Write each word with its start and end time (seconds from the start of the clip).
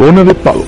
Zona 0.00 0.24
de 0.24 0.34
Paddock. 0.34 0.66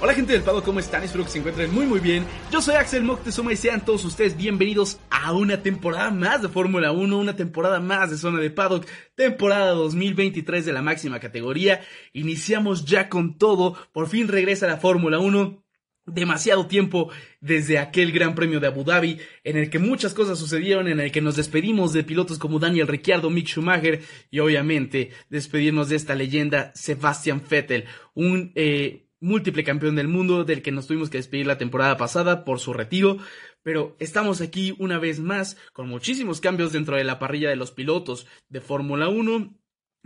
Hola 0.00 0.14
gente 0.14 0.32
del 0.32 0.40
Pado, 0.40 0.62
¿cómo 0.64 0.80
están? 0.80 1.02
Espero 1.02 1.22
que 1.22 1.28
se 1.28 1.38
encuentren 1.40 1.74
muy 1.74 1.84
muy 1.84 2.00
bien. 2.00 2.24
Yo 2.50 2.62
soy 2.62 2.76
Axel 2.76 3.02
Moctezuma 3.02 3.52
y 3.52 3.56
sean 3.56 3.84
todos 3.84 4.02
ustedes 4.06 4.38
bienvenidos 4.38 4.98
a 5.10 5.34
una 5.34 5.62
temporada 5.62 6.10
más 6.10 6.40
de 6.40 6.48
Fórmula 6.48 6.92
1, 6.92 7.18
una 7.18 7.36
temporada 7.36 7.78
más 7.78 8.10
de 8.10 8.16
Zona 8.16 8.40
de 8.40 8.48
Paddock, 8.48 8.86
temporada 9.14 9.72
2023 9.72 10.64
de 10.64 10.72
la 10.72 10.80
máxima 10.80 11.20
categoría. 11.20 11.82
Iniciamos 12.14 12.86
ya 12.86 13.10
con 13.10 13.36
todo, 13.36 13.76
por 13.92 14.08
fin 14.08 14.28
regresa 14.28 14.66
la 14.66 14.78
Fórmula 14.78 15.18
1 15.18 15.65
demasiado 16.06 16.66
tiempo 16.66 17.10
desde 17.40 17.78
aquel 17.78 18.12
Gran 18.12 18.34
Premio 18.34 18.60
de 18.60 18.68
Abu 18.68 18.84
Dhabi, 18.84 19.18
en 19.44 19.56
el 19.56 19.70
que 19.70 19.78
muchas 19.78 20.14
cosas 20.14 20.38
sucedieron, 20.38 20.88
en 20.88 21.00
el 21.00 21.12
que 21.12 21.20
nos 21.20 21.36
despedimos 21.36 21.92
de 21.92 22.04
pilotos 22.04 22.38
como 22.38 22.58
Daniel 22.58 22.86
Ricciardo, 22.86 23.28
Mick 23.28 23.48
Schumacher 23.48 24.00
y 24.30 24.38
obviamente 24.38 25.10
despedirnos 25.28 25.88
de 25.88 25.96
esta 25.96 26.14
leyenda 26.14 26.72
Sebastian 26.74 27.42
Vettel, 27.48 27.84
un 28.14 28.52
eh, 28.54 29.06
múltiple 29.20 29.64
campeón 29.64 29.96
del 29.96 30.08
mundo 30.08 30.44
del 30.44 30.62
que 30.62 30.72
nos 30.72 30.86
tuvimos 30.86 31.10
que 31.10 31.18
despedir 31.18 31.46
la 31.46 31.58
temporada 31.58 31.96
pasada 31.96 32.44
por 32.44 32.60
su 32.60 32.72
retiro, 32.72 33.18
pero 33.62 33.96
estamos 33.98 34.40
aquí 34.40 34.76
una 34.78 34.98
vez 34.98 35.18
más 35.18 35.56
con 35.72 35.88
muchísimos 35.88 36.40
cambios 36.40 36.72
dentro 36.72 36.96
de 36.96 37.04
la 37.04 37.18
parrilla 37.18 37.50
de 37.50 37.56
los 37.56 37.72
pilotos 37.72 38.26
de 38.48 38.60
Fórmula 38.60 39.08
1 39.08 39.56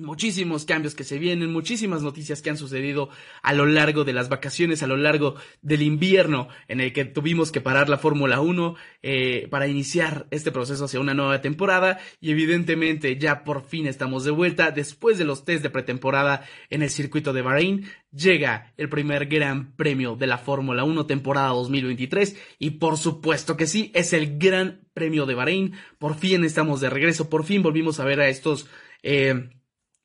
muchísimos 0.00 0.64
cambios 0.64 0.94
que 0.94 1.04
se 1.04 1.18
vienen, 1.18 1.52
muchísimas 1.52 2.02
noticias 2.02 2.42
que 2.42 2.50
han 2.50 2.56
sucedido 2.56 3.10
a 3.42 3.52
lo 3.52 3.66
largo 3.66 4.04
de 4.04 4.12
las 4.12 4.28
vacaciones, 4.28 4.82
a 4.82 4.86
lo 4.86 4.96
largo 4.96 5.36
del 5.62 5.82
invierno 5.82 6.48
en 6.68 6.80
el 6.80 6.92
que 6.92 7.04
tuvimos 7.04 7.52
que 7.52 7.60
parar 7.60 7.88
la 7.88 7.98
Fórmula 7.98 8.40
1 8.40 8.74
eh, 9.02 9.48
para 9.50 9.68
iniciar 9.68 10.26
este 10.30 10.52
proceso 10.52 10.84
hacia 10.84 11.00
una 11.00 11.14
nueva 11.14 11.40
temporada 11.40 11.98
y 12.20 12.30
evidentemente 12.30 13.16
ya 13.16 13.44
por 13.44 13.64
fin 13.64 13.86
estamos 13.86 14.24
de 14.24 14.30
vuelta 14.30 14.70
después 14.70 15.18
de 15.18 15.24
los 15.24 15.44
test 15.44 15.62
de 15.62 15.70
pretemporada 15.70 16.44
en 16.70 16.82
el 16.82 16.90
circuito 16.90 17.32
de 17.32 17.42
Bahrein. 17.42 17.86
Llega 18.12 18.72
el 18.76 18.88
primer 18.88 19.26
gran 19.26 19.72
premio 19.76 20.16
de 20.16 20.26
la 20.26 20.38
Fórmula 20.38 20.84
1 20.84 21.06
temporada 21.06 21.48
2023 21.48 22.36
y 22.58 22.70
por 22.70 22.96
supuesto 22.96 23.56
que 23.56 23.66
sí, 23.66 23.92
es 23.94 24.12
el 24.12 24.38
gran 24.38 24.80
premio 24.94 25.26
de 25.26 25.34
Bahrein. 25.34 25.74
Por 25.98 26.16
fin 26.16 26.44
estamos 26.44 26.80
de 26.80 26.90
regreso, 26.90 27.30
por 27.30 27.44
fin 27.44 27.62
volvimos 27.62 28.00
a 28.00 28.04
ver 28.04 28.20
a 28.20 28.28
estos... 28.28 28.68
Eh, 29.02 29.50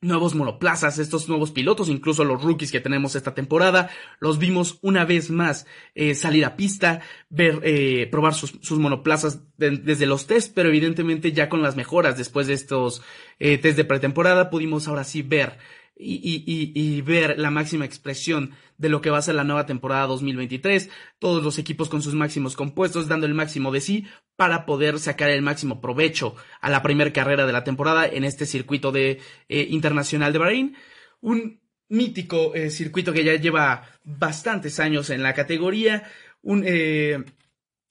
nuevos 0.06 0.34
monoplazas, 0.34 0.98
estos 0.98 1.28
nuevos 1.28 1.50
pilotos, 1.50 1.88
incluso 1.88 2.24
los 2.24 2.42
rookies 2.42 2.72
que 2.72 2.80
tenemos 2.80 3.14
esta 3.14 3.34
temporada, 3.34 3.90
los 4.20 4.38
vimos 4.38 4.78
una 4.82 5.04
vez 5.04 5.30
más 5.30 5.66
eh, 5.94 6.14
salir 6.14 6.44
a 6.44 6.56
pista, 6.56 7.00
ver, 7.28 7.60
eh, 7.64 8.08
probar 8.10 8.34
sus, 8.34 8.58
sus 8.62 8.78
monoplazas 8.78 9.40
desde 9.56 10.06
los 10.06 10.26
test, 10.26 10.54
pero 10.54 10.68
evidentemente 10.68 11.32
ya 11.32 11.48
con 11.48 11.62
las 11.62 11.76
mejoras 11.76 12.16
después 12.16 12.46
de 12.46 12.54
estos 12.54 13.02
eh, 13.38 13.58
test 13.58 13.76
de 13.76 13.84
pretemporada 13.84 14.50
pudimos 14.50 14.88
ahora 14.88 15.04
sí 15.04 15.22
ver 15.22 15.58
y, 15.98 16.44
y, 16.46 16.72
y, 16.74 17.00
ver 17.00 17.38
la 17.38 17.50
máxima 17.50 17.86
expresión 17.86 18.52
de 18.76 18.90
lo 18.90 19.00
que 19.00 19.10
va 19.10 19.18
a 19.18 19.22
ser 19.22 19.34
la 19.34 19.44
nueva 19.44 19.64
temporada 19.64 20.06
2023, 20.06 20.90
todos 21.18 21.42
los 21.42 21.58
equipos 21.58 21.88
con 21.88 22.02
sus 22.02 22.14
máximos 22.14 22.54
compuestos, 22.54 23.08
dando 23.08 23.26
el 23.26 23.34
máximo 23.34 23.72
de 23.72 23.80
sí 23.80 24.06
para 24.36 24.66
poder 24.66 24.98
sacar 24.98 25.30
el 25.30 25.40
máximo 25.40 25.80
provecho 25.80 26.36
a 26.60 26.68
la 26.68 26.82
primera 26.82 27.12
carrera 27.12 27.46
de 27.46 27.52
la 27.52 27.64
temporada 27.64 28.06
en 28.06 28.24
este 28.24 28.44
circuito 28.44 28.92
de 28.92 29.20
eh, 29.48 29.66
internacional 29.70 30.32
de 30.32 30.38
Bahrein, 30.38 30.76
un 31.20 31.60
mítico 31.88 32.54
eh, 32.54 32.70
circuito 32.70 33.12
que 33.12 33.24
ya 33.24 33.36
lleva 33.36 33.88
bastantes 34.04 34.78
años 34.80 35.08
en 35.08 35.22
la 35.22 35.32
categoría, 35.32 36.04
un 36.42 36.62
eh, 36.66 37.24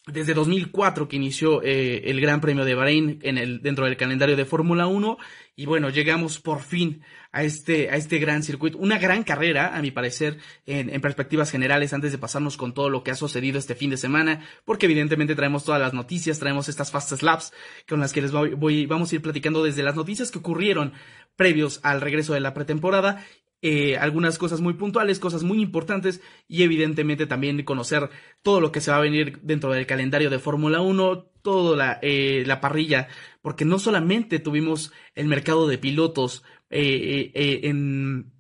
desde 0.06 0.36
2004 0.36 1.08
que 1.08 1.16
inició 1.16 1.64
el 1.64 2.22
Gran 2.22 2.40
Premio 2.40 2.64
de 2.64 2.76
Bahrein 2.76 3.20
en 3.24 3.40
el, 3.40 3.64
dentro 3.64 3.86
del 3.86 3.98
calendario 3.98 4.36
de 4.36 4.46
Fórmula 4.46 4.86
1 4.86 5.18
y 5.56 5.66
bueno, 5.66 5.90
llegamos 5.90 6.40
por 6.40 6.62
fin 6.62 7.02
a 7.36 7.44
este, 7.44 7.90
a 7.90 7.98
este 7.98 8.18
gran 8.18 8.44
circuito, 8.44 8.78
una 8.78 8.98
gran 8.98 9.26
carrera 9.26 9.76
a 9.76 9.82
mi 9.82 9.92
parecer 9.92 10.38
en, 10.66 11.02
perspectivas 11.02 11.52
generales 11.52 11.92
antes 11.92 12.14
de 12.14 12.18
pasarnos 12.18 12.56
con 12.56 12.74
todo 12.74 12.90
lo 12.90 13.04
que 13.04 13.12
ha 13.12 13.16
sucedido 13.16 13.60
este 13.60 13.76
fin 13.76 13.90
de 13.90 13.98
semana, 13.98 14.40
porque 14.64 14.86
evidentemente 14.86 15.36
traemos 15.36 15.66
todas 15.66 15.82
las 15.82 15.94
noticias, 15.94 16.40
traemos 16.40 16.70
estas 16.70 16.92
fast 16.92 17.12
slaps 17.12 17.52
con 17.90 18.00
las 18.00 18.14
que 18.14 18.22
les 18.22 18.32
voy, 18.32 18.54
voy 18.54 18.86
vamos 18.86 19.12
a 19.12 19.16
ir 19.16 19.22
platicando 19.22 19.66
desde 19.66 19.84
las 19.84 19.98
noticias 19.98 20.32
que 20.32 20.40
ocurrieron 20.40 20.94
previos 21.36 21.82
al 21.84 22.00
regreso 22.00 22.34
de 22.34 22.40
la 22.40 22.54
pretemporada 22.54 23.26
eh, 23.68 23.98
algunas 23.98 24.38
cosas 24.38 24.62
muy 24.62 24.76
puntuales, 24.76 25.18
cosas 25.18 25.42
muy 25.42 25.60
importantes 25.60 26.22
y 26.48 26.62
evidentemente 26.62 27.26
también 27.26 27.64
conocer 27.64 28.12
todo 28.44 28.62
lo 28.62 28.72
que 28.72 28.80
se 28.80 28.92
va 28.92 28.98
a 28.98 29.02
venir 29.02 29.40
dentro 29.42 29.72
del 29.72 29.88
calendario 29.88 30.30
de 30.30 30.38
Fórmula 30.38 30.82
1, 30.82 31.24
toda 31.42 31.76
la, 31.76 32.00
eh, 32.04 32.44
la, 32.46 32.62
parrilla, 32.62 33.08
porque 33.42 33.66
no 33.66 33.80
solamente 33.80 34.38
tuvimos 34.38 34.94
el 35.16 35.26
mercado 35.26 35.68
de 35.68 35.80
pilotos 35.80 36.44
eh, 36.70 37.32
eh 37.34 37.60
en, 37.64 38.32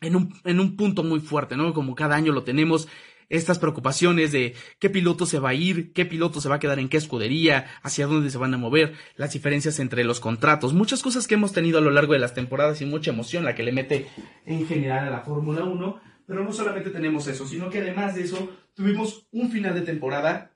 en, 0.00 0.60
un, 0.60 0.76
punto 0.76 1.02
muy 1.02 1.20
fuerte, 1.20 1.56
¿no? 1.56 1.72
Como 1.72 1.94
cada 1.94 2.16
año 2.16 2.32
lo 2.32 2.44
tenemos, 2.44 2.88
estas 3.28 3.58
preocupaciones 3.58 4.32
de 4.32 4.54
qué 4.78 4.90
piloto 4.90 5.26
se 5.26 5.38
va 5.38 5.50
a 5.50 5.54
ir, 5.54 5.92
qué 5.92 6.04
piloto 6.04 6.40
se 6.40 6.48
va 6.48 6.56
a 6.56 6.58
quedar 6.58 6.78
en 6.78 6.88
qué 6.88 6.96
escudería, 6.96 7.66
hacia 7.82 8.06
dónde 8.06 8.30
se 8.30 8.38
van 8.38 8.54
a 8.54 8.58
mover, 8.58 8.94
las 9.16 9.32
diferencias 9.32 9.78
entre 9.80 10.04
los 10.04 10.20
contratos, 10.20 10.74
muchas 10.74 11.02
cosas 11.02 11.26
que 11.26 11.34
hemos 11.34 11.52
tenido 11.52 11.78
a 11.78 11.82
lo 11.82 11.90
largo 11.90 12.12
de 12.12 12.18
las 12.18 12.34
temporadas 12.34 12.80
y 12.80 12.86
mucha 12.86 13.10
emoción 13.10 13.44
la 13.44 13.54
que 13.54 13.62
le 13.62 13.72
mete 13.72 14.06
en 14.44 14.66
general 14.66 15.08
a 15.08 15.10
la 15.10 15.20
Fórmula 15.20 15.64
1, 15.64 16.00
pero 16.26 16.44
no 16.44 16.52
solamente 16.52 16.90
tenemos 16.90 17.26
eso, 17.26 17.46
sino 17.46 17.70
que 17.70 17.78
además 17.78 18.14
de 18.14 18.22
eso 18.22 18.50
tuvimos 18.74 19.26
un 19.30 19.50
final 19.50 19.74
de 19.74 19.82
temporada 19.82 20.54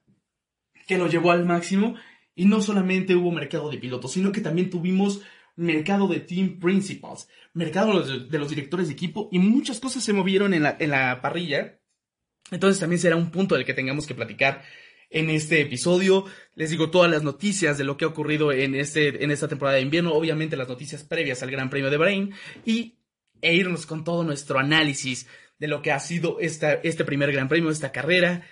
que 0.87 0.99
lo 0.99 1.09
llevó 1.09 1.33
al 1.33 1.45
máximo 1.45 1.95
y 2.35 2.47
no 2.47 2.63
solamente 2.63 3.17
hubo 3.17 3.33
mercado 3.33 3.71
de 3.71 3.79
pilotos, 3.79 4.13
sino 4.13 4.33
que 4.33 4.41
también 4.41 4.71
tuvimos 4.71 5.23
mercado 5.59 6.07
de 6.07 6.21
team 6.21 6.61
principals, 6.61 7.29
mercado 7.53 8.01
de 8.03 8.39
los 8.39 8.49
directores 8.49 8.87
de 8.87 8.95
equipo 8.95 9.29
y 9.33 9.41
muchas 9.41 9.81
cosas 9.81 10.05
se 10.05 10.13
movieron 10.13 10.55
en 10.55 10.63
la, 10.63 11.21
parrilla 11.21 11.81
entonces 12.51 12.81
también 12.81 13.01
será 13.01 13.17
un 13.17 13.31
punto 13.31 13.57
del 13.57 13.65
que 13.65 13.75
tengamos 13.75 14.07
que 14.07 14.15
platicar 14.15 14.63
en 15.11 15.29
este 15.31 15.61
episodio. 15.61 16.25
Les 16.55 16.71
digo 16.71 16.91
todas 16.91 17.11
las 17.11 17.23
noticias 17.23 17.77
de 17.77 17.85
lo 17.85 17.97
que 17.97 18.05
ha 18.05 18.09
ocurrido 18.09 18.53
en, 18.53 18.75
este, 18.75 19.23
esta 19.31 19.49
temporada 19.49 19.77
de 19.77 19.83
invierno, 19.83 20.15
obviamente 20.15 20.57
las 20.57 20.69
noticias 20.69 21.05
previas 21.05 21.43
al 21.43 21.51
Gran 21.51 21.71
Premio 21.71 21.91
de 21.91 21.97
Bahrein 21.97 22.33
y 22.65 22.99
e 23.43 23.55
irnos 23.55 23.85
con 23.85 24.05
todo 24.05 24.25
nuestro 24.25 24.59
análisis 24.59 25.27
de 25.59 25.69
lo 25.69 25.83
que 25.83 25.93
ha 25.93 26.01
sido 26.01 26.39
este 26.41 27.05
primer 27.05 27.33
Gran 27.33 27.49
Premio, 27.49 27.71
esta 27.71 27.93
carrera, 27.93 28.47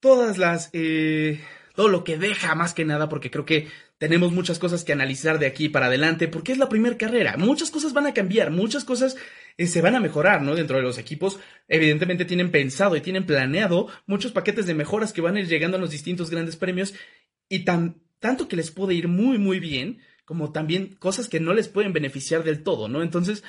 todas 0.00 0.38
las, 0.38 0.70
eh, 0.72 1.40
todo 1.74 1.88
lo 1.88 2.04
que 2.04 2.18
deja 2.18 2.54
más 2.54 2.74
que 2.74 2.84
nada, 2.84 3.08
porque 3.08 3.30
creo 3.30 3.44
que 3.44 3.68
tenemos 4.02 4.32
muchas 4.32 4.58
cosas 4.58 4.82
que 4.82 4.92
analizar 4.92 5.38
de 5.38 5.46
aquí 5.46 5.68
para 5.68 5.86
adelante, 5.86 6.26
porque 6.26 6.50
es 6.50 6.58
la 6.58 6.68
primera 6.68 6.98
carrera, 6.98 7.36
muchas 7.36 7.70
cosas 7.70 7.92
van 7.92 8.08
a 8.08 8.12
cambiar, 8.12 8.50
muchas 8.50 8.82
cosas 8.82 9.16
eh, 9.56 9.68
se 9.68 9.80
van 9.80 9.94
a 9.94 10.00
mejorar, 10.00 10.42
¿no? 10.42 10.56
Dentro 10.56 10.76
de 10.76 10.82
los 10.82 10.98
equipos, 10.98 11.38
evidentemente 11.68 12.24
tienen 12.24 12.50
pensado 12.50 12.96
y 12.96 13.00
tienen 13.00 13.26
planeado 13.26 13.86
muchos 14.06 14.32
paquetes 14.32 14.66
de 14.66 14.74
mejoras 14.74 15.12
que 15.12 15.20
van 15.20 15.36
a 15.36 15.40
ir 15.40 15.46
llegando 15.46 15.76
a 15.76 15.80
los 15.80 15.92
distintos 15.92 16.30
grandes 16.30 16.56
premios 16.56 16.94
y 17.48 17.60
tan, 17.60 18.02
tanto 18.18 18.48
que 18.48 18.56
les 18.56 18.72
puede 18.72 18.94
ir 18.94 19.06
muy, 19.06 19.38
muy 19.38 19.60
bien, 19.60 20.00
como 20.24 20.50
también 20.50 20.96
cosas 20.96 21.28
que 21.28 21.38
no 21.38 21.54
les 21.54 21.68
pueden 21.68 21.92
beneficiar 21.92 22.42
del 22.42 22.64
todo, 22.64 22.88
¿no? 22.88 23.04
Entonces, 23.04 23.44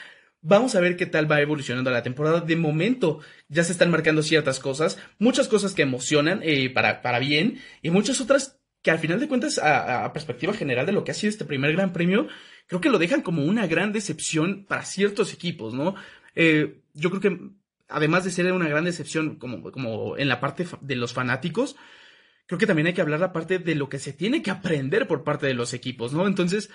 Vamos 0.46 0.76
a 0.76 0.82
ver 0.82 0.98
qué 0.98 1.06
tal 1.06 1.32
va 1.32 1.40
evolucionando 1.40 1.90
la 1.90 2.04
temporada. 2.04 2.42
De 2.42 2.58
momento 2.58 3.22
ya 3.48 3.64
se 3.64 3.72
están 3.72 3.90
marcando 3.90 4.22
ciertas 4.22 4.60
cosas, 4.60 5.00
muchas 5.18 5.48
cosas 5.48 5.74
que 5.74 5.84
emocionan 5.84 6.42
eh, 6.44 6.70
para, 6.70 7.02
para 7.02 7.20
bien 7.20 7.62
y 7.82 7.92
muchas 7.92 8.20
otras 8.20 8.60
que 8.84 8.92
al 8.92 9.00
final 9.00 9.20
de 9.20 9.30
cuentas, 9.30 9.58
a, 9.58 10.12
perspectiva 10.14 10.54
general 10.54 10.86
de 10.86 10.92
lo 10.92 11.04
que 11.04 11.12
ha 11.12 11.16
sido 11.16 11.30
este 11.30 11.46
primer 11.46 11.72
Gran 11.72 11.94
Premio, 11.94 12.28
creo 12.68 12.82
que 12.82 12.90
lo 12.90 13.00
dejan 13.00 13.22
como 13.22 13.44
una 13.44 13.66
gran 13.66 13.94
decepción 13.94 14.66
para 14.66 14.84
ciertos 14.84 15.34
equipos, 15.34 15.74
¿no? 15.74 15.96
Eh, 16.36 16.82
yo 16.94 17.10
creo 17.10 17.22
que 17.22 17.40
además 17.88 18.26
de 18.26 18.32
ser 18.32 18.52
una 18.52 18.68
gran 18.68 18.84
decepción 18.84 19.38
como, 19.38 19.72
como 19.72 20.18
en 20.18 20.28
la 20.28 20.42
parte 20.42 20.68
de 20.82 20.96
los 20.98 21.14
fanáticos, 21.14 21.78
creo 22.46 22.60
que 22.60 22.68
también 22.68 22.88
hay 22.88 22.94
que 22.94 23.02
hablar 23.02 23.22
la 23.22 23.32
parte 23.32 23.58
de 23.58 23.76
lo 23.76 23.88
que 23.88 24.00
se 24.00 24.12
tiene 24.12 24.44
que 24.44 24.52
aprender 24.52 25.08
por 25.08 25.24
parte 25.24 25.48
de 25.48 25.54
los 25.54 25.74
equipos, 25.74 26.12
¿no? 26.12 26.28
Entonces, 26.28 26.70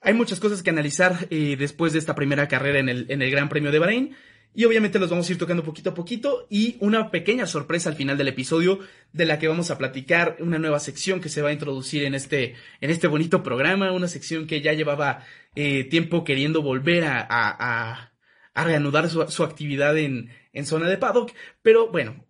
hay 0.00 0.14
muchas 0.14 0.38
cosas 0.38 0.62
que 0.62 0.70
analizar 0.70 1.26
eh, 1.30 1.56
después 1.58 1.92
de 1.92 1.98
esta 1.98 2.14
primera 2.14 2.46
carrera 2.46 2.78
en 2.78 2.88
el, 2.88 3.06
en 3.08 3.20
el 3.20 3.32
Gran 3.32 3.48
Premio 3.48 3.72
de 3.72 3.80
Bahrein. 3.80 4.16
Y 4.54 4.64
obviamente 4.64 4.98
los 4.98 5.10
vamos 5.10 5.28
a 5.28 5.32
ir 5.32 5.38
tocando 5.38 5.62
poquito 5.62 5.90
a 5.90 5.94
poquito 5.94 6.46
y 6.50 6.76
una 6.80 7.10
pequeña 7.10 7.46
sorpresa 7.46 7.90
al 7.90 7.96
final 7.96 8.18
del 8.18 8.28
episodio 8.28 8.80
de 9.12 9.24
la 9.24 9.38
que 9.38 9.46
vamos 9.46 9.70
a 9.70 9.78
platicar, 9.78 10.36
una 10.40 10.58
nueva 10.58 10.80
sección 10.80 11.20
que 11.20 11.28
se 11.28 11.42
va 11.42 11.50
a 11.50 11.52
introducir 11.52 12.04
en 12.04 12.14
este, 12.14 12.54
en 12.80 12.90
este 12.90 13.06
bonito 13.06 13.42
programa, 13.42 13.92
una 13.92 14.08
sección 14.08 14.46
que 14.46 14.60
ya 14.60 14.72
llevaba 14.72 15.24
eh, 15.54 15.84
tiempo 15.84 16.24
queriendo 16.24 16.62
volver 16.62 17.04
a, 17.04 18.12
reanudar 18.54 19.08
su, 19.08 19.24
su 19.28 19.44
actividad 19.44 19.96
en, 19.96 20.30
en 20.52 20.66
zona 20.66 20.88
de 20.88 20.98
paddock. 20.98 21.32
Pero 21.62 21.92
bueno, 21.92 22.26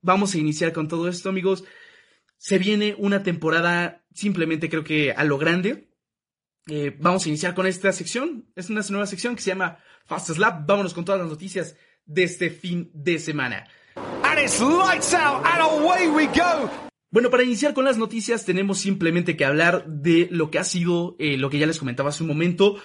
vamos 0.00 0.34
a 0.34 0.38
iniciar 0.38 0.72
con 0.72 0.86
todo 0.86 1.08
esto 1.08 1.28
amigos. 1.28 1.64
Se 2.36 2.58
viene 2.58 2.94
una 2.98 3.24
temporada 3.24 4.04
simplemente 4.14 4.70
creo 4.70 4.84
que 4.84 5.12
a 5.12 5.24
lo 5.24 5.38
grande. 5.38 5.88
Eh, 6.70 6.96
vamos 6.98 7.26
a 7.26 7.28
iniciar 7.28 7.54
con 7.54 7.66
esta 7.66 7.92
sección. 7.92 8.46
Es 8.56 8.70
una 8.70 8.80
nueva 8.88 9.06
sección 9.06 9.36
que 9.36 9.42
se 9.42 9.50
llama 9.50 9.78
Fast 10.06 10.30
Slap. 10.30 10.66
Vámonos 10.66 10.94
con 10.94 11.04
todas 11.04 11.20
las 11.20 11.30
noticias 11.30 11.76
de 12.06 12.24
este 12.24 12.50
fin 12.50 12.90
de 12.94 13.18
semana. 13.18 13.66
And 14.22 14.40
it's 14.40 14.60
lights 14.60 15.14
out 15.14 15.44
and 15.44 15.60
away 15.60 16.08
we 16.08 16.26
go. 16.26 16.70
Bueno, 17.10 17.30
para 17.30 17.44
iniciar 17.44 17.74
con 17.74 17.84
las 17.84 17.96
noticias 17.96 18.44
tenemos 18.44 18.78
simplemente 18.78 19.36
que 19.36 19.44
hablar 19.44 19.86
de 19.86 20.26
lo 20.30 20.50
que 20.50 20.58
ha 20.58 20.64
sido, 20.64 21.14
eh, 21.18 21.36
lo 21.36 21.48
que 21.48 21.58
ya 21.58 21.66
les 21.66 21.78
comentaba 21.78 22.08
hace 22.08 22.24
un 22.24 22.28
momento, 22.28 22.76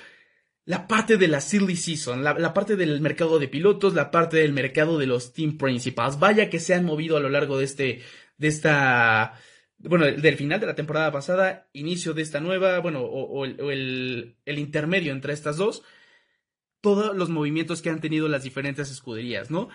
la 0.65 0.87
parte 0.87 1.17
de 1.17 1.27
la 1.27 1.41
silly 1.41 1.75
season, 1.75 2.23
la, 2.23 2.35
la, 2.35 2.53
parte 2.53 2.75
del 2.75 3.01
mercado 3.01 3.39
de 3.39 3.47
pilotos, 3.47 3.95
la 3.95 4.11
parte 4.11 4.37
del 4.37 4.53
mercado 4.53 4.99
de 4.99 5.07
los 5.07 5.33
team 5.33 5.57
principals. 5.57 6.19
Vaya 6.19 6.49
que 6.49 6.59
se 6.59 6.75
han 6.75 6.85
movido 6.85 7.17
a 7.17 7.19
lo 7.19 7.29
largo 7.29 7.57
de 7.57 7.65
este, 7.65 8.03
de 8.37 8.47
esta, 8.47 9.33
bueno, 9.79 10.05
del 10.05 10.35
final 10.35 10.59
de 10.59 10.65
la 10.67 10.75
temporada 10.75 11.11
pasada, 11.11 11.69
inicio 11.73 12.13
de 12.13 12.21
esta 12.21 12.39
nueva, 12.39 12.79
bueno, 12.79 13.01
o, 13.01 13.45
el, 13.45 14.35
el, 14.45 14.59
intermedio 14.59 15.13
entre 15.13 15.33
estas 15.33 15.57
dos, 15.57 15.83
todos 16.81 17.15
los 17.15 17.29
movimientos 17.29 17.81
que 17.81 17.89
han 17.89 18.01
tenido 18.01 18.27
las 18.27 18.43
diferentes 18.43 18.91
escuderías, 18.91 19.49
¿no? 19.49 19.69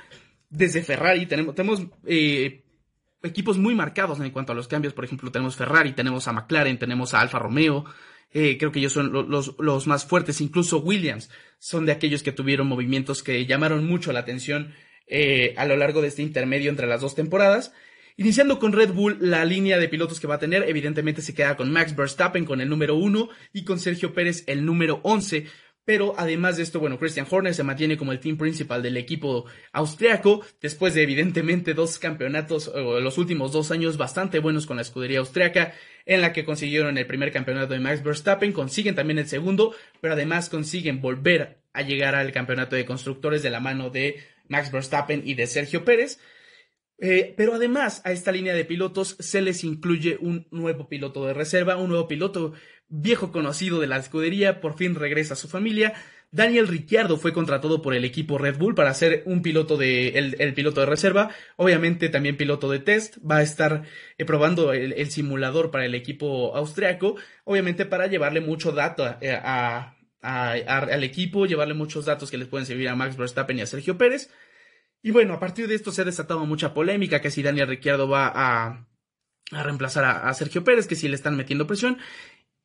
Desde 0.51 0.83
Ferrari 0.83 1.27
tenemos, 1.27 1.55
tenemos 1.55 1.83
eh, 2.07 2.65
equipos 3.23 3.59
muy 3.59 3.75
marcados 3.75 4.21
en 4.21 4.31
cuanto 4.31 4.53
a 4.53 4.55
los 4.55 4.69
cambios, 4.69 4.93
por 4.93 5.05
ejemplo, 5.05 5.33
tenemos 5.33 5.57
Ferrari, 5.57 5.93
tenemos 5.93 6.29
a 6.29 6.33
McLaren, 6.33 6.79
tenemos 6.79 7.15
a 7.15 7.21
Alfa 7.21 7.39
Romeo, 7.39 7.87
eh, 8.31 8.59
creo 8.59 8.73
que 8.73 8.81
ellos 8.81 8.93
son 8.93 9.13
los, 9.13 9.55
los, 9.59 9.87
más 9.87 10.05
fuertes, 10.05 10.41
incluso 10.41 10.79
Williams 10.81 11.31
son 11.59 11.87
de 11.87 11.93
aquellos 11.93 12.23
que 12.23 12.33
tuvieron 12.33 12.67
movimientos 12.67 13.23
que 13.23 13.47
llamaron 13.47 13.87
mucho 13.87 14.13
la 14.13 14.21
atención 14.21 14.75
eh, 15.07 15.55
a 15.57 15.67
lo 15.67 15.77
largo 15.77 16.03
de 16.03 16.09
este 16.09 16.23
intermedio 16.23 16.71
entre 16.71 16.87
las 16.87 17.01
dos 17.01 17.15
temporadas. 17.15 17.73
Iniciando 18.17 18.61
con 18.61 18.73
Red 18.73 18.93
Bull, 18.93 19.19
la 19.21 19.45
línea 19.45 19.77
de 19.77 19.89
pilotos 19.89 20.21
que 20.21 20.29
va 20.29 20.37
a 20.37 20.39
tener, 20.39 20.63
evidentemente 20.69 21.21
se 21.21 21.35
queda 21.35 21.57
con 21.57 21.73
Max 21.73 21.97
Verstappen 21.97 22.45
con 22.45 22.61
el 22.61 22.69
número 22.69 22.95
1 22.95 23.29
y 23.53 23.65
con 23.65 23.81
Sergio 23.81 24.15
Pérez 24.15 24.45
el 24.47 24.65
número 24.65 25.01
11. 25.03 25.49
Pero 25.85 26.15
además 26.17 26.57
de 26.57 26.63
esto, 26.63 26.79
bueno, 26.79 26.97
Christian 26.99 27.27
Horner 27.29 27.55
se 27.55 27.65
mantiene 27.65 27.97
como 27.97 28.13
el 28.13 28.21
team 28.21 28.39
principal 28.39 28.85
del 28.85 28.97
equipo 28.97 29.47
austriaco, 29.73 30.47
después 30.63 30.95
de 30.95 31.03
evidentemente 31.03 31.75
dos 31.75 31.99
campeonatos, 31.99 32.69
o 32.69 33.01
los 33.01 33.19
últimos 33.19 33.51
dos 33.51 33.73
años 33.73 33.97
bastante 33.97 34.39
buenos 34.39 34.67
con 34.67 34.77
la 34.77 34.83
escudería 34.83 35.19
austriaca, 35.19 35.75
en 36.07 36.21
la 36.21 36.33
que 36.33 36.45
consiguieron 36.45 36.97
el 36.97 37.07
primer 37.07 37.33
campeonato 37.33 37.75
de 37.75 37.81
Max 37.81 38.05
Verstappen, 38.05 38.53
consiguen 38.53 38.95
también 38.95 39.19
el 39.19 39.27
segundo, 39.27 39.75
pero 40.01 40.15
además 40.15 40.49
consiguen 40.49 41.01
volver 41.01 41.59
a 41.73 41.83
llegar 41.83 42.15
al 42.15 42.31
campeonato 42.31 42.77
de 42.77 42.87
constructores 42.87 43.43
de 43.43 43.51
la 43.51 43.59
mano 43.59 43.91
de 43.91 44.23
Max 44.49 44.71
Verstappen 44.71 45.23
y 45.27 45.35
de 45.35 45.49
Sergio 45.49 45.85
Pérez. 45.85 46.21
Eh, 46.99 47.35
pero 47.37 47.55
además 47.55 48.01
a 48.05 48.13
esta 48.13 48.31
línea 48.31 48.55
de 48.55 48.65
pilotos 48.65 49.17
se 49.19 49.43
les 49.43 49.65
incluye 49.65 50.17
un 50.21 50.47
nuevo 50.51 50.89
piloto 50.89 51.27
de 51.27 51.35
reserva, 51.35 51.77
un 51.77 51.89
nuevo 51.89 52.07
piloto 52.07 52.53
viejo 52.89 53.33
conocido 53.33 53.81
de 53.81 53.89
la 53.89 53.97
escudería, 53.97 54.61
por 54.61 54.77
fin 54.77 54.95
regresa 54.95 55.35
a 55.35 55.37
su 55.37 55.49
familia. 55.49 55.95
Daniel 56.31 56.69
Ricciardo 56.69 57.17
fue 57.17 57.33
contratado 57.33 57.81
por 57.81 57.95
el 57.95 58.05
equipo 58.05 58.39
Red 58.39 58.59
Bull 58.59 58.75
para 58.75 58.95
ser 58.95 59.23
un 59.27 59.43
piloto 59.43 59.77
de 59.77 60.09
el, 60.19 60.55
piloto 60.55 60.81
de 60.81 60.87
reserva, 60.87 61.31
obviamente 61.57 62.09
también 62.09 62.37
piloto 62.37 62.71
de 62.71 62.81
test, 62.81 63.19
va 63.19 63.39
a 63.39 63.43
estar 63.43 63.85
eh, 64.19 64.25
probando 64.25 64.73
el, 64.73 65.11
simulador 65.11 65.71
para 65.71 65.85
el 65.85 65.95
equipo 65.95 66.57
austriaco, 66.57 67.17
obviamente 67.45 67.87
para 67.87 68.09
llevarle 68.09 68.41
mucho 68.41 68.73
dato 68.73 69.05
a, 69.05 69.97
al 70.23 71.05
equipo, 71.05 71.47
llevarle 71.47 71.75
muchos 71.75 72.05
datos 72.07 72.31
que 72.31 72.39
les 72.39 72.49
pueden 72.49 72.67
servir 72.67 72.89
a 72.89 72.97
Max 72.97 73.17
Verstappen 73.17 73.59
y 73.59 73.63
a 73.63 73.67
Sergio 73.67 73.97
Pérez. 73.97 74.31
Y 75.05 75.11
bueno, 75.11 75.35
a 75.35 75.39
partir 75.39 75.69
de 75.69 75.75
esto 75.75 75.93
se 75.93 76.01
ha 76.01 76.07
desatado 76.07 76.47
mucha 76.47 76.73
polémica, 76.73 77.21
que 77.21 77.31
si 77.31 77.43
Daniel 77.43 77.69
Ricciardo 77.69 78.09
va 78.09 78.33
a, 78.35 78.89
reemplazar 79.51 80.03
a, 80.07 80.33
Sergio 80.33 80.65
Pérez, 80.65 80.87
que 80.87 80.97
si 80.97 81.09
le 81.09 81.15
están 81.15 81.37
metiendo 81.37 81.67
presión. 81.67 81.99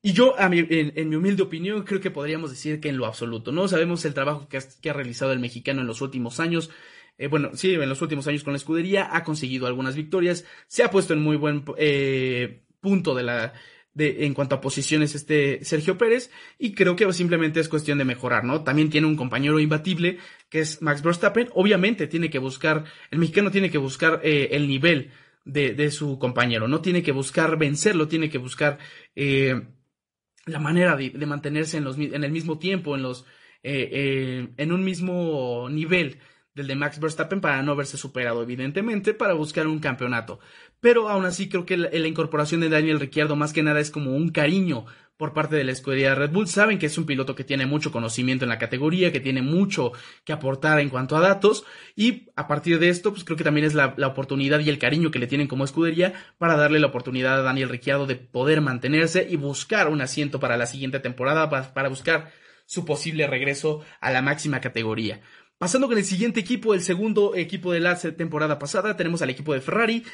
Y 0.02 0.14
yo, 0.14 0.40
a 0.40 0.48
mi, 0.48 0.66
en, 0.70 1.10
mi 1.10 1.18
humilde 1.18 1.44
opinión, 1.44 1.84
creo 1.84 2.00
que 2.00 2.12
podríamos 2.12 2.50
decir 2.50 2.80
que 2.80 2.88
en 2.88 2.96
lo 2.96 3.08
absoluto, 3.08 3.52
¿no? 3.52 3.68
Sabemos 3.68 4.06
el 4.06 4.14
trabajo 4.14 4.48
que 4.48 4.56
ha, 4.56 4.62
que 4.82 4.90
ha 4.90 4.94
realizado 4.94 5.34
el 5.34 5.40
mexicano 5.40 5.82
en 5.82 5.88
los 5.88 6.00
últimos 6.00 6.40
años. 6.40 6.70
Eh, 7.18 7.28
bueno, 7.28 7.50
sí, 7.56 7.74
en 7.74 7.90
los 7.90 8.02
últimos 8.02 8.26
años 8.28 8.46
con 8.46 8.54
la 8.54 8.58
escudería, 8.58 9.10
ha 9.14 9.26
conseguido 9.26 9.68
algunas 9.68 9.98
victorias, 9.98 10.46
se 10.68 10.84
ha 10.84 10.92
puesto 10.92 11.12
en 11.12 11.22
muy 11.22 11.36
buen 11.36 11.66
eh, 11.78 12.64
punto 12.80 13.16
de 13.16 13.24
la, 13.24 13.54
de, 13.94 14.26
en 14.26 14.34
cuanto 14.34 14.56
a 14.56 14.62
posiciones 14.62 15.16
este 15.16 15.64
Sergio 15.64 15.98
Pérez 15.98 16.32
y 16.58 16.74
creo 16.74 16.96
que 16.96 17.12
simplemente 17.14 17.60
es 17.60 17.70
cuestión 17.70 17.98
de 17.98 18.06
mejorar, 18.06 18.44
¿no? 18.44 18.64
También 18.64 18.90
tiene 18.90 19.08
un 19.08 19.16
compañero 19.16 19.60
imbatible 19.60 20.20
que 20.50 20.60
es 20.60 20.82
Max 20.82 21.02
Verstappen, 21.02 21.50
obviamente 21.54 22.08
tiene 22.08 22.30
que 22.30 22.40
buscar, 22.40 22.86
el 23.12 23.20
mexicano 23.20 23.52
tiene 23.52 23.70
que 23.70 23.78
buscar 23.78 24.22
eh, 24.24 24.50
el 24.52 24.68
nivel 24.68 25.12
de, 25.46 25.74
de, 25.74 25.92
su 25.92 26.20
compañero, 26.20 26.68
no 26.68 26.82
tiene 26.82 27.02
que 27.02 27.12
buscar 27.12 27.58
vencerlo, 27.58 28.08
tiene 28.08 28.30
que 28.30 28.38
buscar 28.38 28.78
eh, 29.16 29.62
la 30.46 30.60
manera 30.60 30.96
de, 30.96 31.10
de 31.12 31.26
mantenerse 31.26 31.78
en, 31.78 31.84
los, 31.84 31.98
en, 31.98 32.24
el 32.24 32.32
mismo 32.32 32.60
tiempo, 32.60 32.96
en 32.96 33.04
los, 33.04 33.26
eh, 33.64 33.90
eh, 33.92 34.48
en 34.58 34.72
un 34.72 34.84
mismo 34.84 35.68
nivel 35.70 36.20
del 36.60 36.68
de 36.68 36.76
Max 36.76 37.00
Verstappen 37.00 37.40
para 37.40 37.64
no 37.64 37.72
haberse 37.72 37.98
superado, 37.98 38.44
evidentemente, 38.44 39.14
para 39.14 39.34
buscar 39.34 39.66
un 39.66 39.80
campeonato. 39.80 40.40
Pero 40.82 41.08
aún 41.08 41.26
así 41.26 41.48
creo 41.48 41.66
que 41.66 41.78
la, 41.78 41.90
la, 41.92 42.08
incorporación 42.08 42.60
de 42.60 42.68
Daniel 42.68 43.00
Ricciardo 43.00 43.38
más 43.38 43.54
que 43.54 43.64
nada 43.64 43.80
es 43.80 43.92
como 43.92 44.12
un 44.12 44.30
cariño 44.30 44.86
por 45.16 45.34
parte 45.34 45.56
de 45.56 45.64
la 45.64 45.72
escudería 45.72 46.16
Red 46.16 46.32
Bull. 46.32 46.48
Saben 46.48 46.78
que 46.78 46.88
es 46.88 46.98
un 46.98 47.06
piloto 47.06 47.34
que 47.34 47.46
tiene 47.46 47.66
mucho 47.66 47.94
conocimiento 47.94 48.44
en 48.44 48.50
la 48.50 48.58
categoría, 48.58 49.14
que 49.14 49.22
tiene 49.22 49.42
mucho 49.42 49.94
que 50.26 50.34
aportar 50.34 50.82
en 50.82 50.90
cuanto 50.90 51.16
a 51.16 51.22
datos 51.22 51.64
y 51.96 52.28
a 52.36 52.48
partir 52.48 52.78
de 52.78 52.90
esto, 52.90 53.12
pues 53.12 53.24
creo 53.24 53.38
que 53.38 53.44
también 53.46 53.66
es 53.66 53.74
la, 53.74 53.94
la 53.96 54.08
oportunidad 54.08 54.60
y 54.60 54.70
el 54.70 54.80
cariño 54.80 55.12
que 55.12 55.20
le 55.20 55.28
tienen 55.28 55.48
como 55.48 55.64
escudería 55.64 56.14
para 56.38 56.58
darle 56.58 56.80
la 56.80 56.88
oportunidad 56.88 57.40
a 57.40 57.44
Daniel 57.44 57.70
Ricciardo 57.70 58.06
de 58.06 58.16
poder 58.16 58.60
mantenerse 58.60 59.26
y 59.30 59.38
buscar 59.38 59.88
un 59.88 60.02
asiento 60.02 60.42
para 60.42 60.58
la 60.58 60.66
siguiente 60.66 61.00
temporada, 61.00 61.50
para 61.50 61.90
buscar 61.90 62.32
su 62.70 62.86
posible 62.86 63.26
regreso 63.26 63.82
a 64.00 64.12
la 64.12 64.22
máxima 64.22 64.62
categoría. 64.62 65.22
Pasando 65.60 65.90
con 65.90 65.98
el 65.98 66.06
siguiente 66.06 66.40
equipo, 66.40 66.74
el 66.74 66.82
segundo 66.82 67.36
equipo 67.36 67.74
de 67.74 67.82
la 67.82 68.00
temporada 68.00 68.58
pasada, 68.58 68.96
tenemos 68.96 69.22
al 69.22 69.30
equipo 69.30 69.54
de 69.54 69.60
Ferrari, 69.60 70.06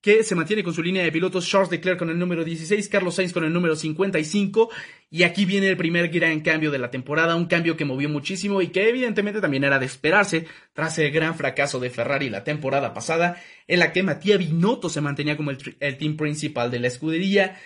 que 0.00 0.22
se 0.22 0.34
mantiene 0.34 0.64
con 0.64 0.72
su 0.72 0.82
línea 0.82 1.04
de 1.04 1.12
pilotos, 1.12 1.46
Charles 1.46 1.70
Leclerc 1.70 1.98
con 1.98 2.08
el 2.08 2.18
número 2.18 2.42
16, 2.42 2.88
Carlos 2.88 3.14
Sainz 3.14 3.34
con 3.34 3.44
el 3.44 3.52
número 3.52 3.76
55, 3.76 4.70
y 5.10 5.24
aquí 5.24 5.44
viene 5.44 5.68
el 5.68 5.76
primer 5.76 6.08
gran 6.08 6.40
cambio 6.40 6.70
de 6.70 6.78
la 6.78 6.90
temporada, 6.90 7.36
un 7.36 7.44
cambio 7.44 7.76
que 7.76 7.84
movió 7.84 8.08
muchísimo 8.08 8.62
y 8.62 8.68
que 8.68 8.88
evidentemente 8.88 9.42
también 9.42 9.64
era 9.64 9.78
de 9.78 9.84
esperarse 9.84 10.46
tras 10.72 10.98
el 10.98 11.10
gran 11.10 11.34
fracaso 11.34 11.80
de 11.80 11.90
Ferrari 11.90 12.30
la 12.30 12.42
temporada 12.42 12.94
pasada, 12.94 13.36
en 13.68 13.80
la 13.80 13.92
que 13.92 14.02
Matías 14.02 14.38
Binotto 14.38 14.88
se 14.88 15.02
mantenía 15.02 15.36
como 15.36 15.50
el, 15.50 15.58
el 15.80 15.98
team 15.98 16.16
principal 16.16 16.70
de 16.70 16.80
la 16.80 16.88
escudería, 16.88 17.60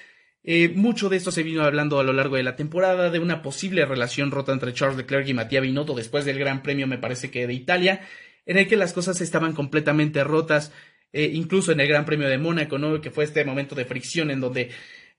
eh, 0.50 0.71
mucho 0.71 1.11
de 1.11 1.19
esto 1.19 1.31
se 1.31 1.43
vino 1.43 1.62
hablando 1.62 2.00
a 2.00 2.02
lo 2.02 2.14
largo 2.14 2.37
de 2.37 2.43
la 2.43 2.57
temporada, 2.57 3.11
de 3.11 3.19
una 3.19 3.43
posible 3.43 3.85
relación 3.85 4.31
rota 4.31 4.50
entre 4.50 4.73
Charles 4.73 4.97
Leclerc 4.97 5.28
y 5.28 5.35
Matías 5.35 5.61
Binotto 5.61 5.93
después 5.93 6.25
del 6.25 6.38
Gran 6.38 6.62
Premio, 6.62 6.87
me 6.87 6.97
parece 6.97 7.31
que 7.31 7.47
de 7.47 7.52
Italia, 7.52 8.00
en 8.47 8.57
el 8.57 8.67
que 8.67 8.78
las 8.78 8.95
cosas 8.95 9.21
estaban 9.21 9.52
completamente 9.52 10.25
rotas, 10.25 10.73
eh, 11.12 11.28
incluso 11.35 11.73
en 11.73 11.81
el 11.81 11.88
Gran 11.88 12.07
Premio 12.07 12.31
de 12.31 12.38
Mónaco, 12.38 12.78
¿no? 12.78 12.99
que 12.99 13.11
fue 13.11 13.25
este 13.25 13.45
momento 13.45 13.75
de 13.75 13.85
fricción 13.85 14.31
en 14.31 14.40
donde 14.40 14.71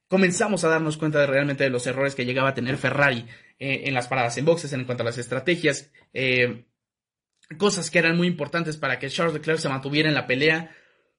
comenzamos 0.08 0.64
a 0.64 0.70
darnos 0.70 0.98
cuenta 0.98 1.20
de 1.20 1.28
realmente 1.28 1.64
de 1.64 1.70
los 1.70 1.86
errores 1.86 2.16
que 2.16 2.26
llegaba 2.26 2.50
a 2.50 2.56
tener 2.56 2.78
Ferrari 2.78 3.28
eh, 3.60 3.84
en 3.86 3.94
las 3.94 4.08
paradas 4.08 4.36
en 4.40 4.46
boxes, 4.46 4.74
en 4.74 4.84
cuanto 4.86 5.04
a 5.04 5.06
las 5.06 5.20
estrategias, 5.20 5.92
cosas 7.60 7.92
que 7.92 8.00
eran 8.00 8.18
muy 8.18 8.26
importantes 8.26 8.78
para 8.78 8.98
que 8.98 9.10
Charles 9.10 9.36
Leclerc 9.36 9.60
se 9.60 9.70
mantuviera 9.70 10.10
en 10.10 10.16
la 10.16 10.26
pelea 10.26 10.76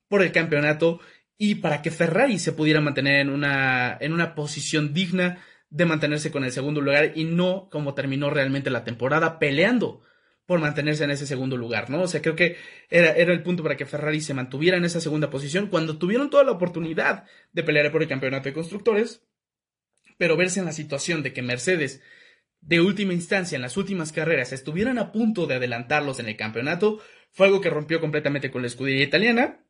por 0.09 0.21
el 0.23 0.33
campeonato 0.33 0.99
y 1.43 1.55
para 1.55 1.81
que 1.81 1.91
Ferrari 1.91 2.39
se 2.39 2.53
pudiera 2.53 2.83
mantener 2.83 3.21
en 3.21 3.31
una, 3.31 3.97
en 3.99 4.13
una 4.13 4.35
posición 4.35 4.93
digna 4.93 5.43
de 5.71 5.87
mantenerse 5.87 6.31
con 6.31 6.45
el 6.45 6.53
segundo 6.53 6.83
lugar 6.83 7.13
y 7.15 7.25
no 7.25 7.71
como 7.71 7.95
terminó 7.95 8.29
realmente 8.29 8.69
la 8.69 8.85
temporada 8.85 9.39
peleando 9.39 10.03
por 10.45 10.61
mantenerse 10.61 11.05
en 11.05 11.13
ese 11.13 11.27
segundo 11.27 11.57
lugar, 11.57 11.89
¿no? 11.89 12.03
O 12.03 12.09
sea, 12.09 12.21
creo 12.21 12.37
que 12.37 12.59
era, 12.91 13.13
era 13.13 13.33
el 13.33 13.43
punto 13.43 13.63
para 13.63 13.79
que 13.79 13.87
Ferrari 13.87 14.21
se 14.21 14.35
mantuviera 14.35 14.77
en 14.77 14.85
esa 14.85 15.01
segunda 15.01 15.31
posición 15.31 15.69
cuando 15.69 15.97
tuvieron 15.97 16.29
toda 16.29 16.45
la 16.45 16.51
oportunidad 16.51 17.25
de 17.53 17.63
pelear 17.63 17.91
por 17.91 18.03
el 18.03 18.09
campeonato 18.09 18.51
de 18.51 18.53
constructores, 18.53 19.25
pero 20.19 20.37
verse 20.37 20.61
en 20.61 20.67
la 20.67 20.73
situación 20.73 21.23
de 21.23 21.33
que 21.33 21.41
Mercedes, 21.41 22.03
de 22.61 22.83
última 22.83 23.15
instancia, 23.15 23.57
en 23.57 23.63
las 23.63 23.79
últimas 23.79 24.13
carreras, 24.13 24.53
estuvieran 24.53 24.99
a 24.99 25.11
punto 25.11 25.47
de 25.47 25.55
adelantarlos 25.55 26.21
en 26.21 26.29
el 26.29 26.37
campeonato, 26.37 27.01
fue 27.33 27.47
algo 27.47 27.63
que 27.63 27.71
rompió 27.71 27.99
completamente 27.99 28.51
con 28.51 28.61
la 28.61 28.69
escudería 28.69 29.05
italiana, 29.05 29.65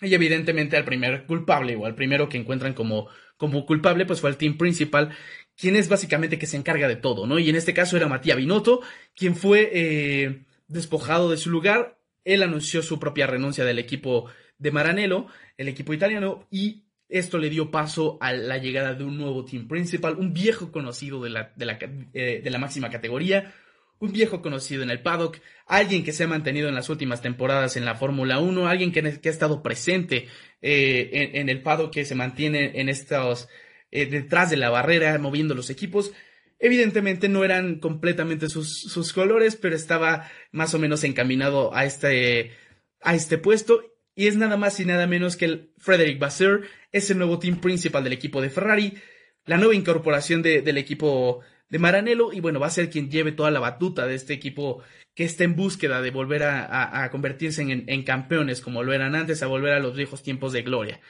y 0.00 0.14
evidentemente 0.14 0.76
al 0.76 0.84
primer 0.84 1.24
culpable 1.26 1.76
o 1.76 1.86
al 1.86 1.94
primero 1.94 2.28
que 2.28 2.38
encuentran 2.38 2.74
como, 2.74 3.08
como 3.36 3.64
culpable, 3.66 4.06
pues 4.06 4.20
fue 4.20 4.30
el 4.30 4.36
team 4.36 4.58
principal, 4.58 5.16
quien 5.56 5.76
es 5.76 5.88
básicamente 5.88 6.38
que 6.38 6.46
se 6.46 6.56
encarga 6.56 6.88
de 6.88 6.96
todo, 6.96 7.26
¿no? 7.26 7.38
Y 7.38 7.48
en 7.48 7.56
este 7.56 7.74
caso 7.74 7.96
era 7.96 8.08
Matías 8.08 8.36
Binotto, 8.36 8.82
quien 9.14 9.36
fue 9.36 9.70
eh, 9.72 10.44
despojado 10.68 11.30
de 11.30 11.38
su 11.38 11.50
lugar. 11.50 11.98
Él 12.24 12.42
anunció 12.42 12.82
su 12.82 12.98
propia 12.98 13.26
renuncia 13.26 13.64
del 13.64 13.78
equipo 13.78 14.28
de 14.58 14.70
Maranello, 14.70 15.26
el 15.56 15.68
equipo 15.68 15.94
italiano, 15.94 16.46
y 16.50 16.84
esto 17.08 17.38
le 17.38 17.50
dio 17.50 17.70
paso 17.70 18.18
a 18.20 18.32
la 18.32 18.58
llegada 18.58 18.94
de 18.94 19.04
un 19.04 19.16
nuevo 19.16 19.44
team 19.44 19.68
principal, 19.68 20.16
un 20.16 20.32
viejo 20.32 20.72
conocido 20.72 21.22
de 21.22 21.30
la, 21.30 21.52
de 21.56 21.66
la, 21.66 21.78
eh, 22.12 22.40
de 22.42 22.50
la 22.50 22.58
máxima 22.58 22.90
categoría, 22.90 23.54
un 23.98 24.12
viejo 24.12 24.42
conocido 24.42 24.82
en 24.82 24.90
el 24.90 25.00
paddock, 25.00 25.38
alguien 25.66 26.04
que 26.04 26.12
se 26.12 26.24
ha 26.24 26.28
mantenido 26.28 26.68
en 26.68 26.74
las 26.74 26.88
últimas 26.88 27.22
temporadas 27.22 27.76
en 27.76 27.84
la 27.84 27.94
Fórmula 27.94 28.38
1, 28.38 28.68
alguien 28.68 28.92
que, 28.92 29.00
ha 29.00 29.30
estado 29.30 29.62
presente 29.62 30.28
eh, 30.60 31.30
en, 31.34 31.48
el 31.48 31.62
paddock, 31.62 31.92
que 31.92 32.04
se 32.04 32.14
mantiene 32.14 32.72
en 32.80 32.88
estos, 32.88 33.48
eh, 33.90 34.06
detrás 34.06 34.50
de 34.50 34.56
la 34.56 34.70
barrera, 34.70 35.18
moviendo 35.18 35.54
los 35.54 35.70
equipos. 35.70 36.12
Evidentemente 36.58 37.28
no 37.28 37.44
eran 37.44 37.80
completamente 37.80 38.48
sus, 38.48 39.12
colores, 39.12 39.56
pero 39.56 39.76
estaba 39.76 40.30
más 40.52 40.74
o 40.74 40.78
menos 40.78 41.04
encaminado 41.04 41.74
a 41.74 41.84
este, 41.84 42.52
a 43.00 43.14
este 43.14 43.38
puesto. 43.38 43.82
Y 44.14 44.28
es 44.28 44.36
nada 44.36 44.56
más 44.56 44.80
y 44.80 44.86
nada 44.86 45.06
menos 45.06 45.36
que 45.36 45.44
el 45.44 45.72
Frederick 45.78 46.18
Vasseur, 46.18 46.62
es 46.92 47.10
el 47.10 47.18
nuevo 47.18 47.38
team 47.38 47.60
principal 47.60 48.02
del 48.02 48.14
equipo 48.14 48.40
de 48.40 48.48
Ferrari, 48.48 48.94
la 49.44 49.58
nueva 49.58 49.74
incorporación 49.74 50.42
del 50.42 50.78
equipo 50.78 51.42
de 51.68 51.78
Maranello 51.78 52.32
y 52.32 52.40
bueno, 52.40 52.60
va 52.60 52.68
a 52.68 52.70
ser 52.70 52.90
quien 52.90 53.10
lleve 53.10 53.32
toda 53.32 53.50
la 53.50 53.60
batuta 53.60 54.06
de 54.06 54.14
este 54.14 54.32
equipo 54.32 54.82
que 55.14 55.24
está 55.24 55.44
en 55.44 55.56
búsqueda 55.56 56.02
de 56.02 56.10
volver 56.10 56.42
a, 56.44 57.08
convertirse 57.10 57.62
en, 57.62 58.02
campeones 58.02 58.60
como 58.60 58.82
lo 58.82 58.92
eran 58.92 59.14
antes, 59.14 59.42
a 59.42 59.46
volver 59.46 59.72
a 59.72 59.80
los 59.80 59.96
viejos 59.96 60.22
tiempos 60.22 60.52
de 60.52 60.62
gloria. 60.62 61.00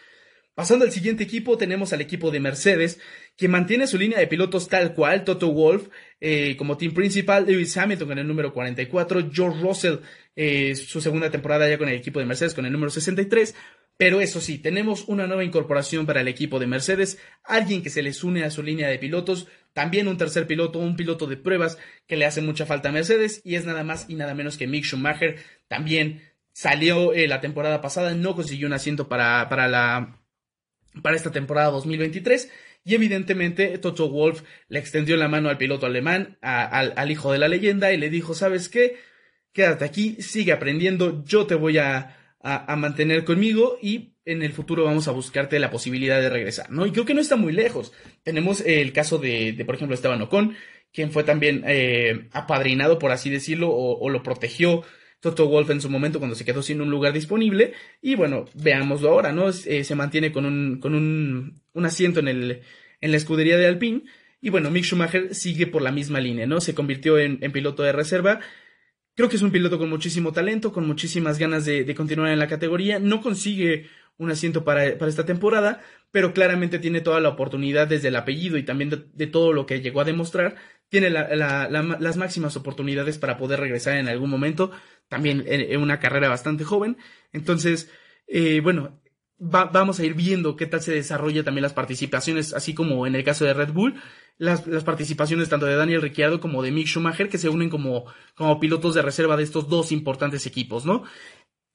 Pasando 0.54 0.86
al 0.86 0.92
siguiente 0.92 1.24
equipo, 1.24 1.58
tenemos 1.58 1.92
al 1.92 2.00
equipo 2.00 2.30
de 2.30 2.40
Mercedes, 2.40 2.98
que 3.36 3.46
mantiene 3.46 3.86
su 3.86 3.98
línea 3.98 4.18
de 4.18 4.26
pilotos 4.26 4.68
tal 4.68 4.94
cual, 4.94 5.24
Toto 5.24 5.52
Wolf 5.52 5.88
eh, 6.18 6.56
como 6.56 6.78
team 6.78 6.94
principal, 6.94 7.44
Lewis 7.46 7.76
Hamilton 7.76 8.08
con 8.08 8.18
el 8.18 8.26
número 8.26 8.54
44, 8.54 9.30
George 9.30 9.60
Russell, 9.60 9.96
eh, 10.34 10.74
su 10.74 11.02
segunda 11.02 11.28
temporada 11.28 11.68
ya 11.68 11.76
con 11.76 11.90
el 11.90 11.96
equipo 11.96 12.20
de 12.20 12.26
Mercedes 12.26 12.54
con 12.54 12.64
el 12.64 12.72
número 12.72 12.90
63, 12.90 13.54
pero 13.98 14.20
eso 14.20 14.40
sí, 14.40 14.58
tenemos 14.58 15.04
una 15.08 15.26
nueva 15.26 15.44
incorporación 15.44 16.06
para 16.06 16.22
el 16.22 16.28
equipo 16.28 16.58
de 16.58 16.66
Mercedes, 16.66 17.18
alguien 17.44 17.82
que 17.82 17.90
se 17.90 18.02
les 18.02 18.24
une 18.24 18.44
a 18.44 18.50
su 18.50 18.62
línea 18.62 18.88
de 18.88 18.98
pilotos, 18.98 19.48
también 19.76 20.08
un 20.08 20.16
tercer 20.16 20.46
piloto, 20.46 20.78
un 20.78 20.96
piloto 20.96 21.26
de 21.26 21.36
pruebas 21.36 21.76
que 22.06 22.16
le 22.16 22.24
hace 22.24 22.40
mucha 22.40 22.64
falta 22.64 22.88
a 22.88 22.92
Mercedes, 22.92 23.42
y 23.44 23.56
es 23.56 23.66
nada 23.66 23.84
más 23.84 24.06
y 24.08 24.14
nada 24.14 24.32
menos 24.32 24.56
que 24.56 24.66
Mick 24.66 24.86
Schumacher, 24.86 25.36
también 25.68 26.22
salió 26.54 27.12
eh, 27.12 27.28
la 27.28 27.42
temporada 27.42 27.82
pasada, 27.82 28.14
no 28.14 28.34
consiguió 28.34 28.68
un 28.68 28.72
asiento 28.72 29.06
para, 29.06 29.50
para 29.50 29.68
la 29.68 30.18
para 31.02 31.14
esta 31.14 31.30
temporada 31.30 31.70
2023. 31.72 32.50
Y 32.84 32.94
evidentemente 32.94 33.76
Toto 33.76 34.08
Wolf 34.08 34.44
le 34.68 34.78
extendió 34.78 35.18
la 35.18 35.28
mano 35.28 35.50
al 35.50 35.58
piloto 35.58 35.84
alemán, 35.84 36.38
al, 36.40 37.10
hijo 37.10 37.32
de 37.32 37.38
la 37.38 37.48
leyenda, 37.48 37.92
y 37.92 37.98
le 37.98 38.08
dijo, 38.08 38.32
¿sabes 38.32 38.70
qué? 38.70 38.96
Quédate 39.52 39.84
aquí, 39.84 40.16
sigue 40.22 40.52
aprendiendo, 40.52 41.22
yo 41.26 41.46
te 41.46 41.54
voy 41.54 41.76
a, 41.76 42.16
mantener 42.78 43.24
conmigo 43.24 43.76
y 43.82 44.15
en 44.26 44.42
el 44.42 44.52
futuro 44.52 44.84
vamos 44.84 45.08
a 45.08 45.12
buscarte 45.12 45.58
la 45.58 45.70
posibilidad 45.70 46.20
de 46.20 46.28
regresar, 46.28 46.70
¿no? 46.70 46.84
Y 46.84 46.92
creo 46.92 47.06
que 47.06 47.14
no 47.14 47.22
está 47.22 47.36
muy 47.36 47.54
lejos. 47.54 47.92
Tenemos 48.22 48.60
el 48.60 48.92
caso 48.92 49.16
de, 49.16 49.62
por 49.64 49.76
ejemplo, 49.76 49.94
Esteban 49.94 50.20
Ocon, 50.20 50.54
quien 50.92 51.10
fue 51.10 51.24
también 51.24 51.62
eh, 51.66 52.28
apadrinado, 52.32 52.98
por 52.98 53.12
así 53.12 53.30
decirlo, 53.30 53.70
o 53.70 54.10
lo 54.10 54.22
protegió 54.22 54.82
Toto 55.20 55.48
Wolf 55.48 55.70
en 55.70 55.80
su 55.80 55.88
momento 55.88 56.18
cuando 56.18 56.36
se 56.36 56.44
quedó 56.44 56.62
sin 56.62 56.80
un 56.80 56.90
lugar 56.90 57.12
disponible. 57.12 57.72
Y 58.02 58.14
bueno, 58.16 58.44
veámoslo 58.54 59.10
ahora, 59.10 59.32
¿no? 59.32 59.48
Eh, 59.48 59.84
se 59.84 59.94
mantiene 59.94 60.32
con 60.32 60.44
un, 60.44 60.78
con 60.80 60.94
un, 60.94 61.62
un 61.72 61.86
asiento 61.86 62.20
en, 62.20 62.28
el, 62.28 62.60
en 63.00 63.10
la 63.10 63.16
escudería 63.16 63.56
de 63.56 63.66
Alpine. 63.66 64.02
Y 64.40 64.50
bueno, 64.50 64.70
Mick 64.70 64.84
Schumacher 64.84 65.34
sigue 65.34 65.66
por 65.66 65.82
la 65.82 65.92
misma 65.92 66.20
línea, 66.20 66.46
¿no? 66.46 66.60
Se 66.60 66.74
convirtió 66.74 67.18
en, 67.18 67.38
en 67.40 67.52
piloto 67.52 67.82
de 67.82 67.92
reserva. 67.92 68.40
Creo 69.14 69.30
que 69.30 69.36
es 69.36 69.42
un 69.42 69.50
piloto 69.50 69.78
con 69.78 69.88
muchísimo 69.88 70.32
talento, 70.32 70.72
con 70.72 70.86
muchísimas 70.86 71.38
ganas 71.38 71.64
de, 71.64 71.84
de 71.84 71.94
continuar 71.94 72.30
en 72.30 72.38
la 72.38 72.48
categoría. 72.48 72.98
No 72.98 73.22
consigue 73.22 73.86
un 74.18 74.30
asiento 74.30 74.64
para, 74.64 74.96
para, 74.98 75.10
esta 75.10 75.26
temporada, 75.26 75.82
pero 76.10 76.32
claramente 76.32 76.78
tiene 76.78 77.00
toda 77.00 77.20
la 77.20 77.28
oportunidad 77.28 77.86
desde 77.86 78.08
el 78.08 78.16
apellido 78.16 78.56
y 78.56 78.62
también 78.62 79.10
de, 79.12 79.26
todo 79.26 79.52
lo 79.52 79.66
que 79.66 79.80
llegó 79.80 80.00
a 80.00 80.04
demostrar 80.04 80.56
tiene 80.88 81.10
las 81.10 82.16
máximas 82.16 82.56
oportunidades 82.56 83.18
para 83.18 83.36
poder 83.36 83.60
regresar 83.60 83.96
en 83.96 84.08
algún 84.08 84.30
momento, 84.30 84.70
también 85.08 85.44
en, 85.46 85.80
una 85.80 85.98
carrera 85.98 86.28
bastante 86.28 86.62
joven. 86.62 86.96
Entonces, 87.32 87.90
eh, 88.28 88.60
bueno, 88.60 89.00
vamos 89.38 90.00
a 90.00 90.04
ir 90.04 90.14
viendo 90.14 90.56
qué 90.56 90.66
tal 90.66 90.80
se 90.80 90.94
desarrolla 90.94 91.44
también 91.44 91.62
las 91.62 91.74
participaciones, 91.74 92.54
así 92.54 92.72
como 92.72 93.06
en 93.06 93.14
el 93.14 93.24
caso 93.24 93.44
de 93.44 93.52
Red 93.52 93.72
Bull, 93.72 94.00
las, 94.38 94.62
participaciones 94.84 95.48
tanto 95.48 95.66
de 95.66 95.76
Daniel 95.76 96.02
Ricciardo 96.02 96.40
como 96.40 96.62
de 96.62 96.70
Mick 96.70 96.86
Schumacher, 96.86 97.28
que 97.28 97.38
se 97.38 97.48
unen 97.48 97.70
como, 97.70 98.04
como 98.34 98.60
pilotos 98.60 98.94
de 98.94 99.02
reserva 99.02 99.36
de 99.36 99.42
estos 99.42 99.68
dos 99.68 99.92
importantes 99.92 100.46
equipos, 100.46 100.84
¿no? 100.84 101.04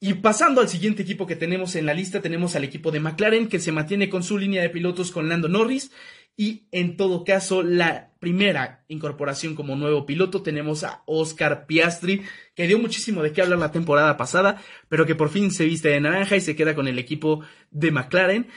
Y 0.03 0.15
pasando 0.15 0.62
al 0.62 0.67
siguiente 0.67 1.03
equipo 1.03 1.27
que 1.27 1.36
tenemos 1.36 1.75
en 1.75 1.86
la 1.86 1.93
lista, 1.93 2.22
tenemos 2.22 2.55
al 2.55 2.63
equipo 2.63 2.91
de 2.91 3.00
McLaren, 3.00 3.48
que 3.48 3.60
se 3.60 3.72
mantiene 3.72 4.10
con 4.10 4.24
su 4.24 4.38
línea 4.38 4.62
de 4.62 4.72
pilotos 4.72 5.12
con 5.12 5.29
Lando 5.29 5.48
Norris 5.48 5.91
y 6.38 6.67
en 6.72 6.98
todo 6.98 7.24
caso, 7.24 7.62
la 7.62 8.13
primera 8.20 8.84
incorporación 8.88 9.53
como 9.53 9.75
nuevo 9.75 10.05
piloto 10.05 10.41
tenemos 10.41 10.84
a 10.84 11.03
Oscar 11.05 11.65
Piastri, 11.65 12.24
que 12.55 12.67
dio 12.67 12.79
muchísimo 12.79 13.22
de 13.22 13.31
qué 13.31 13.41
hablar 13.41 13.60
la 13.60 13.72
temporada 13.72 14.17
pasada, 14.17 14.62
pero 14.89 15.05
que 15.05 15.15
por 15.15 15.29
fin 15.29 15.51
se 15.51 15.65
viste 15.65 15.89
de 15.89 16.01
naranja 16.01 16.36
y 16.36 16.41
se 16.41 16.55
queda 16.55 16.74
con 16.74 16.88
el 16.88 16.98
equipo 16.98 17.43
de 17.70 17.91
McLaren. 17.91 18.48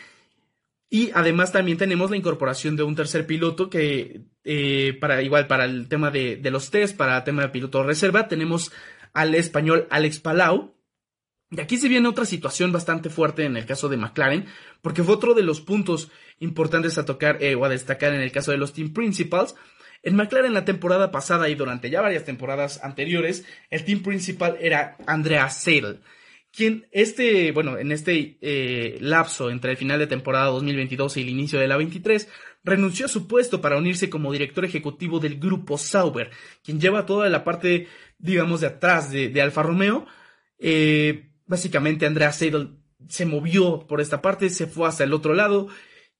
Y 0.89 1.11
además 1.13 1.51
también 1.51 1.77
tenemos 1.77 2.11
la 2.11 2.17
incorporación 2.17 2.77
de 2.77 2.85
un 2.85 2.95
tercer 2.95 3.27
piloto 3.27 3.69
que, 3.69 4.23
eh, 4.45 4.97
para 5.01 5.23
igual 5.23 5.47
para 5.47 5.65
el 5.65 5.89
tema 5.89 6.11
de, 6.11 6.41
los 6.51 6.71
test, 6.71 6.97
para 6.97 7.19
el 7.19 7.25
tema 7.25 7.43
de 7.43 7.49
piloto 7.49 7.83
reserva, 7.83 8.29
tenemos 8.29 8.71
al 9.13 9.35
español 9.35 9.89
Alex 9.91 10.21
Palau, 10.21 10.74
y 11.51 11.61
aquí 11.61 11.77
se 11.77 11.89
viene 11.89 12.09
otra 12.09 12.25
situación 12.25 12.73
bastante 12.73 13.11
fuerte 13.11 13.45
en 13.45 13.57
el 13.57 13.67
caso 13.67 13.89
de 13.89 13.97
McLaren, 13.97 14.47
porque 14.83 15.03
fue 15.03 15.15
otro 15.15 15.35
de 15.35 15.43
los 15.43 15.61
puntos 15.61 16.11
importantes 16.41 16.99
a 16.99 17.05
tocar 17.05 17.43
eh, 17.43 17.55
o 17.55 17.65
a 17.65 17.69
destacar 17.69 18.13
en 18.15 18.21
el 18.21 18.33
caso 18.33 18.51
de 18.51 18.59
los 18.59 18.73
Team 18.73 18.93
Principals. 18.93 19.55
En 20.03 20.17
McLaren 20.17 20.53
la 20.53 20.67
temporada 20.67 21.11
pasada 21.11 21.49
y 21.49 21.55
durante 21.55 21.89
ya 21.89 22.03
varias 22.03 22.25
temporadas 22.25 22.83
anteriores, 22.85 23.47
el 23.71 23.85
team 23.85 24.03
principal 24.03 24.59
era 24.61 24.99
Andrea 25.07 25.49
Seidel, 25.49 26.01
quien 26.53 26.87
este, 26.93 27.53
bueno, 27.53 27.79
en 27.79 27.91
este 27.91 28.37
eh, 28.43 28.99
lapso 29.01 29.51
entre 29.51 29.71
el 29.71 29.77
final 29.79 29.99
de 29.99 30.07
temporada 30.07 30.47
2022 30.47 31.17
y 31.17 31.23
el 31.23 31.31
inicio 31.31 31.59
de 31.59 31.69
la 31.69 31.79
23, 31.79 32.29
renunció 32.65 33.07
a 33.07 33.09
su 33.09 33.27
puesto 33.27 33.63
para 33.63 33.79
unirse 33.79 34.11
como 34.11 34.31
director 34.31 34.67
ejecutivo 34.67 35.21
del 35.21 35.39
grupo 35.39 35.79
Sauber, 35.79 36.31
quien 36.63 36.81
lleva 36.81 37.07
toda 37.07 37.31
la 37.31 37.43
parte, 37.43 37.89
digamos, 38.19 38.61
de 38.61 38.67
atrás 38.67 39.11
de, 39.11 39.41
Alfa 39.41 39.63
Romeo. 39.63 40.07
Eh, 40.59 41.31
básicamente 41.47 42.07
Andrea 42.07 42.33
Seidel 42.33 42.79
se 43.09 43.27
movió 43.27 43.87
por 43.87 44.01
esta 44.01 44.23
parte, 44.23 44.51
se 44.51 44.67
fue 44.67 44.89
hasta 44.89 45.05
el 45.05 45.13
otro 45.13 45.35
lado 45.35 45.69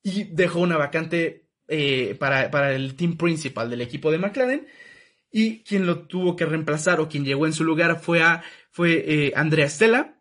y 0.02 0.25
dejó 0.25 0.61
una 0.61 0.76
vacante 0.76 1.49
eh, 1.69 2.14
para, 2.19 2.75
el 2.75 2.95
team 2.95 3.16
principal 3.16 3.71
del 3.71 3.81
equipo 3.81 4.11
de 4.11 4.19
McLaren. 4.19 4.66
Y 5.31 5.64
quien 5.64 5.87
lo 5.87 6.07
tuvo 6.07 6.37
que 6.37 6.47
reemplazar 6.47 7.00
o 7.00 7.09
quien 7.09 7.25
llegó 7.25 7.47
en 7.47 7.52
su 7.52 7.64
lugar 7.64 8.00
fue, 8.00 8.23
a, 8.23 8.45
fue 8.71 9.04
eh, 9.07 9.33
Andrea 9.35 9.69
Stella. 9.69 10.21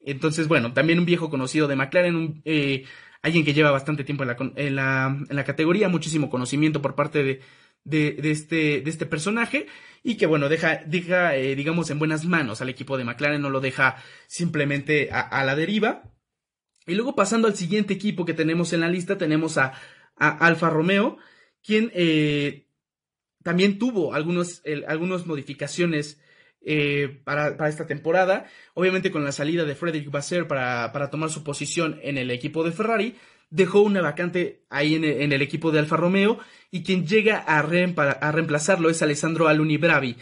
Entonces, 0.00 0.48
bueno, 0.48 0.72
también 0.72 0.98
un 0.98 1.04
viejo 1.04 1.28
conocido 1.28 1.68
de 1.68 1.76
McLaren, 1.76 2.42
eh, 2.44 2.84
alguien 3.22 3.44
que 3.44 3.52
lleva 3.52 3.70
bastante 3.70 4.04
tiempo 4.04 4.22
en 4.22 4.28
la, 4.28 4.36
en 4.56 4.76
la, 4.76 5.18
en 5.28 5.36
la 5.36 5.44
categoría, 5.44 5.88
muchísimo 5.88 6.30
conocimiento 6.30 6.80
por 6.80 6.94
parte 6.94 7.22
de, 7.22 7.40
de, 7.84 8.16
este, 8.22 8.80
de 8.80 8.90
este 8.90 9.06
personaje 9.06 9.66
y 10.02 10.16
que 10.16 10.26
bueno, 10.26 10.48
deja, 10.48 10.82
deja 10.86 11.36
eh, 11.36 11.54
digamos, 11.54 11.90
en 11.90 11.98
buenas 11.98 12.24
manos 12.24 12.60
al 12.60 12.68
equipo 12.68 12.98
de 12.98 13.04
McLaren, 13.04 13.40
no 13.40 13.50
lo 13.50 13.60
deja 13.60 13.96
simplemente 14.26 15.10
a, 15.10 15.44
la 15.44 15.56
deriva. 15.56 16.02
Y 16.86 16.94
luego 16.94 17.14
pasando 17.14 17.48
al 17.48 17.56
siguiente 17.56 17.94
equipo 17.94 18.26
que 18.26 18.34
tenemos 18.34 18.72
en 18.74 18.80
la 18.80 18.88
lista, 18.88 19.16
tenemos 19.16 19.56
a, 19.56 19.72
a 20.16 20.28
Alfa 20.46 20.68
Romeo, 20.68 21.16
quien 21.62 21.90
eh, 21.94 22.68
también 23.42 23.78
tuvo 23.78 24.12
algunas 24.12 24.62
modificaciones 25.26 26.20
eh, 26.66 27.20
para, 27.24 27.56
para, 27.56 27.68
esta 27.68 27.86
temporada. 27.86 28.46
Obviamente 28.74 29.10
con 29.10 29.24
la 29.24 29.32
salida 29.32 29.64
de 29.64 29.74
Frederick 29.74 30.10
Basser 30.10 30.46
para, 30.46 30.92
para 30.92 31.10
tomar 31.10 31.30
su 31.30 31.44
posición 31.44 31.98
en 32.02 32.16
el 32.18 32.30
equipo 32.30 32.64
de 32.64 32.72
Ferrari, 32.72 33.16
dejó 33.54 33.82
una 33.82 34.02
vacante 34.02 34.64
ahí 34.68 34.96
en 34.96 35.32
el, 35.32 35.40
equipo 35.40 35.70
de 35.70 35.78
Alfa 35.78 35.96
Romeo 35.96 36.38
y 36.72 36.82
quien 36.82 37.06
llega 37.06 37.38
a, 37.38 37.62
reemplazarlo 37.62 38.90
es 38.90 39.00
Alessandro 39.00 39.46
Aluni 39.46 39.76
Bravi, 39.76 40.16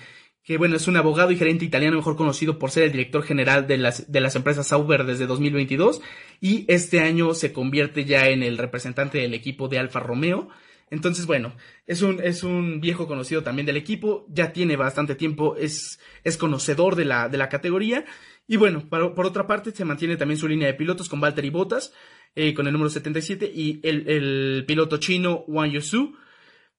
que 0.44 0.58
bueno, 0.58 0.76
es 0.76 0.86
un 0.86 0.98
abogado 0.98 1.30
y 1.30 1.38
gerente 1.38 1.64
italiano 1.64 1.96
mejor 1.96 2.14
conocido 2.14 2.58
por 2.58 2.70
ser 2.70 2.84
el 2.84 2.92
director 2.92 3.22
general 3.22 3.66
de 3.66 3.78
las, 3.78 4.12
de 4.12 4.20
las 4.20 4.36
empresas 4.36 4.66
Sauber 4.66 5.04
desde 5.06 5.26
2022 5.26 6.02
y 6.42 6.66
este 6.68 7.00
año 7.00 7.32
se 7.32 7.54
convierte 7.54 8.04
ya 8.04 8.28
en 8.28 8.42
el 8.42 8.58
representante 8.58 9.16
del 9.16 9.32
equipo 9.32 9.68
de 9.68 9.78
Alfa 9.78 10.00
Romeo. 10.00 10.50
Entonces, 10.90 11.24
bueno, 11.24 11.56
es 11.86 12.02
un, 12.02 12.20
es 12.22 12.42
un 12.42 12.82
viejo 12.82 13.06
conocido 13.06 13.42
también 13.42 13.64
del 13.64 13.78
equipo, 13.78 14.26
ya 14.28 14.52
tiene 14.52 14.76
bastante 14.76 15.14
tiempo, 15.14 15.56
es, 15.56 15.98
es 16.22 16.36
conocedor 16.36 16.96
de 16.96 17.06
la, 17.06 17.30
de 17.30 17.38
la 17.38 17.48
categoría. 17.48 18.04
Y 18.46 18.56
bueno, 18.56 18.88
por, 18.88 19.14
por 19.14 19.26
otra 19.26 19.46
parte, 19.46 19.70
se 19.72 19.84
mantiene 19.84 20.16
también 20.16 20.38
su 20.38 20.48
línea 20.48 20.68
de 20.68 20.74
pilotos 20.74 21.08
con 21.08 21.20
Valtteri 21.20 21.50
Bottas, 21.50 21.92
eh, 22.34 22.54
con 22.54 22.66
el 22.66 22.72
número 22.72 22.88
77 22.88 23.50
y 23.54 23.80
el, 23.82 24.64
piloto 24.66 24.96
chino 24.96 25.44
Wang 25.48 25.72
Yusu. 25.72 26.16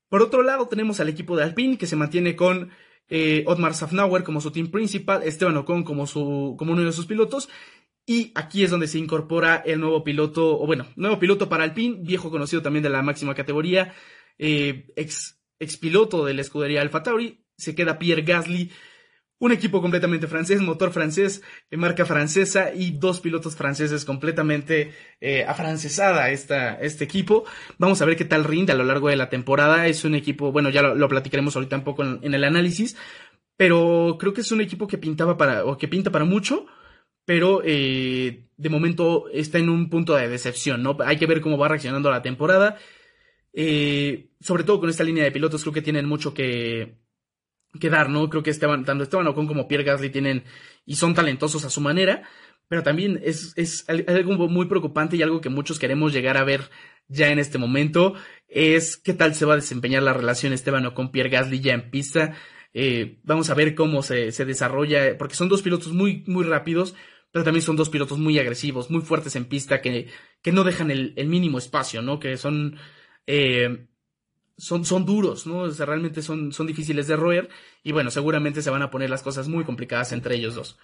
Por 0.10 0.22
otro 0.24 0.42
lado 0.42 0.68
tenemos 0.68 1.00
al 1.00 1.10
equipo 1.10 1.38
de 1.38 1.44
Alpine 1.44 1.78
que 1.78 1.86
se 1.86 1.96
mantiene 1.96 2.36
con 2.36 2.72
eh, 3.08 3.44
Otmar 3.46 3.76
Safnauer 3.76 4.24
como 4.24 4.42
su 4.42 4.52
team 4.52 4.72
principal, 4.72 5.22
Esteban 5.24 5.58
Ocon 5.58 5.84
como, 5.84 6.08
su, 6.08 6.56
como 6.58 6.74
uno 6.74 6.84
de 6.84 6.92
sus 6.92 7.06
pilotos. 7.06 7.50
Y 8.06 8.32
aquí 8.36 8.64
es 8.64 8.72
donde 8.72 8.88
se 8.88 8.98
incorpora 8.98 9.58
el 9.58 9.80
nuevo 9.80 10.04
piloto, 10.04 10.60
o 10.60 10.66
bueno, 10.66 10.88
nuevo 10.96 11.20
piloto 11.20 11.48
para 11.48 11.64
Alpine, 11.64 12.00
viejo 12.02 12.32
conocido 12.32 12.62
también 12.62 12.84
de 12.84 12.90
la 12.90 13.04
máxima 13.04 13.34
categoría, 13.36 13.94
eh, 14.40 14.92
ex, 14.96 15.40
ex 15.60 15.78
piloto 15.78 16.26
de 16.26 16.34
la 16.34 16.42
escudería 16.42 16.82
Alfa 16.82 17.04
Tauri. 17.04 17.46
Se 17.58 17.76
queda 17.76 18.00
Pierre 18.00 18.24
Gasly 18.24 18.72
un 19.40 19.52
equipo 19.52 19.82
completamente 19.82 20.28
francés, 20.28 20.62
motor 20.62 20.92
francés, 20.92 21.42
eh, 21.70 21.78
marca 21.78 22.06
francesa 22.06 22.74
y 22.74 22.92
dos 22.92 23.20
pilotos 23.20 23.56
franceses 23.56 24.06
completamente 24.06 24.94
eh, 25.20 25.44
afrancesada 25.46 26.30
esta, 26.32 26.76
este 26.76 27.04
equipo. 27.04 27.44
Vamos 27.78 28.02
a 28.02 28.06
ver 28.06 28.16
qué 28.16 28.26
tal 28.26 28.46
rinde 28.46 28.72
a 28.72 28.76
lo 28.76 28.86
largo 28.86 29.10
de 29.10 29.18
la 29.18 29.30
temporada. 29.30 29.88
Es 29.88 30.06
un 30.06 30.16
equipo, 30.16 30.52
bueno, 30.52 30.70
ya 30.70 30.82
lo, 30.82 31.10
platicaremos 31.10 31.56
ahorita 31.56 31.76
un 31.76 31.84
poco 31.84 32.04
en, 32.04 32.34
el 32.34 32.44
análisis, 32.44 32.96
pero 33.58 34.18
creo 34.20 34.34
que 34.34 34.42
es 34.42 34.52
un 34.52 34.62
equipo 34.62 34.88
que 34.88 34.98
pintaba 34.98 35.38
para, 35.38 35.66
o 35.66 35.78
que 35.78 35.88
pinta 35.90 36.12
para 36.12 36.26
mucho, 36.26 36.66
pero 37.26 37.62
eh, 37.66 38.48
de 38.56 38.70
momento 38.70 39.30
está 39.34 39.58
en 39.60 39.70
un 39.70 39.90
punto 39.90 40.16
de 40.16 40.30
decepción, 40.30 40.84
¿no? 40.84 40.98
Hay 41.06 41.18
que 41.18 41.28
ver 41.28 41.42
cómo 41.42 41.58
va 41.58 41.68
reaccionando 41.68 42.10
la 42.12 42.22
temporada. 42.22 42.78
sobre 44.40 44.64
todo 44.64 44.80
con 44.80 44.90
esta 44.90 45.04
línea 45.04 45.24
de 45.24 45.32
pilotos, 45.32 45.62
creo 45.64 45.74
que 45.74 45.82
tienen 45.82 46.06
mucho 46.06 46.34
que, 46.34 47.03
quedar, 47.80 48.10
¿no? 48.10 48.30
Creo 48.30 48.44
que 48.44 48.50
Esteban, 48.50 48.86
tanto 48.86 49.04
Esteban 49.04 49.28
Ocon 49.28 49.48
como 49.48 49.68
Pierre 49.68 49.84
Gasly 49.84 50.10
tienen 50.10 50.44
y 50.86 50.96
son 50.96 51.14
talentosos 51.14 51.66
a 51.66 51.70
su 51.70 51.82
manera, 51.82 52.24
pero 52.68 52.84
también 52.84 53.20
es, 53.24 53.54
es 53.56 53.86
algo 53.88 54.48
muy 54.48 54.68
preocupante 54.68 55.16
y 55.16 55.22
algo 55.22 55.42
que 55.42 55.50
muchos 55.50 55.80
queremos 55.80 56.14
llegar 56.14 56.38
a 56.38 56.44
ver 56.44 56.70
ya 57.08 57.30
en 57.30 57.40
este 57.40 57.58
momento, 57.58 58.16
es 58.48 58.98
qué 58.98 59.14
tal 59.14 59.36
se 59.36 59.46
va 59.46 59.54
a 59.54 59.58
desempeñar 59.58 60.04
la 60.04 60.14
relación 60.14 60.54
Esteban 60.54 60.86
Ocon 60.86 61.12
Pierre 61.12 61.30
Gasly 61.30 61.60
ya 61.60 61.74
en 61.74 61.90
pista. 61.90 62.36
Eh, 62.74 63.20
vamos 63.24 63.50
a 63.50 63.54
ver 63.54 63.76
cómo 63.76 64.02
se, 64.02 64.32
se 64.32 64.46
desarrolla, 64.46 65.18
porque 65.18 65.36
son 65.36 65.50
dos 65.50 65.62
pilotos 65.62 65.94
muy, 65.94 66.24
muy 66.28 66.44
rápidos, 66.44 66.96
pero 67.32 67.44
también 67.44 67.62
son 67.62 67.76
dos 67.76 67.90
pilotos 67.90 68.18
muy 68.18 68.40
agresivos, 68.40 68.90
muy 68.90 69.02
fuertes 69.02 69.36
en 69.36 69.46
pista, 69.46 69.82
que, 69.82 70.08
que 70.42 70.52
no 70.52 70.64
dejan 70.64 70.90
el, 70.92 71.14
el 71.16 71.28
mínimo 71.28 71.58
espacio, 71.58 72.02
¿no? 72.02 72.20
Que 72.20 72.38
son 72.38 72.78
eh, 73.28 73.88
son, 74.58 74.86
son 74.86 75.06
duros, 75.06 75.48
¿no? 75.48 75.60
O 75.60 75.72
sea, 75.72 75.86
realmente 75.86 76.22
son, 76.22 76.52
son 76.52 76.68
difíciles 76.68 77.08
de 77.08 77.16
roer 77.16 77.50
y 77.84 77.92
bueno, 77.92 78.12
seguramente 78.12 78.62
se 78.62 78.70
van 78.70 78.82
a 78.82 78.92
poner 78.92 79.10
las 79.10 79.24
cosas 79.24 79.48
muy 79.48 79.64
complicadas 79.64 80.12
entre 80.12 80.36
ellos 80.36 80.56
dos. 80.56 80.78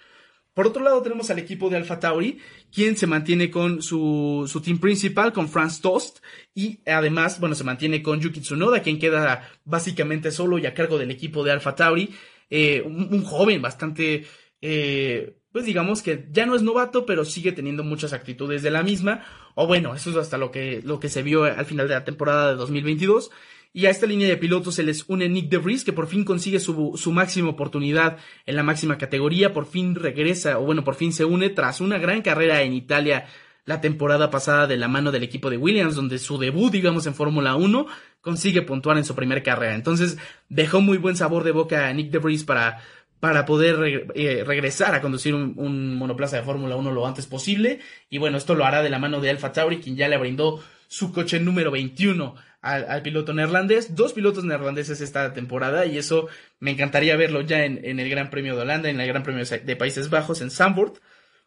Por 0.54 0.66
otro 0.66 0.82
lado 0.82 1.00
tenemos 1.00 1.30
al 1.30 1.38
equipo 1.38 1.70
de 1.70 1.76
Alfa 1.76 2.00
Tauri, 2.00 2.38
quien 2.72 2.96
se 2.96 3.06
mantiene 3.06 3.50
con 3.50 3.82
su, 3.82 4.48
su 4.50 4.60
team 4.60 4.78
principal, 4.78 5.32
con 5.32 5.48
Franz 5.48 5.80
Tost, 5.80 6.18
y 6.54 6.80
además, 6.86 7.38
bueno, 7.38 7.54
se 7.54 7.62
mantiene 7.62 8.02
con 8.02 8.20
Yuki 8.20 8.40
Tsunoda, 8.40 8.82
quien 8.82 8.98
queda 8.98 9.48
básicamente 9.64 10.32
solo 10.32 10.58
y 10.58 10.66
a 10.66 10.74
cargo 10.74 10.98
del 10.98 11.12
equipo 11.12 11.44
de 11.44 11.52
Alfa 11.52 11.76
Tauri, 11.76 12.10
eh, 12.50 12.82
un, 12.84 13.22
joven 13.22 13.62
bastante, 13.62 14.26
eh, 14.60 15.36
pues 15.52 15.64
digamos 15.66 16.02
que 16.02 16.26
ya 16.32 16.46
no 16.46 16.56
es 16.56 16.62
novato, 16.62 17.06
pero 17.06 17.24
sigue 17.24 17.52
teniendo 17.52 17.84
muchas 17.84 18.12
actitudes 18.12 18.62
de 18.62 18.72
la 18.72 18.82
misma, 18.82 19.24
o 19.54 19.68
bueno, 19.68 19.94
eso 19.94 20.10
es 20.10 20.16
hasta 20.16 20.36
lo 20.36 20.50
que, 20.50 20.82
lo 20.82 20.98
que 20.98 21.08
se 21.08 21.22
vio 21.22 21.44
al 21.44 21.64
final 21.64 21.86
de 21.86 21.94
la 21.94 22.04
temporada 22.04 22.50
de 22.50 22.56
2022, 22.56 23.30
y 23.72 23.86
a 23.86 23.90
esta 23.90 24.06
línea 24.06 24.26
de 24.26 24.36
pilotos 24.36 24.74
se 24.74 24.82
les 24.82 25.04
une 25.08 25.28
Nick 25.28 25.48
DeVries, 25.48 25.84
que 25.84 25.92
por 25.92 26.08
fin 26.08 26.24
consigue 26.24 26.58
su, 26.58 26.92
su 26.96 27.12
máxima 27.12 27.50
oportunidad 27.50 28.18
en 28.46 28.56
la 28.56 28.62
máxima 28.62 28.98
categoría, 28.98 29.52
por 29.52 29.66
fin 29.66 29.94
regresa, 29.94 30.58
o 30.58 30.62
bueno, 30.62 30.82
por 30.82 30.96
fin 30.96 31.12
se 31.12 31.24
une 31.24 31.50
tras 31.50 31.80
una 31.80 31.98
gran 31.98 32.22
carrera 32.22 32.62
en 32.62 32.72
Italia 32.72 33.26
la 33.66 33.80
temporada 33.80 34.30
pasada 34.30 34.66
de 34.66 34.76
la 34.76 34.88
mano 34.88 35.12
del 35.12 35.22
equipo 35.22 35.50
de 35.50 35.56
Williams, 35.56 35.94
donde 35.94 36.18
su 36.18 36.38
debut, 36.38 36.72
digamos, 36.72 37.06
en 37.06 37.14
Fórmula 37.14 37.54
1 37.54 37.86
consigue 38.20 38.62
puntuar 38.62 38.98
en 38.98 39.04
su 39.04 39.14
primera 39.14 39.42
carrera. 39.42 39.76
Entonces 39.76 40.18
dejó 40.48 40.80
muy 40.80 40.98
buen 40.98 41.16
sabor 41.16 41.44
de 41.44 41.52
boca 41.52 41.86
a 41.86 41.92
Nick 41.92 42.10
DeVries 42.10 42.42
para, 42.42 42.82
para 43.20 43.44
poder 43.44 44.08
eh, 44.16 44.42
regresar 44.44 44.96
a 44.96 45.00
conducir 45.00 45.34
un, 45.34 45.54
un 45.56 45.94
monoplaza 45.94 46.36
de 46.36 46.42
Fórmula 46.42 46.74
1 46.74 46.90
lo 46.90 47.06
antes 47.06 47.26
posible. 47.26 47.78
Y 48.08 48.18
bueno, 48.18 48.38
esto 48.38 48.56
lo 48.56 48.64
hará 48.64 48.82
de 48.82 48.90
la 48.90 48.98
mano 48.98 49.20
de 49.20 49.30
Alfa 49.30 49.52
Tauri, 49.52 49.78
quien 49.78 49.94
ya 49.94 50.08
le 50.08 50.18
brindó 50.18 50.60
su 50.88 51.12
coche 51.12 51.38
número 51.38 51.70
21 51.70 52.34
al, 52.60 53.02
piloto 53.02 53.32
neerlandés. 53.32 53.94
Dos 53.94 54.12
pilotos 54.12 54.44
neerlandeses 54.44 55.00
esta 55.00 55.32
temporada 55.32 55.86
y 55.86 55.98
eso 55.98 56.28
me 56.58 56.70
encantaría 56.70 57.16
verlo 57.16 57.40
ya 57.42 57.64
en, 57.64 57.84
el 57.84 58.10
Gran 58.10 58.30
Premio 58.30 58.56
de 58.56 58.62
Holanda, 58.62 58.90
en 58.90 59.00
el 59.00 59.08
Gran 59.08 59.22
Premio 59.22 59.44
de 59.44 59.76
Países 59.76 60.10
Bajos, 60.10 60.40
en 60.40 60.50
Zandvoort, 60.50 60.98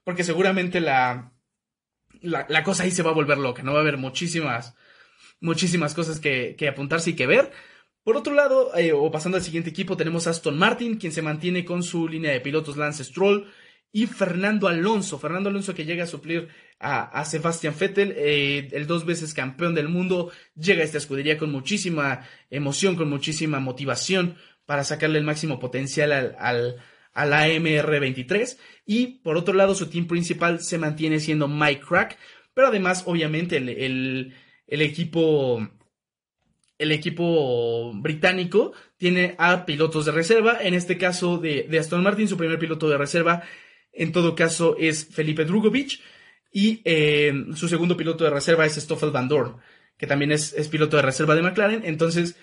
porque 0.04 0.24
seguramente 0.24 0.80
la, 0.80 1.32
la, 2.22 2.64
cosa 2.64 2.84
ahí 2.84 2.92
se 2.92 3.04
va 3.04 3.12
a 3.12 3.16
volver 3.16 3.38
loca, 3.38 3.64
¿no? 3.64 3.74
Va 3.74 3.80
a 3.80 3.82
haber 3.82 3.98
muchísimas, 3.98 4.76
muchísimas 5.40 5.94
cosas 5.94 6.20
que, 6.20 6.56
que 6.58 6.68
apuntarse 6.68 7.12
y 7.12 7.16
que 7.16 7.28
ver. 7.28 7.52
Por 8.04 8.18
otro 8.18 8.34
lado, 8.34 8.76
eh, 8.76 8.92
o 8.92 9.10
pasando 9.12 9.38
al 9.38 9.44
siguiente 9.44 9.70
equipo, 9.70 9.96
tenemos 9.96 10.28
Aston 10.28 10.58
Martin, 10.58 10.98
quien 10.98 11.14
se 11.14 11.22
mantiene 11.22 11.64
con 11.64 11.84
su 11.84 12.08
línea 12.08 12.32
de 12.32 12.42
pilotos 12.42 12.76
Lance 12.76 13.04
Stroll 13.06 13.50
y 13.94 14.08
Fernando 14.08 14.68
Alonso. 14.68 15.20
Fernando 15.20 15.50
Alonso 15.50 15.74
que 15.74 15.86
llega 15.86 16.04
a 16.04 16.08
suplir 16.08 16.50
a, 16.80 17.24
Sebastian 17.24 17.76
Vettel, 17.80 18.14
eh, 18.18 18.68
el 18.74 18.88
dos 18.88 19.06
veces 19.06 19.34
campeón 19.34 19.74
del 19.76 19.88
mundo, 19.88 20.32
llega 20.56 20.82
a 20.82 20.86
esta 20.86 20.98
escudería 20.98 21.38
con 21.38 21.52
muchísima 21.52 22.28
emoción, 22.50 22.98
con 22.98 23.10
muchísima 23.10 23.62
motivación 23.62 24.36
para 24.66 24.84
sacarle 24.84 25.20
el 25.20 25.24
máximo 25.24 25.60
potencial 25.60 26.12
al, 26.12 26.36
al, 26.40 26.78
a 27.14 27.26
la 27.26 27.48
MR23. 27.48 28.58
Y 28.86 29.20
por 29.20 29.38
otro 29.38 29.54
lado, 29.54 29.76
su 29.76 29.88
team 29.90 30.08
principal 30.08 30.60
se 30.60 30.80
mantiene 30.80 31.20
siendo 31.20 31.48
Mike 31.48 31.84
Crack, 31.88 32.18
pero 32.54 32.68
además, 32.68 33.04
obviamente, 33.06 33.58
el, 33.58 33.70
el, 33.70 34.34
el 34.68 34.82
equipo 34.82 35.70
el 36.80 36.92
equipo 36.92 37.94
británico 37.94 38.74
tiene 38.98 39.36
a 39.38 39.66
pilotos 39.66 40.06
de 40.06 40.12
reserva, 40.12 40.58
en 40.62 40.74
este 40.74 40.98
caso 40.98 41.38
de, 41.38 41.68
de, 41.70 41.80
Aston 41.80 42.04
Martin, 42.04 42.28
su 42.28 42.36
primer 42.36 42.60
piloto 42.60 42.90
de 42.90 42.98
reserva, 42.98 43.44
en 43.94 44.12
todo 44.12 44.36
caso 44.36 44.76
es 44.78 45.06
Felipe 45.06 45.46
Drugovic, 45.46 46.00
y 46.54 46.82
eh, 46.86 47.34
su 47.56 47.68
segundo 47.68 47.98
piloto 47.98 48.24
de 48.24 48.30
reserva 48.30 48.66
es 48.66 48.76
Stoffel 48.76 49.10
Van 49.10 49.28
Dorn, 49.28 49.58
que 49.98 50.06
también 50.06 50.32
es, 50.32 50.54
piloto 50.70 50.98
de 50.98 51.02
reserva 51.02 51.36
de 51.36 51.42
McLaren. 51.42 51.82
Entonces, 51.84 52.36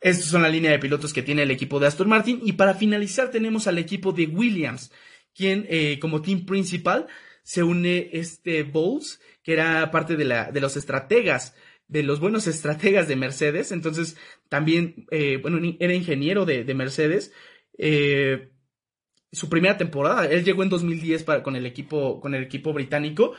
estos 0.00 0.28
son 0.28 0.40
la 0.40 0.48
línea 0.48 0.70
de 0.70 0.78
pilotos 0.78 1.12
que 1.12 1.22
tiene 1.22 1.42
el 1.42 1.50
equipo 1.50 1.78
de 1.78 1.86
Aston 1.86 2.08
Martin. 2.08 2.40
Y 2.42 2.52
para 2.52 2.74
finalizar, 2.74 3.30
tenemos 3.30 3.66
al 3.66 3.76
equipo 3.76 4.12
de 4.12 4.26
Williams, 4.26 4.90
quien 5.34 5.66
eh, 5.68 5.98
como 6.00 6.22
team 6.22 6.46
principal 6.46 7.08
se 7.42 7.62
une 7.62 8.08
este 8.14 8.62
Bowles, 8.62 9.20
que 9.42 9.52
era 9.52 9.90
parte 9.90 10.16
de, 10.16 10.24
la, 10.24 10.50
de 10.50 10.60
los 10.62 10.76
estrategas, 10.78 11.54
de 11.88 12.02
los 12.02 12.20
buenos 12.20 12.46
estrategas 12.46 13.06
de 13.06 13.16
Mercedes. 13.16 13.70
Entonces, 13.70 14.16
también, 14.48 15.06
eh, 15.10 15.38
bueno, 15.42 15.60
era 15.78 15.92
ingeniero 15.92 16.46
de, 16.46 16.64
de 16.64 16.74
Mercedes. 16.74 17.32
Su 19.32 19.48
primera 19.48 19.76
temporada, 19.76 20.26
él 20.26 20.44
llegó 20.44 20.62
en 20.62 20.68
2010 20.68 21.24
para, 21.24 21.42
con 21.42 21.56
el 21.56 21.66
equipo, 21.66 22.20
con 22.20 22.34
el 22.34 22.42
equipo 22.42 22.72
británico 22.72 23.34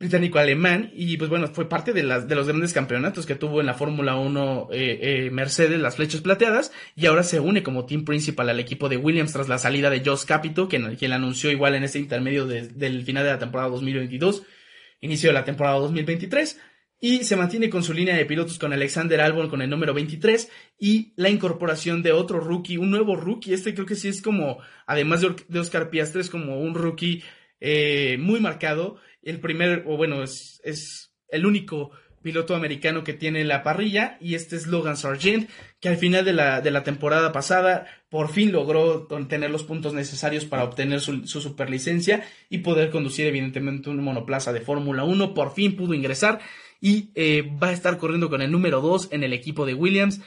británico-alemán 0.00 0.90
y 0.94 1.18
pues 1.18 1.28
bueno, 1.28 1.46
fue 1.48 1.68
parte 1.68 1.92
de, 1.92 2.02
las, 2.02 2.26
de 2.26 2.34
los 2.34 2.48
grandes 2.48 2.72
campeonatos 2.72 3.26
que 3.26 3.34
tuvo 3.34 3.60
en 3.60 3.66
la 3.66 3.74
Fórmula 3.74 4.16
1 4.16 4.68
eh, 4.72 4.98
eh, 5.02 5.30
Mercedes, 5.30 5.78
las 5.78 5.96
flechas 5.96 6.22
plateadas, 6.22 6.72
y 6.96 7.04
ahora 7.04 7.22
se 7.22 7.38
une 7.38 7.62
como 7.62 7.84
team 7.84 8.06
principal 8.06 8.48
al 8.48 8.58
equipo 8.58 8.88
de 8.88 8.96
Williams 8.96 9.34
tras 9.34 9.50
la 9.50 9.58
salida 9.58 9.90
de 9.90 10.02
Josh 10.02 10.24
Capito, 10.24 10.68
quien, 10.68 10.96
quien 10.96 11.12
anunció 11.12 11.50
igual 11.50 11.74
en 11.74 11.84
ese 11.84 11.98
intermedio 11.98 12.46
del 12.46 13.04
final 13.04 13.24
de 13.24 13.30
la 13.30 13.38
temporada 13.38 13.68
2022, 13.68 14.42
inicio 15.02 15.28
de 15.28 15.34
la 15.34 15.44
temporada 15.44 15.78
2023, 15.80 16.58
y 17.00 17.24
se 17.24 17.36
mantiene 17.36 17.70
con 17.70 17.82
su 17.82 17.94
línea 17.94 18.14
de 18.14 18.26
pilotos 18.26 18.58
con 18.58 18.72
Alexander 18.72 19.20
Albon 19.22 19.48
con 19.48 19.62
el 19.62 19.70
número 19.70 19.94
23 19.94 20.50
y 20.78 21.12
la 21.16 21.30
incorporación 21.30 22.02
de 22.02 22.12
otro 22.12 22.40
rookie, 22.40 22.76
un 22.76 22.90
nuevo 22.90 23.16
rookie, 23.16 23.54
este 23.54 23.74
creo 23.74 23.86
que 23.86 23.96
sí 23.96 24.08
es 24.08 24.20
como, 24.20 24.58
además 24.86 25.22
de, 25.22 25.58
Oscar 25.58 25.88
Piastri, 25.88 26.20
es 26.20 26.30
como 26.30 26.60
un 26.60 26.74
rookie 26.74 27.22
eh, 27.60 28.18
muy 28.20 28.38
marcado, 28.38 28.98
el 29.22 29.40
primer, 29.40 29.84
o 29.86 29.96
bueno, 29.96 30.22
es, 30.22 30.60
es 30.62 31.14
el 31.28 31.46
único 31.46 31.90
piloto 32.22 32.54
americano 32.54 33.02
que 33.02 33.14
tiene 33.14 33.44
la 33.44 33.62
parrilla 33.62 34.18
y 34.20 34.34
este 34.34 34.56
es 34.56 34.66
Logan 34.66 34.98
Sargent, 34.98 35.48
que 35.80 35.88
al 35.88 35.96
final 35.96 36.24
de 36.24 36.34
la, 36.34 36.60
de 36.60 36.70
la 36.70 36.84
temporada 36.84 37.32
pasada 37.32 37.86
por 38.10 38.30
fin 38.30 38.52
logró 38.52 39.06
tener 39.28 39.50
los 39.50 39.64
puntos 39.64 39.94
necesarios 39.94 40.44
para 40.44 40.64
obtener 40.64 41.00
su, 41.00 41.26
su 41.26 41.40
superlicencia 41.40 42.24
y 42.50 42.58
poder 42.58 42.90
conducir 42.90 43.26
evidentemente 43.26 43.88
un 43.88 44.02
monoplaza 44.02 44.52
de 44.52 44.60
Fórmula 44.60 45.04
1, 45.04 45.32
por 45.32 45.54
fin 45.54 45.76
pudo 45.76 45.94
ingresar 45.94 46.40
y 46.80 47.10
eh, 47.14 47.50
va 47.62 47.68
a 47.68 47.72
estar 47.72 47.98
corriendo 47.98 48.30
con 48.30 48.42
el 48.42 48.50
número 48.50 48.80
2 48.80 49.08
en 49.12 49.22
el 49.22 49.32
equipo 49.32 49.66
de 49.66 49.74
Williams. 49.74 50.20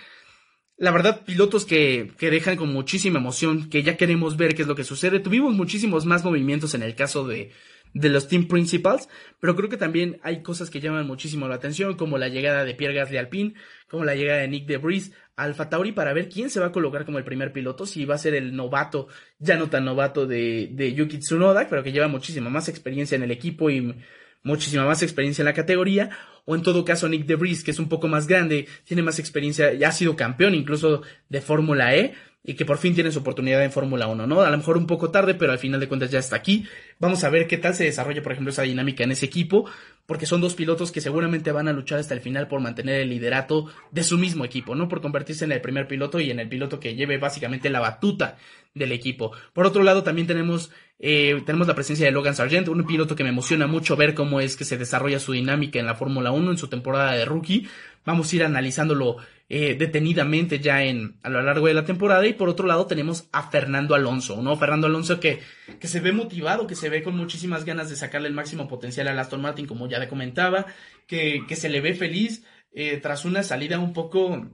La 0.77 0.91
verdad, 0.91 1.23
pilotos 1.25 1.65
que, 1.65 2.11
que 2.17 2.29
dejan 2.29 2.55
con 2.55 2.71
muchísima 2.71 3.19
emoción, 3.19 3.69
que 3.69 3.83
ya 3.83 3.97
queremos 3.97 4.37
ver 4.37 4.55
qué 4.55 4.63
es 4.63 4.67
lo 4.67 4.75
que 4.75 4.83
sucede. 4.83 5.19
Tuvimos 5.19 5.53
muchísimos 5.53 6.05
más 6.05 6.23
movimientos 6.23 6.73
en 6.73 6.83
el 6.83 6.95
caso 6.95 7.27
de, 7.27 7.51
de 7.93 8.09
los 8.09 8.27
team 8.27 8.47
principals, 8.47 9.07
pero 9.39 9.55
creo 9.55 9.69
que 9.69 9.77
también 9.77 10.19
hay 10.23 10.41
cosas 10.41 10.69
que 10.69 10.79
llaman 10.79 11.05
muchísimo 11.05 11.47
la 11.47 11.55
atención, 11.55 11.95
como 11.95 12.17
la 12.17 12.27
llegada 12.27 12.65
de 12.65 12.73
Pierre 12.73 12.95
Gasly 12.95 13.17
Alpine, 13.17 13.53
como 13.87 14.03
la 14.03 14.15
llegada 14.15 14.41
de 14.41 14.47
Nick 14.47 14.65
DeVries 14.65 15.11
Alfa 15.35 15.69
Tauri 15.69 15.91
para 15.91 16.13
ver 16.13 16.29
quién 16.29 16.49
se 16.49 16.59
va 16.59 16.67
a 16.67 16.71
colocar 16.71 17.05
como 17.05 17.17
el 17.17 17.23
primer 17.23 17.53
piloto, 17.53 17.85
si 17.85 18.05
va 18.05 18.15
a 18.15 18.19
ser 18.19 18.35
el 18.35 18.55
novato, 18.55 19.07
ya 19.39 19.57
no 19.57 19.69
tan 19.69 19.85
novato 19.85 20.25
de, 20.25 20.69
de 20.71 20.93
Yuki 20.93 21.19
Tsunoda, 21.19 21.67
pero 21.69 21.83
que 21.83 21.91
lleva 21.91 22.07
muchísima 22.07 22.49
más 22.49 22.67
experiencia 22.67 23.15
en 23.15 23.23
el 23.23 23.31
equipo 23.31 23.69
y 23.69 23.95
muchísima 24.43 24.85
más 24.85 25.01
experiencia 25.01 25.41
en 25.41 25.47
la 25.47 25.53
categoría, 25.53 26.09
o 26.45 26.55
en 26.55 26.61
todo 26.61 26.85
caso 26.85 27.07
Nick 27.07 27.25
DeVries, 27.25 27.63
que 27.63 27.71
es 27.71 27.79
un 27.79 27.89
poco 27.89 28.07
más 28.07 28.27
grande, 28.27 28.67
tiene 28.83 29.01
más 29.01 29.19
experiencia, 29.19 29.73
ya 29.73 29.89
ha 29.89 29.91
sido 29.91 30.15
campeón 30.15 30.53
incluso 30.55 31.01
de 31.29 31.41
Fórmula 31.41 31.95
E, 31.95 32.13
y 32.45 32.55
que 32.55 32.65
por 32.65 32.77
fin 32.77 32.93
tiene 32.93 33.09
su 33.11 33.19
oportunidad 33.19 33.63
en 33.63 33.71
Fórmula 33.71 34.07
1, 34.07 34.27
¿no? 34.27 34.41
A 34.41 34.49
lo 34.49 34.57
mejor 34.57 34.77
un 34.77 34.85
poco 34.85 35.11
tarde, 35.11 35.33
pero 35.33 35.53
al 35.53 35.59
final 35.59 35.79
de 35.79 35.87
cuentas 35.87 36.11
ya 36.11 36.19
está 36.19 36.35
aquí. 36.35 36.67
Vamos 36.99 37.23
a 37.23 37.29
ver 37.29 37.47
qué 37.47 37.57
tal 37.57 37.73
se 37.73 37.85
desarrolla, 37.85 38.21
por 38.21 38.33
ejemplo, 38.33 38.51
esa 38.51 38.63
dinámica 38.63 39.05
en 39.05 39.11
ese 39.11 39.25
equipo, 39.25 39.65
porque 40.05 40.25
son 40.25 40.41
dos 40.41 40.53
pilotos 40.53 40.91
que 40.91 40.99
seguramente 40.99 41.53
van 41.53 41.69
a 41.69 41.73
luchar 41.73 41.99
hasta 41.99 42.13
el 42.13 42.19
final 42.19 42.49
por 42.49 42.59
mantener 42.59 42.99
el 42.99 43.09
liderato 43.09 43.67
de 43.91 44.03
su 44.03 44.17
mismo 44.17 44.43
equipo, 44.43 44.75
¿no? 44.75 44.89
Por 44.89 44.99
convertirse 44.99 45.45
en 45.45 45.53
el 45.53 45.61
primer 45.61 45.87
piloto 45.87 46.19
y 46.19 46.31
en 46.31 46.39
el 46.41 46.49
piloto 46.49 46.81
que 46.81 46.95
lleve 46.95 47.17
básicamente 47.17 47.69
la 47.69 47.79
batuta 47.79 48.37
del 48.73 48.91
equipo. 48.91 49.31
Por 49.53 49.65
otro 49.65 49.81
lado, 49.83 50.03
también 50.03 50.27
tenemos, 50.27 50.69
eh, 51.05 51.43
tenemos 51.45 51.67
la 51.67 51.75
presencia 51.75 52.05
de 52.05 52.13
Logan 52.13 52.33
Sargent, 52.33 52.69
un 52.69 52.85
piloto 52.85 53.13
que 53.13 53.25
me 53.25 53.29
emociona 53.29 53.67
mucho 53.67 53.97
ver 53.97 54.13
cómo 54.13 54.39
es 54.39 54.55
que 54.55 54.63
se 54.63 54.77
desarrolla 54.77 55.19
su 55.19 55.33
dinámica 55.33 55.77
en 55.77 55.85
la 55.85 55.95
Fórmula 55.95 56.31
1 56.31 56.51
en 56.51 56.57
su 56.57 56.69
temporada 56.69 57.11
de 57.11 57.25
rookie. 57.25 57.67
Vamos 58.05 58.31
a 58.31 58.35
ir 58.37 58.43
analizándolo 58.45 59.17
eh, 59.49 59.75
detenidamente 59.77 60.61
ya 60.61 60.81
en, 60.81 61.17
a 61.21 61.29
lo 61.29 61.41
largo 61.41 61.67
de 61.67 61.73
la 61.73 61.83
temporada. 61.83 62.25
Y 62.25 62.31
por 62.31 62.47
otro 62.47 62.67
lado 62.67 62.87
tenemos 62.87 63.27
a 63.33 63.51
Fernando 63.51 63.95
Alonso, 63.95 64.41
¿no? 64.41 64.55
Fernando 64.55 64.87
Alonso 64.87 65.19
que, 65.19 65.41
que 65.77 65.89
se 65.89 65.99
ve 65.99 66.13
motivado, 66.13 66.67
que 66.67 66.75
se 66.75 66.87
ve 66.87 67.03
con 67.03 67.17
muchísimas 67.17 67.65
ganas 67.65 67.89
de 67.89 67.97
sacarle 67.97 68.29
el 68.29 68.33
máximo 68.33 68.69
potencial 68.69 69.09
a 69.09 69.19
Aston 69.19 69.41
Martin, 69.41 69.67
como 69.67 69.89
ya 69.89 69.99
le 69.99 70.07
comentaba, 70.07 70.67
que, 71.05 71.41
que 71.49 71.57
se 71.57 71.67
le 71.67 71.81
ve 71.81 71.95
feliz 71.95 72.45
eh, 72.71 72.95
tras 73.01 73.25
una 73.25 73.43
salida 73.43 73.77
un 73.77 73.91
poco 73.91 74.47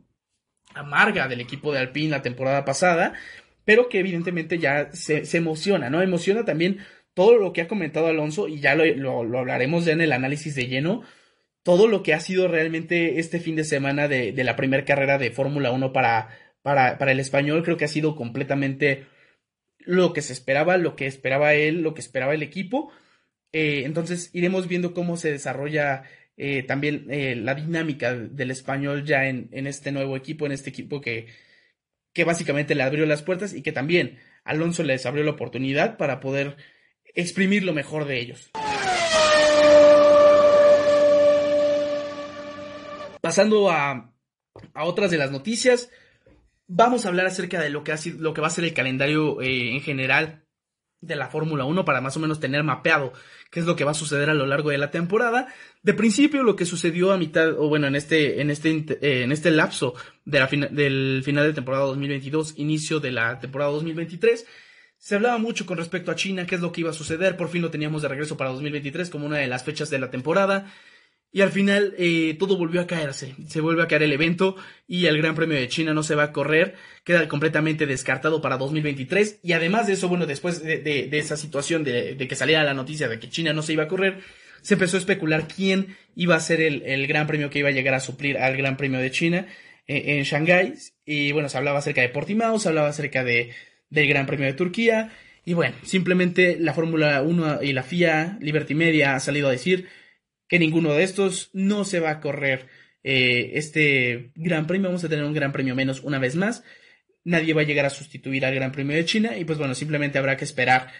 amarga 0.73 1.27
del 1.27 1.41
equipo 1.41 1.71
de 1.71 1.77
Alpine 1.77 2.09
la 2.09 2.23
temporada 2.23 2.65
pasada, 2.65 3.13
pero 3.69 3.87
que 3.87 3.99
evidentemente 3.99 4.57
ya 4.57 4.91
se, 4.93 5.25
se 5.25 5.37
emociona, 5.37 5.91
¿no? 5.91 6.01
Emociona 6.01 6.43
también 6.43 6.79
todo 7.13 7.37
lo 7.37 7.53
que 7.53 7.61
ha 7.61 7.67
comentado 7.67 8.07
Alonso 8.07 8.47
y 8.47 8.59
ya 8.59 8.73
lo, 8.73 8.83
lo, 8.83 9.23
lo 9.23 9.37
hablaremos 9.37 9.85
ya 9.85 9.91
en 9.91 10.01
el 10.01 10.11
análisis 10.11 10.55
de 10.55 10.65
lleno 10.65 11.03
todo 11.61 11.87
lo 11.87 12.01
que 12.01 12.15
ha 12.15 12.19
sido 12.19 12.47
realmente 12.47 13.19
este 13.19 13.39
fin 13.39 13.55
de 13.55 13.63
semana 13.63 14.07
de, 14.07 14.33
la 14.43 14.55
primera 14.55 14.85
carrera 14.85 15.19
de 15.19 15.29
Fórmula 15.29 15.69
1 15.69 15.93
para, 15.93 16.29
para, 16.63 16.97
para, 16.97 17.11
el 17.11 17.19
español, 17.19 17.61
creo 17.61 17.77
que 17.77 17.85
ha 17.85 17.89
sido 17.89 18.15
completamente 18.15 19.05
lo 19.77 20.13
que 20.13 20.23
se 20.23 20.33
esperaba, 20.33 20.77
lo 20.77 20.95
que 20.95 21.05
esperaba 21.05 21.53
él, 21.53 21.83
lo 21.83 21.93
que 21.93 22.01
esperaba 22.01 22.33
el 22.33 22.41
equipo. 22.41 22.91
Eh, 23.51 23.83
entonces 23.85 24.31
iremos 24.33 24.67
viendo 24.67 24.95
cómo 24.95 25.15
se 25.15 25.31
desarrolla 25.31 26.05
eh, 26.37 26.63
también 26.63 27.05
eh, 27.11 27.35
la 27.35 27.53
dinámica 27.53 28.15
del 28.15 28.49
español 28.49 29.05
ya 29.05 29.27
en, 29.27 29.47
en, 29.51 29.67
este 29.67 29.91
nuevo 29.91 30.17
equipo, 30.17 30.47
en 30.47 30.53
este 30.53 30.71
equipo 30.71 31.01
que, 31.01 31.27
que 32.13 32.23
básicamente 32.23 32.75
le 32.75 32.83
abrió 32.83 33.05
las 33.05 33.21
puertas 33.21 33.53
y 33.53 33.61
que 33.61 33.71
también 33.71 34.19
Alonso 34.43 34.83
les 34.83 35.05
abrió 35.05 35.23
la 35.23 35.31
oportunidad 35.31 35.97
para 35.97 36.19
poder 36.19 36.57
exprimir 37.15 37.63
lo 37.63 37.73
mejor 37.73 38.05
de 38.05 38.19
ellos. 38.19 38.51
Pasando 43.21 43.69
a, 43.69 44.13
a 44.73 44.83
otras 44.85 45.11
de 45.11 45.17
las 45.17 45.31
noticias, 45.31 45.89
vamos 46.67 47.05
a 47.05 47.09
hablar 47.09 47.25
acerca 47.25 47.59
de 47.61 47.69
lo 47.69 47.83
que, 47.83 47.91
ha 47.91 47.97
sido, 47.97 48.19
lo 48.19 48.33
que 48.33 48.41
va 48.41 48.47
a 48.47 48.51
ser 48.51 48.63
el 48.63 48.73
calendario 48.73 49.41
eh, 49.41 49.73
en 49.73 49.81
general 49.81 50.45
de 51.01 51.15
la 51.15 51.29
Fórmula 51.29 51.65
1 51.65 51.85
para 51.85 52.01
más 52.01 52.17
o 52.17 52.19
menos 52.19 52.39
tener 52.39 52.63
mapeado 52.63 53.13
qué 53.51 53.59
es 53.59 53.65
lo 53.65 53.75
que 53.75 53.83
va 53.83 53.91
a 53.91 53.95
suceder 53.95 54.29
a 54.29 54.33
lo 54.33 54.45
largo 54.45 54.69
de 54.69 54.77
la 54.77 54.91
temporada. 54.91 55.47
De 55.81 55.93
principio, 55.93 56.43
lo 56.43 56.55
que 56.55 56.65
sucedió 56.65 57.11
a 57.11 57.17
mitad, 57.17 57.57
o 57.57 57.69
bueno, 57.69 57.87
en 57.87 57.95
este, 57.95 58.41
en 58.41 58.49
este, 58.49 58.69
eh, 59.01 59.23
en 59.23 59.31
este 59.31 59.51
lapso 59.51 59.95
de 60.25 60.39
la 60.39 60.47
del 60.47 61.21
final 61.23 61.45
de 61.45 61.53
temporada 61.53 61.85
2022, 61.85 62.55
inicio 62.57 62.99
de 62.99 63.11
la 63.11 63.39
temporada 63.39 63.71
2023, 63.71 64.45
se 64.97 65.15
hablaba 65.15 65.37
mucho 65.37 65.65
con 65.65 65.77
respecto 65.77 66.11
a 66.11 66.15
China, 66.15 66.45
qué 66.45 66.55
es 66.55 66.61
lo 66.61 66.73
que 66.73 66.81
iba 66.81 66.89
a 66.89 66.93
suceder. 66.93 67.37
Por 67.37 67.47
fin 67.47 67.61
lo 67.61 67.71
teníamos 67.71 68.01
de 68.01 68.09
regreso 68.09 68.35
para 68.35 68.51
2023 68.51 69.09
como 69.09 69.25
una 69.25 69.37
de 69.37 69.47
las 69.47 69.63
fechas 69.63 69.89
de 69.89 69.99
la 69.99 70.11
temporada. 70.11 70.71
Y 71.31 71.41
al 71.41 71.51
final 71.51 71.93
eh, 71.97 72.35
todo 72.39 72.57
volvió 72.57 72.81
a 72.81 72.87
caerse, 72.87 73.35
se 73.47 73.61
vuelve 73.61 73.83
a 73.83 73.87
caer 73.87 74.01
el 74.01 74.11
evento 74.11 74.55
y 74.87 75.05
el 75.05 75.17
Gran 75.19 75.35
Premio 75.35 75.57
de 75.57 75.67
China 75.67 75.93
no 75.93 76.01
se 76.01 76.15
va 76.15 76.23
a 76.23 76.31
correr, 76.31 76.73
queda 77.03 77.27
completamente 77.27 77.85
descartado 77.85 78.41
para 78.41 78.57
2023 78.57 79.39
y 79.43 79.53
además 79.53 79.85
de 79.85 79.93
eso, 79.93 80.09
bueno, 80.09 80.25
después 80.25 80.63
de, 80.63 80.79
de, 80.79 81.17
esa 81.19 81.37
situación 81.37 81.83
de, 81.83 82.17
que 82.17 82.35
saliera 82.35 82.63
la 82.63 82.73
noticia 82.73 83.07
de 83.07 83.19
que 83.19 83.29
China 83.29 83.53
no 83.53 83.61
se 83.61 83.73
iba 83.73 83.83
a 83.83 83.87
correr, 83.87 84.21
se 84.61 84.73
empezó 84.73 84.97
a 84.97 84.99
especular 84.99 85.47
quién 85.47 85.95
iba 86.15 86.35
a 86.35 86.39
ser 86.39 86.61
el, 86.61 86.81
el 86.81 87.05
Gran 87.05 87.27
Premio 87.27 87.51
que 87.51 87.59
iba 87.59 87.69
a 87.69 87.73
llegar 87.73 87.93
a 87.93 87.99
suplir 87.99 88.39
al 88.39 88.57
Gran 88.57 88.75
Premio 88.75 88.99
de 88.99 89.11
China 89.11 89.45
eh, 89.89 90.17
en 90.17 90.23
Shanghái. 90.23 90.73
Y 91.05 91.31
bueno, 91.31 91.49
se 91.49 91.57
hablaba 91.57 91.79
acerca 91.79 92.01
de 92.01 92.09
Portimao, 92.09 92.59
se 92.59 92.69
hablaba 92.69 92.89
acerca 92.89 93.23
de, 93.23 93.51
del 93.89 94.07
Gran 94.07 94.27
Premio 94.27 94.45
de 94.45 94.53
Turquía. 94.53 95.11
Y 95.45 95.53
bueno, 95.53 95.75
simplemente 95.83 96.57
la 96.59 96.73
Fórmula 96.73 97.21
1 97.23 97.63
y 97.63 97.73
la 97.73 97.81
FIA, 97.81 98.37
Liberty 98.39 98.75
Media 98.75 99.15
ha 99.15 99.19
salido 99.19 99.47
a 99.47 99.51
decir 99.51 99.87
que 100.49 100.59
ninguno 100.59 100.93
de 100.93 101.03
estos 101.03 101.51
no 101.53 101.85
se 101.85 102.01
va 102.01 102.09
a 102.09 102.19
correr 102.19 102.67
eh, 103.03 103.51
este 103.53 104.31
gran 104.35 104.67
premio. 104.67 104.89
Vamos 104.89 105.03
a 105.05 105.09
tener 105.09 105.23
un 105.23 105.33
gran 105.33 105.53
premio 105.53 105.75
menos 105.75 106.01
una 106.01 106.19
vez 106.19 106.35
más. 106.35 106.63
Nadie 107.23 107.53
va 107.53 107.61
a 107.61 107.65
llegar 107.65 107.85
a 107.85 107.91
sustituir 107.91 108.45
al 108.45 108.55
Gran 108.55 108.71
Premio 108.71 108.95
de 108.95 109.05
China 109.05 109.37
y 109.37 109.45
pues 109.45 109.57
bueno, 109.57 109.75
simplemente 109.75 110.17
habrá 110.17 110.35
que 110.35 110.45
esperar 110.45 110.91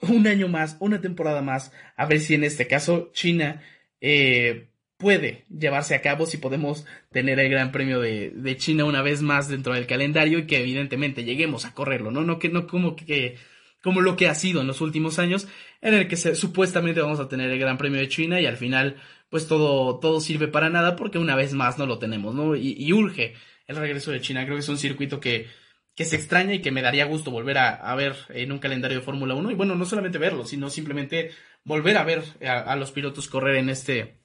un 0.00 0.26
año 0.26 0.48
más, 0.48 0.76
una 0.80 1.00
temporada 1.00 1.42
más, 1.42 1.72
a 1.96 2.06
ver 2.06 2.20
si 2.20 2.34
en 2.34 2.44
este 2.44 2.66
caso 2.66 3.10
China 3.12 3.62
eh, 4.00 4.68
puede 4.96 5.44
llevarse 5.50 5.94
a 5.94 6.00
cabo, 6.00 6.26
si 6.26 6.38
podemos 6.38 6.86
tener 7.10 7.38
el 7.38 7.50
Gran 7.50 7.72
Premio 7.72 8.00
de, 8.00 8.30
de, 8.30 8.56
China 8.56 8.84
una 8.84 9.02
vez 9.02 9.20
más 9.20 9.48
dentro 9.48 9.74
del 9.74 9.86
calendario 9.86 10.38
y 10.38 10.46
que 10.46 10.60
evidentemente 10.60 11.24
lleguemos 11.24 11.64
a 11.66 11.74
correrlo, 11.74 12.10
¿no? 12.10 12.22
No 12.22 12.38
que 12.38 12.48
no 12.48 12.66
como 12.66 12.96
que 12.96 13.36
como 13.84 14.00
lo 14.00 14.16
que 14.16 14.28
ha 14.28 14.34
sido 14.34 14.62
en 14.62 14.66
los 14.66 14.80
últimos 14.80 15.18
años, 15.18 15.46
en 15.82 15.92
el 15.92 16.08
que 16.08 16.16
supuestamente 16.16 17.02
vamos 17.02 17.20
a 17.20 17.28
tener 17.28 17.50
el 17.50 17.58
Gran 17.58 17.76
Premio 17.76 18.00
de 18.00 18.08
China 18.08 18.40
y 18.40 18.46
al 18.46 18.56
final, 18.56 18.96
pues 19.28 19.46
todo, 19.46 19.98
todo 20.00 20.22
sirve 20.22 20.48
para 20.48 20.70
nada 20.70 20.96
porque 20.96 21.18
una 21.18 21.36
vez 21.36 21.52
más 21.52 21.76
no 21.76 21.84
lo 21.84 21.98
tenemos, 21.98 22.34
¿no? 22.34 22.56
Y, 22.56 22.90
urge 22.94 23.34
el 23.66 23.76
regreso 23.76 24.10
de 24.10 24.22
China. 24.22 24.44
Creo 24.44 24.56
que 24.56 24.62
es 24.62 24.68
un 24.70 24.78
circuito 24.78 25.20
que, 25.20 25.48
que 25.94 26.06
se 26.06 26.16
extraña 26.16 26.54
y 26.54 26.62
que 26.62 26.70
me 26.70 26.80
daría 26.80 27.04
gusto 27.04 27.30
volver 27.30 27.58
a, 27.58 27.94
ver 27.94 28.16
en 28.30 28.52
un 28.52 28.58
calendario 28.58 29.00
de 29.00 29.04
Fórmula 29.04 29.34
1. 29.34 29.50
Y 29.50 29.54
bueno, 29.54 29.74
no 29.74 29.84
solamente 29.84 30.16
verlo, 30.16 30.46
sino 30.46 30.70
simplemente 30.70 31.32
volver 31.62 31.98
a 31.98 32.04
ver 32.04 32.22
a, 32.42 32.74
los 32.76 32.90
pilotos 32.90 33.28
correr 33.28 33.56
en 33.56 33.68
este, 33.68 34.18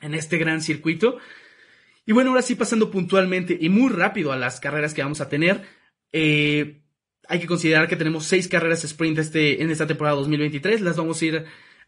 en 0.00 0.14
este 0.14 0.38
gran 0.38 0.62
circuito. 0.62 1.18
Y 2.06 2.12
bueno, 2.12 2.30
ahora 2.30 2.40
sí 2.40 2.54
pasando 2.54 2.90
puntualmente 2.90 3.54
y 3.60 3.68
muy 3.68 3.92
rápido 3.92 4.32
a 4.32 4.38
las 4.38 4.60
carreras 4.60 4.94
que 4.94 5.02
vamos 5.02 5.20
a 5.20 5.28
tener. 5.28 5.60
Eh, 6.10 6.83
hay 7.28 7.40
que 7.40 7.46
considerar 7.46 7.88
que 7.88 7.96
tenemos 7.96 8.26
seis 8.26 8.48
carreras 8.48 8.84
sprint 8.84 9.18
este, 9.18 9.62
en 9.62 9.70
esta 9.70 9.86
temporada 9.86 10.16
2023. 10.16 10.80
Las 10.80 10.96
vamos 10.96 11.20
a 11.20 11.24
ir 11.24 11.44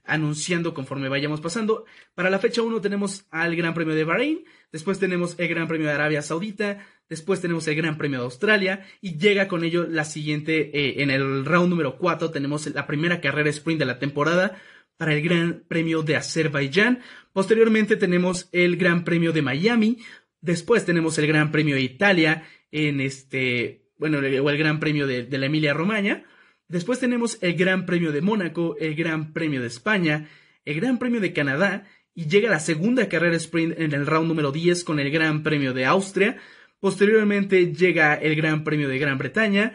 anunciando 0.07 0.73
conforme 0.73 1.09
vayamos 1.09 1.41
pasando. 1.41 1.85
Para 2.15 2.31
la 2.31 2.39
fecha 2.39 2.63
1 2.63 2.81
tenemos 2.81 3.27
al 3.31 3.57
Gran 3.57 3.75
Premio 3.75 3.95
de 3.95 4.05
Bahrein, 4.05 4.45
después 4.73 4.99
tenemos 4.99 5.35
el 5.39 5.49
Gran 5.49 5.69
Premio 5.69 5.89
de 5.89 5.95
Arabia 5.95 6.23
Saudita, 6.23 6.87
después 7.09 7.41
tenemos 7.41 7.67
el 7.69 7.75
Gran 7.75 7.99
Premio 7.99 8.21
de 8.21 8.25
Australia 8.25 8.87
y 9.01 9.19
llega 9.19 9.49
con 9.49 9.65
ello 9.65 9.87
la 9.89 10.05
siguiente, 10.05 10.71
eh, 10.73 11.03
en 11.03 11.11
el 11.11 11.45
round 11.45 11.71
número 11.71 11.99
4 11.99 12.31
tenemos 12.31 12.67
la 12.69 12.87
primera 12.87 13.21
carrera 13.21 13.51
sprint 13.51 13.81
de 13.81 13.87
la 13.87 13.99
temporada 13.99 14.57
para 14.97 15.13
el 15.13 15.23
Gran 15.23 15.65
Premio 15.69 16.03
de 16.03 16.17
Azerbaiyán. 16.17 17.01
Posteriormente 17.33 17.97
tenemos 17.97 18.49
el 18.53 18.77
Gran 18.77 19.05
Premio 19.05 19.33
de 19.33 19.43
Miami, 19.43 19.99
después 20.41 20.85
tenemos 20.85 21.19
el 21.19 21.27
Gran 21.27 21.53
Premio 21.53 21.75
de 21.75 21.83
Italia 21.83 22.45
en 22.71 23.01
este 23.01 23.86
bueno, 23.99 24.19
o 24.19 24.51
el 24.51 24.59
Gran 24.59 24.81
Premio 24.81 25.07
de, 25.07 25.27
la 25.39 25.47
Emilia 25.47 25.75
Romagna. 25.75 26.25
Después 26.69 26.99
tenemos 26.99 27.39
el 27.43 27.55
Gran 27.55 27.87
Premio 27.87 28.13
de 28.13 28.21
Mónaco, 28.21 28.77
el 28.79 28.95
Gran 28.95 29.33
Premio 29.33 29.61
de 29.61 29.69
España, 29.69 30.29
el 30.65 30.81
Gran 30.81 30.99
Premio 30.99 31.21
de 31.21 31.33
Canadá 31.33 31.87
y 32.15 32.27
llega 32.27 32.51
la 32.51 32.61
segunda 32.61 33.09
carrera 33.09 33.37
sprint 33.37 33.79
en 33.79 33.93
el 33.93 34.07
round 34.07 34.29
número 34.29 34.53
10 34.53 34.85
con 34.85 34.99
el 34.99 35.11
Gran 35.11 35.43
Premio 35.43 35.73
de 35.73 35.85
Austria. 35.85 36.39
Posteriormente 36.81 37.73
llega 37.73 38.15
el 38.15 38.35
Gran 38.37 38.65
Premio 38.65 38.89
de 38.89 38.99
Gran 38.99 39.19
Bretaña, 39.19 39.75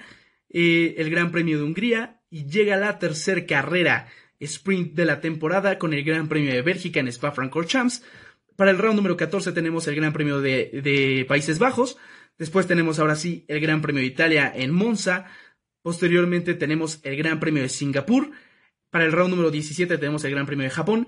eh, 0.49 0.95
el 0.97 1.09
Gran 1.09 1.31
Premio 1.31 1.57
de 1.57 1.63
Hungría 1.63 2.21
y 2.29 2.45
llega 2.45 2.77
la 2.77 2.99
tercera 2.99 3.45
carrera 3.45 4.07
sprint 4.39 4.93
de 4.93 5.05
la 5.05 5.21
temporada 5.21 5.77
con 5.77 5.93
el 5.93 6.03
Gran 6.03 6.27
Premio 6.27 6.51
de 6.51 6.61
Bélgica 6.61 6.99
en 6.99 7.07
Spa-Francorchamps. 7.07 8.03
Para 8.55 8.71
el 8.71 8.77
round 8.77 8.97
número 8.97 9.17
14 9.17 9.53
tenemos 9.53 9.87
el 9.87 9.95
Gran 9.95 10.13
Premio 10.13 10.41
de 10.41 11.25
Países 11.27 11.57
Bajos. 11.57 11.97
Después 12.41 12.65
tenemos 12.65 12.97
ahora 12.97 13.15
sí 13.15 13.45
el 13.47 13.59
Gran 13.59 13.83
Premio 13.83 14.01
de 14.01 14.07
Italia 14.07 14.51
en 14.55 14.71
Monza. 14.71 15.25
Posteriormente 15.83 16.55
tenemos 16.55 16.99
el 17.03 17.15
Gran 17.15 17.39
Premio 17.39 17.61
de 17.61 17.69
Singapur. 17.69 18.31
Para 18.89 19.05
el 19.05 19.11
round 19.11 19.29
número 19.29 19.51
17 19.51 19.99
tenemos 19.99 20.23
el 20.23 20.31
Gran 20.31 20.47
Premio 20.47 20.63
de 20.63 20.71
Japón. 20.71 21.07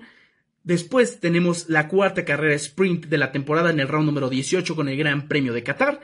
Después 0.62 1.18
tenemos 1.18 1.68
la 1.68 1.88
cuarta 1.88 2.24
carrera 2.24 2.54
sprint 2.54 3.06
de 3.06 3.18
la 3.18 3.32
temporada 3.32 3.70
en 3.70 3.80
el 3.80 3.88
round 3.88 4.06
número 4.06 4.30
18 4.30 4.76
con 4.76 4.88
el 4.88 4.96
Gran 4.96 5.26
Premio 5.26 5.52
de 5.52 5.64
Qatar. 5.64 6.00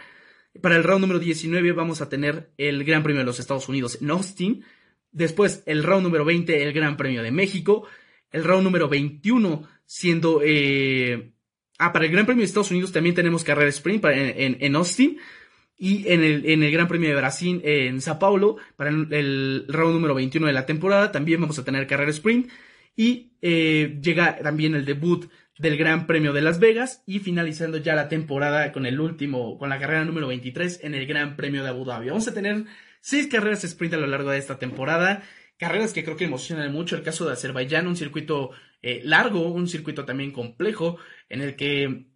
Para 0.60 0.74
el 0.74 0.82
round 0.82 1.02
número 1.02 1.20
19 1.20 1.70
vamos 1.74 2.00
a 2.00 2.08
tener 2.08 2.50
el 2.58 2.82
Gran 2.82 3.04
Premio 3.04 3.20
de 3.20 3.26
los 3.26 3.38
Estados 3.38 3.68
Unidos 3.68 3.98
en 4.02 4.10
Austin. 4.10 4.64
Después 5.12 5.62
el 5.66 5.84
round 5.84 6.02
número 6.02 6.24
20 6.24 6.60
el 6.60 6.72
Gran 6.72 6.96
Premio 6.96 7.22
de 7.22 7.30
México. 7.30 7.86
El 8.32 8.42
round 8.42 8.64
número 8.64 8.88
21 8.88 9.62
siendo 9.86 10.40
eh, 10.42 11.34
Ah, 11.82 11.94
para 11.94 12.04
el 12.04 12.12
Gran 12.12 12.26
Premio 12.26 12.42
de 12.42 12.46
Estados 12.46 12.70
Unidos 12.70 12.92
también 12.92 13.14
tenemos 13.14 13.42
carrera 13.42 13.70
sprint 13.70 14.04
en, 14.04 14.76
Austin. 14.76 15.18
Y 15.78 16.06
en 16.08 16.22
el, 16.22 16.44
en 16.44 16.62
el, 16.62 16.70
Gran 16.70 16.88
Premio 16.88 17.08
de 17.08 17.14
Brasil 17.14 17.62
en 17.64 18.02
Sao 18.02 18.18
Paulo, 18.18 18.58
para 18.76 18.90
el, 18.90 19.64
round 19.66 19.94
número 19.94 20.14
21 20.14 20.46
de 20.46 20.52
la 20.52 20.66
temporada, 20.66 21.10
también 21.10 21.40
vamos 21.40 21.58
a 21.58 21.64
tener 21.64 21.86
carrera 21.86 22.10
sprint. 22.10 22.50
Y 22.96 23.32
eh, 23.40 23.98
llega 24.02 24.36
también 24.42 24.74
el 24.74 24.84
debut 24.84 25.30
del 25.58 25.78
Gran 25.78 26.06
Premio 26.06 26.34
de 26.34 26.42
Las 26.42 26.58
Vegas 26.58 27.02
y 27.06 27.20
finalizando 27.20 27.78
ya 27.78 27.94
la 27.94 28.10
temporada 28.10 28.72
con 28.72 28.84
el 28.84 29.00
último, 29.00 29.56
con 29.56 29.70
la 29.70 29.78
carrera 29.78 30.04
número 30.04 30.26
23 30.26 30.80
en 30.84 30.94
el 30.94 31.06
Gran 31.06 31.34
Premio 31.34 31.62
de 31.62 31.70
Abu 31.70 31.86
Dhabi. 31.86 32.08
Vamos 32.08 32.28
a 32.28 32.34
tener 32.34 32.66
seis 33.00 33.26
carreras 33.26 33.64
sprint 33.64 33.94
a 33.94 33.96
lo 33.96 34.06
largo 34.06 34.30
de 34.30 34.38
esta 34.38 34.58
temporada, 34.58 35.22
carreras 35.56 35.94
que 35.94 36.04
creo 36.04 36.18
que 36.18 36.26
emocionan 36.26 36.72
mucho. 36.72 36.94
El 36.94 37.02
caso 37.02 37.24
de 37.24 37.32
Azerbaiyán, 37.32 37.86
un 37.86 37.96
circuito 37.96 38.50
eh, 38.82 39.02
largo, 39.04 39.48
un 39.48 39.68
circuito 39.68 40.06
también 40.06 40.32
complejo, 40.32 40.98
en 41.30 41.40
el 41.40 41.56
que 41.56 42.06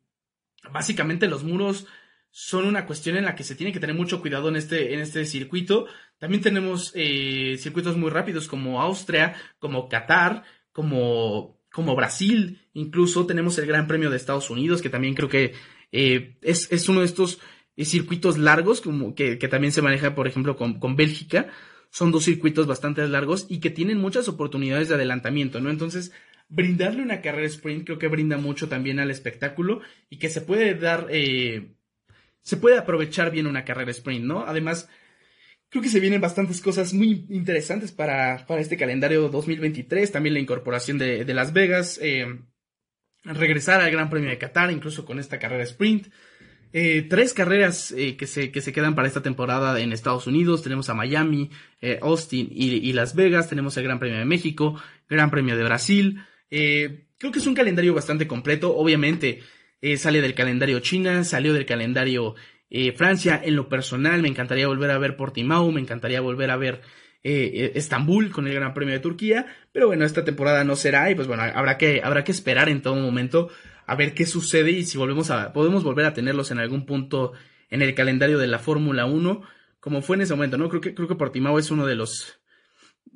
básicamente 0.71 1.27
los 1.27 1.43
muros 1.43 1.87
son 2.31 2.67
una 2.67 2.85
cuestión 2.85 3.17
en 3.17 3.25
la 3.25 3.35
que 3.35 3.45
se 3.45 3.55
tiene 3.55 3.73
que 3.73 3.81
tener 3.81 3.97
mucho 3.97 4.21
cuidado 4.21 4.51
en 4.51 4.57
este, 4.57 4.93
en 4.93 5.01
este 5.01 5.25
circuito. 5.25 5.87
También 6.19 6.43
tenemos 6.43 6.93
eh, 6.95 7.57
circuitos 7.59 7.97
muy 7.97 8.11
rápidos 8.11 8.49
como 8.49 8.83
Austria, 8.83 9.35
como 9.59 9.89
Qatar, 9.89 10.45
como 10.73 11.55
como 11.75 11.97
Brasil, 11.97 12.61
incluso 12.73 13.27
tenemos 13.27 13.59
el 13.59 13.67
Gran 13.67 13.89
Premio 13.89 14.09
de 14.09 14.17
Estados 14.17 14.49
Unidos, 14.49 14.81
que 14.81 14.91
también 14.91 15.15
creo 15.15 15.29
que 15.29 15.55
eh, 15.91 16.37
es, 16.41 16.89
uno 16.89 17.01
de 17.01 17.07
estos 17.07 17.41
eh, 17.77 17.85
circuitos 17.85 18.39
largos, 18.39 18.81
como 18.81 19.17
que, 19.17 19.37
también 19.49 19.73
se 19.73 19.83
maneja, 19.83 20.15
por 20.15 20.29
ejemplo, 20.29 20.57
con, 20.57 20.79
con, 20.79 20.95
Bélgica. 20.95 21.49
Son 21.91 22.13
dos 22.13 22.27
circuitos 22.27 22.69
bastante 22.69 23.07
largos 23.09 23.47
y 23.49 23.59
que 23.59 23.71
tienen 23.71 23.99
muchas 23.99 24.29
oportunidades 24.29 24.89
de 24.89 24.95
adelantamiento, 24.95 25.61
¿no? 25.61 25.69
Entonces, 25.69 26.13
brindarle 26.49 27.03
una 27.03 27.21
carrera 27.21 27.47
sprint 27.47 27.85
creo 27.85 27.99
que 27.99 28.09
brinda 28.09 28.37
mucho 28.37 28.69
también 28.69 29.01
al 29.01 29.11
espectáculo 29.11 29.81
y 30.11 30.19
que 30.19 30.29
se 30.29 30.41
puede 30.41 30.75
dar, 30.75 31.09
eh, 31.11 31.73
se 32.43 32.57
puede 32.57 32.79
aprovechar 32.79 33.31
bien 33.31 33.47
una 33.47 33.65
carrera 33.65 33.91
sprint, 33.91 34.25
¿no? 34.25 34.45
Además, 34.47 34.89
creo 35.69 35.83
que 35.83 35.89
se 35.89 36.01
vienen 36.01 36.21
bastantes 36.21 36.61
cosas 36.61 36.93
muy 36.93 37.27
interesantes 37.31 37.93
para, 37.93 38.45
para 38.47 38.61
este 38.61 38.77
calendario 38.77 39.29
2023. 39.29 40.13
También 40.13 40.35
la 40.35 40.41
incorporación 40.41 40.99
de, 40.99 41.25
Las 41.35 41.53
Vegas, 41.53 41.99
eh, 42.03 42.27
regresar 43.25 43.81
al 43.81 43.91
Gran 43.91 44.11
Premio 44.11 44.31
de 44.31 44.39
Qatar, 44.39 44.71
incluso 44.71 45.05
con 45.05 45.19
esta 45.19 45.39
carrera 45.39 45.65
sprint. 45.65 46.09
Eh, 46.77 47.07
tres 47.09 47.35
carreras 47.35 47.95
que, 48.19 48.27
se, 48.27 48.51
que 48.51 48.61
se 48.61 48.73
quedan 48.73 48.97
para 48.97 49.07
esta 49.07 49.23
temporada 49.23 49.81
en 49.81 49.93
Estados 49.93 50.27
Unidos. 50.27 50.63
Tenemos 50.63 50.91
a 50.91 50.95
Miami, 50.95 51.51
Austin 52.03 52.49
y, 52.51 52.93
Las 52.93 53.15
Vegas. 53.15 53.49
Tenemos 53.49 53.77
el 53.77 53.85
Gran 53.85 54.01
Premio 54.01 54.19
de 54.19 54.25
México, 54.25 54.81
Gran 55.09 55.31
Premio 55.31 55.57
de 55.57 55.63
Brasil. 55.63 56.25
Creo 57.19 57.33
que 57.33 57.39
es 57.39 57.47
un 57.47 57.55
calendario 57.55 57.95
bastante 57.95 58.27
completo. 58.27 58.77
Obviamente 58.77 59.41
sale 59.97 60.21
del 60.21 60.35
calendario 60.35 60.81
China, 60.81 61.25
salió 61.25 61.53
del 61.53 61.67
calendario 61.67 62.35
eh, 62.77 62.91
Francia, 62.91 63.41
en 63.45 63.55
lo 63.55 63.69
personal, 63.69 64.21
me 64.21 64.27
encantaría 64.27 64.67
volver 64.67 64.91
a 64.91 64.99
ver 64.99 65.17
Portimao, 65.17 65.71
me 65.71 65.81
encantaría 65.81 66.21
volver 66.21 66.51
a 66.51 66.57
ver 66.57 66.81
eh, 67.23 67.53
eh, 67.55 67.73
Estambul 67.77 68.33
con 68.33 68.49
el 68.49 68.55
Gran 68.55 68.75
Premio 68.75 68.95
de 68.95 68.99
Turquía, 69.01 69.47
pero 69.71 69.87
bueno, 69.87 70.05
esta 70.05 70.25
temporada 70.25 70.65
no 70.65 70.75
será 70.75 71.09
y 71.09 71.15
pues 71.15 71.29
bueno, 71.29 71.45
habrá 71.45 71.79
que, 71.79 72.01
habrá 72.03 72.25
que 72.25 72.33
esperar 72.33 72.69
en 72.69 72.83
todo 72.83 72.97
momento 72.97 73.49
a 73.87 73.95
ver 73.95 74.13
qué 74.13 74.27
sucede 74.27 74.73
y 74.73 74.83
si 74.83 74.99
volvemos 74.99 75.31
a, 75.31 75.53
podemos 75.53 75.85
volver 75.85 76.05
a 76.07 76.15
tenerlos 76.15 76.51
en 76.51 76.59
algún 76.59 76.85
punto 76.85 77.33
en 77.71 77.81
el 77.81 77.95
calendario 77.95 78.39
de 78.39 78.49
la 78.49 78.59
Fórmula 78.59 79.07
1, 79.07 79.43
como 79.79 80.03
fue 80.03 80.17
en 80.17 80.23
ese 80.23 80.35
momento, 80.35 80.59
¿no? 80.59 80.69
Creo 80.69 80.81
que, 80.81 80.95
creo 80.95 81.07
que 81.07 81.15
Portimao 81.15 81.61
es 81.61 81.71
uno 81.71 81.87
de 81.87 81.95
los, 81.95 82.41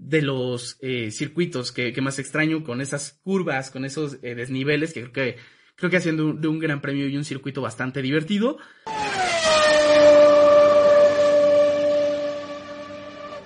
de 0.01 0.23
los 0.23 0.79
circuitos 1.11 1.73
que, 1.73 1.93
más 2.01 2.19
extraño 2.19 2.65
con 2.65 2.81
esas 2.81 3.19
curvas, 3.23 3.71
con 3.71 3.85
esos 3.85 4.21
desniveles 4.21 4.93
que 4.93 5.01
creo 5.01 5.13
que 5.13 5.37
creo 5.79 5.91
que 5.91 5.97
haciendo 5.97 6.33
de 6.33 6.49
un 6.49 6.59
gran 6.59 6.81
premio 6.81 7.07
y 7.09 7.17
un 7.17 7.25
circuito 7.25 7.63
bastante 7.63 8.03
divertido. 8.03 8.59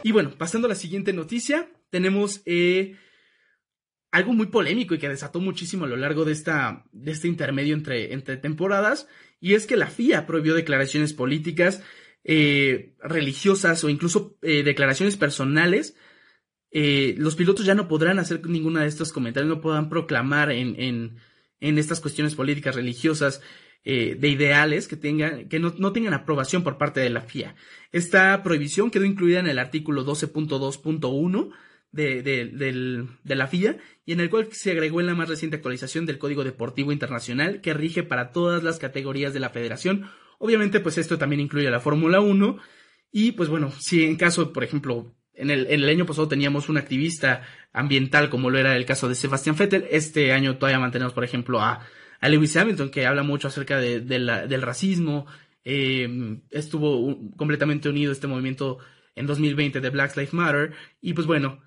Y 0.02 0.12
bueno, 0.12 0.30
pasando 0.36 0.66
a 0.66 0.70
la 0.70 0.74
siguiente 0.74 1.12
noticia, 1.12 1.70
tenemos 1.90 2.42
eh, 2.46 2.96
algo 4.10 4.32
muy 4.32 4.46
polémico 4.46 4.94
y 4.94 4.98
que 4.98 5.08
desató 5.08 5.40
muchísimo 5.40 5.84
a 5.84 5.88
lo 5.88 5.96
largo 5.96 6.24
de, 6.24 6.32
esta, 6.32 6.84
de 6.90 7.12
este 7.12 7.28
intermedio 7.28 7.74
entre, 7.74 8.12
entre 8.12 8.36
temporadas, 8.36 9.06
y 9.38 9.54
es 9.54 9.66
que 9.66 9.76
la 9.76 9.88
FIA 9.88 10.26
prohibió 10.26 10.54
declaraciones 10.54 11.12
políticas, 11.12 11.82
eh, 12.24 12.94
religiosas 13.00 13.84
o 13.84 13.90
incluso 13.90 14.38
eh, 14.42 14.62
declaraciones 14.62 15.16
personales. 15.16 15.96
Los 16.72 17.36
pilotos 17.36 17.66
ya 17.66 17.74
no 17.74 17.88
podrán 17.88 18.18
hacer 18.18 18.46
ninguna 18.46 18.82
de 18.82 18.88
estos 18.88 19.12
comentarios, 19.12 19.48
no 19.48 19.60
podrán 19.60 19.88
proclamar 19.88 20.50
en, 20.50 20.74
en, 20.80 21.16
en 21.60 21.78
estas 21.78 22.00
cuestiones 22.00 22.34
políticas 22.34 22.74
religiosas 22.74 23.42
eh, 23.84 24.16
de 24.16 24.28
ideales 24.28 24.86
que 24.86 24.94
tengan, 24.94 25.48
que 25.48 25.58
no, 25.58 25.92
tengan 25.92 26.14
aprobación 26.14 26.62
por 26.62 26.78
parte 26.78 27.00
de 27.00 27.10
la 27.10 27.20
FIA. 27.20 27.56
Esta 27.90 28.40
prohibición 28.44 28.92
quedó 28.92 29.04
incluida 29.04 29.40
en 29.40 29.48
el 29.48 29.58
artículo 29.58 30.06
12.2.1 30.06 31.50
de, 31.90 32.22
de, 32.22 33.34
la 33.34 33.46
FIA 33.48 33.78
y 34.06 34.12
en 34.12 34.20
el 34.20 34.30
cual 34.30 34.46
se 34.52 34.70
agregó 34.70 35.00
en 35.00 35.08
la 35.08 35.16
más 35.16 35.28
reciente 35.28 35.56
actualización 35.56 36.06
del 36.06 36.18
Código 36.18 36.44
Deportivo 36.44 36.92
Internacional 36.92 37.60
que 37.60 37.74
rige 37.74 38.04
para 38.04 38.30
todas 38.30 38.62
las 38.62 38.78
categorías 38.78 39.34
de 39.34 39.40
la 39.40 39.50
federación. 39.50 40.08
Obviamente, 40.38 40.78
pues 40.78 40.96
esto 40.96 41.18
también 41.18 41.40
incluye 41.40 41.66
a 41.66 41.72
la 41.72 41.80
Fórmula 41.80 42.20
1 42.20 42.58
y 43.10 43.32
pues 43.32 43.48
bueno, 43.48 43.72
si 43.80 44.04
en 44.04 44.14
caso, 44.14 44.52
por 44.52 44.62
ejemplo, 44.62 45.12
en 45.34 45.50
el, 45.50 45.66
en 45.66 45.82
el, 45.82 45.88
año 45.88 46.06
pasado 46.06 46.28
teníamos 46.28 46.68
un 46.68 46.76
activista 46.76 47.42
ambiental 47.72 48.30
como 48.30 48.50
lo 48.50 48.58
era 48.58 48.76
el 48.76 48.84
caso 48.84 49.08
de 49.08 49.14
Sebastián 49.14 49.56
Vettel, 49.56 49.86
este 49.90 50.32
año 50.32 50.56
todavía 50.56 50.78
mantenemos, 50.78 51.12
por 51.12 51.24
ejemplo, 51.24 51.60
a 51.60 51.86
a 52.22 52.28
Lewis 52.28 52.56
Hamilton, 52.56 52.90
que 52.90 53.04
habla 53.04 53.24
mucho 53.24 53.48
acerca 53.48 53.78
de, 53.78 54.00
del 54.00 54.62
racismo, 54.62 55.26
eh, 55.64 56.08
estuvo 56.50 57.18
completamente 57.36 57.88
unido 57.88 58.12
este 58.12 58.28
movimiento 58.28 58.78
en 59.16 59.26
2020 59.26 59.80
de 59.80 59.90
Black 59.90 60.16
Lives 60.16 60.32
Matter, 60.32 60.72
y 61.00 61.14
pues 61.14 61.26
bueno, 61.26 61.60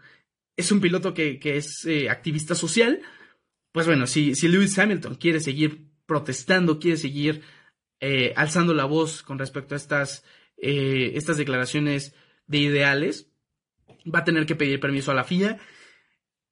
es 0.55 0.71
un 0.71 0.79
piloto 0.79 1.13
que, 1.13 1.39
es 1.43 1.85
eh, 1.85 2.09
activista 2.09 2.55
social, 2.55 3.01
pues 3.73 3.85
bueno, 3.85 4.07
si, 4.07 4.33
si 4.33 4.47
Lewis 4.47 4.79
Hamilton 4.79 5.15
quiere 5.15 5.41
seguir 5.41 5.89
protestando, 6.05 6.79
quiere 6.79 6.95
seguir 6.95 7.41
eh, 7.99 8.31
alzando 8.37 8.73
la 8.73 8.85
voz 8.85 9.23
con 9.23 9.37
respecto 9.37 9.75
a 9.75 9.77
estas, 9.77 10.23
estas 10.55 11.35
declaraciones 11.35 12.15
de 12.47 12.59
ideales, 12.59 13.29
va 14.13 14.19
a 14.19 14.23
tener 14.23 14.45
que 14.45 14.55
pedir 14.55 14.79
permiso 14.79 15.11
a 15.11 15.15
la 15.15 15.23
FIA 15.23 15.57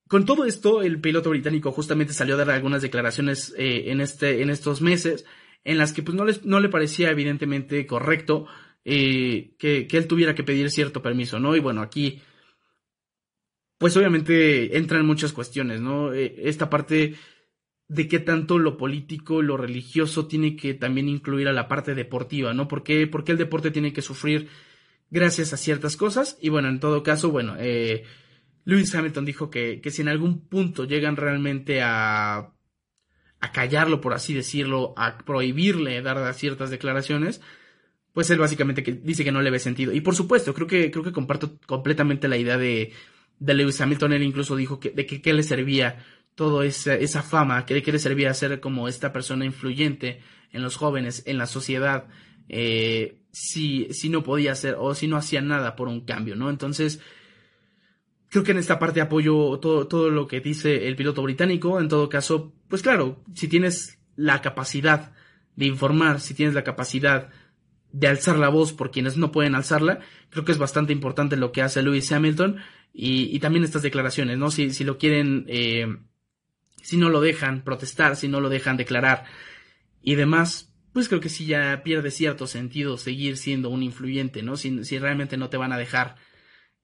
con 0.08 0.26
todo 0.26 0.46
esto, 0.46 0.82
el 0.82 1.02
piloto 1.02 1.30
británico 1.30 1.72
justamente 1.72 2.14
salió 2.14 2.36
a 2.36 2.38
dar 2.38 2.52
algunas 2.52 2.82
declaraciones 2.82 3.54
eh, 3.58 3.86
en, 3.88 4.02
este, 4.02 4.42
en 4.42 4.50
estos 4.50 4.82
meses 4.82 5.26
en 5.64 5.78
las 5.78 5.94
que 5.94 6.04
pues 6.04 6.16
no, 6.16 6.26
les, 6.26 6.46
no 6.46 6.60
le 6.60 6.70
parecía 6.70 7.10
evidentemente 7.10 7.86
correcto 7.88 8.46
eh, 8.86 9.56
que, 9.58 9.88
él 9.90 10.08
tuviera 10.08 10.36
que 10.36 10.44
pedir 10.44 10.70
cierto 10.70 11.02
permiso, 11.02 11.40
¿no? 11.40 11.56
Y 11.56 11.62
bueno, 11.62 11.82
aquí 11.82 12.22
pues 13.78 13.98
obviamente 13.98 14.78
entran 14.78 15.06
muchas 15.06 15.34
cuestiones, 15.34 15.82
¿no? 15.82 16.14
Eh, 16.14 16.36
esta 16.44 16.70
parte 16.70 17.16
de 17.88 18.08
qué 18.08 18.20
tanto 18.20 18.60
lo 18.60 18.78
político, 18.78 19.42
lo 19.42 19.58
religioso 19.58 20.28
tiene 20.28 20.56
que 20.56 20.74
también 20.74 21.10
incluir 21.10 21.48
a 21.48 21.54
la 21.54 21.68
parte 21.68 21.96
deportiva, 21.96 22.54
¿no? 22.54 22.68
¿Por 22.68 22.84
qué, 22.84 23.10
el 23.28 23.38
deporte 23.38 23.72
tiene 23.72 23.94
que 23.94 24.02
sufrir 24.02 24.50
gracias 25.14 25.54
a 25.54 25.58
ciertas 25.58 25.96
cosas? 25.96 26.38
Y 26.42 26.50
bueno, 26.50 26.68
en 26.68 26.80
todo 26.80 27.04
caso, 27.04 27.30
bueno, 27.30 27.56
eh, 27.60 28.04
Lewis 28.66 28.94
Hamilton 28.94 29.26
dijo 29.26 29.50
que, 29.50 29.80
que 29.80 29.92
si 29.92 30.02
en 30.02 30.10
algún 30.10 30.48
punto 30.48 30.86
llegan 30.86 31.16
realmente 31.16 31.82
a, 31.82 32.52
a 33.40 33.52
callarlo, 33.52 34.02
por 34.02 34.14
así 34.14 34.34
decirlo, 34.34 34.94
a 34.98 35.20
prohibirle 35.20 36.02
dar 36.02 36.34
ciertas 36.34 36.72
declaraciones, 36.72 37.42
pues 38.12 38.30
él 38.32 38.40
básicamente 38.40 38.84
que 38.84 38.94
dice 38.94 39.24
que 39.24 39.32
no 39.32 39.42
le 39.42 39.52
ve 39.52 39.60
sentido. 39.60 39.94
Y 39.94 40.02
por 40.02 40.16
supuesto, 40.16 40.54
creo 40.54 40.68
que, 40.68 40.90
creo 40.90 41.04
que 41.04 41.12
comparto 41.12 41.60
completamente 41.68 42.28
la 42.28 42.38
idea 42.38 42.58
de, 42.58 42.92
de 43.40 43.54
Lewis 43.54 43.80
Hamilton. 43.80 44.14
Él 44.14 44.24
incluso 44.24 44.56
dijo 44.56 44.80
que, 44.80 44.90
de 44.90 45.06
que 45.06 45.22
qué 45.22 45.34
le 45.34 45.44
servía 45.44 46.04
toda 46.36 46.66
esa, 46.66 46.96
esa 46.96 47.22
fama, 47.22 47.66
que 47.66 47.76
de 47.76 47.84
qué 47.84 47.92
le 47.92 48.00
servía 48.00 48.34
ser 48.34 48.60
como 48.60 48.88
esta 48.88 49.14
persona 49.14 49.46
influyente 49.46 50.22
en 50.52 50.64
los 50.64 50.76
jóvenes, 50.76 51.24
en 51.26 51.38
la 51.38 51.46
sociedad, 51.46 52.08
eh, 52.50 53.20
si, 53.32 53.88
si 53.92 54.10
no 54.10 54.24
podía 54.24 54.52
hacer 54.52 54.76
o 54.78 54.94
si 54.96 55.08
no 55.08 55.18
hacía 55.18 55.42
nada 55.42 55.76
por 55.76 55.88
un 55.88 56.02
cambio, 56.02 56.36
¿no? 56.36 56.50
Entonces, 56.50 57.00
Creo 58.34 58.44
que 58.44 58.52
en 58.52 58.58
esta 58.58 58.80
parte 58.80 59.00
apoyo 59.00 59.60
todo, 59.60 59.88
todo 59.88 60.10
lo 60.10 60.26
que 60.26 60.42
dice 60.42 60.88
el 60.88 60.96
piloto 60.96 61.22
británico. 61.22 61.80
En 61.80 61.88
todo 61.88 62.10
caso, 62.10 62.52
pues 62.68 62.82
claro, 62.82 63.24
si 63.36 63.48
tienes 63.48 64.00
la 64.16 64.42
capacidad 64.42 65.14
de 65.56 65.68
informar, 65.68 66.20
si 66.20 66.34
tienes 66.34 66.56
la 66.56 66.64
capacidad 66.64 67.30
de 67.92 68.08
alzar 68.08 68.40
la 68.40 68.50
voz 68.50 68.74
por 68.74 68.90
quienes 68.90 69.18
no 69.18 69.32
pueden 69.32 69.54
alzarla, 69.54 70.00
creo 70.32 70.46
que 70.46 70.52
es 70.52 70.58
bastante 70.58 70.94
importante 70.94 71.38
lo 71.38 71.52
que 71.52 71.62
hace 71.62 71.84
Lewis 71.84 72.12
Hamilton 72.12 72.58
y, 72.92 73.40
también 73.40 73.64
estas 73.64 73.84
declaraciones, 73.84 74.40
¿no? 74.40 74.50
Si, 74.50 74.72
si 74.72 74.84
lo 74.84 74.98
quieren, 74.98 75.46
eh, 75.48 75.96
si 76.82 76.98
no 76.98 77.10
lo 77.10 77.22
dejan 77.22 77.64
protestar, 77.64 78.16
si 78.16 78.30
no 78.30 78.42
lo 78.42 78.50
dejan 78.50 78.78
declarar 78.78 79.26
y 80.02 80.16
demás, 80.16 80.73
pues 80.94 81.10
creo 81.10 81.20
que 81.20 81.30
sí 81.30 81.46
ya 81.46 81.82
pierde 81.84 82.12
cierto 82.12 82.48
sentido 82.48 82.98
seguir 82.98 83.38
siendo 83.38 83.70
un 83.70 83.84
influyente, 83.84 84.44
¿no? 84.44 84.56
Si, 84.56 85.00
realmente 85.00 85.38
no 85.38 85.50
te 85.50 85.58
van 85.58 85.74
a 85.74 85.78
dejar 85.78 86.16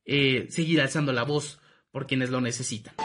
eh, 0.06 0.48
seguir 0.50 0.82
alzando 0.82 1.14
la 1.14 1.24
voz 1.24 1.62
por 1.92 2.08
quienes 2.08 2.32
lo 2.32 2.42
necesitan. 2.42 2.96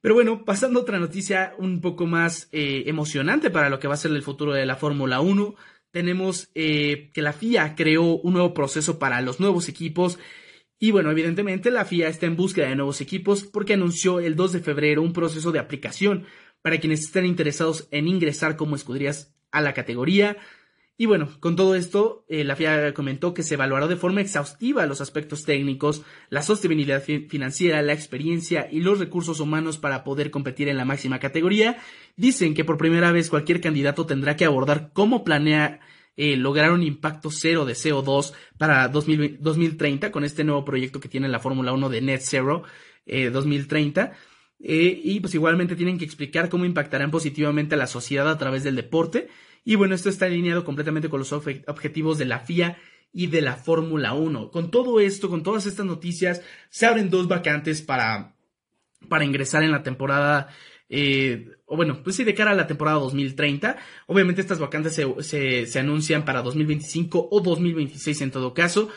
Pero 0.00 0.16
bueno, 0.16 0.44
pasando 0.44 0.80
a 0.80 0.82
otra 0.82 0.98
noticia 0.98 1.54
un 1.58 1.80
poco 1.80 2.06
más 2.06 2.48
eh, 2.50 2.82
emocionante 2.86 3.50
para 3.50 3.70
lo 3.70 3.78
que 3.78 3.86
va 3.86 3.94
a 3.94 3.98
ser 3.98 4.10
el 4.10 4.22
futuro 4.22 4.52
de 4.52 4.66
la 4.66 4.74
Fórmula 4.74 5.20
1, 5.20 5.54
tenemos 5.92 6.50
eh, 6.56 7.10
que 7.14 7.22
la 7.22 7.32
FIA 7.32 7.76
creó 7.76 8.16
un 8.16 8.32
nuevo 8.32 8.52
proceso 8.52 8.98
para 8.98 9.20
los 9.20 9.38
nuevos 9.38 9.68
equipos 9.68 10.18
Y 10.82 10.90
bueno, 10.90 11.12
evidentemente 11.12 11.70
la 11.70 11.84
FIA 11.84 12.08
está 12.08 12.26
en 12.26 12.34
búsqueda 12.34 12.68
de 12.68 12.74
nuevos 12.74 13.00
equipos 13.00 13.44
porque 13.44 13.74
anunció 13.74 14.18
el 14.18 14.34
2 14.34 14.54
de 14.54 14.58
febrero 14.58 15.00
un 15.00 15.12
proceso 15.12 15.52
de 15.52 15.60
aplicación 15.60 16.24
para 16.60 16.78
quienes 16.78 17.02
estén 17.02 17.24
interesados 17.24 17.86
en 17.92 18.08
ingresar 18.08 18.56
como 18.56 18.74
escuderías 18.74 19.32
a 19.52 19.60
la 19.60 19.74
categoría. 19.74 20.38
Y 20.98 21.06
bueno, 21.06 21.28
con 21.38 21.54
todo 21.54 21.76
esto, 21.76 22.24
eh, 22.28 22.42
la 22.42 22.56
FIA 22.56 22.94
comentó 22.94 23.32
que 23.32 23.44
se 23.44 23.54
evaluará 23.54 23.86
de 23.86 23.94
forma 23.94 24.22
exhaustiva 24.22 24.84
los 24.86 25.00
aspectos 25.00 25.44
técnicos, 25.44 26.02
la 26.30 26.42
sostenibilidad 26.42 27.00
financiera, 27.00 27.80
la 27.80 27.92
experiencia 27.92 28.66
y 28.68 28.80
los 28.80 28.98
recursos 28.98 29.38
humanos 29.38 29.78
para 29.78 30.02
poder 30.02 30.32
competir 30.32 30.68
en 30.68 30.78
la 30.78 30.84
máxima 30.84 31.20
categoría. 31.20 31.78
Dicen 32.16 32.54
que 32.54 32.64
por 32.64 32.76
primera 32.76 33.12
vez 33.12 33.30
cualquier 33.30 33.60
candidato 33.60 34.04
tendrá 34.04 34.34
que 34.34 34.46
abordar 34.46 34.90
cómo 34.92 35.22
planea 35.22 35.78
eh, 36.16 36.36
lograr 36.36 36.72
un 36.72 36.82
impacto 36.82 37.30
cero 37.30 37.64
de 37.64 37.74
CO2 37.74 38.32
para 38.58 38.88
2030 38.88 40.10
con 40.10 40.24
este 40.24 40.44
nuevo 40.44 40.64
proyecto 40.64 41.00
que 41.00 41.08
tiene 41.08 41.28
la 41.28 41.40
Fórmula 41.40 41.72
1 41.72 41.88
de 41.88 42.00
Net 42.00 42.20
Zero 42.22 42.64
2030. 43.06 44.02
Eh, 44.02 44.14
eh, 44.64 45.00
y 45.02 45.20
pues 45.20 45.34
igualmente 45.34 45.74
tienen 45.74 45.98
que 45.98 46.04
explicar 46.04 46.48
cómo 46.48 46.64
impactarán 46.64 47.10
positivamente 47.10 47.74
a 47.74 47.78
la 47.78 47.86
sociedad 47.86 48.28
a 48.28 48.38
través 48.38 48.62
del 48.62 48.76
deporte. 48.76 49.28
Y 49.64 49.74
bueno, 49.76 49.94
esto 49.94 50.08
está 50.08 50.26
alineado 50.26 50.64
completamente 50.64 51.08
con 51.08 51.20
los 51.20 51.32
objetivos 51.32 52.18
de 52.18 52.26
la 52.26 52.40
FIA 52.40 52.78
y 53.12 53.28
de 53.28 53.42
la 53.42 53.56
Fórmula 53.56 54.12
1. 54.12 54.50
Con 54.50 54.70
todo 54.70 55.00
esto, 55.00 55.28
con 55.28 55.42
todas 55.42 55.66
estas 55.66 55.86
noticias, 55.86 56.42
se 56.68 56.86
abren 56.86 57.10
dos 57.10 57.28
vacantes 57.28 57.82
para, 57.82 58.34
para 59.08 59.24
ingresar 59.24 59.62
en 59.62 59.72
la 59.72 59.82
temporada 59.82 60.48
eh, 60.94 61.48
o 61.64 61.74
bueno, 61.74 62.02
pues 62.04 62.16
sí, 62.16 62.22
de 62.22 62.34
cara 62.34 62.50
a 62.50 62.54
la 62.54 62.66
temporada 62.66 62.98
2030. 62.98 63.78
Obviamente 64.06 64.42
estas 64.42 64.58
vacantes 64.58 64.94
se, 64.94 65.66
se, 65.66 65.78
anuncian 65.78 66.26
para 66.26 66.42
2025 66.42 67.28
o 67.30 67.40
2026 67.40 68.20
en 68.20 68.30
todo 68.30 68.52
caso. 68.52 68.90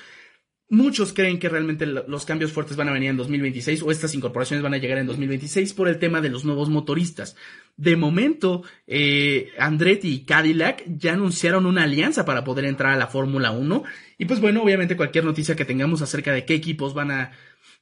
Muchos 0.67 1.13
creen 1.13 1.39
que 1.39 1.47
realmente 1.47 1.85
los 1.85 2.25
cambios 2.25 2.51
fuertes 2.51 2.75
van 2.75 2.89
a 2.89 2.91
venir 2.91 3.11
en 3.11 3.17
2026 3.17 3.81
o 3.83 3.91
estas 3.91 4.13
incorporaciones 4.13 4.61
van 4.61 4.73
a 4.73 4.77
llegar 4.77 4.97
en 4.97 5.07
2026 5.07 5.73
por 5.73 5.87
el 5.87 5.97
tema 5.97 6.19
de 6.19 6.29
los 6.29 6.43
nuevos 6.43 6.69
motoristas. 6.69 7.37
De 7.77 7.95
momento, 7.95 8.63
eh, 8.87 9.51
Andretti 9.57 10.09
y 10.09 10.25
Cadillac 10.25 10.83
ya 10.87 11.13
anunciaron 11.13 11.65
una 11.65 11.83
alianza 11.83 12.25
para 12.25 12.43
poder 12.43 12.65
entrar 12.65 12.91
a 12.91 12.97
la 12.97 13.07
Fórmula 13.07 13.51
1. 13.51 13.83
Y 14.17 14.25
pues 14.25 14.41
bueno, 14.41 14.63
obviamente 14.63 14.97
cualquier 14.97 15.23
noticia 15.23 15.55
que 15.55 15.63
tengamos 15.63 16.01
acerca 16.01 16.33
de 16.33 16.43
qué 16.43 16.55
equipos 16.55 16.93
van 16.93 17.11
a, 17.11 17.31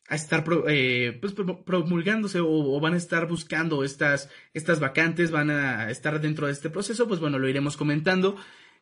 a 0.10 0.16
estar 0.16 0.44
eh, 0.68 1.18
pues, 1.22 1.34
promulgándose 1.66 2.40
o, 2.42 2.80
van 2.80 2.94
a 2.94 2.98
estar 2.98 3.28
buscando 3.28 3.84
estas, 3.84 4.30
estas 4.54 4.80
vacantes, 4.80 5.32
van 5.32 5.50
a 5.50 5.90
estar 5.90 6.20
dentro 6.20 6.48
de 6.48 6.54
este 6.54 6.70
proceso, 6.70 7.08
pues 7.08 7.20
bueno, 7.20 7.40
lo 7.40 7.48
iremos 7.48 7.78
comentando. 7.78 8.36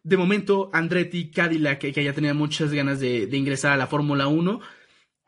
De 0.03 0.17
momento, 0.17 0.71
Andretti, 0.73 1.29
Cadillac, 1.29 1.79
que, 1.79 1.93
que 1.93 2.03
ya 2.03 2.13
tenía 2.13 2.33
muchas 2.33 2.73
ganas 2.73 2.99
de, 2.99 3.29
ingresar 3.31 3.71
a 3.71 3.77
la 3.77 3.87
Fórmula 3.87 4.27
1, 4.27 4.59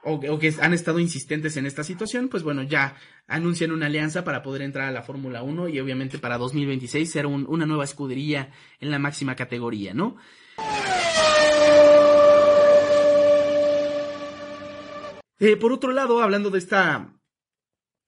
o, 0.06 0.39
que 0.39 0.53
han 0.60 0.73
estado 0.73 0.99
insistentes 0.99 1.56
en 1.58 1.65
esta 1.65 1.84
situación, 1.84 2.27
pues 2.27 2.43
bueno, 2.43 2.63
ya 2.63 2.95
anuncian 3.27 3.71
una 3.71 3.86
alianza 3.86 4.25
para 4.25 4.43
poder 4.43 4.63
entrar 4.63 4.89
a 4.89 4.91
la 4.91 5.03
Fórmula 5.03 5.43
1 5.43 5.69
y 5.69 5.79
obviamente 5.79 6.17
para 6.17 6.38
2026 6.38 7.10
ser 7.10 7.25
una 7.25 7.65
nueva 7.65 7.86
escudería 7.86 8.51
en 8.82 8.91
la 8.91 8.99
máxima 8.99 9.36
categoría, 9.36 9.93
¿no? 9.93 10.17
Eh, 15.43 15.58
por 15.58 15.73
otro 15.73 15.91
lado, 15.91 16.21
hablando 16.21 16.49
de 16.49 16.58
esta 16.58 17.13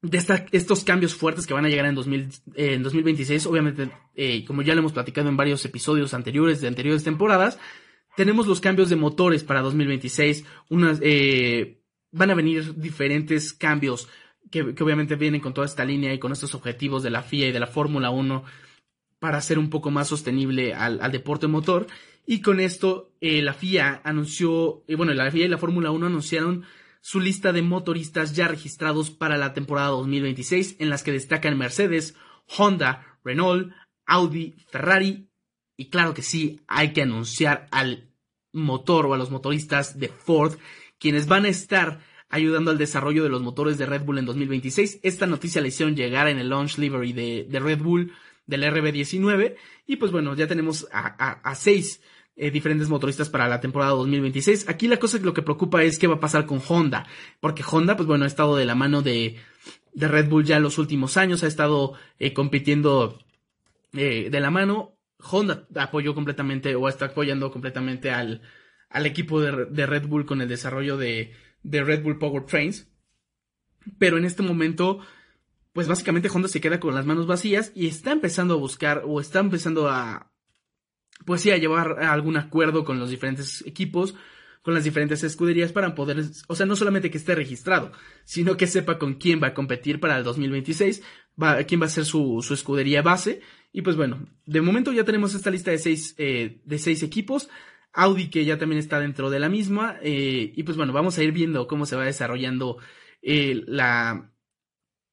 de 0.02 0.24
estos 0.52 0.86
cambios 0.86 1.16
fuertes 1.16 1.46
que 1.46 1.54
van 1.54 1.66
a 1.66 1.68
llegar 1.68 1.86
en, 1.86 1.96
2026, 1.96 3.46
obviamente, 3.48 3.92
eh, 4.14 4.46
como 4.46 4.62
ya 4.62 4.74
lo 4.74 4.80
hemos 4.80 4.94
platicado 4.94 5.28
en 5.28 5.36
varios 5.36 5.66
episodios 5.66 6.14
anteriores 6.14 6.62
de 6.62 6.70
anteriores 6.70 7.04
temporadas, 7.04 7.60
tenemos 8.16 8.48
los 8.48 8.62
cambios 8.62 8.90
de 8.90 8.96
motores 8.96 9.44
para 9.44 9.62
2026, 9.62 10.46
unas, 10.70 11.00
eh, 11.02 11.82
van 12.12 12.32
a 12.32 12.36
venir 12.36 12.76
diferentes 12.76 13.52
cambios 13.52 14.08
que, 14.50 14.62
obviamente 14.62 15.16
vienen 15.16 15.42
con 15.42 15.54
toda 15.54 15.66
esta 15.66 15.84
línea 15.84 16.14
y 16.14 16.20
con 16.20 16.32
estos 16.32 16.56
objetivos 16.56 17.04
de 17.04 17.10
la 17.10 17.22
FIA 17.22 17.50
y 17.50 17.52
de 17.52 17.60
la 17.60 17.68
Fórmula 17.68 18.12
1 18.12 18.46
para 19.20 19.40
hacer 19.40 19.60
un 19.60 19.70
poco 19.70 19.92
más 19.92 20.08
sostenible 20.08 20.74
al, 20.74 21.02
al 21.02 21.12
deporte 21.12 21.48
motor. 21.48 21.88
Y 22.26 22.40
con 22.40 22.62
esto, 22.62 23.12
la 23.20 23.54
FIA 23.54 24.02
anunció, 24.06 24.86
bueno, 24.96 25.14
la 25.14 25.30
FIA 25.30 25.46
y 25.46 25.50
la 25.50 25.58
Fórmula 25.58 25.92
1 25.92 26.06
anunciaron 26.06 26.64
su 27.06 27.20
lista 27.20 27.54
de 27.54 27.62
motoristas 27.62 28.36
ya 28.36 28.48
registrados 28.48 29.12
para 29.12 29.38
la 29.38 29.54
temporada 29.54 29.90
2026, 29.90 30.78
en 30.80 30.90
las 30.90 31.04
que 31.04 31.12
destacan 31.12 31.56
Mercedes, 31.56 32.16
Honda, 32.58 33.20
Renault, 33.24 33.72
Audi, 34.08 34.56
Ferrari 34.72 35.30
y 35.78 35.92
claro 35.92 36.16
que 36.16 36.24
sí, 36.24 36.62
hay 36.68 36.94
que 36.94 37.04
anunciar 37.04 37.68
al 37.70 38.10
motor 38.54 39.06
o 39.06 39.14
a 39.14 39.20
los 39.20 39.30
motoristas 39.30 40.00
de 40.00 40.08
Ford, 40.08 40.58
quienes 40.98 41.28
van 41.28 41.46
a 41.46 41.50
estar 41.50 42.00
ayudando 42.28 42.72
al 42.72 42.80
desarrollo 42.80 43.22
de 43.22 43.30
los 43.30 43.44
motores 43.44 43.78
de 43.78 43.86
Red 43.86 44.02
Bull 44.02 44.18
en 44.18 44.26
2026. 44.26 45.02
Esta 45.04 45.28
noticia 45.28 45.62
la 45.62 45.68
hicieron 45.68 45.96
llegar 45.96 46.28
en 46.28 46.40
el 46.40 46.50
launch 46.50 46.80
livery 46.80 47.14
de, 47.14 47.60
Red 47.60 47.84
Bull 47.84 48.14
del 48.48 48.64
RB19 48.64 49.58
y 49.86 49.98
pues 49.98 50.12
bueno, 50.12 50.34
ya 50.34 50.48
tenemos 50.48 50.88
a, 50.92 51.06
a 51.08 51.54
seis 51.54 52.02
eh, 52.38 52.52
diferentes 52.52 52.90
motoristas 52.90 53.30
para 53.30 53.48
la 53.48 53.62
temporada 53.62 53.94
2026. 53.94 54.68
Aquí 54.68 54.88
la 54.88 54.98
cosa 54.98 55.20
que 55.20 55.26
lo 55.26 55.34
que 55.34 55.42
preocupa 55.42 55.84
es 55.84 55.98
qué 55.98 56.08
va 56.08 56.16
a 56.16 56.20
pasar 56.20 56.46
con 56.46 56.62
Honda, 56.68 57.08
porque 57.40 57.64
Honda, 57.70 57.96
pues 57.96 58.08
bueno, 58.08 58.26
ha 58.26 58.28
estado 58.28 58.56
de 58.58 58.66
la 58.66 58.76
mano 58.76 59.02
de, 59.02 59.38
de 59.94 60.08
Red 60.08 60.30
Bull 60.30 60.44
ya 60.44 60.58
en 60.58 60.64
los 60.64 60.78
últimos 60.78 61.18
años, 61.18 61.44
ha 61.44 61.48
estado 61.48 61.94
eh, 62.20 62.34
compitiendo 62.34 63.20
eh, 63.94 64.30
de 64.30 64.40
la 64.40 64.52
mano. 64.52 64.98
Honda 65.18 65.66
apoyó 65.76 66.14
completamente 66.14 66.76
o 66.76 66.90
está 66.90 67.06
apoyando 67.06 67.52
completamente 67.52 68.12
al, 68.12 68.42
al 68.90 69.06
equipo 69.06 69.42
de, 69.42 69.66
de, 69.66 69.86
Red 69.86 70.08
Bull 70.08 70.26
con 70.26 70.42
el 70.42 70.50
desarrollo 70.50 70.98
de, 70.98 71.34
de 71.64 71.84
Red 71.84 72.04
Bull 72.04 72.20
Power 72.20 72.46
Trains. 72.46 72.88
Pero 73.98 74.18
en 74.18 74.26
este 74.26 74.44
momento, 74.44 75.00
pues 75.74 75.88
básicamente 75.88 76.30
Honda 76.30 76.50
se 76.50 76.60
queda 76.60 76.80
con 76.80 76.94
las 76.94 77.06
manos 77.06 77.28
vacías 77.28 77.72
y 77.76 77.88
está 77.88 78.12
empezando 78.12 78.56
a 78.56 78.58
buscar 78.58 79.04
o 79.06 79.22
está 79.22 79.40
empezando 79.40 79.88
a, 79.90 80.35
pues 81.24 81.42
sí, 81.42 81.52
a 81.52 81.58
llevar 81.58 82.04
algún 82.04 82.38
acuerdo 82.38 82.84
con 82.84 83.00
los 83.00 83.10
diferentes 83.10 83.64
equipos, 83.66 84.16
con 84.62 84.74
las 84.74 84.84
diferentes 84.84 85.24
escuderías 85.24 85.72
para 85.72 85.94
poder, 85.94 86.24
o 86.48 86.56
sea, 86.56 86.66
no 86.66 86.76
solamente 86.76 87.12
que 87.12 87.20
esté 87.20 87.36
registrado, 87.36 87.92
sino 88.24 88.58
que 88.58 88.66
sepa 88.66 88.98
con 88.98 89.14
quién 89.14 89.40
va 89.42 89.48
a 89.48 89.54
competir 89.54 90.00
para 90.00 90.18
el 90.18 90.24
2026, 90.24 91.04
va, 91.42 91.64
quién 91.64 91.82
va 91.82 91.86
a 91.86 91.90
ser 91.90 92.04
su, 92.04 92.42
su 92.42 92.54
escudería 92.56 93.02
base. 93.02 93.42
Y 93.72 93.82
pues 93.82 93.96
bueno, 93.96 94.26
de 94.46 94.62
momento 94.62 94.92
ya 94.92 95.04
tenemos 95.04 95.36
esta 95.36 95.52
lista 95.52 95.70
de 95.70 95.78
seis, 95.78 96.16
eh, 96.18 96.62
de 96.64 96.80
seis 96.80 97.04
equipos. 97.04 97.50
Audi 97.94 98.30
que 98.30 98.44
ya 98.44 98.58
también 98.58 98.80
está 98.80 99.00
dentro 99.00 99.30
de 99.30 99.40
la 99.40 99.50
misma. 99.50 99.98
Eh, 100.02 100.54
y 100.56 100.64
pues 100.64 100.78
bueno, 100.78 100.94
vamos 100.94 101.18
a 101.18 101.24
ir 101.24 101.32
viendo 101.32 101.68
cómo 101.68 101.86
se 101.86 101.96
va 101.96 102.06
desarrollando 102.06 102.78
eh, 103.22 103.64
la, 103.68 104.32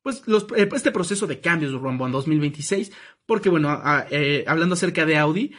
pues 0.03 0.27
los, 0.27 0.47
este 0.57 0.93
proceso 0.93 1.27
de 1.27 1.41
cambios 1.41 1.73
rumbo 1.73 2.07
en 2.07 2.13
2026. 2.13 2.93
Porque 3.27 3.49
bueno, 3.49 3.69
hablando 3.69 4.75
acerca 4.75 5.05
de 5.07 5.19
Audi, 5.19 5.53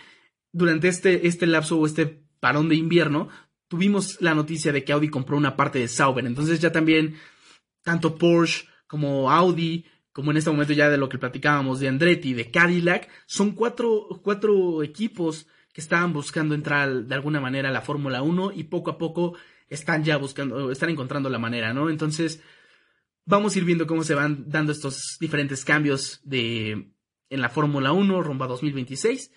durante 0.54 0.88
este, 0.88 1.28
este 1.28 1.46
lapso 1.46 1.78
o 1.78 1.86
este 1.86 2.24
parón 2.40 2.70
de 2.70 2.76
invierno, 2.76 3.28
tuvimos 3.68 4.22
la 4.22 4.34
noticia 4.36 4.72
de 4.72 4.84
que 4.84 4.94
Audi 4.94 5.10
compró 5.10 5.36
una 5.36 5.58
parte 5.58 5.80
de 5.80 5.88
Sauber. 5.90 6.26
Entonces 6.26 6.62
ya 6.62 6.72
también, 6.72 7.16
tanto 7.82 8.16
Porsche 8.18 8.66
como 8.88 9.32
Audi, 9.32 9.86
como 10.14 10.32
en 10.32 10.38
este 10.38 10.52
momento 10.52 10.74
ya 10.74 10.90
de 10.90 10.98
lo 10.98 11.10
que 11.10 11.18
platicábamos 11.18 11.80
de 11.80 11.88
Andretti, 11.88 12.34
de 12.34 12.52
Cadillac, 12.52 13.10
son 13.26 13.52
cuatro, 13.54 14.08
cuatro 14.24 14.84
equipos 14.84 15.48
que 15.74 15.82
estaban 15.82 16.14
buscando 16.14 16.54
entrar 16.54 17.06
de 17.06 17.16
alguna 17.16 17.42
manera 17.42 17.70
a 17.70 17.72
la 17.72 17.82
Fórmula 17.82 18.22
1 18.22 18.52
y 18.56 18.66
poco 18.66 18.92
a 18.92 18.98
poco 19.00 19.36
están 19.68 20.04
ya 20.04 20.18
buscando, 20.18 20.72
están 20.72 20.92
encontrando 20.92 21.30
la 21.30 21.40
manera, 21.40 21.74
¿no? 21.74 21.90
Entonces, 21.90 22.44
vamos 23.26 23.56
a 23.56 23.58
ir 23.58 23.66
viendo 23.66 23.88
cómo 23.88 24.04
se 24.04 24.14
van 24.14 24.46
dando 24.48 24.72
estos 24.72 25.18
diferentes 25.20 25.66
cambios 25.66 26.20
de, 26.24 26.92
en 27.30 27.42
la 27.42 27.50
Fórmula 27.50 27.92
1 27.92 28.22
rumbo 28.22 28.44
a 28.44 28.48
2026. 28.48 29.32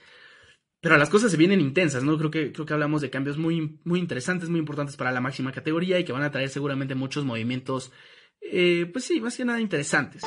Pero 0.87 0.99
las 0.99 1.11
cosas 1.11 1.33
se 1.33 1.37
vienen 1.37 1.61
intensas, 1.61 2.05
¿no? 2.05 2.16
Creo 2.16 2.31
que, 2.31 2.53
creo 2.53 2.64
que 2.64 2.72
hablamos 2.72 3.03
de 3.03 3.11
cambios 3.11 3.38
muy, 3.38 3.81
muy 3.83 3.99
interesantes, 3.99 4.49
muy 4.49 4.61
importantes 4.61 4.94
para 4.94 5.11
la 5.11 5.20
máxima 5.20 5.51
categoría 5.51 5.99
y 5.99 6.05
que 6.05 6.12
van 6.12 6.22
a 6.22 6.31
traer 6.31 6.49
seguramente 6.49 6.94
muchos 6.94 7.25
movimientos, 7.25 7.90
eh, 8.40 8.88
pues 8.92 9.05
sí, 9.05 9.20
más 9.20 9.37
que 9.37 9.44
nada 9.44 9.61
interesantes. 9.61 10.22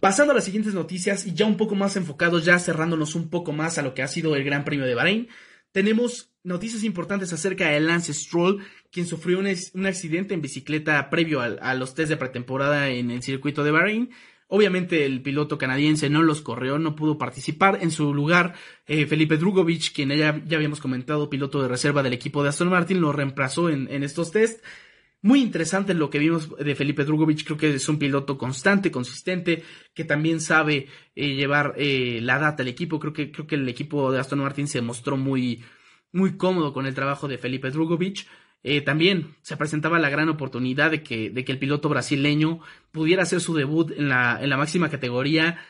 Pasando 0.00 0.32
a 0.32 0.36
las 0.36 0.44
siguientes 0.44 0.72
noticias 0.72 1.26
y 1.26 1.34
ya 1.34 1.44
un 1.44 1.58
poco 1.58 1.74
más 1.74 1.96
enfocados, 1.96 2.46
ya 2.46 2.58
cerrándonos 2.58 3.14
un 3.14 3.28
poco 3.28 3.52
más 3.52 3.76
a 3.76 3.82
lo 3.82 3.92
que 3.92 4.02
ha 4.02 4.08
sido 4.08 4.34
el 4.34 4.42
Gran 4.42 4.64
Premio 4.64 4.86
de 4.86 4.94
Bahrein, 4.94 5.28
tenemos 5.70 6.32
noticias 6.42 6.82
importantes 6.82 7.30
acerca 7.34 7.68
de 7.68 7.78
Lance 7.78 8.14
Stroll, 8.14 8.64
quien 8.90 9.04
sufrió 9.04 9.38
un, 9.38 9.86
accidente 9.86 10.32
en 10.32 10.40
bicicleta 10.40 11.10
previo 11.10 11.42
a, 11.42 11.44
a, 11.60 11.74
los 11.74 11.94
test 11.94 12.08
de 12.08 12.16
pretemporada 12.16 12.88
en 12.88 13.10
el 13.10 13.22
circuito 13.22 13.64
de 13.64 13.70
Bahrein 13.70 14.10
Obviamente 14.52 15.06
el 15.06 15.22
piloto 15.22 15.58
canadiense 15.58 16.10
no 16.10 16.24
los 16.24 16.42
corrió, 16.42 16.76
no 16.80 16.96
pudo 16.96 17.18
participar. 17.18 17.78
En 17.82 17.92
su 17.92 18.12
lugar, 18.12 18.54
eh, 18.88 19.06
Felipe 19.06 19.36
Drugovich, 19.36 19.92
quien 19.94 20.08
ya, 20.08 20.42
ya 20.44 20.56
habíamos 20.56 20.80
comentado, 20.80 21.30
piloto 21.30 21.62
de 21.62 21.68
reserva 21.68 22.02
del 22.02 22.14
equipo 22.14 22.42
de 22.42 22.48
Aston 22.48 22.68
Martin, 22.68 23.00
lo 23.00 23.12
reemplazó 23.12 23.70
en, 23.70 24.02
estos 24.02 24.32
test. 24.32 24.64
Muy 25.22 25.40
interesante 25.40 25.94
lo 25.94 26.10
que 26.10 26.18
vimos 26.18 26.50
de 26.56 26.74
Felipe 26.74 27.04
Drugovich, 27.04 27.44
creo 27.44 27.56
que 27.56 27.74
es 27.74 27.88
un 27.88 28.00
piloto 28.00 28.36
constante, 28.36 28.90
consistente, 28.90 29.62
que 29.94 30.04
también 30.04 30.40
sabe 30.40 30.88
eh, 31.14 31.34
llevar 31.36 31.74
eh, 31.76 32.18
la 32.20 32.40
data 32.40 32.64
al 32.64 32.68
equipo. 32.68 32.98
Creo 32.98 33.12
que, 33.12 33.30
creo 33.30 33.46
que 33.46 33.54
el 33.54 33.68
equipo 33.68 34.10
de 34.10 34.18
Aston 34.18 34.40
Martin 34.40 34.66
se 34.66 34.82
mostró 34.82 35.16
muy, 35.16 35.62
muy 36.10 36.36
cómodo 36.36 36.72
con 36.72 36.86
el 36.86 36.94
trabajo 36.94 37.28
de 37.28 37.38
Felipe 37.38 37.70
Drugovic. 37.70 38.26
Eh, 38.62 38.82
también 38.82 39.36
se 39.42 39.56
presentaba 39.56 39.98
la 39.98 40.10
gran 40.10 40.28
oportunidad 40.28 40.90
de 40.90 41.02
que, 41.02 41.30
de 41.30 41.44
que 41.44 41.52
el 41.52 41.58
piloto 41.58 41.88
brasileño 41.88 42.60
pudiera 42.92 43.22
hacer 43.22 43.40
su 43.40 43.54
debut 43.54 43.90
en 43.92 44.08
la, 44.08 44.38
en 44.40 44.50
la 44.50 44.58
máxima 44.58 44.90
categoría 44.90 45.64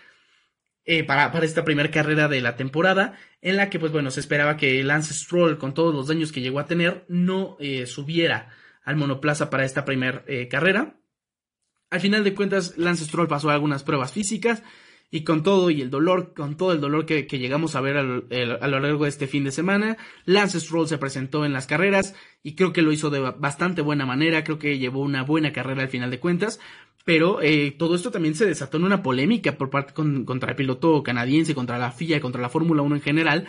eh, 0.84 1.04
para, 1.04 1.30
para, 1.30 1.44
esta 1.44 1.64
primera 1.64 1.90
carrera 1.90 2.26
de 2.26 2.40
la 2.40 2.56
temporada, 2.56 3.16
en 3.42 3.56
la 3.56 3.70
que, 3.70 3.78
pues 3.78 3.92
bueno, 3.92 4.10
se 4.10 4.18
esperaba 4.18 4.56
que 4.56 4.82
Lance 4.82 5.14
Stroll, 5.14 5.58
con 5.58 5.72
todos 5.72 5.94
los 5.94 6.08
daños 6.08 6.32
que 6.32 6.40
llegó 6.40 6.58
a 6.58 6.66
tener, 6.66 7.04
no 7.08 7.56
eh, 7.60 7.86
subiera 7.86 8.48
al 8.82 8.96
monoplaza 8.96 9.50
para 9.50 9.64
esta 9.64 9.84
primera 9.84 10.24
carrera. 10.50 10.96
Al 11.90 12.00
final 12.00 12.24
de 12.24 12.34
cuentas, 12.34 12.76
Lance 12.76 13.04
Stroll 13.04 13.28
pasó 13.28 13.50
algunas 13.50 13.84
pruebas 13.84 14.12
físicas 14.12 14.62
y 15.10 15.24
con 15.24 15.42
todo 15.42 15.70
y 15.70 15.82
el 15.82 15.90
dolor, 15.90 16.34
con 16.34 16.56
todo 16.56 16.72
el 16.72 16.80
dolor 16.80 17.04
que, 17.04 17.24
llegamos 17.24 17.74
a 17.74 17.80
ver 17.80 17.96
a 17.96 18.02
lo 18.68 18.80
largo 18.80 19.04
de 19.04 19.10
este 19.10 19.26
fin 19.26 19.44
de 19.44 19.50
semana, 19.50 19.96
Lance 20.24 20.60
Stroll 20.60 20.88
se 20.88 20.98
presentó 20.98 21.44
en 21.44 21.52
las 21.52 21.66
carreras 21.66 22.14
y 22.42 22.54
creo 22.54 22.72
que 22.72 22.82
lo 22.82 22.92
hizo 22.92 23.10
de 23.10 23.18
bastante 23.18 23.82
buena 23.82 24.06
manera, 24.06 24.44
creo 24.44 24.58
que 24.58 24.78
llevó 24.78 25.00
una 25.00 25.22
buena 25.24 25.52
carrera 25.52 25.82
al 25.82 25.88
final 25.88 26.10
de 26.10 26.20
cuentas, 26.20 26.60
pero 27.04 27.42
eh, 27.42 27.74
todo 27.76 27.96
esto 27.96 28.10
también 28.10 28.34
se 28.34 28.46
desató 28.46 28.76
en 28.76 28.84
una 28.84 29.02
polémica 29.02 29.56
por 29.56 29.70
parte 29.70 29.94
contra 29.94 30.50
el 30.50 30.56
piloto 30.56 31.02
canadiense, 31.02 31.54
contra 31.54 31.78
la 31.78 31.90
FIA, 31.90 32.20
contra 32.20 32.40
la 32.40 32.48
Fórmula 32.48 32.82
1 32.82 32.96
en 32.96 33.02
general, 33.02 33.48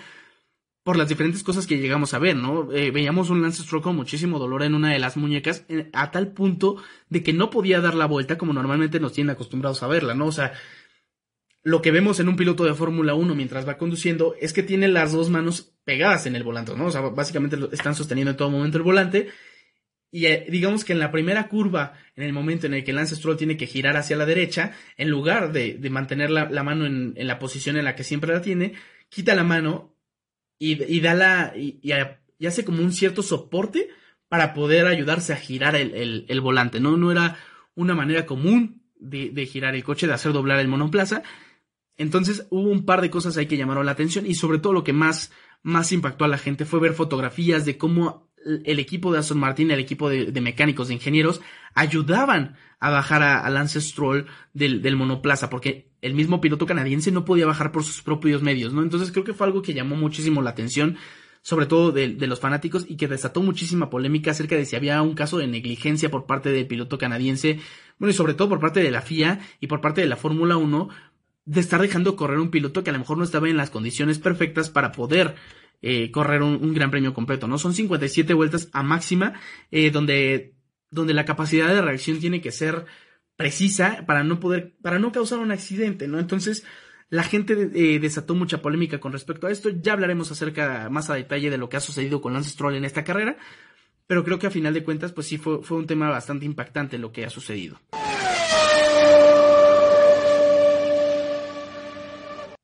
por 0.84 0.98
las 0.98 1.10
diferentes 1.10 1.44
cosas 1.44 1.68
que 1.68 1.78
llegamos 1.78 2.16
a 2.16 2.20
ver, 2.20 2.36
¿no? 2.36 2.72
Eh, 2.72 2.90
veíamos 2.90 3.30
un 3.30 3.44
Lance 3.44 3.62
Stroll 3.62 3.84
con 3.84 3.96
muchísimo 3.96 4.40
dolor 4.40 4.64
en 4.64 4.74
una 4.74 4.92
de 4.92 4.98
las 4.98 5.16
muñecas, 5.16 5.64
eh, 5.70 5.90
a 5.94 6.10
tal 6.10 6.30
punto 6.30 6.78
de 7.10 7.22
que 7.22 7.34
no 7.34 7.52
podía 7.52 7.82
dar 7.82 7.94
la 7.94 8.08
vuelta 8.08 8.38
como 8.40 8.52
normalmente 8.52 9.00
nos 9.00 9.14
tienen 9.14 9.32
acostumbrados 9.32 9.84
a 9.84 9.88
verla, 9.88 10.16
¿no? 10.16 10.26
O 10.26 10.32
sea, 10.32 10.54
lo 11.64 11.82
que 11.82 11.92
vemos 11.92 12.20
en 12.20 12.28
un 12.28 12.36
piloto 12.36 12.64
de 12.64 12.74
Fórmula 12.74 13.14
1 13.14 13.36
mientras 13.36 13.68
va 13.68 13.78
conduciendo 13.78 14.36
es 14.40 14.54
que 14.54 14.64
tiene 14.64 14.88
las 14.88 15.12
dos 15.12 15.30
manos 15.30 15.74
pegadas 15.84 16.26
en 16.26 16.36
el 16.36 16.44
volante, 16.44 16.76
¿no? 16.76 16.88
O 16.88 16.92
sea, 16.92 17.02
básicamente 17.02 17.58
están 17.72 17.96
sosteniendo 17.96 18.32
en 18.32 18.38
todo 18.38 18.50
momento 18.50 18.78
el 18.78 18.84
volante. 18.84 19.30
Y 20.12 20.26
eh, 20.26 20.46
digamos 20.50 20.84
que 20.84 20.94
en 20.94 21.00
la 21.00 21.12
primera 21.12 21.48
curva, 21.48 21.94
en 22.16 22.24
el 22.24 22.34
momento 22.34 22.66
en 22.66 22.74
el 22.74 22.84
que 22.84 22.94
Lance 22.94 23.16
Stroll 23.16 23.38
tiene 23.38 23.58
que 23.58 23.68
girar 23.68 23.96
hacia 23.96 24.18
la 24.18 24.26
derecha, 24.26 24.74
en 24.98 25.10
lugar 25.10 25.52
de, 25.54 25.78
mantener 25.90 26.32
la, 26.32 26.64
mano 26.64 26.86
en, 26.86 27.16
la 27.16 27.40
posición 27.40 27.78
en 27.78 27.86
la 27.86 27.96
que 27.96 28.04
siempre 28.04 28.34
la 28.34 28.42
tiene, 28.42 28.74
quita 29.10 29.36
la 29.36 29.44
mano 29.44 29.96
y, 30.60 31.00
da 31.00 31.14
la. 31.14 31.54
Y, 31.56 31.92
hace 32.46 32.66
como 32.66 32.84
un 32.84 32.92
cierto 32.92 33.22
soporte 33.22 33.90
para 34.28 34.54
poder 34.54 34.88
ayudarse 34.88 35.32
a 35.32 35.38
girar 35.38 35.76
el, 35.76 36.42
volante, 36.42 36.80
¿no? 36.80 36.98
No 36.98 37.12
era 37.12 37.38
una 37.76 37.94
manera 37.94 38.26
común 38.26 38.82
de, 39.00 39.30
de, 39.30 39.46
girar 39.46 39.76
el 39.76 39.84
coche, 39.84 40.08
de 40.08 40.14
hacer 40.14 40.34
doblar 40.34 40.60
el 40.60 40.68
monoplaza, 40.68 41.24
entonces 42.02 42.48
hubo 42.50 42.70
un 42.70 42.86
par 42.86 43.02
de 43.02 43.10
cosas 43.10 43.38
ahí 43.38 43.46
que 43.46 43.58
llamaron 43.58 43.86
la 43.86 43.94
atención 43.94 44.26
y 44.26 44.36
sobre 44.36 44.60
todo 44.60 44.74
lo 44.74 44.84
que 44.84 44.94
más, 44.94 45.32
más 45.64 45.92
impactó 45.92 46.26
a 46.26 46.28
la 46.28 46.38
gente 46.38 46.66
fue 46.66 46.80
ver 46.80 46.94
fotografías 46.94 47.66
de 47.66 47.78
cómo 47.78 48.32
el 48.46 48.80
equipo 48.80 49.12
de 49.12 49.20
Aston 49.20 49.40
Martin, 49.40 49.72
el 49.72 49.80
equipo 49.80 50.10
de, 50.10 50.42
mecánicos, 50.42 50.88
de 50.88 50.96
ingenieros, 50.96 51.42
ayudaban 51.76 52.56
a 52.80 52.90
bajar 52.90 53.22
a, 53.22 53.50
Lance 53.50 53.80
Stroll 53.80 54.26
del, 54.54 54.96
monoplaza, 54.96 55.50
porque 55.50 55.92
el 56.02 56.16
mismo 56.16 56.42
piloto 56.42 56.66
canadiense 56.66 57.12
no 57.12 57.26
podía 57.26 57.46
bajar 57.46 57.72
por 57.72 57.84
sus 57.84 58.02
propios 58.02 58.42
medios, 58.42 58.74
¿no? 58.74 58.82
Entonces 58.82 59.12
creo 59.12 59.24
que 59.24 59.34
fue 59.34 59.48
algo 59.48 59.62
que 59.62 59.74
llamó 59.74 59.96
muchísimo 59.96 60.42
la 60.42 60.50
atención, 60.50 60.98
sobre 61.44 61.68
todo 61.68 61.92
de, 61.92 62.10
de 62.10 62.28
los 62.28 62.40
fanáticos, 62.40 62.86
y 62.88 62.98
que 62.98 63.08
desató 63.08 63.42
muchísima 63.42 63.90
polémica 63.90 64.32
acerca 64.32 64.56
de 64.56 64.66
si 64.66 64.76
había 64.76 65.02
un 65.02 65.14
caso 65.14 65.38
de 65.38 65.48
negligencia 65.48 66.10
por 66.10 66.26
parte 66.26 66.50
del 66.50 66.66
piloto 66.66 66.98
canadiense, 66.98 67.60
bueno, 68.00 68.12
y 68.12 68.16
sobre 68.16 68.34
todo 68.34 68.50
por 68.50 68.60
parte 68.60 68.80
de 68.80 68.90
la 68.90 69.02
FIA 69.02 69.40
y 69.60 69.68
por 69.68 69.82
parte 69.82 70.02
de 70.02 70.08
la 70.08 70.18
Fórmula 70.18 70.58
1, 70.58 70.90
de 71.46 71.60
estar 71.60 71.82
dejando 71.82 72.16
correr 72.16 72.40
un 72.40 72.52
piloto 72.52 72.84
que 72.84 72.90
a 72.90 72.94
lo 72.94 73.00
mejor 73.00 73.18
no 73.18 73.24
estaba 73.24 73.50
en 73.50 73.58
las 73.58 73.70
condiciones 73.70 74.20
perfectas 74.20 74.70
para 74.70 74.92
poder 74.92 75.36
eh, 75.82 76.12
correr 76.12 76.44
un, 76.44 76.74
gran 76.74 76.92
premio 76.92 77.14
completo, 77.14 77.48
¿no? 77.48 77.58
Son 77.58 77.74
57 77.74 78.34
vueltas 78.34 78.70
a 78.72 78.84
máxima, 78.84 79.34
eh, 79.72 79.90
donde, 79.90 80.56
donde 80.92 81.14
la 81.14 81.26
capacidad 81.26 81.74
de 81.74 81.82
reacción 81.82 82.20
tiene 82.20 82.42
que 82.42 82.52
ser 82.52 82.86
precisa 83.36 84.04
para 84.06 84.24
no 84.24 84.40
poder, 84.40 84.76
para 84.84 85.00
no 85.00 85.12
causar 85.12 85.40
un 85.40 85.52
accidente, 85.52 86.08
¿no? 86.08 86.20
Entonces, 86.20 86.64
la 87.10 87.24
gente 87.24 87.72
eh, 87.74 88.00
desató 88.00 88.36
mucha 88.36 88.62
polémica 88.62 89.00
con 89.00 89.12
respecto 89.12 89.48
a 89.48 89.52
esto. 89.52 89.70
Ya 89.70 89.94
hablaremos 89.94 90.32
acerca 90.32 90.88
más 90.90 91.10
a 91.10 91.16
detalle 91.16 91.50
de 91.50 91.58
lo 91.58 91.68
que 91.68 91.78
ha 91.78 91.82
sucedido 91.82 92.22
con 92.22 92.34
Lance 92.34 92.52
Stroll 92.52 92.76
en 92.76 92.86
esta 92.86 93.04
carrera. 93.04 93.38
Pero 94.06 94.24
creo 94.24 94.40
que 94.40 94.48
a 94.48 94.52
final 94.52 94.74
de 94.74 94.84
cuentas, 94.84 95.12
pues 95.12 95.28
sí 95.28 95.38
fue, 95.38 95.64
fue 95.64 95.78
un 95.78 95.88
tema 95.88 96.10
bastante 96.10 96.46
impactante 96.46 96.98
lo 96.98 97.12
que 97.12 97.26
ha 97.26 97.30
sucedido. 97.30 97.80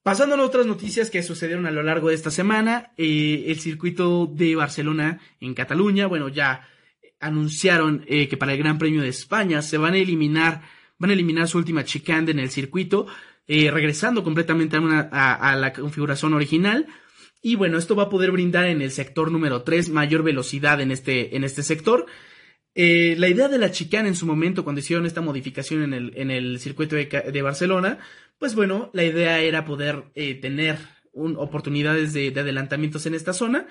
Pasando 0.07 0.35
a 0.35 0.41
otras 0.41 0.65
noticias 0.65 1.09
que 1.09 1.21
sucedieron 1.21 1.65
a 1.65 1.71
lo 1.71 1.83
largo 1.83 2.07
de 2.07 2.15
esta 2.15 2.31
semana, 2.31 2.93
eh, 2.95 3.43
el 3.47 3.59
circuito 3.59 4.25
de 4.25 4.55
Barcelona 4.55 5.19
en 5.41 5.53
Cataluña, 5.53 6.07
bueno, 6.07 6.29
ya 6.29 6.65
anunciaron 7.19 8.05
eh, 8.07 8.29
que 8.29 8.37
para 8.37 8.53
el 8.53 8.57
Gran 8.57 8.77
Premio 8.77 9.01
de 9.01 9.09
España 9.09 9.61
se 9.61 9.77
van 9.77 9.95
a 9.95 9.97
eliminar, 9.97 10.61
van 10.97 11.09
a 11.09 11.13
eliminar 11.13 11.49
su 11.49 11.57
última 11.57 11.83
chicane 11.83 12.31
en 12.31 12.39
el 12.39 12.51
circuito, 12.51 13.07
eh, 13.49 13.69
regresando 13.69 14.23
completamente 14.23 14.77
a, 14.77 15.55
la 15.57 15.73
configuración 15.73 16.33
original. 16.33 16.87
Y 17.41 17.55
bueno, 17.55 17.77
esto 17.77 17.93
va 17.93 18.03
a 18.03 18.09
poder 18.09 18.31
brindar 18.31 18.63
en 18.63 18.81
el 18.81 18.91
sector 18.91 19.29
número 19.29 19.63
3 19.63 19.89
mayor 19.89 20.23
velocidad 20.23 20.79
en 20.79 20.91
este, 20.91 21.35
en 21.35 21.43
este 21.43 21.63
sector. 21.63 22.05
La 22.77 23.27
idea 23.27 23.47
de 23.47 23.57
la 23.57 23.71
chicane 23.71 24.07
en 24.07 24.15
su 24.15 24.25
momento, 24.25 24.63
cuando 24.63 24.79
hicieron 24.79 25.05
esta 25.05 25.21
modificación 25.21 25.83
en 25.83 25.93
el, 25.93 26.13
en 26.15 26.29
el 26.31 26.59
circuito 26.59 26.95
de 26.95 27.41
Barcelona, 27.41 27.99
pues 28.39 28.55
bueno, 28.55 28.89
la 28.93 29.03
idea 29.03 29.39
era 29.39 29.65
poder 29.65 30.05
eh, 30.15 30.35
tener 30.35 30.77
oportunidades 31.13 32.13
de, 32.13 32.27
adelantamientos 32.27 33.05
en 33.05 33.15
esta 33.15 33.33
zona, 33.33 33.65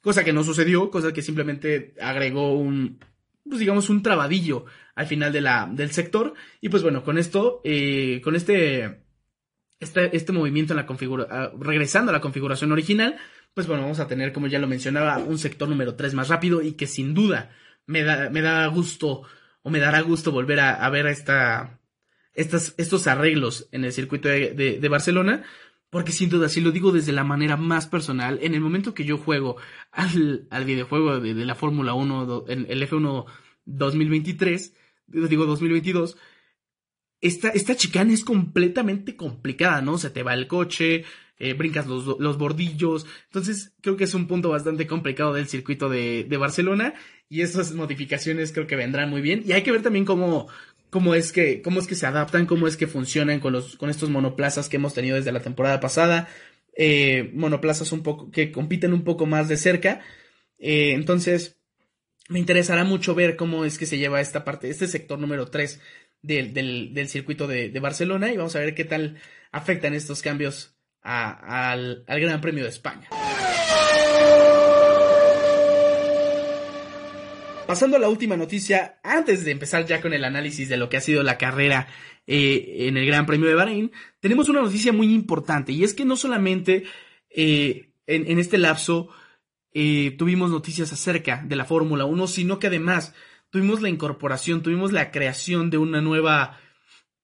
cosa 0.00 0.24
que 0.24 0.32
no 0.32 0.42
sucedió, 0.42 0.90
cosa 0.90 1.12
que 1.12 1.22
simplemente 1.22 1.94
agregó 2.00 2.54
un, 2.54 2.98
pues 3.46 3.60
digamos, 3.60 3.90
un 3.90 4.02
trabadillo 4.02 4.64
al 4.94 5.06
final 5.06 5.32
de 5.32 5.42
la, 5.42 5.68
del 5.70 5.90
sector. 5.90 6.32
Y 6.60 6.70
pues 6.70 6.82
bueno, 6.82 7.04
con 7.04 7.18
esto, 7.18 7.60
eh, 7.64 8.22
con 8.24 8.36
este, 8.36 9.02
este, 9.78 10.16
este, 10.16 10.32
movimiento 10.32 10.72
en 10.72 10.78
la 10.78 10.86
configuración, 10.86 11.36
ah, 11.38 11.52
regresando 11.60 12.10
a 12.10 12.14
la 12.14 12.22
configuración 12.22 12.72
original, 12.72 13.18
pues 13.52 13.66
bueno, 13.66 13.82
vamos 13.82 14.00
a 14.00 14.06
tener, 14.06 14.32
como 14.32 14.46
ya 14.46 14.58
lo 14.58 14.66
mencionaba, 14.66 15.18
un 15.18 15.36
sector 15.36 15.68
número 15.68 15.94
3 15.94 16.14
más 16.14 16.28
rápido 16.28 16.62
y 16.62 16.72
que 16.72 16.86
sin 16.86 17.12
duda 17.12 17.50
me 17.90 18.04
da, 18.04 18.30
me 18.30 18.40
da 18.40 18.66
gusto 18.68 19.22
o 19.62 19.70
me 19.70 19.80
dará 19.80 20.00
gusto 20.00 20.32
volver 20.32 20.60
a, 20.60 20.74
a 20.74 20.88
ver 20.90 21.06
esta, 21.06 21.80
estos 22.34 23.06
arreglos 23.06 23.68
en 23.72 23.84
el 23.84 23.92
circuito 23.92 24.28
de, 24.28 24.88
Barcelona, 24.88 25.42
porque 25.90 26.12
sin 26.12 26.30
duda, 26.30 26.48
si 26.48 26.60
lo 26.60 26.70
digo 26.70 26.92
desde 26.92 27.12
la 27.12 27.24
manera 27.24 27.56
más 27.56 27.88
personal, 27.88 28.38
en 28.42 28.54
el 28.54 28.60
momento 28.60 28.94
que 28.94 29.04
yo 29.04 29.18
juego 29.18 29.56
al, 29.90 30.46
videojuego 30.64 31.20
de, 31.20 31.34
la 31.34 31.56
Fórmula 31.56 31.92
1, 31.94 32.44
en 32.48 32.66
el 32.68 32.88
F1 32.88 33.26
2023, 33.64 34.74
digo 35.08 35.46
2022, 35.46 36.16
esta, 37.20 37.48
esta 37.48 37.76
chicana 37.76 38.12
es 38.12 38.24
completamente 38.24 39.16
complicada, 39.16 39.82
¿no? 39.82 39.98
Se 39.98 40.10
te 40.10 40.22
va 40.22 40.32
el 40.32 40.46
coche, 40.46 41.04
eh, 41.40 41.54
brincas 41.54 41.86
los, 41.86 42.18
los, 42.18 42.38
bordillos. 42.38 43.06
Entonces, 43.24 43.72
creo 43.80 43.96
que 43.96 44.04
es 44.04 44.14
un 44.14 44.26
punto 44.26 44.50
bastante 44.50 44.86
complicado 44.86 45.32
del 45.32 45.48
circuito 45.48 45.88
de, 45.88 46.24
de, 46.28 46.36
Barcelona. 46.36 46.94
Y 47.28 47.40
esas 47.40 47.72
modificaciones 47.72 48.52
creo 48.52 48.66
que 48.66 48.76
vendrán 48.76 49.10
muy 49.10 49.20
bien. 49.20 49.42
Y 49.44 49.52
hay 49.52 49.62
que 49.62 49.72
ver 49.72 49.82
también 49.82 50.04
cómo, 50.04 50.48
cómo 50.90 51.14
es 51.14 51.32
que, 51.32 51.62
cómo 51.62 51.80
es 51.80 51.86
que 51.86 51.94
se 51.94 52.06
adaptan, 52.06 52.46
cómo 52.46 52.68
es 52.68 52.76
que 52.76 52.86
funcionan 52.86 53.40
con 53.40 53.52
los, 53.52 53.76
con 53.76 53.90
estos 53.90 54.10
monoplazas 54.10 54.68
que 54.68 54.76
hemos 54.76 54.94
tenido 54.94 55.16
desde 55.16 55.32
la 55.32 55.40
temporada 55.40 55.80
pasada. 55.80 56.28
Eh, 56.76 57.30
monoplazas 57.34 57.90
un 57.92 58.02
poco, 58.02 58.30
que 58.30 58.52
compiten 58.52 58.92
un 58.92 59.02
poco 59.02 59.26
más 59.26 59.48
de 59.48 59.56
cerca. 59.56 60.00
Eh, 60.58 60.92
entonces, 60.92 61.60
me 62.28 62.38
interesará 62.38 62.84
mucho 62.84 63.14
ver 63.14 63.36
cómo 63.36 63.64
es 63.64 63.78
que 63.78 63.86
se 63.86 63.98
lleva 63.98 64.20
esta 64.20 64.44
parte, 64.44 64.70
este 64.70 64.86
sector 64.86 65.18
número 65.18 65.48
3 65.48 65.80
del, 66.22 66.52
del, 66.94 67.08
circuito 67.08 67.46
de, 67.46 67.70
Barcelona 67.80 68.32
y 68.32 68.36
vamos 68.36 68.54
a 68.56 68.60
ver 68.60 68.74
qué 68.74 68.84
tal 68.84 69.18
afectan 69.52 69.94
estos 69.94 70.22
cambios 70.22 70.76
al, 71.02 72.04
al 72.06 72.20
Gran 72.20 72.40
Premio 72.40 72.64
de 72.64 72.70
España. 72.70 73.08
Pasando 77.70 77.96
a 77.96 78.00
la 78.00 78.08
última 78.08 78.36
noticia, 78.36 78.98
antes 79.04 79.44
de 79.44 79.52
empezar 79.52 79.86
ya 79.86 80.00
con 80.00 80.12
el 80.12 80.24
análisis 80.24 80.68
de 80.68 80.76
lo 80.76 80.88
que 80.88 80.96
ha 80.96 81.00
sido 81.00 81.22
la 81.22 81.38
carrera 81.38 81.86
eh, 82.26 82.88
en 82.88 82.96
el 82.96 83.06
Gran 83.06 83.26
Premio 83.26 83.46
de 83.48 83.54
Bahrein, 83.54 83.92
tenemos 84.18 84.48
una 84.48 84.60
noticia 84.60 84.92
muy 84.92 85.14
importante 85.14 85.70
y 85.70 85.84
es 85.84 85.94
que 85.94 86.04
no 86.04 86.16
solamente 86.16 86.82
eh, 87.30 87.92
en, 88.08 88.40
este 88.40 88.58
lapso 88.58 89.10
eh, 89.72 90.16
tuvimos 90.18 90.50
noticias 90.50 90.92
acerca 90.92 91.44
de 91.46 91.54
la 91.54 91.64
Fórmula 91.64 92.06
1, 92.06 92.26
sino 92.26 92.58
que 92.58 92.66
además 92.66 93.14
tuvimos 93.50 93.82
la 93.82 93.88
incorporación, 93.88 94.64
tuvimos 94.64 94.90
la 94.90 95.12
creación 95.12 95.70
de 95.70 95.78
una 95.78 96.00
nueva, 96.00 96.58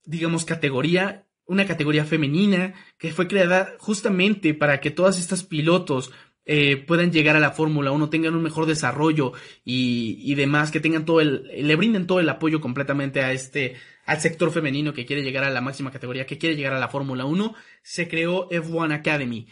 digamos, 0.05 0.45
categoría, 0.45 1.26
una 1.47 1.65
categoría 1.65 2.05
femenina 2.05 2.73
que 2.97 3.11
fue 3.11 3.27
creada 3.27 3.73
justamente 3.79 4.53
para 4.53 4.79
que 4.79 4.91
todas 4.91 5.19
estas 5.19 5.43
pilotos 5.43 6.11
eh, 6.49 6.77
puedan 6.77 7.11
llegar 7.11 7.35
a 7.35 7.41
la 7.41 7.51
Fórmula 7.51 7.91
1, 7.91 8.09
tengan 8.09 8.33
un 8.33 8.43
mejor 8.43 8.65
desarrollo 8.65 9.33
y, 9.65 10.17
y, 10.21 10.35
demás, 10.35 10.71
que 10.71 10.79
tengan 10.79 11.03
todo 11.05 11.19
el, 11.19 11.43
le 11.43 11.75
brinden 11.75 12.07
todo 12.07 12.21
el 12.21 12.29
apoyo 12.29 12.61
completamente 12.61 13.21
a 13.21 13.33
este, 13.33 13.75
al 14.05 14.21
sector 14.21 14.51
femenino 14.51 14.93
que 14.93 15.05
quiere 15.05 15.23
llegar 15.23 15.43
a 15.43 15.49
la 15.49 15.59
máxima 15.59 15.91
categoría, 15.91 16.25
que 16.25 16.37
quiere 16.37 16.55
llegar 16.55 16.73
a 16.73 16.79
la 16.79 16.87
Fórmula 16.87 17.25
1, 17.25 17.53
se 17.81 18.07
creó 18.07 18.49
F1 18.49 18.93
Academy. 18.93 19.47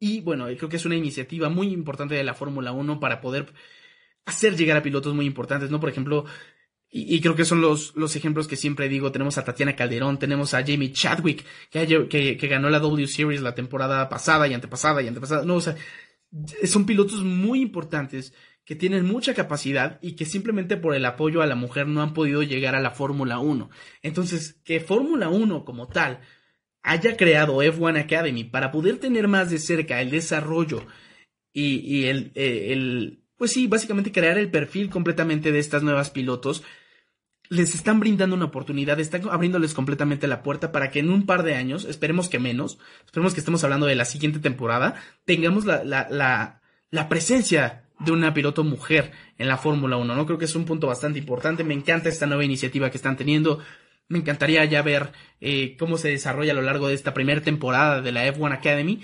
Y 0.00 0.22
bueno, 0.22 0.46
creo 0.46 0.70
que 0.70 0.76
es 0.76 0.86
una 0.86 0.96
iniciativa 0.96 1.50
muy 1.50 1.68
importante 1.68 2.14
de 2.14 2.24
la 2.24 2.34
Fórmula 2.34 2.72
1 2.72 2.98
para 2.98 3.20
poder 3.20 3.52
hacer 4.24 4.56
llegar 4.56 4.78
a 4.78 4.82
pilotos 4.82 5.14
muy 5.14 5.26
importantes, 5.26 5.70
¿no? 5.70 5.80
Por 5.80 5.90
ejemplo, 5.90 6.24
y, 6.90 7.20
creo 7.20 7.36
que 7.36 7.44
son 7.44 7.60
los, 7.60 7.94
los 7.96 8.16
ejemplos 8.16 8.48
que 8.48 8.56
siempre 8.56 8.88
digo. 8.88 9.12
Tenemos 9.12 9.36
a 9.36 9.44
Tatiana 9.44 9.76
Calderón, 9.76 10.18
tenemos 10.18 10.54
a 10.54 10.64
Jamie 10.64 10.92
Chadwick, 10.92 11.44
que, 11.70 12.08
que, 12.08 12.48
ganó 12.48 12.70
la 12.70 12.78
W 12.78 13.06
Series 13.06 13.42
la 13.42 13.54
temporada 13.54 14.08
pasada 14.08 14.48
y 14.48 14.54
antepasada 14.54 15.02
y 15.02 15.08
antepasada. 15.08 15.44
No, 15.44 15.56
o 15.56 15.60
sea, 15.60 15.76
son 16.64 16.86
pilotos 16.86 17.22
muy 17.22 17.60
importantes 17.60 18.32
que 18.64 18.74
tienen 18.74 19.06
mucha 19.06 19.34
capacidad 19.34 19.98
y 20.02 20.12
que 20.12 20.24
simplemente 20.24 20.76
por 20.76 20.94
el 20.94 21.04
apoyo 21.04 21.42
a 21.42 21.46
la 21.46 21.54
mujer 21.54 21.86
no 21.86 22.02
han 22.02 22.14
podido 22.14 22.42
llegar 22.42 22.74
a 22.74 22.80
la 22.80 22.90
Fórmula 22.90 23.38
1. 23.38 23.68
Entonces, 24.02 24.60
que 24.64 24.80
Fórmula 24.80 25.28
1 25.28 25.64
como 25.64 25.88
tal 25.88 26.20
haya 26.82 27.16
creado 27.16 27.62
F1 27.62 28.00
Academy 28.00 28.44
para 28.44 28.70
poder 28.70 28.98
tener 28.98 29.28
más 29.28 29.50
de 29.50 29.58
cerca 29.58 30.00
el 30.00 30.10
desarrollo 30.10 30.86
y, 31.52 31.76
y 31.78 32.04
el, 32.06 32.32
eh, 32.34 32.72
el, 32.72 33.24
pues 33.38 33.52
sí, 33.52 33.66
básicamente 33.66 34.12
crear 34.12 34.36
el 34.36 34.50
perfil 34.50 34.90
completamente 34.90 35.52
de 35.52 35.60
estas 35.60 35.82
nuevas 35.82 36.10
pilotos, 36.10 36.62
les 37.48 37.74
están 37.74 38.00
brindando 38.00 38.36
una 38.36 38.46
oportunidad, 38.46 39.00
están 39.00 39.22
abriéndoles 39.30 39.72
completamente 39.72 40.26
la 40.26 40.42
puerta 40.42 40.70
para 40.70 40.90
que 40.90 40.98
en 40.98 41.10
un 41.10 41.24
par 41.24 41.42
de 41.44 41.54
años, 41.54 41.86
esperemos 41.86 42.28
que 42.28 42.38
menos, 42.38 42.78
esperemos 43.06 43.32
que 43.32 43.40
estemos 43.40 43.64
hablando 43.64 43.86
de 43.86 43.94
la 43.94 44.04
siguiente 44.04 44.38
temporada, 44.38 44.96
tengamos 45.24 45.64
la, 45.64 45.82
la, 45.84 46.08
la, 46.10 46.60
la 46.90 47.08
presencia 47.08 47.84
de 48.00 48.12
una 48.12 48.34
piloto 48.34 48.64
mujer 48.64 49.12
en 49.38 49.48
la 49.48 49.56
Fórmula 49.56 49.96
1, 49.96 50.14
¿no? 50.14 50.26
Creo 50.26 50.38
que 50.38 50.44
es 50.44 50.54
un 50.54 50.64
punto 50.64 50.86
bastante 50.86 51.18
importante, 51.18 51.64
me 51.64 51.74
encanta 51.74 52.08
esta 52.08 52.26
nueva 52.26 52.44
iniciativa 52.44 52.90
que 52.90 52.96
están 52.96 53.16
teniendo, 53.16 53.60
me 54.08 54.18
encantaría 54.18 54.64
ya 54.66 54.82
ver 54.82 55.12
eh, 55.40 55.76
cómo 55.78 55.96
se 55.96 56.08
desarrolla 56.08 56.52
a 56.52 56.56
lo 56.56 56.62
largo 56.62 56.88
de 56.88 56.94
esta 56.94 57.14
primera 57.14 57.40
temporada 57.40 58.02
de 58.02 58.12
la 58.12 58.26
F1 58.26 58.52
Academy, 58.52 59.00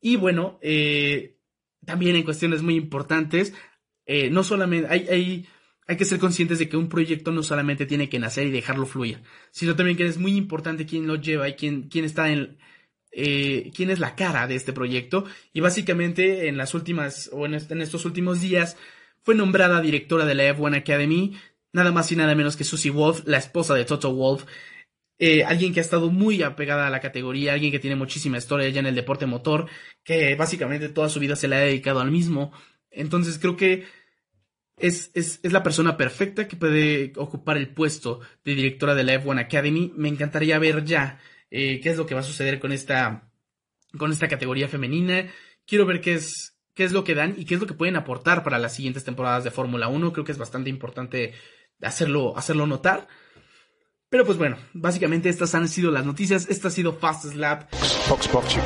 y 0.00 0.16
bueno, 0.16 0.58
eh, 0.60 1.38
también 1.84 2.16
en 2.16 2.22
cuestiones 2.22 2.62
muy 2.62 2.76
importantes, 2.76 3.54
eh, 4.06 4.30
no 4.30 4.44
solamente, 4.44 4.88
hay, 4.90 5.06
hay, 5.08 5.48
hay 5.86 5.96
que 5.96 6.04
ser 6.04 6.18
conscientes 6.18 6.58
de 6.58 6.68
que 6.68 6.76
un 6.76 6.88
proyecto 6.88 7.32
no 7.32 7.42
solamente 7.42 7.86
tiene 7.86 8.08
que 8.08 8.18
nacer 8.18 8.46
y 8.46 8.50
dejarlo 8.50 8.86
fluir, 8.86 9.22
sino 9.50 9.76
también 9.76 9.96
que 9.96 10.06
es 10.06 10.18
muy 10.18 10.36
importante 10.36 10.86
quién 10.86 11.06
lo 11.06 11.16
lleva 11.16 11.48
y 11.48 11.54
quién, 11.54 11.88
quién 11.88 12.04
está 12.04 12.30
en, 12.30 12.56
eh, 13.18 13.72
quién 13.74 13.88
es 13.88 13.98
la 13.98 14.14
cara 14.14 14.46
de 14.46 14.56
este 14.56 14.74
proyecto. 14.74 15.24
Y 15.54 15.60
básicamente 15.60 16.48
en 16.48 16.58
las 16.58 16.74
últimas, 16.74 17.30
o 17.32 17.46
en, 17.46 17.54
estos 17.54 18.04
últimos 18.04 18.42
días, 18.42 18.76
fue 19.22 19.34
nombrada 19.34 19.80
directora 19.80 20.26
de 20.26 20.34
la 20.34 20.54
F1 20.54 20.76
Academy, 20.76 21.34
nada 21.72 21.92
más 21.92 22.12
y 22.12 22.16
nada 22.16 22.34
menos 22.34 22.56
que 22.56 22.64
Susie 22.64 22.90
Wolf, 22.90 23.22
la 23.26 23.38
esposa 23.38 23.74
de 23.74 23.86
Toto 23.86 24.14
Wolf. 24.14 24.44
Eh, 25.18 25.44
alguien 25.44 25.72
que 25.72 25.80
ha 25.80 25.82
estado 25.82 26.10
muy 26.10 26.42
apegada 26.42 26.86
a 26.86 26.90
la 26.90 27.00
categoría, 27.00 27.54
alguien 27.54 27.72
que 27.72 27.78
tiene 27.78 27.96
muchísima 27.96 28.36
historia 28.36 28.68
ya 28.68 28.80
en 28.80 28.86
el 28.86 28.94
deporte 28.94 29.24
motor, 29.24 29.66
que 30.04 30.34
básicamente 30.34 30.90
toda 30.90 31.08
su 31.08 31.18
vida 31.18 31.36
se 31.36 31.48
le 31.48 31.56
ha 31.56 31.60
dedicado 31.60 32.00
al 32.00 32.10
mismo. 32.10 32.52
Entonces 32.96 33.38
creo 33.38 33.56
que 33.56 33.84
es, 34.76 35.10
es, 35.14 35.40
es, 35.42 35.52
la 35.52 35.62
persona 35.62 35.96
perfecta 35.96 36.48
que 36.48 36.56
puede 36.56 37.12
ocupar 37.16 37.56
el 37.56 37.68
puesto 37.68 38.20
de 38.44 38.54
directora 38.54 38.94
de 38.94 39.04
la 39.04 39.14
F1 39.14 39.40
Academy. 39.40 39.92
Me 39.96 40.08
encantaría 40.08 40.58
ver 40.58 40.84
ya 40.84 41.18
eh, 41.50 41.80
qué 41.80 41.90
es 41.90 41.96
lo 41.96 42.06
que 42.06 42.14
va 42.14 42.20
a 42.20 42.24
suceder 42.24 42.58
con 42.58 42.72
esta, 42.72 43.30
con 43.96 44.12
esta 44.12 44.28
categoría 44.28 44.68
femenina. 44.68 45.26
Quiero 45.66 45.86
ver 45.86 46.00
qué 46.00 46.14
es, 46.14 46.58
qué 46.74 46.84
es 46.84 46.92
lo 46.92 47.04
que 47.04 47.14
dan 47.14 47.34
y 47.36 47.44
qué 47.44 47.54
es 47.54 47.60
lo 47.60 47.66
que 47.66 47.74
pueden 47.74 47.96
aportar 47.96 48.42
para 48.42 48.58
las 48.58 48.74
siguientes 48.74 49.04
temporadas 49.04 49.44
de 49.44 49.50
Fórmula 49.50 49.88
1. 49.88 50.12
Creo 50.12 50.24
que 50.24 50.32
es 50.32 50.38
bastante 50.38 50.70
importante 50.70 51.32
hacerlo, 51.80 52.36
hacerlo 52.36 52.66
notar. 52.66 53.08
Pero 54.08 54.24
pues 54.24 54.38
bueno, 54.38 54.56
básicamente 54.72 55.28
estas 55.28 55.54
han 55.54 55.68
sido 55.68 55.90
las 55.90 56.04
noticias. 56.04 56.48
Esta 56.48 56.68
ha 56.68 56.70
sido 56.70 56.92
Fast 56.92 57.24
Slap. 57.24 57.72
Fox, 57.72 58.28
Fox, 58.28 58.56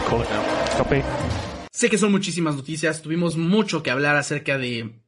Sé 1.80 1.88
que 1.88 1.96
son 1.96 2.10
muchísimas 2.10 2.56
noticias, 2.56 3.00
tuvimos 3.00 3.38
mucho 3.38 3.82
que 3.82 3.90
hablar 3.90 4.14
acerca 4.14 4.58
de, 4.58 5.00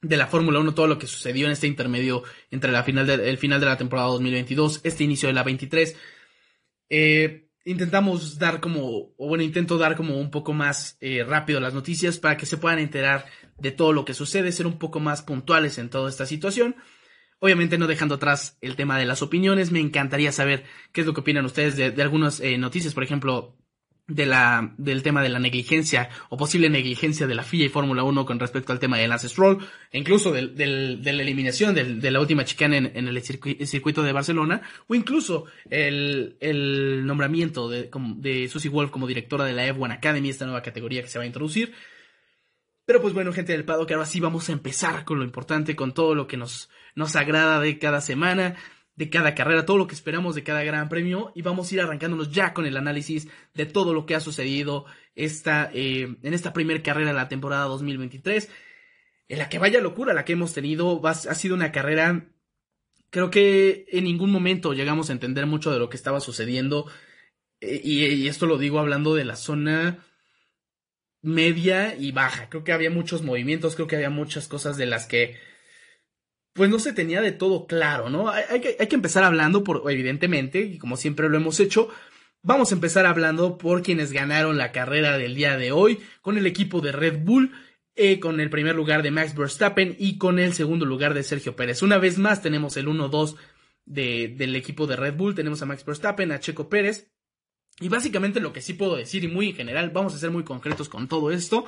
de 0.00 0.16
la 0.16 0.26
Fórmula 0.26 0.58
1, 0.60 0.72
todo 0.72 0.86
lo 0.86 0.98
que 0.98 1.06
sucedió 1.06 1.44
en 1.44 1.52
este 1.52 1.66
intermedio 1.66 2.22
entre 2.50 2.72
la 2.72 2.82
final 2.84 3.06
de, 3.06 3.28
el 3.28 3.36
final 3.36 3.60
de 3.60 3.66
la 3.66 3.76
temporada 3.76 4.08
2022, 4.08 4.80
este 4.84 5.04
inicio 5.04 5.28
de 5.28 5.34
la 5.34 5.42
23. 5.42 5.94
Eh, 6.88 7.50
intentamos 7.66 8.38
dar 8.38 8.62
como, 8.62 9.12
o 9.18 9.28
bueno, 9.28 9.44
intento 9.44 9.76
dar 9.76 9.94
como 9.94 10.18
un 10.18 10.30
poco 10.30 10.54
más 10.54 10.96
eh, 11.02 11.22
rápido 11.22 11.60
las 11.60 11.74
noticias 11.74 12.18
para 12.18 12.38
que 12.38 12.46
se 12.46 12.56
puedan 12.56 12.78
enterar 12.78 13.26
de 13.58 13.72
todo 13.72 13.92
lo 13.92 14.06
que 14.06 14.14
sucede, 14.14 14.52
ser 14.52 14.66
un 14.66 14.78
poco 14.78 15.00
más 15.00 15.20
puntuales 15.20 15.76
en 15.76 15.90
toda 15.90 16.08
esta 16.08 16.24
situación. 16.24 16.76
Obviamente 17.40 17.76
no 17.76 17.86
dejando 17.86 18.14
atrás 18.14 18.56
el 18.62 18.74
tema 18.74 18.98
de 18.98 19.04
las 19.04 19.20
opiniones, 19.20 19.70
me 19.70 19.80
encantaría 19.80 20.32
saber 20.32 20.64
qué 20.92 21.02
es 21.02 21.06
lo 21.06 21.12
que 21.12 21.20
opinan 21.20 21.44
ustedes 21.44 21.76
de, 21.76 22.02
algunas 22.02 22.40
eh, 22.40 22.56
noticias, 22.56 22.94
por 22.94 23.04
ejemplo, 23.04 23.58
de 24.08 24.24
la, 24.24 24.72
del 24.78 25.02
tema 25.02 25.20
de 25.22 25.28
la 25.28 25.40
negligencia 25.40 26.08
o 26.28 26.36
posible 26.36 26.70
negligencia 26.70 27.26
de 27.26 27.34
la 27.34 27.42
FIA 27.42 27.66
y 27.66 27.68
Fórmula 27.68 28.04
1 28.04 28.24
con 28.24 28.38
respecto 28.38 28.72
al 28.72 28.78
tema 28.78 28.98
de 28.98 29.08
Lance 29.08 29.28
Stroll, 29.28 29.58
e 29.90 29.98
incluso 29.98 30.32
del, 30.32 30.54
del, 30.54 31.02
de 31.02 31.12
la 31.12 31.22
eliminación 31.22 31.74
del, 31.74 32.00
de 32.00 32.10
la 32.10 32.20
última 32.20 32.44
chicana 32.44 32.76
en, 32.76 32.92
en 32.94 33.08
el, 33.08 33.22
circuito 33.22 34.02
de 34.02 34.12
Barcelona, 34.12 34.62
o 34.86 34.94
incluso 34.94 35.46
el, 35.68 36.36
el 36.40 37.04
nombramiento 37.04 37.68
de, 37.68 37.90
de 38.16 38.48
Susie 38.48 38.70
Wolf 38.70 38.90
como 38.90 39.08
directora 39.08 39.44
de 39.44 39.52
la 39.52 39.66
F1 39.66 39.94
Academy, 39.94 40.30
esta 40.30 40.44
nueva 40.44 40.62
categoría 40.62 41.02
que 41.02 41.08
se 41.08 41.18
va 41.18 41.24
a 41.24 41.28
introducir. 41.28 41.74
Pero 42.84 43.02
pues 43.02 43.12
bueno, 43.12 43.32
gente 43.32 43.50
del 43.50 43.64
Pado, 43.64 43.84
que 43.84 43.94
ahora 43.94 44.06
sí 44.06 44.20
vamos 44.20 44.48
a 44.48 44.52
empezar 44.52 45.04
con 45.04 45.18
lo 45.18 45.24
importante, 45.24 45.74
con 45.74 45.92
todo 45.92 46.14
lo 46.14 46.28
que 46.28 46.36
nos, 46.36 46.70
nos 46.94 47.16
agrada 47.16 47.58
de 47.58 47.80
cada 47.80 48.00
semana 48.00 48.54
de 48.96 49.10
cada 49.10 49.34
carrera, 49.34 49.66
todo 49.66 49.76
lo 49.76 49.86
que 49.86 49.94
esperamos 49.94 50.34
de 50.34 50.42
cada 50.42 50.64
gran 50.64 50.88
premio 50.88 51.30
y 51.34 51.42
vamos 51.42 51.70
a 51.70 51.74
ir 51.74 51.80
arrancándonos 51.82 52.32
ya 52.32 52.54
con 52.54 52.66
el 52.66 52.76
análisis 52.76 53.28
de 53.54 53.66
todo 53.66 53.92
lo 53.92 54.06
que 54.06 54.14
ha 54.14 54.20
sucedido 54.20 54.86
esta, 55.14 55.70
eh, 55.72 56.16
en 56.22 56.34
esta 56.34 56.52
primera 56.52 56.82
carrera 56.82 57.10
de 57.10 57.16
la 57.16 57.28
temporada 57.28 57.66
2023. 57.66 58.50
En 59.28 59.38
la 59.38 59.48
que 59.48 59.58
vaya 59.58 59.80
locura 59.80 60.14
la 60.14 60.24
que 60.24 60.32
hemos 60.32 60.54
tenido, 60.54 61.00
ha 61.06 61.14
sido 61.14 61.54
una 61.54 61.72
carrera, 61.72 62.26
creo 63.10 63.30
que 63.30 63.86
en 63.90 64.04
ningún 64.04 64.30
momento 64.32 64.72
llegamos 64.72 65.10
a 65.10 65.12
entender 65.12 65.46
mucho 65.46 65.70
de 65.70 65.78
lo 65.78 65.90
que 65.90 65.96
estaba 65.96 66.20
sucediendo 66.20 66.86
eh, 67.60 67.80
y 67.84 68.28
esto 68.28 68.46
lo 68.46 68.56
digo 68.56 68.78
hablando 68.78 69.14
de 69.14 69.24
la 69.24 69.36
zona 69.36 70.06
media 71.20 71.96
y 71.96 72.12
baja. 72.12 72.48
Creo 72.48 72.64
que 72.64 72.72
había 72.72 72.90
muchos 72.90 73.22
movimientos, 73.22 73.74
creo 73.74 73.88
que 73.88 73.96
había 73.96 74.10
muchas 74.10 74.48
cosas 74.48 74.76
de 74.76 74.86
las 74.86 75.06
que 75.06 75.36
pues 76.56 76.70
no 76.70 76.78
se 76.78 76.92
tenía 76.92 77.20
de 77.20 77.32
todo 77.32 77.66
claro, 77.66 78.08
¿no? 78.08 78.30
Hay, 78.30 78.60
que, 78.60 78.76
empezar 78.90 79.22
hablando, 79.22 79.62
por, 79.62 79.82
evidentemente, 79.90 80.60
y 80.60 80.78
como 80.78 80.96
siempre 80.96 81.28
lo 81.28 81.36
hemos 81.36 81.60
hecho, 81.60 81.88
vamos 82.42 82.72
a 82.72 82.74
empezar 82.74 83.06
hablando 83.06 83.58
por 83.58 83.82
quienes 83.82 84.10
ganaron 84.12 84.56
la 84.56 84.72
carrera 84.72 85.18
del 85.18 85.34
día 85.34 85.56
de 85.56 85.70
hoy, 85.70 86.00
con 86.22 86.38
el 86.38 86.46
equipo 86.46 86.80
de 86.80 86.92
Red 86.92 87.18
Bull, 87.24 87.52
eh, 87.94 88.18
con 88.18 88.40
el 88.40 88.50
primer 88.50 88.74
lugar 88.74 89.02
de 89.02 89.10
Max 89.10 89.34
Verstappen 89.36 89.96
y 89.98 90.18
con 90.18 90.38
el 90.38 90.54
segundo 90.54 90.86
lugar 90.86 91.14
de 91.14 91.22
Sergio 91.22 91.54
Pérez. 91.56 91.82
Una 91.82 91.98
vez 91.98 92.18
más 92.18 92.42
tenemos 92.42 92.76
el 92.76 92.86
1-2 92.88 93.36
de, 93.84 94.34
del 94.36 94.56
equipo 94.56 94.86
de 94.86 94.96
Red 94.96 95.14
Bull, 95.14 95.34
tenemos 95.34 95.60
a 95.62 95.66
Max 95.66 95.84
Verstappen, 95.84 96.32
a 96.32 96.40
Checo 96.40 96.68
Pérez, 96.68 97.10
y 97.80 97.88
básicamente 97.88 98.40
lo 98.40 98.52
que 98.52 98.62
sí 98.62 98.72
puedo 98.72 98.96
decir, 98.96 99.24
y 99.24 99.28
muy 99.28 99.50
en 99.50 99.56
general, 99.56 99.90
vamos 99.90 100.14
a 100.14 100.18
ser 100.18 100.30
muy 100.30 100.44
concretos 100.44 100.88
con 100.88 101.08
todo 101.08 101.30
esto, 101.30 101.66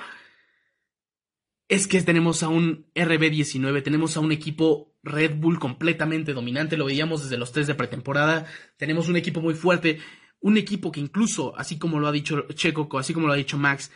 es 1.68 1.86
que 1.86 2.02
tenemos 2.02 2.42
a 2.42 2.48
un 2.48 2.86
RB19, 2.94 3.82
tenemos 3.82 4.16
a 4.16 4.20
un 4.20 4.32
equipo 4.32 4.96
Red 5.02 5.36
Bull 5.36 5.58
completamente 5.58 6.32
dominante, 6.32 6.76
lo 6.76 6.86
veíamos 6.86 7.22
desde 7.22 7.36
los 7.36 7.52
test 7.52 7.68
de 7.68 7.74
pretemporada, 7.74 8.46
tenemos 8.76 9.08
un 9.08 9.16
equipo 9.16 9.40
muy 9.40 9.54
fuerte, 9.54 10.00
un 10.40 10.56
equipo 10.56 10.90
que 10.90 11.00
incluso, 11.00 11.56
así 11.56 11.78
como 11.78 12.00
lo 12.00 12.08
ha 12.08 12.12
dicho 12.12 12.46
Checo, 12.54 12.88
así 12.98 13.12
como 13.12 13.26
lo 13.26 13.34
ha 13.34 13.36
dicho 13.36 13.58
Max, 13.58 13.90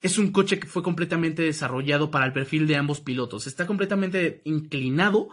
es 0.00 0.16
un 0.18 0.30
coche 0.30 0.60
que 0.60 0.68
fue 0.68 0.82
completamente 0.82 1.42
desarrollado 1.42 2.10
para 2.10 2.24
el 2.24 2.32
perfil 2.32 2.68
de 2.68 2.76
ambos 2.76 3.00
pilotos, 3.00 3.48
está 3.48 3.66
completamente 3.66 4.40
inclinado 4.44 5.28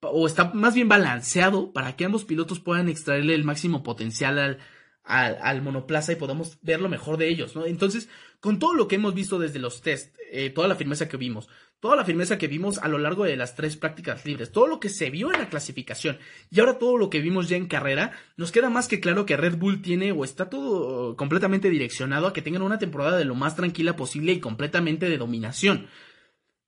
o 0.00 0.26
está 0.26 0.52
más 0.54 0.74
bien 0.74 0.88
balanceado 0.88 1.72
para 1.72 1.94
que 1.96 2.06
ambos 2.06 2.24
pilotos 2.24 2.60
puedan 2.60 2.88
extraerle 2.88 3.34
el 3.34 3.44
máximo 3.44 3.82
potencial 3.82 4.38
al, 4.38 4.58
al, 5.06 5.62
monoplaza 5.62 6.12
y 6.12 6.16
podamos 6.16 6.58
ver 6.62 6.80
lo 6.80 6.88
mejor 6.88 7.16
de 7.16 7.28
ellos, 7.28 7.54
¿no? 7.54 7.64
Entonces, 7.64 8.08
con 8.40 8.58
todo 8.58 8.74
lo 8.74 8.88
que 8.88 8.96
hemos 8.96 9.14
visto 9.14 9.38
desde 9.38 9.58
los 9.58 9.80
test, 9.80 10.14
eh, 10.32 10.50
toda 10.50 10.68
la 10.68 10.74
firmeza 10.74 11.08
que 11.08 11.16
vimos, 11.16 11.48
toda 11.80 11.96
la 11.96 12.04
firmeza 12.04 12.38
que 12.38 12.48
vimos 12.48 12.78
a 12.78 12.88
lo 12.88 12.98
largo 12.98 13.24
de 13.24 13.36
las 13.36 13.54
tres 13.54 13.76
prácticas 13.76 14.24
libres, 14.26 14.50
todo 14.50 14.66
lo 14.66 14.80
que 14.80 14.88
se 14.88 15.10
vio 15.10 15.32
en 15.32 15.40
la 15.40 15.48
clasificación 15.48 16.18
y 16.50 16.58
ahora 16.58 16.78
todo 16.78 16.98
lo 16.98 17.08
que 17.08 17.20
vimos 17.20 17.48
ya 17.48 17.56
en 17.56 17.66
carrera, 17.66 18.12
nos 18.36 18.50
queda 18.50 18.68
más 18.68 18.88
que 18.88 19.00
claro 19.00 19.26
que 19.26 19.36
Red 19.36 19.56
Bull 19.56 19.82
tiene 19.82 20.10
o 20.12 20.24
está 20.24 20.50
todo 20.50 21.16
completamente 21.16 21.70
direccionado 21.70 22.26
a 22.26 22.32
que 22.32 22.42
tengan 22.42 22.62
una 22.62 22.78
temporada 22.78 23.16
de 23.16 23.24
lo 23.24 23.34
más 23.34 23.54
tranquila 23.54 23.94
posible 23.94 24.32
y 24.32 24.40
completamente 24.40 25.08
de 25.08 25.18
dominación. 25.18 25.86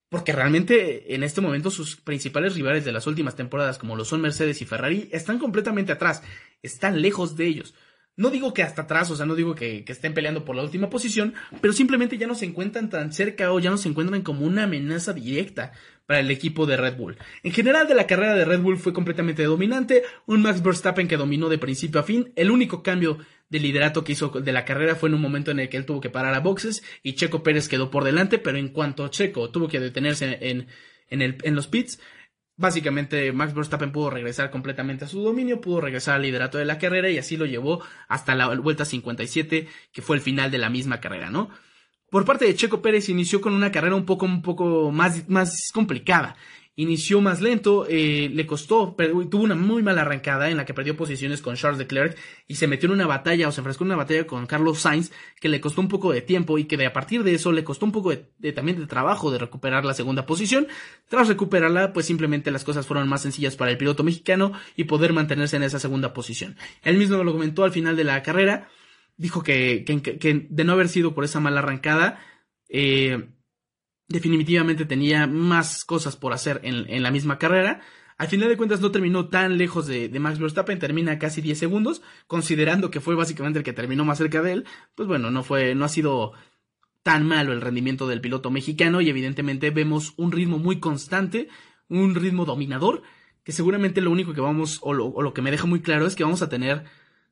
Porque 0.09 0.31
realmente 0.31 1.13
en 1.13 1.23
este 1.23 1.39
momento 1.39 1.69
sus 1.69 1.97
principales 1.97 2.55
rivales 2.55 2.83
de 2.83 2.91
las 2.91 3.05
últimas 3.05 3.35
temporadas, 3.35 3.77
como 3.77 3.95
lo 3.95 4.05
son 4.05 4.21
Mercedes 4.21 4.59
y 4.61 4.65
Ferrari, 4.65 5.07
están 5.11 5.37
completamente 5.37 5.91
atrás, 5.91 6.23
están 6.63 7.01
lejos 7.01 7.35
de 7.35 7.45
ellos. 7.45 7.75
No 8.15 8.29
digo 8.29 8.53
que 8.53 8.63
hasta 8.63 8.81
atrás, 8.81 9.09
o 9.11 9.15
sea, 9.15 9.25
no 9.25 9.35
digo 9.35 9.55
que, 9.55 9.85
estén 9.87 10.13
peleando 10.13 10.43
por 10.43 10.55
la 10.55 10.63
última 10.63 10.89
posición, 10.89 11.33
pero 11.61 11.73
simplemente 11.73 12.17
ya 12.17 12.27
no 12.27 12.35
se 12.35 12.45
encuentran 12.45 12.89
tan 12.89 13.13
cerca 13.13 13.51
o 13.53 13.59
ya 13.59 13.69
no 13.69 13.77
se 13.77 13.87
encuentran 13.87 14.21
como 14.21 14.45
una 14.45 14.63
amenaza 14.63 15.13
directa 15.13 15.71
para 16.05 16.19
el 16.19 16.29
equipo 16.29 16.65
de 16.65 16.75
Red 16.75 16.97
Bull. 16.97 17.17
En 17.43 17.53
general 17.53 17.87
de 17.87 17.95
la 17.95 18.07
carrera 18.07 18.35
de 18.35 18.43
Red 18.43 18.59
Bull 18.59 18.77
fue 18.77 18.93
completamente 18.93 19.43
dominante, 19.43 20.03
un 20.25 20.41
Max 20.41 20.61
Verstappen 20.61 21.07
que 21.07 21.17
dominó 21.17 21.47
de 21.47 21.59
principio 21.59 22.01
a 22.01 22.03
fin, 22.03 22.33
el 22.35 22.51
único 22.51 22.83
cambio 22.83 23.19
de 23.49 23.59
liderato 23.59 24.03
que 24.03 24.11
hizo 24.11 24.29
de 24.29 24.51
la 24.51 24.65
carrera 24.65 24.95
fue 24.95 25.09
en 25.09 25.15
un 25.15 25.21
momento 25.21 25.51
en 25.51 25.59
el 25.59 25.69
que 25.69 25.77
él 25.77 25.85
tuvo 25.85 26.01
que 26.01 26.09
parar 26.09 26.33
a 26.35 26.39
boxes 26.39 26.83
y 27.03 27.13
Checo 27.13 27.41
Pérez 27.41 27.69
quedó 27.69 27.89
por 27.89 28.03
delante, 28.03 28.37
pero 28.37 28.57
en 28.57 28.69
cuanto 28.69 29.07
Checo 29.07 29.49
tuvo 29.49 29.67
que 29.67 29.79
detenerse 29.79 30.37
en, 30.41 30.67
en 31.09 31.55
los 31.55 31.67
pits, 31.67 31.99
Básicamente 32.59 33.31
Max 33.31 33.53
Verstappen 33.53 33.93
pudo 33.93 34.09
regresar 34.09 34.51
completamente 34.51 35.05
a 35.05 35.07
su 35.07 35.21
dominio, 35.21 35.61
pudo 35.61 35.79
regresar 35.79 36.15
al 36.15 36.23
liderato 36.23 36.57
de 36.57 36.65
la 36.65 36.77
carrera 36.77 37.09
y 37.09 37.17
así 37.17 37.37
lo 37.37 37.45
llevó 37.45 37.81
hasta 38.09 38.35
la 38.35 38.53
vuelta 38.55 38.83
57, 38.83 39.69
que 39.93 40.01
fue 40.01 40.17
el 40.17 40.21
final 40.21 40.51
de 40.51 40.57
la 40.57 40.69
misma 40.69 40.99
carrera, 40.99 41.29
¿no? 41.29 41.49
Por 42.09 42.25
parte 42.25 42.43
de 42.43 42.55
Checo 42.55 42.81
Pérez 42.81 43.07
inició 43.07 43.39
con 43.39 43.53
una 43.53 43.71
carrera 43.71 43.95
un 43.95 44.05
poco, 44.05 44.25
un 44.25 44.41
poco 44.41 44.91
más, 44.91 45.29
más 45.29 45.69
complicada 45.73 46.35
inició 46.81 47.19
más 47.19 47.41
lento, 47.41 47.85
eh, 47.89 48.29
le 48.33 48.45
costó, 48.47 48.95
tuvo 49.29 49.43
una 49.43 49.55
muy 49.55 49.83
mala 49.83 50.03
arrancada 50.03 50.49
en 50.49 50.55
la 50.55 50.63
que 50.63 50.73
perdió 50.73 50.95
posiciones 50.95 51.41
con 51.41 51.55
Charles 51.55 51.77
Leclerc 51.77 52.17
y 52.47 52.55
se 52.55 52.67
metió 52.67 52.87
en 52.87 52.93
una 52.93 53.05
batalla 53.05 53.49
o 53.49 53.51
se 53.51 53.59
enfrescó 53.59 53.83
en 53.83 53.89
una 53.89 53.97
batalla 53.97 54.25
con 54.25 54.45
Carlos 54.45 54.79
Sainz 54.79 55.11
que 55.41 55.49
le 55.49 55.59
costó 55.59 55.81
un 55.81 55.89
poco 55.89 56.13
de 56.13 56.21
tiempo 56.21 56.57
y 56.57 56.63
que 56.65 56.77
de 56.77 56.85
a 56.85 56.93
partir 56.93 57.23
de 57.23 57.33
eso 57.33 57.51
le 57.51 57.65
costó 57.65 57.85
un 57.85 57.91
poco 57.91 58.11
de, 58.11 58.53
también 58.53 58.79
de 58.79 58.87
trabajo 58.87 59.29
de 59.29 59.39
recuperar 59.39 59.83
la 59.83 59.93
segunda 59.93 60.25
posición. 60.25 60.67
Tras 61.09 61.27
recuperarla, 61.27 61.91
pues 61.91 62.05
simplemente 62.05 62.49
las 62.49 62.63
cosas 62.63 62.87
fueron 62.87 63.09
más 63.09 63.23
sencillas 63.23 63.57
para 63.57 63.71
el 63.71 63.77
piloto 63.77 64.05
mexicano 64.05 64.53
y 64.77 64.85
poder 64.85 65.11
mantenerse 65.11 65.57
en 65.57 65.63
esa 65.63 65.79
segunda 65.79 66.13
posición. 66.13 66.55
Él 66.83 66.97
mismo 66.97 67.21
lo 67.21 67.33
comentó 67.33 67.65
al 67.65 67.71
final 67.71 67.97
de 67.97 68.05
la 68.05 68.23
carrera, 68.23 68.69
dijo 69.17 69.43
que, 69.43 69.83
que, 69.85 70.01
que 70.01 70.47
de 70.49 70.63
no 70.63 70.71
haber 70.71 70.87
sido 70.87 71.13
por 71.13 71.25
esa 71.25 71.41
mala 71.41 71.59
arrancada, 71.59 72.21
eh, 72.69 73.27
definitivamente 74.09 74.85
tenía 74.85 75.27
más 75.27 75.85
cosas 75.85 76.17
por 76.17 76.33
hacer 76.33 76.59
en, 76.63 77.03
la 77.03 77.11
misma 77.11 77.37
carrera. 77.37 77.81
Al 78.17 78.27
final 78.27 78.49
de 78.49 78.57
cuentas 78.57 78.81
no 78.81 78.91
terminó 78.91 79.29
tan 79.29 79.57
lejos 79.57 79.87
de, 79.87 80.09
Max 80.19 80.39
Verstappen, 80.39 80.79
termina 80.79 81.19
casi 81.19 81.41
10 81.41 81.57
segundos, 81.57 82.01
considerando 82.27 82.91
que 82.91 82.99
fue 82.99 83.15
básicamente 83.15 83.59
el 83.59 83.65
que 83.65 83.71
terminó 83.71 84.03
más 84.03 84.17
cerca 84.17 84.41
de 84.41 84.51
él, 84.51 84.65
pues 84.95 85.07
bueno, 85.07 85.31
no 85.31 85.43
fue, 85.43 85.73
no 85.75 85.85
ha 85.85 85.89
sido 85.89 86.33
tan 87.03 87.25
malo 87.25 87.53
el 87.53 87.61
rendimiento 87.61 88.07
del 88.07 88.19
piloto 88.19 88.51
mexicano 88.51 88.99
y 88.99 89.09
evidentemente 89.09 89.69
vemos 89.69 90.13
un 90.17 90.33
ritmo 90.33 90.57
muy 90.57 90.79
constante, 90.79 91.47
un 91.87 92.13
ritmo 92.15 92.43
dominador, 92.43 93.03
que 93.43 93.53
seguramente 93.53 94.01
lo 94.01 94.11
único 94.11 94.33
que 94.33 94.41
vamos, 94.41 94.79
o 94.81 94.93
lo, 94.93 95.33
que 95.33 95.41
me 95.41 95.51
deja 95.51 95.65
muy 95.65 95.81
claro 95.81 96.05
es 96.05 96.15
que 96.15 96.23
vamos 96.25 96.41
a 96.41 96.49
tener, 96.49 96.83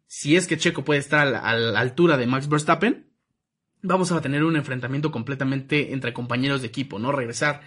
si 0.05 0.37
es 0.37 0.47
que 0.47 0.57
Checo 0.57 0.85
puede 0.85 1.01
estar 1.01 1.27
a 1.27 1.53
la 1.53 1.79
altura 1.79 2.15
de 2.15 2.27
Max 2.27 2.47
Verstappen, 2.47 3.06
vamos 3.81 4.11
a 4.11 4.21
tener 4.21 4.43
un 4.43 4.55
enfrentamiento 4.55 5.11
completamente 5.11 5.93
entre 5.93 6.13
compañeros 6.13 6.61
de 6.61 6.67
equipo, 6.67 6.99
¿no? 6.99 7.11
Regresar 7.11 7.61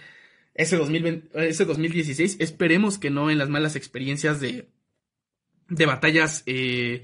ese, 0.53 0.77
2020, 0.77 1.49
ese 1.49 1.65
2016, 1.65 2.37
esperemos 2.39 2.97
que 2.97 3.09
no 3.09 3.31
en 3.31 3.37
las 3.37 3.49
malas 3.49 3.75
experiencias 3.75 4.39
de, 4.39 4.69
de 5.69 5.85
batallas 5.85 6.43
eh, 6.45 7.03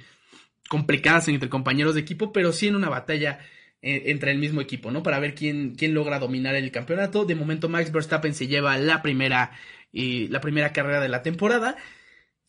complicadas 0.70 1.28
entre 1.30 1.50
compañeros 1.50 1.96
de 1.96 2.02
equipo, 2.02 2.32
pero 2.34 2.52
sí 2.52 2.68
en 2.68 2.76
una 2.76 2.90
batalla 2.90 3.40
eh, 3.82 4.04
entre 4.08 4.32
el 4.32 4.40
mismo 4.40 4.60
equipo, 4.60 4.92
¿no? 4.92 5.04
Para 5.04 5.20
ver 5.20 5.34
quién, 5.34 5.76
quién 5.76 5.94
logra 5.94 6.20
dominar 6.20 6.56
el 6.56 6.72
campeonato. 6.72 7.26
De 7.26 7.36
momento 7.36 7.70
Max 7.70 7.92
Verstappen 7.92 8.34
se 8.34 8.48
lleva 8.48 8.78
la 8.78 9.02
primera, 9.02 9.52
y 9.92 10.28
la 10.28 10.42
primera 10.42 10.74
carrera 10.74 11.00
de 11.00 11.10
la 11.10 11.22
temporada 11.22 11.78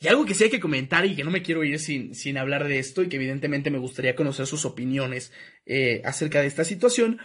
y 0.01 0.07
algo 0.07 0.25
que 0.25 0.35
sí 0.35 0.45
hay 0.45 0.51
que 0.51 0.61
comentar 0.61 1.05
y 1.07 1.17
que 1.17 1.25
no 1.25 1.31
me 1.31 1.43
quiero 1.43 1.65
ir 1.65 1.79
sin, 1.81 2.15
sin 2.15 2.39
hablar 2.39 2.69
de 2.69 2.79
esto 2.79 3.03
y 3.03 3.09
que 3.09 3.17
evidentemente 3.17 3.71
me 3.71 3.79
gustaría 3.79 4.15
conocer 4.15 4.47
sus 4.47 4.65
opiniones 4.65 5.33
eh, 5.67 6.03
acerca 6.05 6.41
de 6.41 6.47
esta 6.47 6.65
situación. 6.65 7.19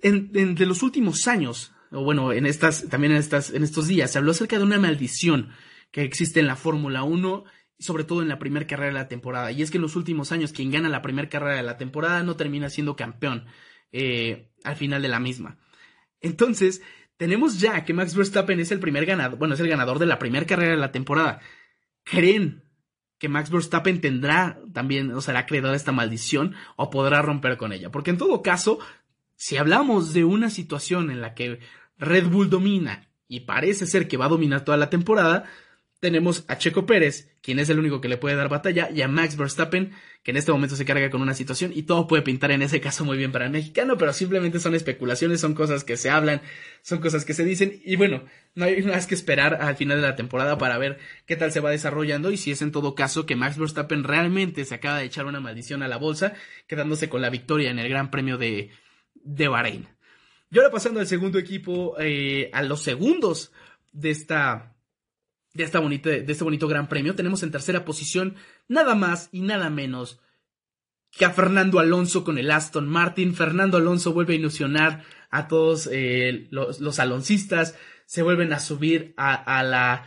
En, 0.00 0.32
de 0.32 0.66
los 0.66 0.82
últimos 0.82 1.28
años, 1.28 1.72
o 1.92 2.02
bueno, 2.02 2.32
en 2.32 2.46
estas, 2.46 2.88
también 2.88 3.12
en, 3.12 3.18
estas, 3.18 3.50
en 3.50 3.62
estos 3.62 3.86
días, 3.86 4.10
se 4.10 4.18
habló 4.18 4.32
acerca 4.32 4.58
de 4.58 4.64
una 4.64 4.80
maldición 4.80 5.50
que 5.92 6.02
existe 6.02 6.40
en 6.40 6.48
la 6.48 6.56
Fórmula 6.56 7.04
1, 7.04 7.44
sobre 7.78 8.02
todo 8.02 8.20
en 8.20 8.28
la 8.28 8.40
primera 8.40 8.66
carrera 8.66 8.88
de 8.88 8.94
la 8.94 9.08
temporada. 9.08 9.52
Y 9.52 9.62
es 9.62 9.70
que 9.70 9.78
en 9.78 9.82
los 9.82 9.94
últimos 9.94 10.32
años 10.32 10.52
quien 10.52 10.72
gana 10.72 10.88
la 10.88 11.02
primera 11.02 11.28
carrera 11.28 11.56
de 11.56 11.62
la 11.62 11.78
temporada 11.78 12.24
no 12.24 12.34
termina 12.34 12.68
siendo 12.68 12.96
campeón 12.96 13.46
eh, 13.92 14.50
al 14.64 14.74
final 14.74 15.02
de 15.02 15.08
la 15.08 15.20
misma. 15.20 15.58
Entonces, 16.20 16.82
tenemos 17.16 17.60
ya 17.60 17.84
que 17.84 17.94
Max 17.94 18.14
Verstappen 18.14 18.60
es 18.60 18.72
el 18.72 18.80
primer 18.80 19.06
ganador, 19.06 19.38
bueno, 19.38 19.54
es 19.54 19.60
el 19.60 19.68
ganador 19.68 19.98
de 19.98 20.06
la 20.06 20.18
primera 20.18 20.46
carrera 20.46 20.72
de 20.72 20.80
la 20.80 20.92
temporada. 20.92 21.40
¿Creen 22.02 22.64
que 23.18 23.28
Max 23.28 23.50
Verstappen 23.50 24.00
tendrá 24.00 24.60
también, 24.72 25.10
o 25.12 25.20
será 25.20 25.40
acreedor 25.40 25.72
a 25.72 25.76
esta 25.76 25.92
maldición 25.92 26.54
o 26.76 26.90
podrá 26.90 27.22
romper 27.22 27.56
con 27.56 27.72
ella? 27.72 27.90
Porque 27.90 28.10
en 28.10 28.18
todo 28.18 28.42
caso, 28.42 28.78
si 29.36 29.56
hablamos 29.56 30.12
de 30.12 30.24
una 30.24 30.50
situación 30.50 31.10
en 31.10 31.20
la 31.20 31.34
que 31.34 31.60
Red 31.98 32.28
Bull 32.28 32.50
domina 32.50 33.08
y 33.28 33.40
parece 33.40 33.86
ser 33.86 34.08
que 34.08 34.16
va 34.16 34.26
a 34.26 34.30
dominar 34.30 34.64
toda 34.64 34.76
la 34.76 34.90
temporada, 34.90 35.44
tenemos 36.04 36.44
a 36.48 36.58
Checo 36.58 36.84
Pérez, 36.84 37.34
quien 37.40 37.58
es 37.58 37.70
el 37.70 37.78
único 37.78 38.02
que 38.02 38.08
le 38.08 38.18
puede 38.18 38.36
dar 38.36 38.50
batalla, 38.50 38.90
y 38.94 39.00
a 39.00 39.08
Max 39.08 39.38
Verstappen, 39.38 39.92
que 40.22 40.32
en 40.32 40.36
este 40.36 40.52
momento 40.52 40.76
se 40.76 40.84
carga 40.84 41.08
con 41.08 41.22
una 41.22 41.32
situación 41.32 41.72
y 41.74 41.84
todo 41.84 42.06
puede 42.06 42.22
pintar 42.22 42.50
en 42.50 42.60
ese 42.60 42.78
caso 42.78 43.06
muy 43.06 43.16
bien 43.16 43.32
para 43.32 43.46
el 43.46 43.50
mexicano, 43.50 43.96
pero 43.96 44.12
simplemente 44.12 44.60
son 44.60 44.74
especulaciones, 44.74 45.40
son 45.40 45.54
cosas 45.54 45.82
que 45.82 45.96
se 45.96 46.10
hablan, 46.10 46.42
son 46.82 46.98
cosas 46.98 47.24
que 47.24 47.32
se 47.32 47.42
dicen 47.42 47.80
y 47.86 47.96
bueno, 47.96 48.22
no 48.54 48.66
hay 48.66 48.82
más 48.82 49.06
que 49.06 49.14
esperar 49.14 49.62
al 49.62 49.76
final 49.76 49.98
de 49.98 50.06
la 50.06 50.14
temporada 50.14 50.58
para 50.58 50.76
ver 50.76 50.98
qué 51.24 51.36
tal 51.36 51.52
se 51.52 51.60
va 51.60 51.70
desarrollando 51.70 52.30
y 52.30 52.36
si 52.36 52.50
es 52.50 52.60
en 52.60 52.70
todo 52.70 52.94
caso 52.94 53.24
que 53.24 53.34
Max 53.34 53.56
Verstappen 53.56 54.04
realmente 54.04 54.66
se 54.66 54.74
acaba 54.74 54.98
de 54.98 55.06
echar 55.06 55.24
una 55.24 55.40
maldición 55.40 55.82
a 55.82 55.88
la 55.88 55.96
bolsa, 55.96 56.34
quedándose 56.66 57.08
con 57.08 57.22
la 57.22 57.30
victoria 57.30 57.70
en 57.70 57.78
el 57.78 57.88
Gran 57.88 58.10
Premio 58.10 58.36
de, 58.36 58.68
de 59.14 59.48
Bahrein. 59.48 59.88
Y 60.50 60.58
ahora 60.58 60.70
pasando 60.70 61.00
al 61.00 61.06
segundo 61.06 61.38
equipo, 61.38 61.96
eh, 61.98 62.50
a 62.52 62.62
los 62.62 62.82
segundos 62.82 63.52
de 63.92 64.10
esta 64.10 64.73
de, 65.54 65.64
esta 65.64 65.78
bonita, 65.78 66.10
de 66.10 66.30
este 66.30 66.44
bonito 66.44 66.68
gran 66.68 66.88
premio, 66.88 67.14
tenemos 67.14 67.42
en 67.42 67.50
tercera 67.50 67.84
posición 67.84 68.34
nada 68.68 68.94
más 68.94 69.28
y 69.32 69.40
nada 69.40 69.70
menos 69.70 70.20
que 71.10 71.24
a 71.24 71.30
Fernando 71.30 71.78
Alonso 71.78 72.24
con 72.24 72.38
el 72.38 72.50
Aston 72.50 72.88
Martin. 72.88 73.34
Fernando 73.34 73.78
Alonso 73.78 74.12
vuelve 74.12 74.34
a 74.34 74.36
ilusionar 74.36 75.04
a 75.30 75.46
todos 75.48 75.88
eh, 75.92 76.48
los, 76.50 76.80
los, 76.80 76.98
aloncistas, 76.98 77.76
se 78.04 78.22
vuelven 78.22 78.52
a 78.52 78.60
subir 78.60 79.14
a, 79.16 79.34
a 79.34 79.62
la 79.62 80.06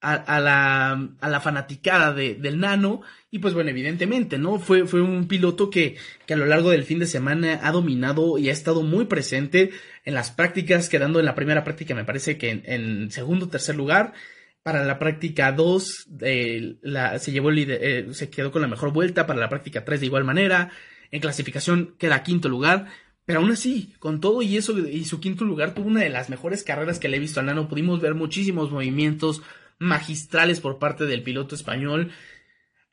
a, 0.00 0.92
a 1.20 1.28
la 1.28 1.40
fanaticada 1.40 2.12
de, 2.12 2.34
del 2.34 2.60
nano. 2.60 3.02
Y 3.30 3.40
pues 3.40 3.52
bueno 3.52 3.70
evidentemente 3.70 4.38
no 4.38 4.58
fue, 4.58 4.86
fue 4.86 5.02
un 5.02 5.28
piloto 5.28 5.68
que, 5.70 5.96
que 6.24 6.34
a 6.34 6.36
lo 6.36 6.46
largo 6.46 6.70
del 6.70 6.84
fin 6.84 6.98
de 6.98 7.06
semana 7.06 7.60
ha 7.62 7.72
dominado 7.72 8.38
y 8.38 8.48
ha 8.48 8.52
estado 8.52 8.82
muy 8.82 9.04
presente 9.04 9.70
en 10.04 10.14
las 10.14 10.30
prácticas 10.30 10.88
quedando 10.88 11.18
en 11.18 11.26
la 11.26 11.34
primera 11.34 11.62
práctica 11.62 11.94
me 11.94 12.04
parece 12.04 12.38
que 12.38 12.50
en, 12.50 12.62
en 12.64 13.10
segundo 13.10 13.48
tercer 13.48 13.76
lugar 13.76 14.14
para 14.62 14.84
la 14.84 14.98
práctica 14.98 15.52
2 15.52 16.08
eh, 16.22 16.76
se, 17.18 17.32
llevó 17.32 17.50
eh, 17.50 18.08
se 18.12 18.30
quedó 18.30 18.52
con 18.52 18.62
la 18.62 18.68
mejor 18.68 18.92
vuelta. 18.92 19.26
Para 19.26 19.40
la 19.40 19.48
práctica 19.48 19.84
3 19.84 20.00
de 20.00 20.06
igual 20.06 20.24
manera. 20.24 20.70
En 21.10 21.20
clasificación 21.20 21.94
queda 21.98 22.22
quinto 22.22 22.48
lugar. 22.48 22.86
Pero 23.24 23.40
aún 23.40 23.50
así, 23.50 23.94
con 23.98 24.20
todo 24.20 24.40
y 24.40 24.56
eso 24.56 24.78
y 24.78 25.04
su 25.04 25.20
quinto 25.20 25.44
lugar, 25.44 25.74
tuvo 25.74 25.88
una 25.88 26.00
de 26.00 26.08
las 26.08 26.30
mejores 26.30 26.64
carreras 26.64 26.98
que 26.98 27.08
le 27.08 27.18
he 27.18 27.20
visto 27.20 27.40
al 27.40 27.46
Nano. 27.46 27.68
Pudimos 27.68 28.00
ver 28.00 28.14
muchísimos 28.14 28.70
movimientos 28.70 29.42
magistrales 29.78 30.60
por 30.60 30.78
parte 30.78 31.04
del 31.04 31.22
piloto 31.22 31.54
español. 31.54 32.10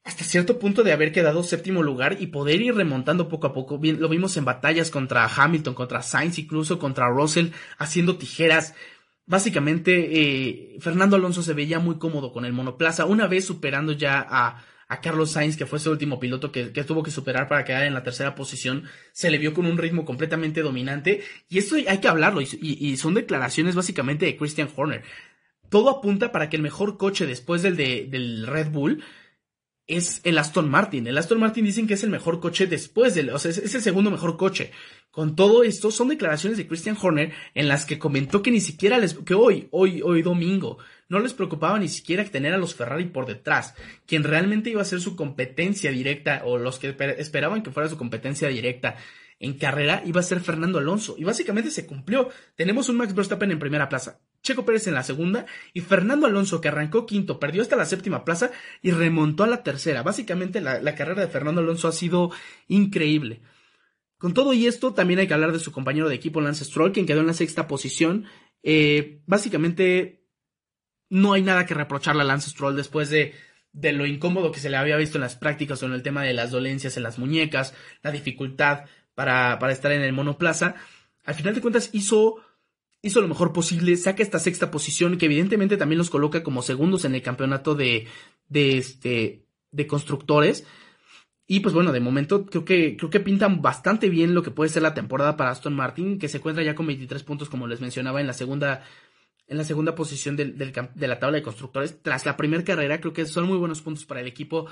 Hasta 0.03 0.24
cierto 0.24 0.59
punto 0.59 0.84
de 0.84 0.91
haber 0.91 1.11
quedado 1.11 1.41
séptimo 1.41 1.82
lugar 1.82 2.18
y 2.20 2.28
poder 2.28 2.61
ir 2.61 2.76
remontando 2.76 3.28
poco 3.28 3.47
a 3.47 3.53
poco. 3.53 3.80
Bien, 3.80 3.99
lo 3.99 4.07
vimos 4.07 4.38
en 4.38 4.45
batallas 4.45 4.91
contra 4.91 5.26
Hamilton, 5.26 5.74
contra 5.74 6.03
Sainz, 6.03 6.38
incluso 6.38 6.80
contra 6.80 7.09
Russell, 7.09 7.47
haciendo 7.78 8.18
tijeras. 8.18 8.76
Básicamente, 9.28 10.21
eh, 10.21 10.78
Fernando 10.80 11.15
Alonso 11.15 11.41
se 11.41 11.53
veía 11.53 11.80
muy 11.80 11.97
cómodo 11.97 12.32
con 12.32 12.45
el 12.45 12.53
monoplaza, 12.53 13.05
una 13.05 13.26
vez 13.28 13.45
superando 13.45 13.91
ya 13.93 14.26
a, 14.30 14.63
a 14.88 15.01
Carlos 15.01 15.32
Sainz, 15.32 15.57
que 15.57 15.65
fue 15.65 15.80
su 15.80 15.89
último 15.89 16.19
piloto 16.19 16.51
que, 16.51 16.71
que, 16.71 16.84
tuvo 16.84 17.01
que 17.01 17.09
superar 17.09 17.47
para 17.47 17.65
quedar 17.65 17.86
en 17.86 17.95
la 17.95 18.03
tercera 18.03 18.36
posición, 18.36 18.84
se 19.13 19.32
le 19.32 19.39
vio 19.39 19.53
con 19.53 19.65
un 19.65 19.80
ritmo 19.80 20.05
completamente 20.05 20.61
dominante, 20.61 21.23
y 21.49 21.57
esto 21.57 21.76
hay 21.76 21.97
que 21.97 22.07
hablarlo, 22.07 22.41
y, 22.41 22.47
y 22.61 22.97
son 22.97 23.15
declaraciones 23.15 23.73
básicamente 23.73 24.28
de 24.28 24.38
Christian 24.38 24.69
Horner. 24.76 25.03
Todo 25.69 25.89
apunta 25.89 26.32
para 26.32 26.49
que 26.49 26.57
el 26.57 26.61
mejor 26.61 26.97
coche 26.97 27.26
después 27.26 27.63
del 27.63 27.76
de, 27.76 28.05
del 28.07 28.45
Red 28.45 28.69
Bull 28.69 29.03
es 29.88 30.21
el 30.23 30.38
Aston 30.38 30.69
Martin. 30.69 31.07
El 31.07 31.17
Aston 31.17 31.39
Martin 31.39 31.65
dicen 31.65 31.88
que 31.88 31.93
es 31.93 32.03
el 32.03 32.09
mejor 32.09 32.39
coche 32.39 32.67
después 32.67 33.13
del, 33.13 33.29
o 33.29 33.39
sea, 33.39 33.51
es, 33.51 33.75
el 33.75 33.81
segundo 33.81 34.09
mejor 34.09 34.38
coche. 34.38 34.71
Con 35.11 35.36
todo 35.36 35.63
esto, 35.63 35.91
son 35.91 36.09
declaraciones 36.09 36.57
de 36.57 36.67
Christian 36.67 36.97
Horner 36.99 37.31
en 37.53 37.67
las 37.67 37.86
que 37.86 37.99
comentó 37.99 38.41
que 38.41 38.51
ni 38.51 38.59
siquiera 38.61 38.97
les, 38.97 39.13
que 39.13 39.33
hoy, 39.33 39.67
hoy, 39.71 40.01
hoy 40.01 40.21
domingo, 40.21 40.77
no 41.07 41.19
les 41.19 41.33
preocupaba 41.33 41.79
ni 41.79 41.88
siquiera 41.88 42.25
tener 42.25 42.53
a 42.53 42.57
los 42.57 42.75
Ferrari 42.75 43.05
por 43.05 43.25
detrás. 43.25 43.75
Quien 44.05 44.23
realmente 44.23 44.71
iba 44.71 44.81
a 44.81 44.86
ser 44.86 44.99
su 44.99 45.15
competencia 45.15 45.91
directa, 45.91 46.41
o 46.45 46.57
los 46.57 46.79
que 46.79 46.95
esperaban 47.17 47.63
que 47.63 47.71
fuera 47.71 47.88
su 47.88 47.97
competencia 47.97 48.49
directa 48.49 48.97
en 49.39 49.57
carrera, 49.57 50.01
iba 50.05 50.19
a 50.19 50.23
ser 50.23 50.41
Fernando 50.41 50.79
Alonso. 50.79 51.15
Y 51.17 51.23
básicamente 51.23 51.69
se 51.69 51.86
cumplió. 51.86 52.29
Tenemos 52.55 52.89
un 52.89 52.97
Max 52.97 53.13
Verstappen 53.13 53.51
en 53.51 53.59
primera 53.59 53.88
plaza. 53.88 54.19
Checo 54.45 54.63
Pérez 54.63 54.87
en 54.87 54.93
la 54.93 55.03
segunda 55.03 55.45
y 55.73 55.81
Fernando 55.81 56.27
Alonso 56.27 56.61
que 56.61 56.69
arrancó 56.69 57.05
quinto, 57.05 57.39
perdió 57.39 57.61
hasta 57.61 57.75
la 57.75 57.85
séptima 57.85 58.23
plaza 58.23 58.51
y 58.81 58.91
remontó 58.91 59.43
a 59.43 59.47
la 59.47 59.63
tercera. 59.63 60.03
Básicamente 60.03 60.61
la, 60.61 60.95
carrera 60.95 61.21
de 61.21 61.27
Fernando 61.27 61.61
Alonso 61.61 61.89
ha 61.89 61.91
sido 61.91 62.31
increíble. 62.67 63.41
Con 64.17 64.33
todo 64.33 64.53
y 64.53 64.67
esto 64.67 64.93
también 64.93 65.19
hay 65.19 65.27
que 65.27 65.33
hablar 65.33 65.51
de 65.51 65.59
su 65.59 65.71
compañero 65.71 66.07
de 66.07 66.15
equipo 66.15 66.39
Lance 66.39 66.63
Stroll, 66.63 66.93
quien 66.93 67.05
quedó 67.05 67.19
en 67.19 67.27
la 67.27 67.33
sexta 67.33 67.67
posición. 67.67 68.25
Eh, 68.63 69.21
básicamente 69.25 70.23
no 71.09 71.33
hay 71.33 71.41
nada 71.41 71.65
que 71.65 71.73
reprocharle 71.73 72.21
a 72.21 72.25
Lance 72.25 72.51
Stroll 72.51 72.75
después 72.75 73.09
de, 73.09 73.33
de 73.73 73.93
lo 73.93 74.05
incómodo 74.05 74.51
que 74.51 74.59
se 74.59 74.69
le 74.69 74.77
había 74.77 74.95
visto 74.95 75.17
en 75.17 75.23
las 75.23 75.35
prácticas 75.35 75.81
o 75.81 75.87
en 75.87 75.93
el 75.93 76.03
tema 76.03 76.23
de 76.23 76.33
las 76.33 76.51
dolencias 76.51 76.97
en 76.97 77.03
las 77.03 77.19
muñecas, 77.19 77.73
la 78.03 78.11
dificultad 78.11 78.85
para, 79.15 79.57
para 79.59 79.73
estar 79.73 79.91
en 79.91 80.01
el 80.01 80.13
monoplaza. 80.13 80.75
Al 81.23 81.33
final 81.33 81.55
de 81.55 81.61
cuentas 81.61 81.89
hizo 81.91 82.44
hizo 83.05 83.21
lo 83.21 83.27
mejor 83.27 83.53
posible, 83.53 83.95
saca 83.97 84.23
esta 84.23 84.39
sexta 84.39 84.71
posición 84.71 85.17
que 85.17 85.27
evidentemente 85.27 85.77
también 85.77 85.99
los 85.99 86.09
coloca 86.09 86.41
como 86.41 86.63
segundos 86.63 87.05
en 87.05 87.13
el 87.13 87.21
campeonato 87.21 87.75
de, 87.75 88.07
este, 88.51 89.45
de 89.71 89.87
constructores. 89.87 90.65
Y 91.45 91.59
pues 91.59 91.75
bueno, 91.75 91.91
de 91.91 91.99
momento 91.99 92.47
creo 92.47 92.65
que, 92.65 92.97
creo 92.97 93.11
que 93.11 93.19
pintan 93.19 93.61
bastante 93.61 94.09
bien 94.09 94.33
lo 94.33 94.41
que 94.41 94.49
puede 94.49 94.71
ser 94.71 94.81
la 94.81 94.95
temporada 94.95 95.37
para 95.37 95.51
Aston 95.51 95.75
Martin, 95.75 96.17
que 96.17 96.27
se 96.27 96.37
encuentra 96.37 96.63
ya 96.63 96.73
con 96.73 96.87
23 96.87 97.21
puntos, 97.21 97.47
como 97.47 97.67
les 97.67 97.79
mencionaba, 97.79 98.19
en 98.21 98.25
la 98.25 98.33
segunda, 98.33 98.83
en 99.45 99.57
la 99.57 99.63
segunda 99.63 99.93
posición 99.93 100.35
de 100.35 101.07
la 101.07 101.19
tabla 101.19 101.37
de 101.37 101.43
constructores. 101.43 102.01
Tras 102.01 102.25
la 102.25 102.35
primera 102.35 102.63
carrera, 102.63 102.99
creo 102.99 103.13
que 103.13 103.27
son 103.27 103.45
muy 103.45 103.59
buenos 103.59 103.83
puntos 103.83 104.05
para 104.05 104.21
el 104.21 104.27
equipo 104.27 104.65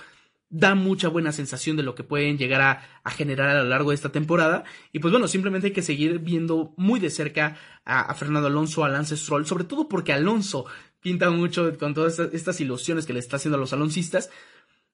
da 0.54 0.76
mucha 0.76 1.08
buena 1.08 1.32
sensación 1.32 1.78
de 1.78 1.84
lo 1.84 1.96
que 1.96 2.04
pueden 2.04 2.38
llegar 2.38 2.62
a, 3.04 3.10
generar 3.10 3.50
a 3.50 3.64
lo 3.64 3.70
largo 3.70 3.90
de 3.90 3.96
esta 3.96 4.12
temporada. 4.12 4.64
Y 4.92 5.00
pues 5.00 5.12
bueno, 5.12 5.28
simplemente 5.28 5.68
hay 5.68 5.74
que 5.74 5.82
seguir 5.82 6.20
viendo 6.20 6.76
muy 6.78 7.00
de 7.00 7.10
cerca 7.10 7.58
a, 7.84 8.14
Fernando 8.14 8.48
Alonso, 8.48 8.86
a 8.86 8.90
Lance 8.90 9.18
Stroll, 9.18 9.48
sobre 9.48 9.64
todo 9.64 9.90
porque 9.90 10.14
Alonso 10.14 10.66
pinta 11.02 11.32
mucho 11.32 11.76
con 11.80 11.96
todas 11.96 12.20
estas, 12.20 12.62
ilusiones 12.62 13.08
que 13.08 13.14
le 13.14 13.20
está 13.20 13.38
haciendo 13.38 13.58
a 13.58 13.60
los 13.60 13.74
aloncistas 13.74 14.30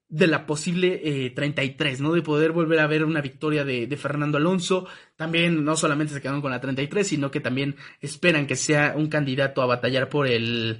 de 0.07 0.27
la 0.27 0.45
posible 0.45 1.01
eh, 1.03 1.29
33, 1.31 1.99
¿no? 1.99 2.13
De 2.13 2.21
poder 2.21 2.53
volver 2.53 2.79
a 2.79 2.87
ver 2.87 3.03
una 3.03 3.19
victoria 3.19 3.65
de, 3.65 3.97
Fernando 3.97 4.37
Alonso. 4.37 4.87
También 5.17 5.65
no 5.65 5.75
solamente 5.75 6.13
se 6.13 6.21
quedaron 6.21 6.41
con 6.41 6.51
la 6.51 6.61
33, 6.61 7.05
sino 7.05 7.31
que 7.31 7.41
también 7.41 7.75
esperan 7.99 8.47
que 8.47 8.55
sea 8.55 8.93
un 8.95 9.09
candidato 9.09 9.61
a 9.61 9.65
batallar 9.65 10.07
por 10.07 10.25
el 10.25 10.79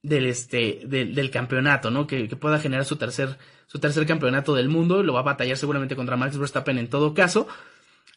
del 0.00 0.26
este 0.26 0.82
del, 0.86 1.30
campeonato, 1.32 1.90
¿no? 1.90 2.06
Que 2.06 2.28
pueda 2.36 2.60
generar 2.60 2.84
su 2.84 2.94
tercer 2.94 3.36
su 3.66 3.78
tercer 3.78 4.06
campeonato 4.06 4.54
del 4.54 4.68
mundo, 4.68 5.02
lo 5.02 5.12
va 5.12 5.20
a 5.20 5.24
batallar 5.24 5.56
seguramente 5.56 5.96
contra 5.96 6.16
Max 6.16 6.38
Verstappen 6.38 6.78
en 6.78 6.88
todo 6.88 7.14
caso. 7.14 7.48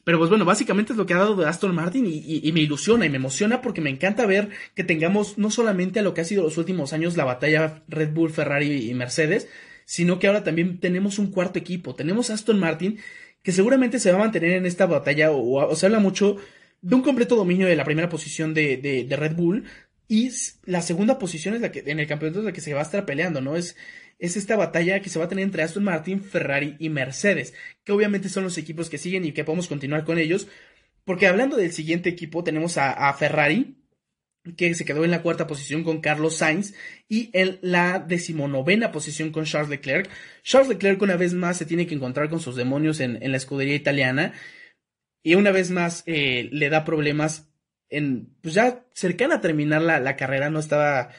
Pero 0.04 0.18
pues 0.18 0.30
bueno, 0.30 0.45
básicamente 0.45 0.93
es 0.93 0.97
lo 0.97 1.06
que 1.06 1.14
ha 1.14 1.18
dado 1.18 1.36
de 1.36 1.45
Aston 1.47 1.76
Martin 1.76 2.06
y, 2.08 2.52
me 2.52 2.62
ilusiona 2.62 3.06
y 3.06 3.10
me 3.10 3.18
emociona 3.18 3.62
porque 3.62 3.82
me 3.82 3.89
encanta 3.89 4.26
ver 4.26 4.50
que 4.74 4.84
tengamos 4.84 5.38
no 5.38 5.52
solamente 5.52 6.00
a 6.00 6.04
lo 6.04 6.14
que 6.14 6.22
ha 6.22 6.26
sido 6.26 6.43
los 6.43 6.58
últimos 6.58 6.93
años 6.93 7.18
la 7.18 7.26
batalla 7.26 7.84
Red 7.88 8.14
Bull, 8.14 8.32
Ferrari 8.32 8.89
y 8.89 8.93
Mercedes, 8.93 9.50
sino 9.86 10.18
que 10.18 10.28
ahora 10.28 10.43
también 10.43 10.80
tenemos 10.80 11.20
un 11.20 11.32
cuarto 11.32 11.60
equipo. 11.60 11.95
Tenemos 11.95 12.30
Aston 12.30 12.60
Martin 12.60 13.00
que 13.43 13.52
seguramente 13.52 14.00
se 14.00 14.12
va 14.12 14.18
a 14.18 14.22
mantener 14.22 14.54
en 14.54 14.66
esta 14.66 14.86
batalla 14.86 15.32
o, 15.32 15.76
se 15.76 15.86
habla 15.86 16.00
mucho 16.00 16.38
de 16.82 16.95
un 16.95 17.02
completo 17.02 17.36
dominio 17.36 17.68
de 17.68 17.76
la 17.76 17.84
primera 17.86 18.10
posición 18.10 18.54
de, 18.54 18.78
de, 18.78 19.16
Red 19.16 19.36
Bull 19.36 19.66
y 20.08 20.32
la 20.66 20.82
segunda 20.82 21.20
posición 21.20 21.56
es 21.56 21.62
la 21.62 21.72
que 21.72 21.84
en 21.86 22.00
el 22.00 22.08
campeonato 22.08 22.39
es 22.39 22.45
la 22.45 22.52
que 22.52 22.62
se 22.62 22.74
va 22.74 22.80
a 22.80 22.84
estar 22.84 23.06
peleando, 23.06 23.41
¿no? 23.41 23.56
Es, 23.56 23.76
es 24.20 24.36
esta 24.36 24.57
batalla 24.57 25.01
que 25.01 25.09
se 25.09 25.17
va 25.17 25.26
a 25.26 25.30
tener 25.30 25.45
entre 25.45 25.63
Aston 25.63 25.84
Martin, 25.84 26.22
Ferrari 26.22 26.76
y 26.78 26.89
Mercedes, 26.89 27.53
que 27.86 27.93
obviamente 27.93 28.28
son 28.28 28.43
los 28.43 28.57
equipos 28.57 28.89
que 28.89 28.97
siguen 28.97 29.26
y 29.26 29.32
que 29.32 29.45
podemos 29.45 29.70
continuar 29.70 30.03
con 30.03 30.20
ellos. 30.20 30.47
Porque 31.05 31.26
hablando 31.26 31.55
del 31.55 31.72
siguiente 31.72 32.09
equipo, 32.09 32.43
tenemos 32.43 32.78
a, 32.78 33.11
Ferrari, 33.13 33.78
que 34.57 34.76
se 34.76 34.84
quedó 34.84 35.05
en 35.05 35.11
la 35.11 35.22
cuarta 35.22 35.47
posición 35.47 35.84
con 35.84 36.01
Carlos 36.01 36.36
Sainz 36.36 36.74
y 37.07 37.30
en 37.34 37.59
la 37.61 37.99
decimonovena 37.99 38.91
posición 38.91 39.32
con 39.32 39.45
Charles 39.45 39.70
Leclerc. 39.70 40.09
Charles 40.43 40.70
Leclerc 40.70 41.01
una 41.01 41.15
vez 41.15 41.34
más 41.34 41.57
se 41.57 41.65
tiene 41.65 41.88
que 41.88 41.95
encontrar 41.95 42.30
con 42.30 42.41
sus 42.41 42.55
demonios 42.55 42.99
en, 42.99 43.20
la 43.32 43.38
escudería 43.38 43.76
italiana 43.76 44.34
y 45.24 45.36
una 45.36 45.51
vez 45.51 45.72
más 45.72 46.03
eh, 46.05 46.49
le 46.51 46.70
da 46.70 46.86
problemas 46.86 47.49
en, 47.89 48.36
pues 48.41 48.53
ya 48.53 48.86
cercana 48.93 49.36
a 49.36 49.41
terminar 49.41 49.82
la, 49.82 49.99
la 49.99 50.15
carrera, 50.15 50.49
no 50.49 50.59
estaba 50.59 51.09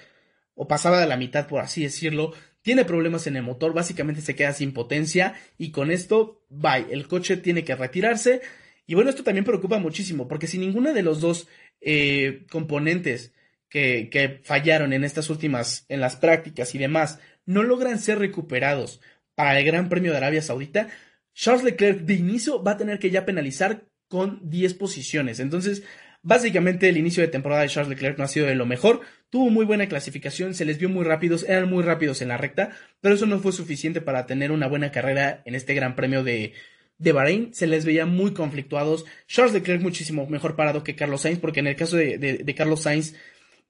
o 0.55 0.69
pasaba 0.69 1.01
de 1.01 1.07
la 1.07 1.17
mitad 1.17 1.47
por 1.47 1.61
así 1.61 1.83
decirlo, 1.83 2.35
tiene 2.63 2.85
problemas 2.85 3.27
en 3.27 3.37
el 3.37 3.43
motor, 3.43 3.73
básicamente 3.73 4.21
se 4.21 4.35
queda 4.35 4.53
sin 4.53 4.73
potencia 4.73 5.35
y 5.59 5.71
con 5.71 5.91
esto, 5.91 6.45
bye, 6.49 6.87
el 6.91 7.09
coche 7.09 7.37
tiene 7.37 7.65
que 7.65 7.75
retirarse. 7.75 8.43
Y 8.87 8.95
bueno, 8.95 9.11
esto 9.11 9.25
también 9.25 9.45
preocupa 9.45 9.79
muchísimo, 9.79 10.29
porque 10.29 10.47
si 10.47 10.59
ninguno 10.59 10.93
de 10.93 11.03
los 11.03 11.21
dos 11.21 11.49
eh, 11.81 12.45
componentes 12.51 13.33
que, 13.69 14.11
que 14.11 14.41
fallaron 14.43 14.93
en 14.93 15.05
estas 15.05 15.31
últimas, 15.31 15.87
en 15.89 16.01
las 16.01 16.17
prácticas 16.17 16.75
y 16.75 16.79
demás, 16.79 17.21
no 17.47 17.63
logran 17.63 17.99
ser 17.99 18.19
recuperados 18.19 19.01
para 19.35 19.59
el 19.59 19.65
Gran 19.65 19.89
Premio 19.89 20.11
de 20.11 20.19
Arabia 20.19 20.43
Saudita, 20.43 20.89
Charles 21.33 21.65
Leclerc 21.65 22.01
de 22.01 22.15
inicio 22.15 22.63
va 22.63 22.73
a 22.73 22.77
tener 22.77 22.99
que 22.99 23.11
ya 23.11 23.25
penalizar 23.25 23.87
con 24.09 24.41
10 24.51 24.75
posiciones. 24.75 25.41
Entonces, 25.41 25.85
Básicamente 26.23 26.89
el 26.89 26.99
inicio 26.99 27.23
de 27.23 27.29
temporada 27.29 27.63
de 27.63 27.69
Charles 27.69 27.89
Leclerc 27.89 28.19
no 28.19 28.25
ha 28.25 28.29
sido 28.29 28.47
de 28.47 28.55
lo 28.55 28.67
mejor, 28.67 29.01
tuvo 29.31 29.49
muy 29.49 29.65
buena 29.65 29.89
clasificación, 29.89 30.55
se 30.55 30.67
les 30.67 30.79
vio 30.79 30.91
muy 30.91 31.05
rápidos, 31.05 31.47
eran 31.49 31.71
muy 31.71 31.83
rápidos 31.83 32.21
en 32.21 32.29
la 32.29 32.37
recta, 32.37 32.71
pero 33.01 33.15
eso 33.15 33.25
no 33.25 33.39
fue 33.39 33.53
suficiente 33.53 34.03
para 34.03 34.27
tener 34.27 34.53
una 34.53 34.67
buena 34.67 34.93
carrera 34.93 35.41
en 35.47 35.55
este 35.55 35.73
Gran 35.73 35.97
Premio 35.97 36.23
de, 36.23 36.53
de 36.99 37.13
Bahrein, 37.13 37.55
se 37.55 37.67
les 37.67 37.87
veía 37.87 38.05
muy 38.05 38.35
conflictuados, 38.35 39.07
Charles 39.27 39.55
Leclerc 39.55 39.81
muchísimo 39.81 40.27
mejor 40.27 40.57
parado 40.57 40.85
que 40.85 40.95
Carlos 40.95 41.23
Sainz, 41.23 41.39
porque 41.39 41.61
en 41.61 41.69
el 41.69 41.77
caso 41.77 41.97
de, 41.97 42.19
de, 42.19 42.55
Carlos 42.55 42.83
Sainz 42.83 43.15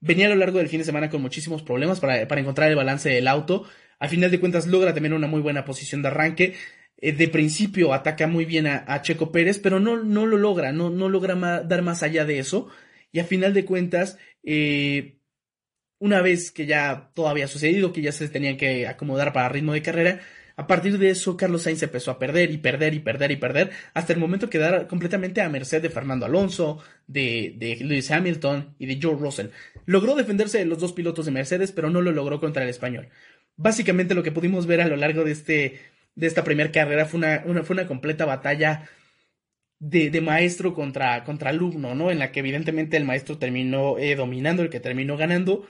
venía 0.00 0.26
a 0.26 0.30
lo 0.30 0.36
largo 0.36 0.58
del 0.58 0.68
fin 0.68 0.80
de 0.80 0.84
semana 0.84 1.08
con 1.08 1.22
muchísimos 1.22 1.62
problemas 1.62 2.00
para, 2.00 2.26
para 2.26 2.40
encontrar 2.40 2.68
el 2.68 2.76
balance 2.76 3.08
del 3.08 3.28
auto, 3.28 3.64
al 4.00 4.08
final 4.08 4.30
de 4.30 4.40
cuentas 4.40 4.66
logra 4.66 4.92
también 4.92 5.12
una 5.12 5.28
muy 5.28 5.40
buena 5.40 5.64
posición 5.64 6.02
de 6.02 6.08
arranque, 6.08 6.54
eh, 7.00 7.12
de 7.12 7.28
principio 7.28 7.92
ataca 7.94 8.26
muy 8.26 8.44
bien 8.44 8.66
a, 8.66 9.02
Checo 9.02 9.32
Pérez, 9.32 9.58
pero 9.58 9.80
no, 9.80 9.96
no 10.02 10.26
lo 10.26 10.36
logra, 10.36 10.72
no, 10.72 10.90
no 10.90 11.08
logra 11.08 11.34
dar 11.64 11.82
más 11.82 12.02
allá 12.02 12.24
de 12.24 12.38
eso. 12.38 12.68
Y 13.12 13.20
a 13.20 13.24
final 13.24 13.54
de 13.54 13.64
cuentas, 13.64 14.18
eh, 14.44 15.18
una 15.98 16.22
vez 16.22 16.50
que 16.50 16.66
ya 16.66 17.10
todo 17.14 17.28
había 17.28 17.48
sucedido, 17.48 17.92
que 17.92 18.02
ya 18.02 18.12
se 18.12 18.28
tenían 18.28 18.56
que 18.56 18.86
acomodar 18.86 19.32
para 19.32 19.48
ritmo 19.48 19.72
de 19.72 19.82
carrera, 19.82 20.20
a 20.60 20.66
partir 20.66 20.98
de 20.98 21.08
eso, 21.08 21.38
Carlos 21.38 21.62
Sainz 21.62 21.82
empezó 21.82 22.10
a 22.10 22.18
perder 22.18 22.50
y 22.50 22.58
perder 22.58 22.92
y 22.92 22.98
perder 22.98 23.30
y 23.30 23.36
perder, 23.36 23.70
hasta 23.94 24.12
el 24.12 24.18
momento 24.18 24.50
que 24.50 24.58
dar 24.58 24.86
completamente 24.88 25.40
a 25.40 25.48
merced 25.48 25.80
de 25.80 25.88
Fernando 25.88 26.26
Alonso, 26.26 26.82
de, 27.06 27.54
de 27.56 27.76
Lewis 27.76 28.10
Hamilton 28.10 28.74
y 28.78 28.84
de 28.84 28.98
Joe 29.00 29.16
Russell. 29.18 29.46
Logró 29.86 30.14
defenderse 30.14 30.58
de 30.58 30.66
los 30.66 30.78
dos 30.78 30.92
pilotos 30.92 31.24
de 31.24 31.32
Mercedes, 31.32 31.72
pero 31.72 31.88
no 31.88 32.02
lo 32.02 32.12
logró 32.12 32.40
contra 32.40 32.62
el 32.62 32.68
español. 32.68 33.08
Básicamente 33.56 34.14
lo 34.14 34.22
que 34.22 34.32
pudimos 34.32 34.66
ver 34.66 34.82
a 34.82 34.88
lo 34.88 34.96
largo 34.96 35.24
de 35.24 35.32
este 35.32 35.80
de 36.14 36.26
esta 36.26 36.44
primera 36.44 36.70
carrera 36.70 37.06
fue 37.06 37.18
una, 37.18 37.64
fue 37.64 37.74
una 37.74 37.86
completa 37.86 38.24
batalla 38.24 38.88
de, 39.78 40.20
maestro 40.20 40.74
contra, 40.74 41.24
contra, 41.24 41.50
alumno, 41.50 41.94
¿no? 41.94 42.10
En 42.10 42.18
la 42.18 42.32
que 42.32 42.40
evidentemente 42.40 42.96
el 42.96 43.04
maestro 43.04 43.38
terminó 43.38 43.98
eh, 43.98 44.14
dominando, 44.14 44.62
el 44.62 44.70
que 44.70 44.80
terminó 44.80 45.16
ganando. 45.16 45.66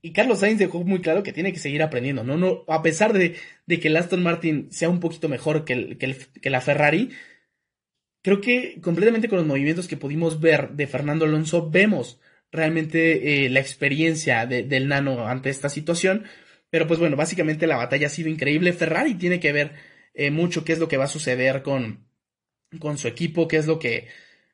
Y 0.00 0.12
Carlos 0.12 0.40
Sainz 0.40 0.58
dejó 0.58 0.82
muy 0.82 1.00
claro 1.00 1.22
que 1.22 1.32
tiene 1.32 1.52
que 1.52 1.60
seguir 1.60 1.82
aprendiendo, 1.82 2.24
¿no? 2.24 2.36
no 2.36 2.64
a 2.66 2.82
pesar 2.82 3.12
de, 3.12 3.36
que 3.68 3.88
el 3.88 3.96
Aston 3.96 4.22
Martin 4.22 4.72
sea 4.72 4.88
un 4.88 4.98
poquito 4.98 5.28
mejor 5.28 5.64
que, 5.64 5.96
que, 5.96 6.50
la 6.50 6.60
Ferrari, 6.60 7.10
creo 8.20 8.40
que 8.40 8.80
completamente 8.80 9.28
con 9.28 9.38
los 9.38 9.46
movimientos 9.46 9.86
que 9.86 9.96
pudimos 9.96 10.40
ver 10.40 10.70
de 10.70 10.88
Fernando 10.88 11.24
Alonso, 11.24 11.70
vemos 11.70 12.20
realmente 12.50 13.44
eh, 13.44 13.50
la 13.50 13.60
experiencia 13.60 14.44
del 14.46 14.88
nano 14.88 15.28
ante 15.28 15.50
esta 15.50 15.68
situación. 15.68 16.24
Pero 16.72 16.86
pues 16.86 16.98
bueno, 16.98 17.16
básicamente 17.16 17.66
la 17.66 17.76
batalla 17.76 18.06
ha 18.06 18.10
sido 18.10 18.30
increíble. 18.30 18.72
Ferrari 18.72 19.14
tiene 19.16 19.40
que 19.40 19.52
ver 19.52 19.72
eh, 20.14 20.30
mucho 20.30 20.64
qué 20.64 20.72
es 20.72 20.78
lo 20.78 20.88
que 20.88 20.96
va 20.96 21.04
a 21.04 21.08
suceder 21.08 21.62
con, 21.62 22.06
con 22.78 22.96
su 22.96 23.08
equipo, 23.08 23.46
qué 23.46 23.58
es 23.58 23.66
lo 23.66 23.78
que, 23.78 24.08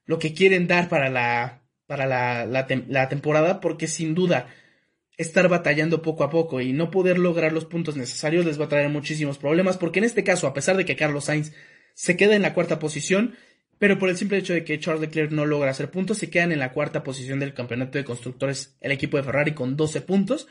lo 0.05 0.19
que 0.19 0.35
quieren 0.35 0.66
dar 0.66 0.89
para 0.89 1.11
la, 1.11 1.62
para 1.87 2.07
la, 2.07 2.45
la, 2.45 3.09
temporada, 3.09 3.61
porque 3.61 3.87
sin 3.87 4.16
duda 4.16 4.49
estar 5.16 5.49
batallando 5.49 6.03
poco 6.03 6.25
a 6.25 6.31
poco 6.31 6.61
y 6.61 6.73
no 6.73 6.91
poder 6.91 7.21
lograr 7.21 7.53
los 7.53 7.66
puntos 7.66 7.97
necesarios 7.97 8.45
les 8.45 8.61
va 8.61 8.64
a 8.64 8.69
traer 8.69 8.89
muchísimos 8.89 9.39
problemas, 9.39 9.77
porque 9.79 10.01
en 10.01 10.05
este 10.05 10.25
caso, 10.25 10.49
a 10.49 10.55
pesar 10.55 10.77
de 10.77 10.85
que 10.85 10.97
Carlos 10.97 11.27
Sainz 11.27 11.53
se 11.95 12.16
queda 12.16 12.35
en 12.35 12.43
la 12.43 12.53
cuarta 12.53 12.81
posición, 12.81 13.37
pero 13.79 13.97
por 14.01 14.09
el 14.09 14.16
simple 14.16 14.39
hecho 14.39 14.55
de 14.55 14.64
que 14.64 14.81
Charles 14.81 15.03
Leclerc 15.03 15.31
no 15.31 15.47
logra 15.47 15.71
hacer 15.71 15.89
puntos, 15.89 16.19
se 16.19 16.31
quedan 16.31 16.51
en 16.51 16.59
la 16.59 16.73
cuarta 16.73 17.05
posición 17.05 17.39
del 17.39 17.55
campeonato 17.55 17.97
de 17.97 18.05
constructores 18.05 18.77
el 18.81 18.91
equipo 18.91 19.19
de 19.19 19.23
Ferrari 19.23 19.55
con 19.55 19.77
12 19.77 20.01
puntos 20.01 20.49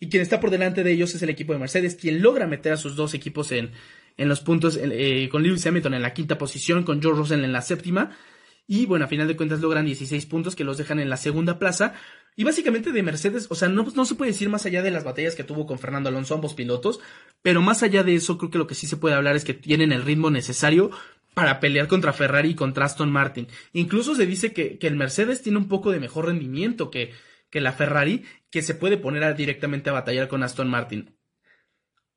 y 0.00 0.08
quien 0.08 0.22
está 0.22 0.40
por 0.40 0.50
delante 0.50 0.84
de 0.84 0.92
ellos 0.92 1.14
es 1.14 1.22
el 1.22 1.30
equipo 1.30 1.52
de 1.52 1.58
Mercedes, 1.58 1.96
quien 1.96 2.22
logra 2.22 2.46
meter 2.46 2.72
a 2.72 2.76
sus 2.76 2.96
dos 2.96 3.14
equipos 3.14 3.52
en, 3.52 3.72
en 4.16 4.28
los 4.28 4.40
puntos, 4.40 4.78
eh, 4.80 5.28
con 5.30 5.42
Lewis 5.42 5.66
Hamilton 5.66 5.94
en 5.94 6.02
la 6.02 6.14
quinta 6.14 6.38
posición, 6.38 6.84
con 6.84 7.00
George 7.00 7.18
Russell 7.18 7.44
en 7.44 7.52
la 7.52 7.62
séptima, 7.62 8.16
y 8.70 8.84
bueno, 8.84 9.06
a 9.06 9.08
final 9.08 9.26
de 9.26 9.34
cuentas 9.34 9.60
logran 9.60 9.86
16 9.86 10.26
puntos 10.26 10.54
que 10.54 10.62
los 10.62 10.76
dejan 10.76 11.00
en 11.00 11.08
la 11.08 11.16
segunda 11.16 11.58
plaza. 11.58 11.94
Y 12.36 12.44
básicamente 12.44 12.92
de 12.92 13.02
Mercedes, 13.02 13.46
o 13.48 13.54
sea, 13.54 13.68
no, 13.68 13.86
no 13.96 14.04
se 14.04 14.14
puede 14.14 14.30
decir 14.30 14.50
más 14.50 14.66
allá 14.66 14.82
de 14.82 14.90
las 14.90 15.04
batallas 15.04 15.34
que 15.34 15.42
tuvo 15.42 15.66
con 15.66 15.78
Fernando 15.78 16.10
Alonso, 16.10 16.34
ambos 16.34 16.52
pilotos, 16.52 17.00
pero 17.40 17.62
más 17.62 17.82
allá 17.82 18.02
de 18.02 18.14
eso, 18.14 18.36
creo 18.36 18.50
que 18.50 18.58
lo 18.58 18.66
que 18.66 18.74
sí 18.74 18.86
se 18.86 18.98
puede 18.98 19.14
hablar 19.14 19.36
es 19.36 19.44
que 19.44 19.54
tienen 19.54 19.90
el 19.90 20.04
ritmo 20.04 20.30
necesario 20.30 20.90
para 21.32 21.60
pelear 21.60 21.88
contra 21.88 22.12
Ferrari 22.12 22.50
y 22.50 22.54
contra 22.54 22.84
Aston 22.84 23.10
Martin. 23.10 23.48
Incluso 23.72 24.14
se 24.14 24.26
dice 24.26 24.52
que, 24.52 24.76
que 24.78 24.86
el 24.86 24.96
Mercedes 24.96 25.40
tiene 25.40 25.58
un 25.58 25.68
poco 25.68 25.90
de 25.90 26.00
mejor 26.00 26.26
rendimiento 26.26 26.90
que, 26.90 27.12
que 27.50 27.62
la 27.62 27.72
Ferrari, 27.72 28.24
que 28.50 28.62
se 28.62 28.74
puede 28.74 28.96
poner 28.96 29.34
directamente 29.36 29.90
a 29.90 29.94
batallar 29.94 30.28
con 30.28 30.42
Aston 30.42 30.68
Martin. 30.68 31.18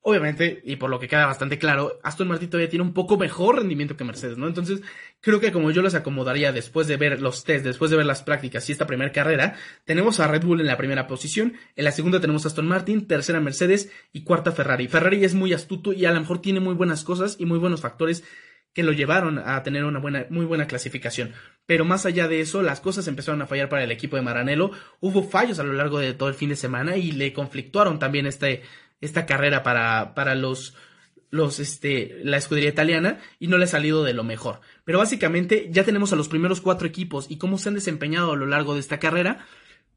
Obviamente, 0.04 0.60
y 0.64 0.74
por 0.76 0.90
lo 0.90 0.98
que 0.98 1.06
queda 1.06 1.26
bastante 1.26 1.58
claro, 1.58 2.00
Aston 2.02 2.26
Martin 2.26 2.50
todavía 2.50 2.68
tiene 2.68 2.84
un 2.84 2.92
poco 2.92 3.16
mejor 3.16 3.58
rendimiento 3.58 3.96
que 3.96 4.02
Mercedes, 4.02 4.36
¿no? 4.36 4.48
Entonces, 4.48 4.82
creo 5.20 5.38
que 5.38 5.52
como 5.52 5.70
yo 5.70 5.80
los 5.80 5.94
acomodaría 5.94 6.50
después 6.50 6.88
de 6.88 6.96
ver 6.96 7.22
los 7.22 7.44
test, 7.44 7.64
después 7.64 7.92
de 7.92 7.98
ver 7.98 8.06
las 8.06 8.24
prácticas 8.24 8.68
y 8.68 8.72
esta 8.72 8.88
primera 8.88 9.12
carrera, 9.12 9.54
tenemos 9.84 10.18
a 10.18 10.26
Red 10.26 10.42
Bull 10.42 10.60
en 10.60 10.66
la 10.66 10.76
primera 10.76 11.06
posición, 11.06 11.54
en 11.76 11.84
la 11.84 11.92
segunda 11.92 12.18
tenemos 12.18 12.44
a 12.44 12.48
Aston 12.48 12.66
Martin, 12.66 13.06
tercera 13.06 13.38
Mercedes 13.38 13.92
y 14.12 14.24
cuarta 14.24 14.50
Ferrari. 14.50 14.88
Ferrari 14.88 15.22
es 15.22 15.34
muy 15.34 15.52
astuto 15.52 15.92
y 15.92 16.04
a 16.04 16.10
lo 16.10 16.18
mejor 16.18 16.40
tiene 16.40 16.58
muy 16.58 16.74
buenas 16.74 17.04
cosas 17.04 17.36
y 17.38 17.46
muy 17.46 17.60
buenos 17.60 17.80
factores 17.80 18.24
que 18.72 18.82
lo 18.82 18.92
llevaron 18.92 19.38
a 19.38 19.62
tener 19.62 19.84
una 19.84 19.98
buena, 19.98 20.26
muy 20.30 20.46
buena 20.46 20.66
clasificación. 20.66 21.32
Pero 21.66 21.84
más 21.84 22.06
allá 22.06 22.28
de 22.28 22.40
eso, 22.40 22.62
las 22.62 22.80
cosas 22.80 23.06
empezaron 23.06 23.42
a 23.42 23.46
fallar 23.46 23.68
para 23.68 23.84
el 23.84 23.90
equipo 23.90 24.16
de 24.16 24.22
Maranello. 24.22 24.70
Hubo 25.00 25.22
fallos 25.22 25.58
a 25.58 25.64
lo 25.64 25.72
largo 25.74 25.98
de 25.98 26.14
todo 26.14 26.28
el 26.28 26.34
fin 26.34 26.48
de 26.48 26.56
semana 26.56 26.96
y 26.96 27.12
le 27.12 27.32
conflictuaron 27.32 27.98
también 27.98 28.26
este, 28.26 28.62
esta 29.00 29.26
carrera 29.26 29.62
para, 29.62 30.14
para 30.14 30.34
los, 30.34 30.74
los, 31.30 31.60
este, 31.60 32.20
la 32.24 32.36
escudería 32.38 32.70
italiana 32.70 33.20
y 33.38 33.48
no 33.48 33.58
le 33.58 33.64
ha 33.64 33.68
salido 33.68 34.04
de 34.04 34.14
lo 34.14 34.24
mejor. 34.24 34.60
Pero 34.84 34.98
básicamente 34.98 35.68
ya 35.70 35.84
tenemos 35.84 36.12
a 36.12 36.16
los 36.16 36.28
primeros 36.28 36.60
cuatro 36.60 36.86
equipos 36.86 37.26
y 37.30 37.38
cómo 37.38 37.58
se 37.58 37.68
han 37.68 37.74
desempeñado 37.74 38.32
a 38.32 38.36
lo 38.36 38.46
largo 38.46 38.74
de 38.74 38.80
esta 38.80 38.98
carrera. 38.98 39.46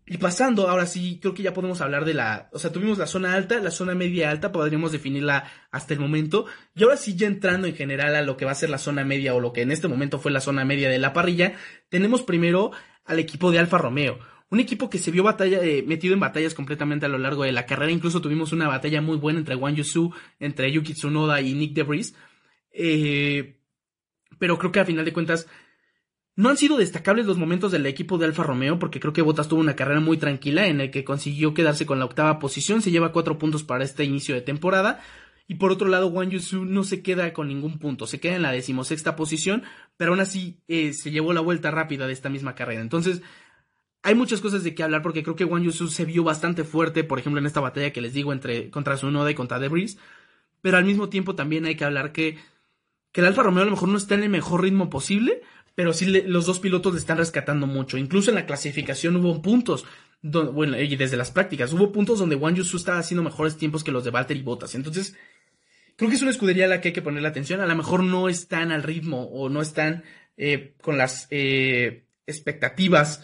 Y 0.07 0.17
pasando, 0.17 0.69
ahora 0.69 0.85
sí, 0.85 1.17
creo 1.19 1.33
que 1.33 1.41
ya 1.41 1.53
podemos 1.53 1.81
hablar 1.81 2.05
de 2.05 2.13
la, 2.13 2.49
o 2.53 2.59
sea, 2.59 2.71
tuvimos 2.71 2.99
la 2.99 3.07
zona 3.07 3.33
alta, 3.33 3.59
la 3.59 3.71
zona 3.71 3.95
media 3.95 4.29
alta, 4.29 4.51
podríamos 4.51 4.91
definirla 4.91 5.51
hasta 5.71 5.95
el 5.95 5.99
momento. 5.99 6.45
Y 6.75 6.83
ahora 6.83 6.97
sí, 6.97 7.15
ya 7.15 7.25
entrando 7.25 7.67
en 7.67 7.75
general 7.75 8.15
a 8.15 8.21
lo 8.21 8.37
que 8.37 8.45
va 8.45 8.51
a 8.51 8.55
ser 8.55 8.69
la 8.69 8.77
zona 8.77 9.03
media 9.03 9.33
o 9.33 9.39
lo 9.39 9.51
que 9.51 9.63
en 9.63 9.71
este 9.71 9.87
momento 9.87 10.19
fue 10.19 10.31
la 10.31 10.41
zona 10.41 10.63
media 10.63 10.89
de 10.89 10.99
la 10.99 11.11
parrilla, 11.11 11.53
tenemos 11.89 12.21
primero 12.21 12.71
al 13.03 13.19
equipo 13.19 13.51
de 13.51 13.59
Alfa 13.59 13.77
Romeo 13.79 14.19
un 14.49 14.59
equipo 14.59 14.89
que 14.89 14.99
se 14.99 15.11
vio 15.11 15.23
batalla, 15.23 15.59
eh, 15.63 15.83
metido 15.85 16.13
en 16.13 16.19
batallas 16.19 16.53
completamente 16.53 17.05
a 17.05 17.09
lo 17.09 17.17
largo 17.17 17.43
de 17.43 17.51
la 17.51 17.65
carrera. 17.65 17.91
Incluso 17.91 18.21
tuvimos 18.21 18.53
una 18.53 18.67
batalla 18.67 19.01
muy 19.01 19.17
buena 19.17 19.39
entre 19.39 19.55
Wang 19.55 19.75
Yusu, 19.75 20.13
entre 20.39 20.71
Yuki 20.71 20.93
Tsunoda 20.93 21.41
y 21.41 21.53
Nick 21.53 21.73
DeVries. 21.73 22.15
Eh, 22.71 23.57
pero 24.37 24.57
creo 24.57 24.71
que 24.71 24.79
a 24.79 24.85
final 24.85 25.05
de 25.05 25.13
cuentas 25.13 25.47
no 26.35 26.49
han 26.49 26.57
sido 26.57 26.77
destacables 26.77 27.25
los 27.25 27.37
momentos 27.37 27.71
del 27.71 27.85
equipo 27.85 28.17
de 28.17 28.25
Alfa 28.25 28.43
Romeo, 28.43 28.77
porque 28.77 28.99
creo 28.99 29.13
que 29.13 29.21
Bottas 29.21 29.47
tuvo 29.47 29.61
una 29.61 29.75
carrera 29.75 30.01
muy 30.01 30.17
tranquila 30.17 30.67
en 30.67 30.81
el 30.81 30.91
que 30.91 31.05
consiguió 31.05 31.53
quedarse 31.53 31.85
con 31.85 31.99
la 31.99 32.05
octava 32.05 32.39
posición, 32.39 32.81
se 32.81 32.91
lleva 32.91 33.13
cuatro 33.13 33.37
puntos 33.37 33.63
para 33.63 33.83
este 33.83 34.03
inicio 34.03 34.35
de 34.35 34.41
temporada. 34.41 35.01
Y 35.47 35.55
por 35.55 35.71
otro 35.71 35.87
lado, 35.87 36.07
Wang 36.07 36.31
Yusu 36.31 36.65
no 36.65 36.83
se 36.83 37.03
queda 37.03 37.31
con 37.31 37.47
ningún 37.47 37.77
punto, 37.77 38.07
se 38.07 38.19
queda 38.19 38.35
en 38.35 38.41
la 38.41 38.51
decimosexta 38.51 39.15
posición, 39.15 39.63
pero 39.95 40.11
aún 40.11 40.19
así 40.19 40.59
eh, 40.67 40.91
se 40.93 41.11
llevó 41.11 41.33
la 41.33 41.41
vuelta 41.41 41.69
rápida 41.69 42.07
de 42.07 42.13
esta 42.13 42.29
misma 42.29 42.55
carrera. 42.55 42.81
Entonces, 42.81 43.21
hay 44.01 44.15
muchas 44.15 44.41
cosas 44.41 44.63
de 44.63 44.75
qué 44.75 44.83
hablar 44.83 45.03
porque 45.03 45.23
creo 45.23 45.35
que 45.35 45.45
Wang 45.45 45.63
Yusu 45.63 45.87
se 45.87 46.03
vio 46.03 46.23
bastante 46.23 46.63
fuerte, 46.63 47.03
por 47.03 47.19
ejemplo, 47.19 47.39
en 47.39 47.45
esta 47.45 47.59
batalla 47.61 47.93
que 47.93 48.01
les 48.01 48.13
digo 48.13 48.33
entre 48.33 48.71
contra 48.71 48.97
Sunoda 48.97 49.31
y 49.31 49.35
contra 49.35 49.59
Debris. 49.59 49.97
Pero 50.61 50.77
al 50.77 50.85
mismo 50.85 51.09
tiempo 51.09 51.35
también 51.35 51.65
hay 51.65 51.75
que 51.75 51.85
hablar 51.85 52.11
que, 52.11 52.39
que 53.11 53.21
el 53.21 53.27
Alfa 53.27 53.43
Romeo 53.43 53.61
a 53.61 53.65
lo 53.65 53.71
mejor 53.71 53.89
no 53.89 53.97
está 53.97 54.15
en 54.15 54.23
el 54.23 54.29
mejor 54.29 54.63
ritmo 54.63 54.89
posible, 54.89 55.41
pero 55.75 55.93
sí 55.93 56.05
los 56.05 56.45
dos 56.45 56.59
pilotos 56.59 56.93
le 56.93 56.99
están 56.99 57.17
rescatando 57.17 57.67
mucho. 57.67 57.97
Incluso 57.97 58.31
en 58.31 58.35
la 58.35 58.45
clasificación 58.45 59.15
hubo 59.17 59.41
puntos, 59.41 59.85
bueno, 60.21 60.79
y 60.79 60.95
desde 60.95 61.17
las 61.17 61.31
prácticas, 61.31 61.73
hubo 61.73 61.91
puntos 61.91 62.19
donde 62.19 62.35
Wang 62.35 62.55
Yusu 62.55 62.77
estaba 62.77 62.99
haciendo 62.99 63.23
mejores 63.23 63.57
tiempos 63.57 63.83
que 63.83 63.91
los 63.91 64.03
de 64.03 64.11
Valtteri 64.11 64.41
Bottas. 64.41 64.73
Entonces, 64.73 65.15
creo 65.95 66.09
que 66.09 66.15
es 66.15 66.21
una 66.21 66.31
escudería 66.31 66.65
a 66.65 66.69
la 66.69 66.81
que 66.81 66.89
hay 66.89 66.93
que 66.93 67.01
ponerle 67.01 67.27
atención. 67.27 67.61
A 67.61 67.67
lo 67.67 67.75
mejor 67.75 68.03
no 68.03 68.29
están 68.29 68.71
al 68.71 68.83
ritmo 68.83 69.23
o 69.25 69.49
no 69.49 69.61
están 69.61 70.03
eh, 70.37 70.75
con 70.81 70.97
las 70.97 71.27
eh, 71.29 72.07
expectativas 72.25 73.21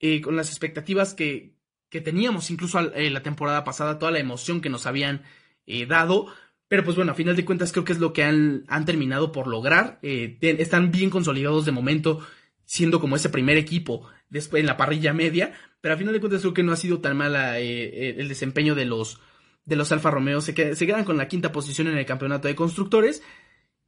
eh, 0.00 0.22
con 0.22 0.34
las 0.34 0.48
expectativas 0.48 1.12
que, 1.12 1.54
que 1.90 2.00
teníamos 2.00 2.50
incluso 2.50 2.80
eh, 2.94 3.10
la 3.10 3.22
temporada 3.22 3.64
pasada, 3.64 3.98
toda 3.98 4.12
la 4.12 4.18
emoción 4.18 4.62
que 4.62 4.70
nos 4.70 4.86
habían 4.86 5.24
eh, 5.66 5.84
dado. 5.84 6.26
Pero 6.70 6.84
pues 6.84 6.94
bueno, 6.94 7.10
a 7.10 7.16
final 7.16 7.34
de 7.34 7.44
cuentas 7.44 7.72
creo 7.72 7.84
que 7.84 7.92
es 7.92 7.98
lo 7.98 8.12
que 8.12 8.22
han, 8.22 8.62
han 8.68 8.84
terminado 8.84 9.32
por 9.32 9.48
lograr. 9.48 9.98
están 10.02 10.92
bien 10.92 11.10
consolidados 11.10 11.64
de 11.64 11.72
momento, 11.72 12.24
siendo 12.64 13.00
como 13.00 13.16
ese 13.16 13.28
primer 13.28 13.56
equipo 13.56 14.08
después 14.28 14.60
en 14.60 14.68
la 14.68 14.76
parrilla 14.76 15.12
media. 15.12 15.52
Pero 15.80 15.94
a 15.94 15.98
final 15.98 16.14
de 16.14 16.20
cuentas 16.20 16.42
creo 16.42 16.54
que 16.54 16.62
no 16.62 16.70
ha 16.70 16.76
sido 16.76 17.00
tan 17.00 17.16
mala 17.16 17.58
el 17.58 18.28
desempeño 18.28 18.76
de 18.76 18.84
los, 18.84 19.20
de 19.64 19.74
los 19.74 19.90
Alfa 19.90 20.12
Romeo. 20.12 20.40
Se, 20.40 20.76
se 20.76 20.86
quedan 20.86 21.02
con 21.02 21.16
la 21.16 21.26
quinta 21.26 21.50
posición 21.50 21.88
en 21.88 21.98
el 21.98 22.06
campeonato 22.06 22.46
de 22.46 22.54
constructores. 22.54 23.20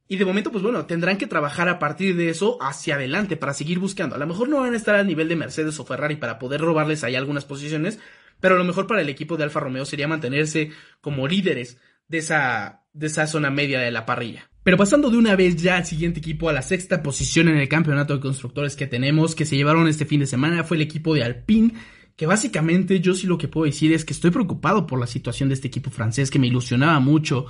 Y 0.09 0.17
de 0.17 0.25
momento, 0.25 0.51
pues 0.51 0.61
bueno, 0.61 0.85
tendrán 0.85 1.17
que 1.17 1.25
trabajar 1.25 1.69
a 1.69 1.79
partir 1.79 2.17
de 2.17 2.27
eso 2.27 2.61
hacia 2.61 2.95
adelante 2.95 3.37
para 3.37 3.53
seguir 3.53 3.79
buscando. 3.79 4.15
A 4.15 4.19
lo 4.19 4.27
mejor 4.27 4.49
no 4.49 4.59
van 4.59 4.73
a 4.73 4.77
estar 4.77 4.95
al 4.95 5.07
nivel 5.07 5.29
de 5.29 5.37
Mercedes 5.37 5.79
o 5.79 5.85
Ferrari 5.85 6.17
para 6.17 6.37
poder 6.37 6.59
robarles 6.59 7.05
ahí 7.05 7.15
algunas 7.15 7.45
posiciones, 7.45 7.99
pero 8.41 8.57
lo 8.57 8.65
mejor 8.65 8.87
para 8.87 9.01
el 9.01 9.07
equipo 9.07 9.37
de 9.37 9.45
Alfa 9.45 9.61
Romeo 9.61 9.85
sería 9.85 10.09
mantenerse 10.09 10.71
como 10.99 11.29
líderes 11.29 11.77
de 12.07 12.19
esa, 12.19 12.83
de 12.93 13.07
esa 13.07 13.27
zona 13.27 13.49
media 13.49 13.79
de 13.79 13.91
la 13.91 14.05
parrilla. 14.05 14.49
Pero 14.63 14.77
pasando 14.77 15.09
de 15.09 15.17
una 15.17 15.35
vez 15.35 15.57
ya 15.57 15.77
al 15.77 15.85
siguiente 15.85 16.19
equipo, 16.19 16.47
a 16.47 16.53
la 16.53 16.61
sexta 16.61 17.03
posición 17.03 17.49
en 17.49 17.57
el 17.57 17.67
campeonato 17.67 18.13
de 18.13 18.21
constructores 18.21 18.77
que 18.77 18.87
tenemos, 18.87 19.35
que 19.35 19.45
se 19.45 19.57
llevaron 19.57 19.87
este 19.87 20.05
fin 20.05 20.21
de 20.21 20.25
semana, 20.25 20.63
fue 20.63 20.77
el 20.77 20.83
equipo 20.83 21.13
de 21.13 21.23
Alpine, 21.23 21.73
que 22.15 22.25
básicamente 22.25 23.01
yo 23.01 23.13
sí 23.13 23.27
lo 23.27 23.37
que 23.37 23.49
puedo 23.49 23.65
decir 23.65 23.91
es 23.91 24.05
que 24.05 24.13
estoy 24.13 24.31
preocupado 24.31 24.87
por 24.87 24.99
la 24.99 25.07
situación 25.07 25.49
de 25.49 25.55
este 25.55 25.67
equipo 25.67 25.91
francés, 25.91 26.31
que 26.31 26.39
me 26.39 26.47
ilusionaba 26.47 26.99
mucho 27.01 27.47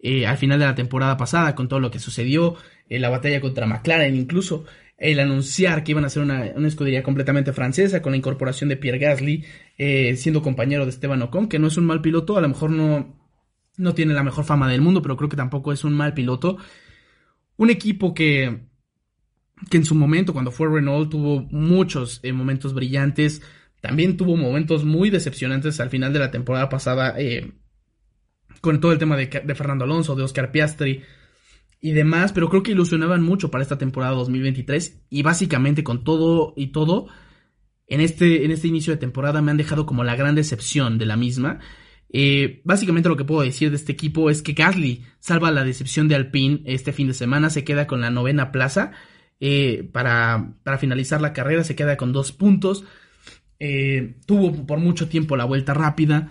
eh, 0.00 0.26
al 0.26 0.38
final 0.38 0.58
de 0.58 0.66
la 0.66 0.74
temporada 0.74 1.16
pasada 1.16 1.54
con 1.54 1.68
todo 1.68 1.80
lo 1.80 1.90
que 1.90 1.98
sucedió, 1.98 2.56
en 2.88 3.02
la 3.02 3.10
batalla 3.10 3.40
contra 3.40 3.66
McLaren, 3.66 4.14
incluso 4.16 4.64
el 4.96 5.20
anunciar 5.20 5.84
que 5.84 5.92
iban 5.92 6.04
a 6.04 6.10
ser 6.10 6.22
una, 6.22 6.44
escudería 6.44 7.02
completamente 7.02 7.52
francesa 7.52 8.00
con 8.00 8.12
la 8.12 8.18
incorporación 8.18 8.68
de 8.68 8.76
Pierre 8.76 8.98
Gasly, 8.98 9.44
eh, 9.76 10.16
siendo 10.16 10.40
compañero 10.40 10.84
de 10.84 10.90
Esteban 10.90 11.20
Ocon, 11.22 11.48
que 11.48 11.58
no 11.58 11.66
es 11.66 11.76
un 11.76 11.84
mal 11.84 12.00
piloto, 12.00 12.36
a 12.38 12.40
lo 12.40 12.48
mejor 12.48 12.70
no, 12.70 13.23
no 13.76 13.94
tiene 13.94 14.14
la 14.14 14.22
mejor 14.22 14.44
fama 14.44 14.68
del 14.68 14.80
mundo, 14.80 15.02
pero 15.02 15.16
creo 15.16 15.28
que 15.28 15.36
tampoco 15.36 15.72
es 15.72 15.84
un 15.84 15.94
mal 15.94 16.14
piloto. 16.14 16.58
Un 17.56 17.70
equipo 17.70 18.14
que, 18.14 18.66
que 19.70 19.76
en 19.76 19.84
su 19.84 19.94
momento, 19.94 20.32
cuando 20.32 20.50
fue 20.50 20.68
Renault, 20.68 21.10
tuvo 21.10 21.42
muchos 21.50 22.20
eh, 22.22 22.32
momentos 22.32 22.74
brillantes, 22.74 23.42
también 23.80 24.16
tuvo 24.16 24.36
momentos 24.36 24.84
muy 24.84 25.10
decepcionantes 25.10 25.78
al 25.80 25.90
final 25.90 26.12
de 26.12 26.18
la 26.18 26.30
temporada 26.30 26.68
pasada 26.68 27.16
con 28.64 28.80
todo 28.80 28.92
el 28.92 28.98
tema 28.98 29.16
de, 29.16 29.26
Fernando 29.54 29.84
Alonso, 29.84 30.16
de 30.16 30.22
Oscar 30.22 30.50
Piastri 30.50 31.02
y 31.82 31.92
demás, 31.92 32.32
pero 32.32 32.48
creo 32.48 32.62
que 32.62 32.72
ilusionaban 32.72 33.22
mucho 33.22 33.50
para 33.50 33.62
esta 33.62 33.76
temporada 33.76 34.14
2023 34.14 35.04
y 35.10 35.22
básicamente 35.22 35.84
con 35.84 36.02
todo 36.02 36.54
y 36.56 36.68
todo, 36.68 37.08
en 37.86 38.00
este, 38.00 38.46
en 38.46 38.50
este 38.50 38.68
inicio 38.68 38.94
de 38.94 38.98
temporada 38.98 39.42
me 39.42 39.50
han 39.50 39.58
dejado 39.58 39.84
como 39.84 40.02
la 40.02 40.16
gran 40.16 40.34
decepción 40.34 40.96
de 40.96 41.04
la 41.04 41.18
misma. 41.18 41.60
Eh, 42.16 42.60
básicamente 42.62 43.08
lo 43.08 43.16
que 43.16 43.24
puedo 43.24 43.42
decir 43.42 43.70
de 43.70 43.76
este 43.76 43.90
equipo 43.90 44.30
es 44.30 44.40
que 44.40 44.52
Gasly 44.52 45.02
salva 45.18 45.50
la 45.50 45.64
decepción 45.64 46.06
de 46.06 46.14
Alpine 46.14 46.62
este 46.64 46.92
fin 46.92 47.08
de 47.08 47.12
semana, 47.12 47.50
se 47.50 47.64
queda 47.64 47.88
con 47.88 48.00
la 48.00 48.10
novena 48.10 48.52
plaza 48.52 48.92
eh, 49.40 49.90
para, 49.92 50.54
para, 50.62 50.78
finalizar 50.78 51.20
la 51.20 51.32
carrera, 51.32 51.64
se 51.64 51.74
queda 51.74 51.96
con 51.96 52.12
dos 52.12 52.30
puntos. 52.30 52.84
Eh, 53.58 54.14
tuvo 54.26 54.64
por 54.64 54.78
mucho 54.78 55.08
tiempo 55.08 55.36
la 55.36 55.44
vuelta 55.44 55.74
rápida, 55.74 56.30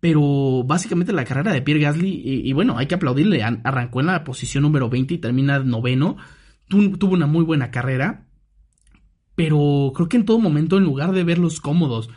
pero 0.00 0.64
básicamente 0.64 1.12
la 1.12 1.24
carrera 1.24 1.52
de 1.52 1.62
Pierre 1.62 1.82
Gasly, 1.82 2.22
y, 2.44 2.52
bueno, 2.52 2.76
hay 2.76 2.86
que 2.86 2.96
aplaudirle, 2.96 3.44
arrancó 3.44 4.00
en 4.00 4.06
la 4.06 4.24
posición 4.24 4.62
número 4.62 4.90
20 4.90 5.14
y 5.14 5.18
termina 5.18 5.60
noveno, 5.60 6.16
tuvo 6.66 7.14
una 7.14 7.26
muy 7.26 7.44
buena 7.44 7.70
carrera, 7.70 8.26
pero 9.36 9.92
creo 9.94 10.08
que 10.08 10.16
en 10.16 10.24
todo 10.24 10.40
momento, 10.40 10.78
en 10.78 10.84
lugar 10.84 11.12
de 11.12 11.22
verlos 11.22 11.60
cómodos 11.60 12.10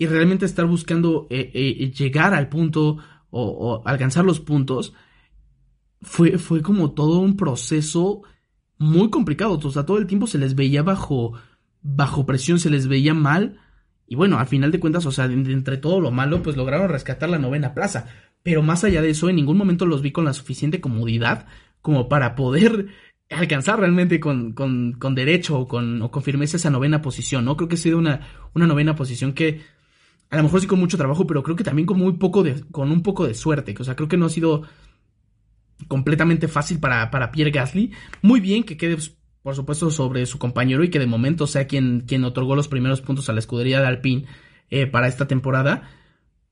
y 0.00 0.06
realmente 0.06 0.46
estar 0.46 0.64
buscando 0.64 1.26
eh, 1.28 1.50
eh, 1.52 1.90
llegar 1.90 2.32
al 2.32 2.48
punto 2.48 2.96
o, 3.28 3.82
alcanzar 3.84 4.24
los 4.24 4.40
puntos, 4.40 4.94
fue, 6.00 6.38
fue 6.38 6.62
como 6.62 6.92
todo 6.92 7.20
un 7.20 7.36
proceso 7.36 8.22
muy 8.78 9.10
complicado, 9.10 9.60
o 9.62 9.70
sea, 9.70 9.84
todo 9.84 9.98
el 9.98 10.06
tiempo 10.06 10.26
se 10.26 10.38
les 10.38 10.54
veía 10.54 10.82
bajo, 10.82 11.34
bajo 11.82 12.24
presión, 12.24 12.58
se 12.58 12.70
les 12.70 12.88
veía 12.88 13.12
mal, 13.12 13.60
y 14.06 14.14
bueno, 14.14 14.38
al 14.38 14.46
final 14.46 14.70
de 14.70 14.80
cuentas, 14.80 15.04
o 15.04 15.12
sea, 15.12 15.26
entre 15.26 15.76
todo 15.76 16.00
lo 16.00 16.10
malo, 16.10 16.42
pues 16.42 16.56
lograron 16.56 16.88
rescatar 16.88 17.28
la 17.28 17.38
novena 17.38 17.74
plaza. 17.74 18.06
Pero 18.42 18.62
más 18.62 18.84
allá 18.84 19.02
de 19.02 19.10
eso, 19.10 19.28
en 19.28 19.36
ningún 19.36 19.58
momento 19.58 19.84
los 19.84 20.00
vi 20.00 20.12
con 20.12 20.24
la 20.24 20.32
suficiente 20.32 20.80
comodidad 20.80 21.46
como 21.82 22.08
para 22.08 22.36
poder 22.36 22.86
alcanzar 23.28 23.78
realmente 23.78 24.18
con, 24.18 24.54
con, 24.54 24.94
con 24.94 25.14
derecho 25.14 25.58
o 25.58 25.68
con, 25.68 26.00
o 26.00 26.20
firmeza 26.22 26.56
esa 26.56 26.70
novena 26.70 27.02
posición, 27.02 27.44
¿no? 27.44 27.58
Creo 27.58 27.68
que 27.68 27.74
ha 27.74 27.78
sido 27.78 27.98
una, 27.98 28.26
una 28.54 28.66
novena 28.66 28.94
posición 28.94 29.34
que 29.34 29.60
a 30.30 30.36
lo 30.36 30.44
mejor 30.44 30.60
sí 30.60 30.66
con 30.66 30.78
mucho 30.78 30.96
trabajo, 30.96 31.26
pero 31.26 31.42
creo 31.42 31.56
que 31.56 31.64
también 31.64 31.86
con 31.86 31.98
muy 31.98 32.14
poco 32.14 32.42
de, 32.42 32.64
con 32.70 32.90
un 32.90 33.02
poco 33.02 33.26
de 33.26 33.34
suerte. 33.34 33.74
O 33.78 33.84
sea, 33.84 33.96
creo 33.96 34.08
que 34.08 34.16
no 34.16 34.26
ha 34.26 34.30
sido 34.30 34.62
completamente 35.88 36.48
fácil 36.48 36.78
para, 36.78 37.10
para 37.10 37.32
Pierre 37.32 37.50
Gasly. 37.50 37.92
Muy 38.22 38.40
bien 38.40 38.62
que 38.62 38.76
quede 38.76 38.96
por 39.42 39.54
supuesto, 39.54 39.90
sobre 39.90 40.26
su 40.26 40.38
compañero 40.38 40.84
y 40.84 40.90
que 40.90 40.98
de 40.98 41.06
momento 41.06 41.46
sea 41.46 41.66
quien, 41.66 42.02
quien 42.02 42.24
otorgó 42.24 42.54
los 42.56 42.68
primeros 42.68 43.00
puntos 43.00 43.28
a 43.28 43.32
la 43.32 43.38
escudería 43.38 43.80
de 43.80 43.86
Alpine 43.86 44.26
eh, 44.68 44.86
para 44.86 45.08
esta 45.08 45.26
temporada. 45.26 45.90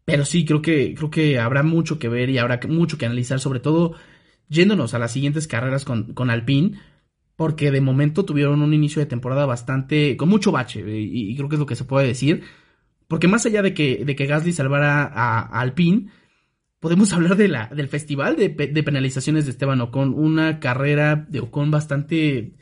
Pero 0.05 0.25
sí, 0.25 0.47
creo 0.47 0.63
que, 0.63 0.95
creo 0.95 1.11
que 1.11 1.39
habrá 1.39 1.63
mucho 1.63 1.99
que 1.99 2.09
ver 2.09 2.31
y 2.31 2.39
habrá 2.39 2.61
mucho 2.67 2.97
que 2.97 3.05
analizar, 3.05 3.41
sobre 3.41 3.61
todo 3.61 3.95
yéndonos 4.49 4.95
a 4.95 4.99
las 4.99 5.13
siguientes 5.13 5.47
carreras 5.47 5.85
con, 5.85 6.15
con 6.15 6.31
Alpine, 6.31 6.79
porque 7.37 7.71
de 7.71 7.83
momento 7.83 8.25
tuvieron 8.25 8.63
un 8.63 8.73
inicio 8.73 9.01
de 9.01 9.07
temporada 9.07 9.45
bastante, 9.45 10.17
con 10.17 10.31
mucho 10.31 10.51
bache, 10.51 10.83
y, 10.89 11.37
creo 11.37 11.51
que 11.51 11.57
es 11.57 11.61
lo 11.61 11.67
que 11.67 11.77
se 11.77 11.85
puede 11.85 12.07
decir, 12.07 12.43
Porque 13.09 13.27
más 13.29 13.45
allá 13.47 13.63
de 13.63 13.75
que, 13.75 14.05
de 14.05 14.15
que 14.15 14.27
Gasly 14.27 14.53
salvara 14.53 15.03
a, 15.03 15.41
a 15.41 15.61
Alpine, 15.61 16.11
podemos 16.79 17.13
hablar 17.13 17.37
de 17.37 17.49
la, 17.49 17.67
del 17.69 17.89
festival 17.89 18.37
de, 18.37 18.51
de, 18.51 18.83
penalizaciones 18.83 19.45
de 19.47 19.51
Esteban 19.51 19.81
Ocon. 19.81 20.15
Una 20.15 20.61
carrera 20.61 21.27
de 21.29 21.41
Ocon 21.41 21.71
bastante. 21.71 22.53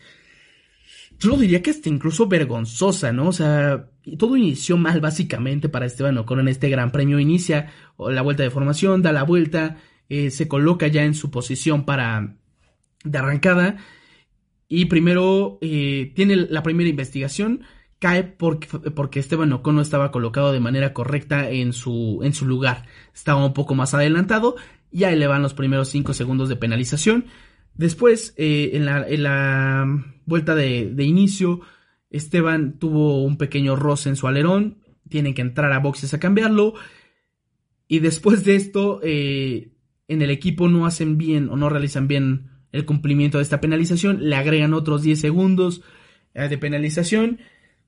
Yo 1.19 1.31
lo 1.31 1.37
diría 1.37 1.63
que 1.63 1.71
hasta 1.71 1.89
incluso 1.89 2.27
vergonzosa, 2.27 3.13
¿no? 3.13 3.29
O 3.29 3.33
sea, 3.33 3.91
todo 4.19 4.37
inició 4.37 4.77
mal 4.77 5.01
básicamente 5.01 5.69
para 5.69 5.87
Esteban 5.87 6.19
Ocon 6.19 6.41
en 6.41 6.49
este 6.49 6.69
gran 6.69 6.93
premio. 6.93 7.19
Inicia 7.19 7.73
la 7.99 8.23
vuelta 8.23 8.43
de 8.43 8.51
formación, 8.51 9.03
da 9.03 9.13
la 9.13 9.25
vuelta, 9.25 9.79
eh, 10.09 10.31
se 10.31 10.47
coloca 10.47 10.87
ya 10.87 11.05
en 11.05 11.15
su 11.15 11.31
posición 11.31 11.85
para 11.85 12.37
de 13.05 13.19
arrancada 13.19 13.77
y 14.69 14.87
primero 14.87 15.59
eh, 15.61 16.13
tiene 16.15 16.37
la 16.37 16.63
primera 16.63 16.91
investigación 16.91 17.63
cae 17.99 18.25
porque, 18.25 18.67
porque 18.91 19.21
Esteban 19.21 19.53
Ocon 19.53 19.77
no 19.77 19.83
estaba 19.83 20.11
colocado 20.11 20.53
de 20.53 20.61
manera 20.61 20.93
correcta 20.93 21.51
en 21.51 21.73
su, 21.73 22.21
en 22.23 22.35
su 22.35 22.47
lugar. 22.47 22.87
Estaba 23.15 23.45
un 23.45 23.55
poco 23.55 23.75
más 23.75 23.95
adelantado 23.95 24.57
y 24.91 25.05
ahí 25.05 25.17
le 25.17 25.27
van 25.27 25.43
los 25.43 25.55
primeros 25.55 25.89
5 25.89 26.15
segundos 26.15 26.49
de 26.49 26.57
penalización. 26.57 27.27
Después, 27.75 28.35
eh, 28.37 28.71
en, 28.75 28.87
la, 28.87 29.07
la, 29.09 30.05
vuelta 30.25 30.55
de, 30.55 30.91
de, 30.93 31.05
inicio, 31.05 31.61
Esteban 32.11 32.79
tuvo 32.79 33.23
un 33.23 33.37
pequeño 33.37 33.77
roce 33.77 34.09
en 34.09 34.17
su 34.17 34.27
alerón. 34.27 34.79
Tienen 35.09 35.35
que 35.35 35.43
entrar 35.43 35.73
a 35.73 35.79
boxes 35.79 36.15
a 36.15 36.21
cambiarlo. 36.21 36.75
Y 37.89 38.01
después 38.01 38.45
de 38.45 38.57
esto, 38.57 39.01
eh, 39.03 39.73
en 40.09 40.23
el 40.23 40.31
equipo 40.31 40.69
no 40.69 40.87
hacen 40.87 41.19
bien 41.19 41.49
o 41.49 41.57
no 41.57 41.69
realizan 41.69 42.09
bien 42.09 42.51
el 42.73 42.85
cumplimiento 42.85 43.39
de 43.39 43.43
esta 43.43 43.61
penalización. 43.61 44.29
Le 44.29 44.37
agregan 44.37 44.75
otros 44.75 45.03
10 45.03 45.21
segundos 45.21 45.83
eh, 46.35 46.49
de 46.49 46.59
penalización. 46.59 47.41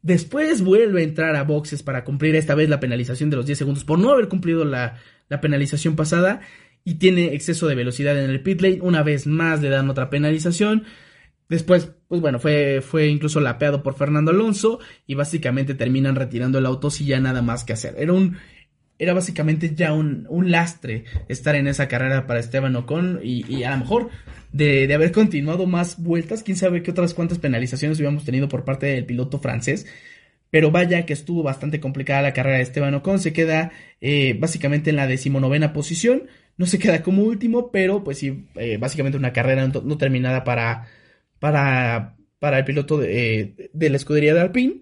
Después 0.03 0.63
vuelve 0.63 1.01
a 1.01 1.05
entrar 1.05 1.37
a 1.37 1.45
boxes 1.45 1.83
para 1.83 2.05
cumplir 2.05 2.37
esta 2.37 2.55
vez 2.55 2.69
la 2.69 2.81
penalización 2.81 3.31
de 3.31 3.37
los 3.37 3.47
10 3.47 3.59
segundos 3.59 3.85
por 3.85 3.99
no 3.99 4.11
haber 4.11 4.29
cumplido 4.29 4.65
la, 4.65 4.97
la 5.29 5.41
penalización 5.41 5.97
pasada 5.97 6.41
y 6.85 6.95
tiene 6.95 7.35
exceso 7.35 7.67
de 7.67 7.75
velocidad 7.75 8.19
en 8.23 8.31
el 8.31 8.43
pit 8.43 8.61
lane. 8.61 8.79
Una 8.81 9.03
vez 9.03 9.27
más 9.27 9.61
le 9.61 9.69
dan 9.69 9.91
otra 9.91 10.09
penalización. 10.09 10.85
Después, 11.49 11.91
pues 12.09 12.21
bueno, 12.21 12.39
fue, 12.39 12.81
fue 12.83 13.09
incluso 13.09 13.41
lapeado 13.41 13.83
por 13.83 13.95
Fernando 13.95 14.31
Alonso 14.31 14.81
y 15.07 15.15
básicamente 15.15 15.75
terminan 15.75 16.15
retirando 16.15 16.59
el 16.59 16.67
auto 16.67 16.91
sin 16.91 17.07
ya 17.07 17.21
nada 17.21 17.43
más 17.43 17.65
que 17.65 17.73
hacer. 17.73 17.95
Era 17.99 18.13
un, 18.13 18.37
era 18.99 19.15
básicamente 19.15 19.75
ya 19.75 19.93
un, 19.93 20.27
un, 20.29 20.51
lastre 20.51 21.05
estar 21.29 21.55
en 21.55 21.69
esa 21.69 21.89
carrera 21.89 22.27
para 22.27 22.41
Esteban 22.41 22.75
Ocon 22.77 23.21
y, 23.23 23.45
y 23.49 23.63
a 23.65 23.71
lo 23.71 23.79
mejor 23.79 24.11
de, 24.53 24.87
de, 24.87 24.95
haber 24.95 25.13
continuado 25.13 25.67
más 25.67 26.03
vueltas, 26.03 26.43
quién 26.43 26.57
sabe 26.57 26.83
qué 26.83 26.91
otras 26.91 27.15
cuantas 27.15 27.39
penalizaciones 27.39 27.99
hubiéramos 27.99 28.25
tenido 28.25 28.49
por 28.49 28.65
parte 28.65 28.87
del 28.87 29.07
piloto 29.07 29.39
francés. 29.39 29.87
Pero 30.51 30.71
vaya 30.71 31.05
que 31.05 31.13
estuvo 31.13 31.43
bastante 31.43 31.79
complicada 31.79 32.23
la 32.23 32.33
carrera 32.33 32.57
de 32.57 32.63
Esteban 32.63 32.95
Ocon, 32.95 33.19
se 33.19 33.35
queda 33.35 33.71
eh, 34.01 34.35
básicamente 34.39 34.91
en 34.91 34.97
la 34.97 35.07
decimonovena 35.07 35.75
posición, 35.75 36.23
no 36.57 36.67
se 36.67 36.79
queda 36.79 37.03
como 37.03 37.23
último, 37.23 37.71
pero 37.71 38.03
pues 38.03 38.19
sí, 38.19 38.47
eh, 38.57 38.79
básicamente 38.79 39.19
una 39.19 39.35
carrera 39.35 39.69
no, 39.69 39.99
terminada 39.99 40.45
para, 40.45 40.89
para, 41.39 42.17
para 42.39 42.59
el 42.59 42.65
piloto 42.65 42.99
de, 42.99 43.71
de 43.73 43.91
la 43.91 43.97
escudería 43.97 44.35
de 44.35 44.41
Alpine. 44.41 44.81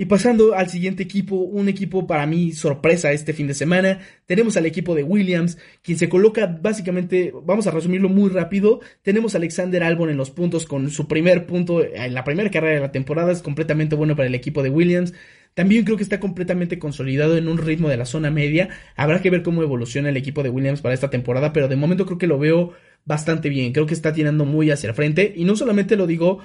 Y 0.00 0.04
pasando 0.04 0.54
al 0.54 0.68
siguiente 0.68 1.02
equipo, 1.02 1.34
un 1.34 1.68
equipo 1.68 2.06
para 2.06 2.24
mí 2.24 2.52
sorpresa 2.52 3.10
este 3.10 3.32
fin 3.32 3.48
de 3.48 3.54
semana, 3.54 3.98
tenemos 4.26 4.56
al 4.56 4.64
equipo 4.64 4.94
de 4.94 5.02
Williams, 5.02 5.58
quien 5.82 5.98
se 5.98 6.08
coloca 6.08 6.46
básicamente, 6.46 7.34
vamos 7.42 7.66
a 7.66 7.72
resumirlo 7.72 8.08
muy 8.08 8.30
rápido, 8.30 8.80
tenemos 9.02 9.34
a 9.34 9.38
Alexander 9.38 9.82
Albon 9.82 10.10
en 10.10 10.16
los 10.16 10.30
puntos 10.30 10.66
con 10.66 10.88
su 10.90 11.08
primer 11.08 11.46
punto 11.46 11.82
en 11.82 12.14
la 12.14 12.22
primera 12.22 12.48
carrera 12.48 12.76
de 12.76 12.80
la 12.80 12.92
temporada, 12.92 13.32
es 13.32 13.42
completamente 13.42 13.96
bueno 13.96 14.14
para 14.14 14.28
el 14.28 14.36
equipo 14.36 14.62
de 14.62 14.70
Williams. 14.70 15.14
También 15.54 15.84
creo 15.84 15.96
que 15.96 16.04
está 16.04 16.20
completamente 16.20 16.78
consolidado 16.78 17.36
en 17.36 17.48
un 17.48 17.58
ritmo 17.58 17.88
de 17.88 17.96
la 17.96 18.06
zona 18.06 18.30
media. 18.30 18.68
Habrá 18.94 19.20
que 19.20 19.30
ver 19.30 19.42
cómo 19.42 19.64
evoluciona 19.64 20.10
el 20.10 20.16
equipo 20.16 20.44
de 20.44 20.50
Williams 20.50 20.80
para 20.80 20.94
esta 20.94 21.10
temporada, 21.10 21.52
pero 21.52 21.66
de 21.66 21.74
momento 21.74 22.06
creo 22.06 22.18
que 22.18 22.28
lo 22.28 22.38
veo 22.38 22.74
bastante 23.04 23.48
bien. 23.48 23.72
Creo 23.72 23.86
que 23.86 23.94
está 23.94 24.12
tirando 24.12 24.44
muy 24.44 24.70
hacia 24.70 24.90
el 24.90 24.94
frente. 24.94 25.32
Y 25.34 25.44
no 25.44 25.56
solamente 25.56 25.96
lo 25.96 26.06
digo 26.06 26.38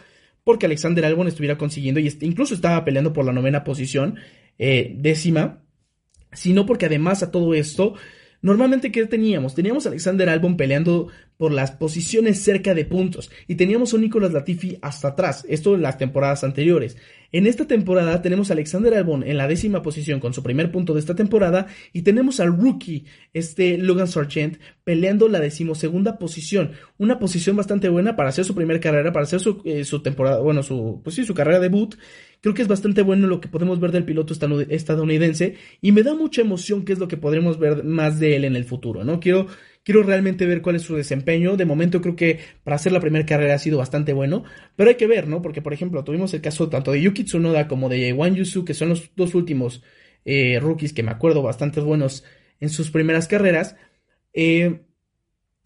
porque 0.44 0.66
Alexander 0.66 1.06
Albon 1.06 1.28
estuviera 1.28 1.58
consiguiendo 1.58 2.00
y 2.00 2.12
incluso 2.22 2.54
estaba 2.54 2.84
peleando 2.84 3.14
por 3.14 3.26
la 3.26 3.34
novena 3.34 3.64
posición, 3.64 4.16
eh, 4.58 4.94
décima, 4.98 5.64
sino 6.32 6.66
porque 6.66 6.88
además 6.88 7.24
a 7.24 7.32
todo 7.32 7.54
esto, 7.54 7.96
normalmente 8.44 8.92
¿qué 8.92 9.08
teníamos? 9.08 9.56
Teníamos 9.56 9.86
a 9.86 9.90
Alexander 9.90 10.30
Albon 10.30 10.56
peleando 10.56 11.08
por 11.38 11.52
las 11.52 11.72
posiciones 11.72 12.40
cerca 12.44 12.76
de 12.76 12.86
puntos 12.86 13.32
y 13.48 13.56
teníamos 13.56 13.96
a 13.96 13.98
Nicolas 13.98 14.32
Latifi 14.32 14.78
hasta 14.84 15.08
atrás, 15.10 15.44
esto 15.50 15.74
en 15.74 15.82
las 15.82 15.98
temporadas 15.98 16.44
anteriores. 16.44 16.96
En 17.32 17.48
esta 17.48 17.66
temporada 17.66 18.22
tenemos 18.22 18.52
a 18.52 18.54
Alexander 18.54 18.94
Albon 18.94 19.24
en 19.24 19.38
la 19.38 19.48
décima 19.48 19.82
posición 19.82 20.20
con 20.20 20.36
su 20.36 20.44
primer 20.44 20.72
punto 20.72 20.94
de 20.94 21.00
esta 21.00 21.16
temporada 21.16 21.66
y 21.92 22.04
tenemos 22.04 22.40
al 22.40 22.56
rookie, 22.56 23.06
este 23.34 23.80
Logan 23.80 24.08
Sargent, 24.08 24.60
peleando 24.84 25.28
la 25.28 25.40
decimosegunda 25.40 26.20
posición. 26.20 26.74
Una 27.00 27.18
posición 27.18 27.56
bastante 27.56 27.90
buena 27.90 28.16
para 28.16 28.30
hacer 28.30 28.46
su 28.46 28.54
primera 28.54 28.80
carrera, 28.80 29.12
para 29.12 29.24
hacer 29.24 29.40
su, 29.40 29.64
eh, 29.66 29.84
su 29.84 30.04
temporada, 30.04 30.42
bueno, 30.42 30.62
su, 30.62 31.02
pues 31.04 31.16
sí, 31.16 31.26
su 31.26 31.34
carrera 31.34 31.60
debut. 31.60 31.96
Creo 32.44 32.54
que 32.54 32.62
es 32.62 32.68
bastante 32.68 33.02
bueno 33.02 33.26
lo 33.26 33.42
que 33.42 33.48
podemos 33.48 33.80
ver 33.80 33.92
del 33.92 34.06
piloto 34.06 34.36
estadounidense 34.70 35.56
y 35.82 35.92
me 35.92 36.04
da 36.04 36.14
mucha 36.14 36.42
emoción 36.42 36.86
que 36.86 36.94
es 36.94 37.00
lo 37.00 37.08
que 37.08 37.18
podremos 37.18 37.58
ver 37.58 37.84
más 37.84 38.20
de 38.20 38.36
él 38.36 38.46
en 38.46 38.56
el 38.56 38.66
futuro, 38.66 39.04
¿no? 39.04 39.20
Quiero 39.20 39.48
Quiero 39.84 40.02
realmente 40.02 40.46
ver 40.46 40.62
cuál 40.62 40.78
es 40.78 40.84
su 40.84 40.96
desempeño. 40.96 41.58
De 41.58 41.66
momento 41.66 42.02
creo 42.02 42.16
que 42.16 42.40
para 42.64 42.78
hacer 42.78 42.94
la 42.94 43.02
primera 43.02 43.26
carrera 43.26 43.56
ha 43.56 43.60
sido 43.60 43.78
bastante 43.78 44.14
bueno. 44.14 44.46
Pero 44.78 44.90
hay 44.90 44.96
que 44.96 45.08
ver, 45.08 45.28
¿no? 45.28 45.42
Porque, 45.42 45.62
por 45.62 45.74
ejemplo, 45.74 46.04
tuvimos 46.06 46.34
el 46.34 46.42
caso 46.42 46.70
tanto 46.70 46.94
de 46.94 47.02
Yuki 47.02 47.26
Tsunoda 47.26 47.68
como 47.68 47.90
de 47.90 48.14
Wang 48.14 48.36
Yusu, 48.36 48.64
que 48.64 48.74
son 48.74 48.90
los 48.90 49.12
dos 49.16 49.36
últimos 49.36 49.84
eh, 50.24 50.60
rookies 50.62 50.94
que 50.94 51.04
me 51.04 51.12
acuerdo 51.12 51.42
bastante 51.42 51.82
buenos 51.82 52.24
en 52.62 52.70
sus 52.70 52.92
primeras 52.92 53.28
carreras. 53.28 53.76
Eh, 54.34 54.86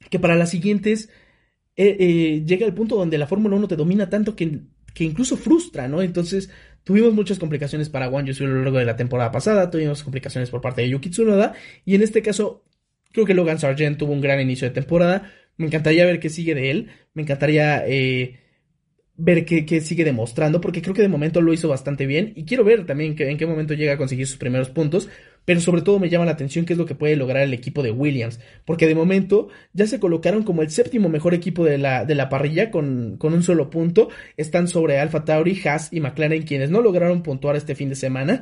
que 0.09 0.19
para 0.19 0.35
las 0.35 0.49
siguientes 0.49 1.09
eh, 1.75 2.43
llega 2.45 2.65
el 2.65 2.73
punto 2.73 2.95
donde 2.95 3.19
la 3.19 3.27
Fórmula 3.27 3.55
1 3.55 3.67
te 3.67 3.75
domina 3.75 4.09
tanto 4.09 4.35
que, 4.35 4.61
que 4.95 5.03
incluso 5.03 5.37
frustra, 5.37 5.87
¿no? 5.87 6.01
Entonces, 6.01 6.49
Tuvimos 6.87 7.13
muchas 7.13 7.37
complicaciones 7.37 7.89
para 7.89 8.09
Wang 8.09 8.25
Yusu 8.25 8.45
a 8.45 8.47
lo 8.47 8.63
largo 8.63 8.79
de 8.79 8.85
la 8.85 8.95
temporada 8.95 9.29
pasada, 9.31 9.69
tuvimos 9.69 10.01
complicaciones 10.01 10.49
por 10.49 10.61
parte 10.61 10.81
de 10.81 10.89
Yuki 10.89 11.11
Tsunoda, 11.11 11.53
y 11.85 11.93
en 11.93 12.01
este 12.01 12.23
caso 12.23 12.63
Creo 13.17 13.25
que 13.25 13.33
Logan 13.33 13.59
Sargent 13.59 13.97
tuvo 13.97 14.13
un 14.13 14.21
gran 14.21 14.39
inicio 14.39 14.67
de 14.67 14.73
temporada. 14.73 15.31
Me 15.57 15.65
encantaría 15.65 16.05
ver 16.05 16.19
qué 16.19 16.29
sigue 16.29 16.53
de 16.55 16.71
él. 16.71 16.89
Me 17.15 17.23
encantaría 17.23 17.83
eh, 17.87 18.39
ver 19.15 19.45
qué, 19.45 19.81
sigue 19.81 20.03
demostrando, 20.03 20.61
porque 20.61 20.81
creo 20.81 20.93
que 20.93 21.01
de 21.01 21.07
momento 21.07 21.41
lo 21.41 21.53
hizo 21.53 21.67
bastante 21.67 22.05
bien. 22.05 22.33
Y 22.35 22.45
quiero 22.45 22.63
ver 22.63 22.85
también 22.85 23.15
en 23.17 23.37
qué 23.37 23.45
momento 23.45 23.73
llega 23.73 23.93
a 23.93 23.97
conseguir 23.97 24.27
sus 24.27 24.37
primeros 24.37 24.69
puntos. 24.69 25.09
Pero 25.47 25.61
sobre 25.61 25.81
todo 25.81 25.97
me 25.97 26.09
llama 26.09 26.25
la 26.25 26.33
atención 26.33 26.65
qué 26.65 26.73
es 26.73 26.77
lo 26.77 26.85
que 26.85 26.93
puede 26.93 27.15
lograr 27.15 27.41
el 27.41 27.53
equipo 27.53 27.81
de 27.81 27.91
Williams. 27.91 28.41
Porque 28.65 28.85
de 28.85 28.95
momento 28.95 29.47
ya 29.71 29.87
se 29.87 29.97
colocaron 29.97 30.43
como 30.43 30.61
el 30.61 30.69
séptimo 30.69 31.07
mejor 31.07 31.33
equipo 31.33 31.63
de 31.63 31.77
la, 31.77 32.03
de 32.03 32.15
la 32.15 32.27
parrilla 32.27 32.69
con, 32.69 33.15
con 33.17 33.33
un 33.33 33.43
solo 33.43 33.69
punto. 33.69 34.09
Están 34.35 34.67
sobre 34.67 34.99
Alfa 34.99 35.23
Tauri, 35.23 35.57
Haas 35.63 35.87
y 35.93 36.01
McLaren, 36.01 36.43
quienes 36.43 36.69
no 36.69 36.81
lograron 36.81 37.23
puntuar 37.23 37.55
este 37.55 37.75
fin 37.75 37.87
de 37.87 37.95
semana. 37.95 38.41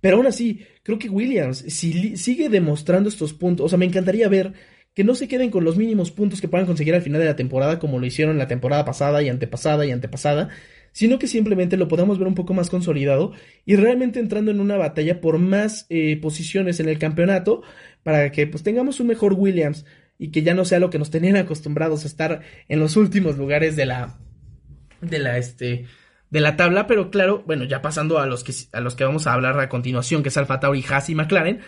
Pero 0.00 0.16
aún 0.16 0.26
así, 0.26 0.62
creo 0.82 0.98
que 0.98 1.10
Williams, 1.10 1.58
si 1.68 2.16
sigue 2.16 2.48
demostrando 2.48 3.10
estos 3.10 3.34
puntos, 3.34 3.66
o 3.66 3.68
sea, 3.68 3.76
me 3.76 3.84
encantaría 3.84 4.26
ver 4.26 4.54
que 4.94 5.04
no 5.04 5.14
se 5.14 5.28
queden 5.28 5.50
con 5.50 5.62
los 5.62 5.76
mínimos 5.76 6.10
puntos 6.10 6.40
que 6.40 6.48
puedan 6.48 6.66
conseguir 6.66 6.94
al 6.94 7.02
final 7.02 7.20
de 7.20 7.26
la 7.26 7.36
temporada, 7.36 7.78
como 7.78 7.98
lo 7.98 8.06
hicieron 8.06 8.38
la 8.38 8.48
temporada 8.48 8.86
pasada 8.86 9.22
y 9.22 9.28
antepasada 9.28 9.84
y 9.84 9.90
antepasada, 9.90 10.48
sino 10.96 11.18
que 11.18 11.26
simplemente 11.26 11.76
lo 11.76 11.88
podamos 11.88 12.18
ver 12.18 12.26
un 12.26 12.34
poco 12.34 12.54
más 12.54 12.70
consolidado 12.70 13.34
y 13.66 13.76
realmente 13.76 14.18
entrando 14.18 14.50
en 14.50 14.60
una 14.60 14.78
batalla 14.78 15.20
por 15.20 15.36
más 15.36 15.84
eh, 15.90 16.18
posiciones 16.22 16.80
en 16.80 16.88
el 16.88 16.98
campeonato 16.98 17.60
para 18.02 18.32
que 18.32 18.46
pues 18.46 18.62
tengamos 18.62 18.98
un 18.98 19.08
mejor 19.08 19.34
Williams 19.34 19.84
y 20.18 20.30
que 20.30 20.40
ya 20.40 20.54
no 20.54 20.64
sea 20.64 20.78
lo 20.78 20.88
que 20.88 20.98
nos 20.98 21.10
tenían 21.10 21.36
acostumbrados 21.36 22.04
a 22.04 22.06
estar 22.06 22.40
en 22.66 22.80
los 22.80 22.96
últimos 22.96 23.36
lugares 23.36 23.76
de 23.76 23.84
la 23.84 24.18
de 25.02 25.18
la 25.18 25.36
este 25.36 25.84
de 26.30 26.40
la 26.40 26.56
tabla, 26.56 26.86
pero 26.86 27.10
claro, 27.10 27.44
bueno, 27.46 27.64
ya 27.64 27.82
pasando 27.82 28.18
a 28.18 28.24
los 28.24 28.42
que, 28.42 28.54
a 28.72 28.80
los 28.80 28.94
que 28.94 29.04
vamos 29.04 29.26
a 29.26 29.34
hablar 29.34 29.60
a 29.60 29.68
continuación, 29.68 30.22
que 30.22 30.30
es 30.30 30.36
Alfa 30.38 30.60
Tauri, 30.60 30.82
Haas 30.88 31.10
y 31.10 31.14
McLaren, 31.14 31.60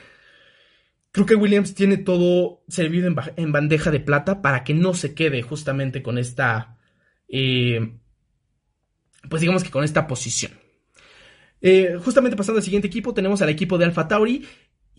creo 1.12 1.26
que 1.26 1.35
Williams 1.35 1.74
tiene 1.74 1.99
todo 1.99 2.64
servido 2.66 3.14
en, 3.37 3.53
bandeja 3.53 3.91
de 3.91 4.01
plata 4.01 4.41
para 4.41 4.64
que 4.64 4.72
no 4.72 4.95
se 4.95 5.12
quede 5.12 5.43
justamente 5.43 6.03
con 6.03 6.16
esta, 6.16 6.79
eh, 7.29 7.99
pues 9.29 9.41
digamos 9.41 9.64
que 9.64 9.70
con 9.70 9.85
esta 9.85 10.07
posición. 10.07 10.53
Eh, 11.61 11.97
justamente 12.03 12.37
pasando 12.37 12.59
al 12.59 12.64
siguiente 12.64 12.89
equipo, 12.89 13.14
tenemos 13.14 13.43
al 13.43 13.49
equipo 13.49 13.79
de 13.79 13.85
Alfa 13.85 14.07
Tauri, 14.07 14.45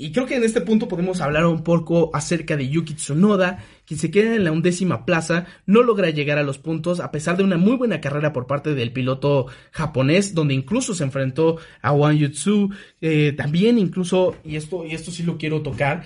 y 0.02 0.14
creo 0.14 0.26
que 0.26 0.38
en 0.38 0.46
este 0.46 0.62
punto 0.62 0.88
podemos 0.88 1.20
hablar 1.20 1.46
un 1.46 1.62
poco 1.62 2.10
acerca 2.14 2.56
de 2.56 2.70
Yuki 2.70 2.94
Tsunoda, 2.94 3.66
quien 3.86 4.00
se 4.00 4.10
queda 4.10 4.34
en 4.34 4.46
la 4.46 4.54
undécima 4.54 5.06
plaza, 5.06 5.46
no 5.66 5.84
logra 5.84 6.10
llegar 6.10 6.38
a 6.38 6.44
los 6.44 6.58
puntos 6.58 7.02
a 7.02 7.12
pesar 7.12 7.36
de 7.36 7.44
una 7.44 7.58
muy 7.58 7.76
buena 7.76 8.00
carrera 8.00 8.32
por 8.32 8.48
parte 8.48 8.76
del 8.76 8.94
piloto 8.94 9.48
japonés, 9.72 10.34
donde 10.34 10.54
incluso 10.54 10.96
se 10.96 11.04
enfrentó 11.04 11.58
a 11.82 11.92
Wang 11.92 12.16
Yutsu, 12.16 12.70
eh, 13.02 13.34
también 13.36 13.78
incluso, 13.78 14.38
y 14.46 14.56
esto, 14.56 14.86
y 14.86 14.94
esto 14.94 15.12
sí 15.12 15.24
lo 15.24 15.38
quiero 15.38 15.64
tocar, 15.64 16.06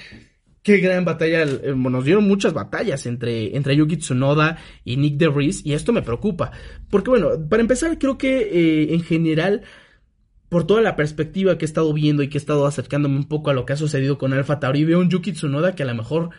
qué 0.64 0.78
gran 0.78 1.06
batalla, 1.06 1.44
eh, 1.44 1.74
nos 1.76 2.06
dieron 2.06 2.28
muchas 2.28 2.54
batallas 2.54 3.06
entre, 3.06 3.56
entre 3.56 3.76
Yuki 3.76 3.98
Tsunoda 3.98 4.58
y 4.84 4.98
Nick 4.98 5.18
DeVries, 5.18 5.66
y 5.66 5.74
esto 5.74 5.94
me 5.94 6.02
preocupa, 6.02 6.52
porque 6.90 7.10
bueno, 7.10 7.30
para 7.50 7.62
empezar 7.62 8.00
creo 8.00 8.18
que 8.18 8.40
eh, 8.40 8.94
en 8.94 9.04
general 9.04 9.64
por 10.54 10.68
toda 10.68 10.82
la 10.82 10.96
perspectiva 10.96 11.58
que 11.58 11.66
he 11.66 11.68
estado 11.68 11.92
viendo 11.94 12.22
y 12.22 12.30
que 12.30 12.38
he 12.38 12.40
estado 12.40 12.68
acercándome 12.68 13.16
un 13.16 13.28
poco 13.28 13.50
a 13.50 13.54
lo 13.56 13.66
que 13.66 13.74
ha 13.74 13.76
sucedido 13.76 14.20
con 14.20 14.34
Alfa 14.34 14.60
Tauri, 14.60 14.86
veo 14.86 15.00
un 15.00 15.10
Yuki 15.10 15.34
Tsunoda 15.34 15.74
que 15.74 15.82
a 15.82 15.88
lo 15.88 15.96
mejor, 15.96 16.30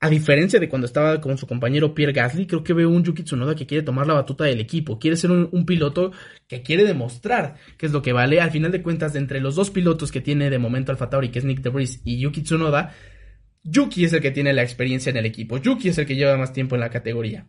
a 0.00 0.08
diferencia 0.08 0.60
de 0.60 0.68
cuando 0.68 0.86
estaba 0.86 1.20
con 1.20 1.36
su 1.38 1.46
compañero 1.46 1.92
Pierre 1.92 2.12
Gasly, 2.12 2.46
creo 2.46 2.62
que 2.62 2.72
veo 2.72 2.88
un 2.88 3.02
Yuki 3.02 3.24
Tsunoda 3.24 3.56
que 3.56 3.66
quiere 3.66 3.82
tomar 3.82 4.06
la 4.06 4.14
batuta 4.14 4.44
del 4.44 4.60
equipo, 4.60 4.98
quiere 4.98 5.16
ser 5.16 5.32
un, 5.32 5.66
piloto 5.66 6.12
que 6.46 6.62
quiere 6.62 6.84
demostrar 6.84 7.56
qué 7.76 7.86
es 7.86 7.92
lo 7.92 8.00
que 8.00 8.12
vale. 8.12 8.40
Al 8.40 8.52
final 8.52 8.70
de 8.70 8.82
cuentas, 8.82 9.16
entre 9.16 9.40
los 9.40 9.56
dos 9.56 9.70
pilotos 9.70 10.12
que 10.12 10.20
tiene 10.20 10.50
de 10.50 10.58
momento 10.58 10.92
Alfa 10.92 11.10
Tauri, 11.10 11.30
que 11.30 11.40
es 11.40 11.44
Nick 11.44 11.62
DeVries 11.62 12.02
y 12.04 12.20
Yuki 12.20 12.42
Tsunoda, 12.42 12.94
Yuki 13.64 14.04
es 14.04 14.12
el 14.12 14.20
que 14.20 14.30
tiene 14.30 14.52
la 14.52 14.62
experiencia 14.62 15.10
en 15.10 15.16
el 15.16 15.26
equipo, 15.26 15.58
Yuki 15.58 15.88
es 15.88 15.98
el 15.98 16.06
que 16.06 16.14
lleva 16.14 16.36
más 16.36 16.52
tiempo 16.52 16.76
en 16.76 16.80
la 16.80 16.90
categoría. 16.90 17.48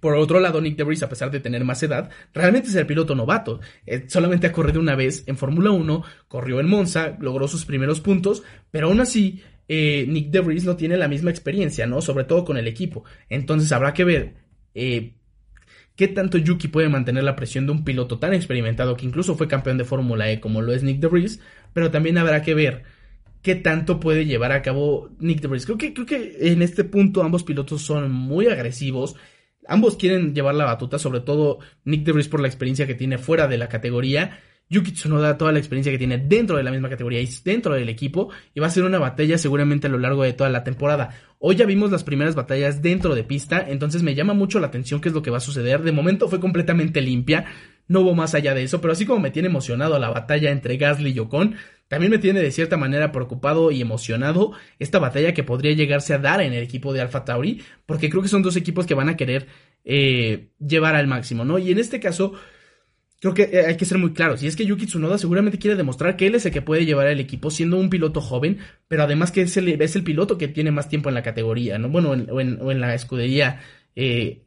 Por 0.00 0.14
otro 0.14 0.38
lado, 0.38 0.60
Nick 0.60 0.76
DeVries, 0.76 1.02
a 1.02 1.08
pesar 1.08 1.30
de 1.30 1.40
tener 1.40 1.64
más 1.64 1.82
edad, 1.82 2.10
realmente 2.32 2.68
es 2.68 2.74
el 2.76 2.86
piloto 2.86 3.14
novato. 3.14 3.60
Eh, 3.84 4.04
solamente 4.06 4.46
ha 4.46 4.52
corrido 4.52 4.80
una 4.80 4.94
vez 4.94 5.24
en 5.26 5.36
Fórmula 5.36 5.70
1, 5.70 6.04
corrió 6.28 6.60
en 6.60 6.68
Monza, 6.68 7.16
logró 7.18 7.48
sus 7.48 7.64
primeros 7.64 8.00
puntos, 8.00 8.44
pero 8.70 8.88
aún 8.88 9.00
así 9.00 9.42
eh, 9.68 10.06
Nick 10.08 10.30
DeVries 10.30 10.64
no 10.64 10.76
tiene 10.76 10.96
la 10.96 11.08
misma 11.08 11.30
experiencia, 11.30 11.86
¿no? 11.86 12.00
Sobre 12.00 12.24
todo 12.24 12.44
con 12.44 12.56
el 12.56 12.66
equipo. 12.66 13.04
Entonces 13.28 13.70
habrá 13.72 13.94
que 13.94 14.04
ver 14.04 14.34
eh, 14.74 15.14
qué 15.94 16.08
tanto 16.08 16.38
Yuki 16.38 16.68
puede 16.68 16.88
mantener 16.88 17.24
la 17.24 17.36
presión 17.36 17.66
de 17.66 17.72
un 17.72 17.84
piloto 17.84 18.18
tan 18.18 18.34
experimentado 18.34 18.96
que 18.96 19.06
incluso 19.06 19.36
fue 19.36 19.48
campeón 19.48 19.78
de 19.78 19.84
Fórmula 19.84 20.30
E 20.30 20.40
como 20.40 20.62
lo 20.62 20.72
es 20.72 20.82
Nick 20.82 21.00
DeVries, 21.00 21.40
pero 21.72 21.90
también 21.90 22.18
habrá 22.18 22.42
que 22.42 22.54
ver 22.54 22.82
qué 23.42 23.54
tanto 23.54 24.00
puede 24.00 24.26
llevar 24.26 24.52
a 24.52 24.62
cabo 24.62 25.10
Nick 25.20 25.40
DeVries. 25.40 25.66
Creo 25.66 25.78
que, 25.78 25.92
creo 25.94 26.06
que 26.06 26.36
en 26.40 26.62
este 26.62 26.84
punto 26.84 27.22
ambos 27.22 27.44
pilotos 27.44 27.82
son 27.82 28.10
muy 28.10 28.46
agresivos 28.46 29.16
Ambos 29.68 29.96
quieren 29.96 30.34
llevar 30.34 30.54
la 30.54 30.64
batuta, 30.64 30.98
sobre 30.98 31.20
todo 31.20 31.58
Nick 31.84 32.02
DeVries 32.02 32.28
por 32.28 32.40
la 32.40 32.48
experiencia 32.48 32.86
que 32.86 32.94
tiene 32.94 33.18
fuera 33.18 33.46
de 33.48 33.58
la 33.58 33.68
categoría. 33.68 34.40
Yuki 34.70 34.92
Tsunoda 34.92 35.38
toda 35.38 35.52
la 35.52 35.58
experiencia 35.58 35.92
que 35.92 35.98
tiene 35.98 36.18
dentro 36.18 36.56
de 36.56 36.62
la 36.62 36.70
misma 36.70 36.88
categoría 36.88 37.20
y 37.20 37.28
dentro 37.44 37.74
del 37.74 37.88
equipo 37.88 38.30
y 38.54 38.60
va 38.60 38.66
a 38.66 38.70
ser 38.70 38.84
una 38.84 38.98
batalla 38.98 39.38
seguramente 39.38 39.86
a 39.86 39.90
lo 39.90 39.98
largo 39.98 40.22
de 40.22 40.32
toda 40.32 40.50
la 40.50 40.64
temporada. 40.64 41.10
Hoy 41.38 41.56
ya 41.56 41.66
vimos 41.66 41.90
las 41.90 42.04
primeras 42.04 42.34
batallas 42.34 42.82
dentro 42.82 43.14
de 43.14 43.24
pista, 43.24 43.64
entonces 43.68 44.02
me 44.02 44.14
llama 44.14 44.34
mucho 44.34 44.60
la 44.60 44.66
atención 44.66 45.00
qué 45.00 45.08
es 45.08 45.14
lo 45.14 45.22
que 45.22 45.30
va 45.30 45.38
a 45.38 45.40
suceder. 45.40 45.82
De 45.82 45.92
momento 45.92 46.28
fue 46.28 46.40
completamente 46.40 47.00
limpia, 47.00 47.46
no 47.86 48.00
hubo 48.00 48.14
más 48.14 48.34
allá 48.34 48.54
de 48.54 48.64
eso, 48.64 48.80
pero 48.80 48.92
así 48.92 49.06
como 49.06 49.20
me 49.20 49.30
tiene 49.30 49.48
emocionado 49.48 49.98
la 49.98 50.10
batalla 50.10 50.50
entre 50.50 50.76
Gasly 50.76 51.12
y 51.12 51.18
Ocon, 51.18 51.56
también 51.88 52.10
me 52.10 52.18
tiene 52.18 52.40
de 52.40 52.50
cierta 52.50 52.76
manera 52.76 53.12
preocupado 53.12 53.70
y 53.70 53.80
emocionado 53.80 54.52
esta 54.78 54.98
batalla 54.98 55.32
que 55.32 55.42
podría 55.42 55.72
llegarse 55.72 56.12
a 56.12 56.18
dar 56.18 56.42
en 56.42 56.52
el 56.52 56.62
equipo 56.62 56.92
de 56.92 57.00
Alpha 57.00 57.24
Tauri, 57.24 57.62
porque 57.86 58.10
creo 58.10 58.22
que 58.22 58.28
son 58.28 58.42
dos 58.42 58.56
equipos 58.56 58.84
que 58.84 58.94
van 58.94 59.08
a 59.08 59.16
querer 59.16 59.46
eh, 59.84 60.48
llevar 60.58 60.96
al 60.96 61.06
máximo, 61.06 61.46
¿no? 61.46 61.58
Y 61.58 61.70
en 61.70 61.78
este 61.78 61.98
caso, 61.98 62.34
creo 63.20 63.34
que 63.34 63.42
eh, 63.44 63.66
hay 63.66 63.76
que 63.76 63.84
ser 63.84 63.98
muy 63.98 64.12
claros. 64.12 64.42
Y 64.42 64.46
es 64.46 64.56
que 64.56 64.66
Yuki 64.66 64.86
Tsunoda 64.86 65.18
seguramente 65.18 65.58
quiere 65.58 65.76
demostrar 65.76 66.16
que 66.16 66.26
él 66.26 66.34
es 66.34 66.46
el 66.46 66.52
que 66.52 66.62
puede 66.62 66.86
llevar 66.86 67.06
al 67.06 67.20
equipo 67.20 67.50
siendo 67.50 67.78
un 67.78 67.90
piloto 67.90 68.20
joven, 68.20 68.58
pero 68.88 69.02
además 69.02 69.32
que 69.32 69.42
es 69.42 69.56
el, 69.56 70.04
piloto 70.04 70.38
que 70.38 70.48
tiene 70.48 70.70
más 70.70 70.88
tiempo 70.88 71.08
en 71.08 71.14
la 71.14 71.22
categoría, 71.22 71.78
¿no? 71.78 71.88
Bueno, 71.88 72.10
o, 72.10 72.40
en, 72.40 72.80
la 72.80 72.94
escudería, 72.94 73.60
eh, 73.96 74.44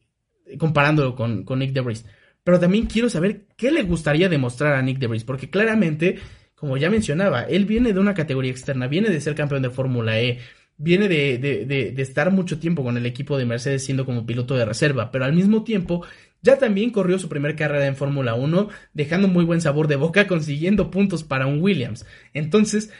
comparándolo 0.57 1.15
con, 1.15 1.43
con 1.43 1.59
Nick 1.59 1.74
DeVries. 1.74 2.05
Pero 2.43 2.59
también 2.59 2.88
quiero 2.88 3.09
saber 3.09 3.45
qué 3.55 3.72
le 3.72 3.84
gustaría 3.84 4.30
demostrar 4.30 4.74
a 4.74 4.82
Nick 4.82 4.97
DeVries, 4.97 5.24
porque 5.24 5.49
claramente 5.49 6.19
como 6.61 6.78
ya 6.78 6.91
mencionaba, 6.91 7.41
él 7.41 7.65
viene 7.65 7.91
de 7.91 7.99
una 7.99 8.13
categoría 8.13 8.51
externa, 8.51 8.88
viene 8.88 9.09
de 9.09 9.19
ser 9.19 9.34
campeón 9.34 9.63
de 9.63 9.72
Fórmula 9.72 10.22
E, 10.22 10.38
viene 10.78 11.07
de, 11.07 11.95
estar 11.97 12.30
mucho 12.30 12.59
tiempo 12.59 12.84
con 12.84 12.97
el 12.97 13.07
equipo 13.07 13.36
de 13.36 13.45
Mercedes 13.45 13.84
siendo 13.84 14.05
como 14.05 14.28
piloto 14.28 14.55
de 14.55 14.65
reserva, 14.65 15.09
pero 15.09 15.26
al 15.26 15.34
mismo 15.34 15.63
tiempo 15.63 16.05
ya 16.41 16.57
también 16.57 16.89
corrió 16.89 17.19
su 17.19 17.29
primera 17.29 17.55
carrera 17.55 17.85
en 17.85 17.95
Fórmula 17.95 18.33
1, 18.33 18.69
dejando 18.93 19.27
muy 19.27 19.45
buen 19.45 19.61
sabor 19.61 19.87
de 19.87 19.95
boca, 19.95 20.27
consiguiendo 20.27 20.89
puntos 20.89 21.23
para 21.23 21.47
un 21.47 21.61
Williams. 21.61 22.05
Entonces, 22.33 22.91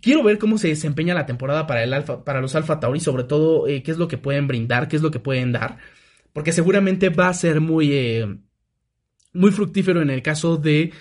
quiero 0.00 0.22
ver 0.22 0.38
cómo 0.38 0.58
se 0.58 0.68
desempeña 0.68 1.14
la 1.14 1.26
temporada 1.26 1.66
para, 1.66 1.82
el 1.82 1.94
Alfa, 1.94 2.24
para 2.24 2.40
los 2.40 2.54
Alfa 2.54 2.80
Tauri, 2.80 3.00
sobre 3.00 3.24
todo 3.24 3.66
eh, 3.68 3.82
qué 3.82 3.90
es 3.90 3.98
lo 3.98 4.08
que 4.08 4.18
pueden 4.18 4.46
brindar, 4.46 4.88
qué 4.88 4.96
es 4.96 5.02
lo 5.02 5.10
que 5.10 5.20
pueden 5.20 5.52
dar, 5.52 5.78
porque 6.32 6.52
seguramente 6.52 7.08
va 7.08 7.28
a 7.28 7.34
ser 7.34 7.60
muy, 7.60 7.92
eh, 7.92 8.36
muy 9.32 9.50
fructífero 9.50 10.02
en 10.02 10.10
el 10.10 10.22
caso 10.22 10.58
de 10.58 10.92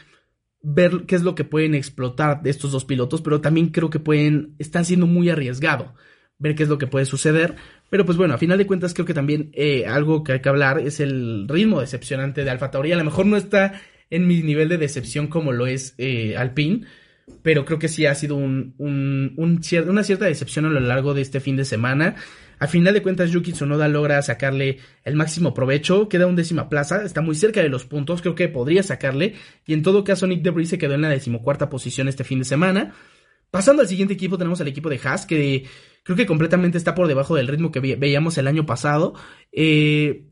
ver 0.62 1.06
qué 1.08 1.16
es 1.16 1.24
lo 1.24 1.36
que 1.36 1.44
pueden 1.44 1.76
explotar 1.76 2.44
de 2.44 2.52
estos 2.52 2.72
dos 2.72 2.86
pilotos, 2.86 3.22
pero 3.22 3.42
también 3.42 3.70
creo 3.70 3.90
que 3.90 4.00
pueden, 4.00 4.56
están 4.60 4.86
siendo 4.86 5.08
muy 5.08 5.30
arriesgado 5.30 5.96
ver 6.42 6.56
qué 6.56 6.64
es 6.64 6.70
lo 6.70 6.78
que 6.78 6.88
puede 6.88 7.06
suceder. 7.06 7.56
Pero 7.90 8.06
pues 8.06 8.18
bueno, 8.18 8.34
a 8.34 8.38
final 8.38 8.58
de 8.58 8.68
cuentas 8.68 8.94
creo 8.94 9.06
que 9.06 9.14
también 9.14 9.52
eh, 9.54 9.86
algo 9.86 10.24
que 10.24 10.34
hay 10.34 10.40
que 10.42 10.50
hablar 10.50 10.80
es 10.80 11.00
el 11.00 11.48
ritmo 11.48 11.80
decepcionante 11.80 12.44
de 12.44 12.50
Alfa 12.50 12.72
Tauri. 12.72 12.92
A 12.92 12.98
lo 12.98 13.04
mejor 13.04 13.26
no 13.28 13.38
está 13.38 13.80
en 14.10 14.28
mi 14.28 14.42
nivel 14.42 14.68
de 14.68 14.78
decepción 14.78 15.28
como 15.28 15.54
lo 15.54 15.68
es 15.68 15.94
eh, 15.98 16.36
Alpine, 16.36 16.82
pero 17.44 17.64
creo 17.64 17.80
que 17.80 17.88
sí 17.88 18.06
ha 18.06 18.16
sido 18.16 18.36
un, 18.36 18.74
un, 18.78 19.36
una 19.38 20.04
cierta 20.04 20.26
decepción 20.26 20.66
a 20.66 20.70
lo 20.70 20.80
largo 20.80 21.14
de 21.14 21.22
este 21.22 21.40
fin 21.40 21.56
de 21.56 21.64
semana. 21.64 22.16
A 22.60 22.68
final 22.68 22.94
de 22.94 23.02
cuentas, 23.02 23.32
Yuki 23.32 23.54
Tsunoda 23.54 23.88
logra 23.88 24.22
sacarle 24.22 24.80
el 25.04 25.16
máximo 25.16 25.54
provecho, 25.54 26.10
queda 26.10 26.28
un 26.28 26.36
décima 26.36 26.70
plaza, 26.70 27.04
está 27.04 27.22
muy 27.22 27.36
cerca 27.36 27.62
de 27.62 27.70
los 27.70 27.86
puntos, 27.86 28.22
creo 28.22 28.36
que 28.36 28.50
podría 28.50 28.84
sacarle, 28.84 29.34
y 29.66 29.74
en 29.74 29.82
todo 29.82 30.04
caso 30.04 30.28
Nick 30.28 30.44
Debris 30.44 30.70
se 30.70 30.78
quedó 30.78 30.94
en 30.94 31.02
la 31.02 31.10
decimocuarta 31.10 31.70
posición 31.70 32.08
este 32.08 32.24
fin 32.24 32.40
de 32.40 32.46
semana. 32.46 32.94
Pasando 33.52 33.82
al 33.82 33.88
siguiente 33.88 34.14
equipo, 34.14 34.38
tenemos 34.38 34.62
al 34.62 34.68
equipo 34.68 34.90
de 34.90 35.00
Haas, 35.04 35.26
que 35.26 35.66
creo 36.04 36.18
que 36.18 36.26
completamente 36.26 36.78
está 36.78 36.96
por 36.96 37.08
debajo 37.08 37.36
del 37.36 37.48
ritmo 37.48 37.72
que 37.72 37.80
veíamos 37.80 38.38
el 38.38 38.48
año 38.48 38.66
pasado. 38.66 39.14
Eh, 39.52 40.26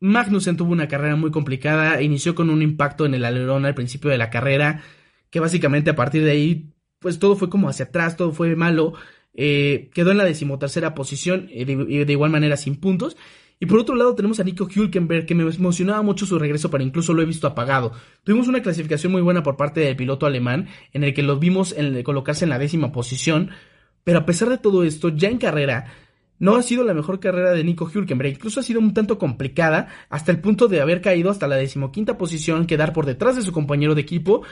Magnussen 0.00 0.56
tuvo 0.56 0.72
una 0.72 0.88
carrera 0.88 1.16
muy 1.16 1.30
complicada, 1.30 2.00
inició 2.02 2.34
con 2.34 2.50
un 2.50 2.62
impacto 2.62 3.04
en 3.06 3.14
el 3.14 3.24
alerón 3.24 3.66
al 3.66 3.74
principio 3.74 4.10
de 4.10 4.18
la 4.18 4.30
carrera, 4.30 4.82
que 5.30 5.40
básicamente 5.40 5.90
a 5.90 5.96
partir 5.96 6.24
de 6.24 6.30
ahí, 6.30 6.72
pues 6.98 7.18
todo 7.18 7.36
fue 7.36 7.50
como 7.50 7.68
hacia 7.68 7.86
atrás, 7.86 8.16
todo 8.16 8.32
fue 8.32 8.56
malo. 8.56 8.94
Eh, 9.34 9.90
quedó 9.94 10.10
en 10.10 10.18
la 10.18 10.24
decimotercera 10.24 10.94
posición 10.94 11.48
eh, 11.52 11.64
de, 11.64 12.12
igual 12.12 12.30
manera 12.30 12.56
sin 12.56 12.76
puntos. 12.76 13.16
Y 13.62 13.66
por 13.66 13.78
otro 13.78 13.94
lado 13.94 14.14
tenemos 14.14 14.40
a 14.40 14.44
Nico 14.44 14.66
Hülkenberg, 14.74 15.26
que 15.26 15.34
me 15.34 15.42
emocionaba 15.42 16.00
mucho 16.00 16.24
su 16.24 16.38
regreso, 16.38 16.70
pero 16.70 16.82
incluso 16.82 17.12
lo 17.12 17.20
he 17.20 17.26
visto 17.26 17.46
apagado. 17.46 17.92
Tuvimos 18.24 18.48
una 18.48 18.62
clasificación 18.62 19.12
muy 19.12 19.20
buena 19.20 19.42
por 19.42 19.58
parte 19.58 19.80
del 19.80 19.96
piloto 19.96 20.24
alemán, 20.24 20.68
en 20.94 21.04
el 21.04 21.12
que 21.12 21.22
lo 21.22 21.38
vimos 21.38 21.74
colocarse 22.02 22.46
en 22.46 22.48
la 22.48 22.58
décima 22.58 22.90
posición, 22.90 23.50
pero 24.04 24.20
a 24.20 24.26
pesar 24.26 24.48
de 24.48 24.58
todo 24.58 24.84
esto, 24.84 25.10
ya 25.10 25.28
en 25.28 25.38
carrera, 25.38 25.86
no 26.38 26.56
ha 26.56 26.62
sido 26.62 26.84
la 26.84 26.94
mejor 26.94 27.20
carrera 27.20 27.52
de 27.52 27.64
Nico 27.64 27.90
Hülkenberg, 27.92 28.32
incluso 28.32 28.60
ha 28.60 28.62
sido 28.62 28.80
un 28.80 28.94
tanto 28.94 29.18
complicada, 29.18 29.88
hasta 30.08 30.32
el 30.32 30.40
punto 30.40 30.68
de 30.68 30.80
haber 30.80 31.00
caído 31.00 31.30
hasta 31.30 31.46
la 31.46 31.56
decimoquinta 31.56 32.16
posición, 32.16 32.66
quedar 32.66 32.92
por 32.92 33.06
detrás 33.06 33.36
de 33.36 33.42
su 33.42 33.52
compañero 33.52 33.94
de 33.94 34.00
equipo, 34.00 34.42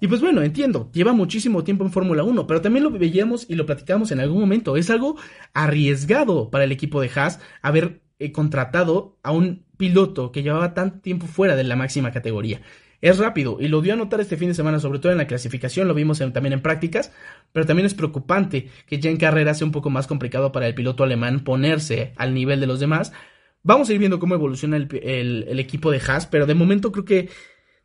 y 0.00 0.08
pues 0.08 0.22
bueno, 0.22 0.42
entiendo, 0.42 0.90
lleva 0.92 1.12
muchísimo 1.12 1.62
tiempo 1.62 1.84
en 1.84 1.92
Fórmula 1.92 2.22
1, 2.22 2.46
pero 2.46 2.62
también 2.62 2.84
lo 2.84 2.90
veíamos 2.90 3.44
y 3.48 3.54
lo 3.54 3.66
platicamos 3.66 4.10
en 4.10 4.20
algún 4.20 4.40
momento. 4.40 4.78
Es 4.78 4.88
algo 4.88 5.16
arriesgado 5.52 6.50
para 6.50 6.64
el 6.64 6.72
equipo 6.72 7.02
de 7.02 7.10
Haas 7.14 7.38
haber 7.60 8.00
eh, 8.18 8.32
contratado 8.32 9.18
a 9.22 9.30
un 9.30 9.66
piloto 9.76 10.32
que 10.32 10.42
llevaba 10.42 10.72
tanto 10.72 11.00
tiempo 11.00 11.26
fuera 11.26 11.54
de 11.54 11.64
la 11.64 11.76
máxima 11.76 12.12
categoría. 12.12 12.62
Es 13.00 13.18
rápido 13.18 13.56
y 13.60 13.68
lo 13.68 13.80
dio 13.80 13.94
a 13.94 13.96
notar 13.96 14.20
este 14.20 14.36
fin 14.36 14.48
de 14.48 14.54
semana, 14.54 14.78
sobre 14.78 14.98
todo 14.98 15.12
en 15.12 15.18
la 15.18 15.26
clasificación, 15.26 15.88
lo 15.88 15.94
vimos 15.94 16.18
también 16.18 16.52
en 16.52 16.60
prácticas, 16.60 17.12
pero 17.52 17.66
también 17.66 17.86
es 17.86 17.94
preocupante 17.94 18.68
que 18.86 19.00
ya 19.00 19.10
en 19.10 19.16
carrera 19.16 19.54
sea 19.54 19.66
un 19.66 19.72
poco 19.72 19.88
más 19.90 20.06
complicado 20.06 20.52
para 20.52 20.66
el 20.66 20.74
piloto 20.74 21.02
alemán 21.02 21.40
ponerse 21.40 22.12
al 22.16 22.34
nivel 22.34 22.60
de 22.60 22.66
los 22.66 22.80
demás. 22.80 23.12
Vamos 23.62 23.88
a 23.88 23.92
ir 23.92 23.98
viendo 23.98 24.18
cómo 24.18 24.34
evoluciona 24.34 24.76
el 24.76 25.58
equipo 25.58 25.90
de 25.90 26.00
Haas, 26.06 26.26
pero 26.26 26.46
de 26.46 26.54
momento 26.54 26.92
creo 26.92 27.04
que 27.04 27.28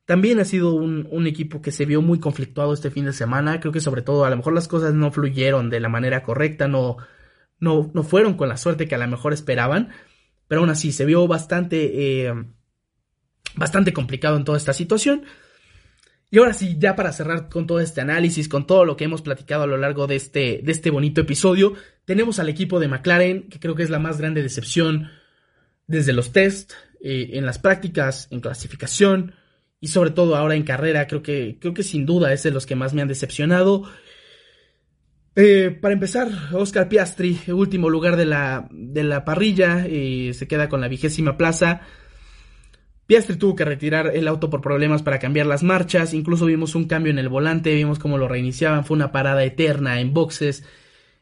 también 0.05 0.39
ha 0.39 0.45
sido 0.45 0.73
un, 0.75 1.27
equipo 1.27 1.61
que 1.61 1.71
se 1.71 1.85
vio 1.85 2.01
muy 2.01 2.19
conflictuado 2.19 2.73
este 2.73 2.91
fin 2.91 3.05
de 3.05 3.13
semana. 3.13 3.59
Creo 3.59 3.71
que 3.71 3.79
sobre 3.79 4.03
todo 4.03 4.25
a 4.25 4.29
lo 4.29 4.37
mejor 4.37 4.53
las 4.53 4.67
cosas 4.67 4.93
no 4.93 5.11
fluyeron 5.11 5.69
de 5.69 5.79
la 5.79 5.89
manera 5.89 6.21
correcta, 6.23 6.67
no, 6.67 6.97
no, 7.59 7.91
no 7.93 8.03
fueron 8.03 8.35
con 8.35 8.47
la 8.47 8.57
suerte 8.57 8.87
que 8.87 8.95
a 8.95 8.99
lo 8.99 9.07
mejor 9.07 9.33
esperaban. 9.33 9.89
Pero 10.47 10.61
aún 10.61 10.69
así 10.69 10.91
se 10.91 11.05
vio 11.05 11.27
bastante, 11.27 12.27
eh, 12.27 12.33
bastante 13.57 13.93
complicado 13.93 14.37
en 14.37 14.43
toda 14.43 14.57
esta 14.57 14.73
situación. 14.73 15.23
Y 16.31 16.37
ahora 16.39 16.53
sí, 16.53 16.75
ya 16.79 16.95
para 16.95 17.13
cerrar 17.13 17.49
con 17.49 17.67
todo 17.67 17.79
este 17.79 18.01
análisis, 18.01 18.49
con 18.49 18.67
todo 18.67 18.83
lo 18.83 18.97
que 18.97 19.05
hemos 19.05 19.21
platicado 19.21 19.63
a 19.63 19.67
lo 19.67 19.77
largo 19.77 20.07
de 20.07 20.15
este, 20.15 20.61
de 20.63 20.71
este 20.71 20.89
bonito 20.89 21.21
episodio, 21.21 21.73
tenemos 22.05 22.39
al 22.39 22.49
equipo 22.49 22.79
de 22.79 22.87
McLaren, 22.87 23.43
que 23.43 23.59
creo 23.59 23.75
que 23.75 23.83
es 23.83 23.89
la 23.89 23.99
más 23.99 24.17
grande 24.17 24.41
decepción 24.41 25.11
desde 25.87 26.13
los 26.13 26.31
test, 26.31 26.73
eh, 27.01 27.31
en 27.33 27.45
las 27.45 27.59
prácticas, 27.59 28.27
en 28.31 28.41
clasificación, 28.41 29.35
y 29.79 29.87
sobre 29.89 30.09
todo 30.09 30.35
ahora 30.35 30.55
en 30.55 30.63
carrera, 30.63 31.05
creo 31.05 31.21
que, 31.21 31.57
creo 31.61 31.73
que 31.73 31.83
sin 31.83 32.05
duda 32.05 32.33
es 32.33 32.43
de 32.43 32.51
los 32.51 32.65
que 32.65 32.75
más 32.75 32.93
me 32.93 33.01
han 33.01 33.07
decepcionado. 33.07 33.83
Eh, 35.35 35.77
para 35.79 35.93
empezar, 35.93 36.29
Oscar 36.53 36.89
Piastri, 36.89 37.39
último 37.49 37.89
lugar 37.89 38.15
de 38.15 38.25
la, 38.25 38.67
de 38.71 39.03
la 39.03 39.25
parrilla, 39.25 39.85
eh, 39.87 40.31
se 40.33 40.47
queda 40.47 40.69
con 40.69 40.81
la 40.81 40.87
vigésima 40.87 41.37
plaza. 41.37 41.81
Piastri 43.07 43.35
tuvo 43.37 43.55
que 43.55 43.65
retirar 43.65 44.11
el 44.15 44.27
auto 44.27 44.49
por 44.49 44.61
problemas 44.61 45.03
para 45.03 45.19
cambiar 45.19 45.45
las 45.45 45.61
marchas, 45.61 46.13
incluso 46.13 46.45
vimos 46.45 46.73
un 46.73 46.85
cambio 46.85 47.11
en 47.11 47.19
el 47.19 47.29
volante, 47.29 47.73
vimos 47.75 47.99
cómo 47.99 48.17
lo 48.17 48.27
reiniciaban, 48.27 48.85
fue 48.85 48.95
una 48.95 49.11
parada 49.11 49.43
eterna 49.43 49.99
en 49.99 50.13
boxes. 50.13 50.63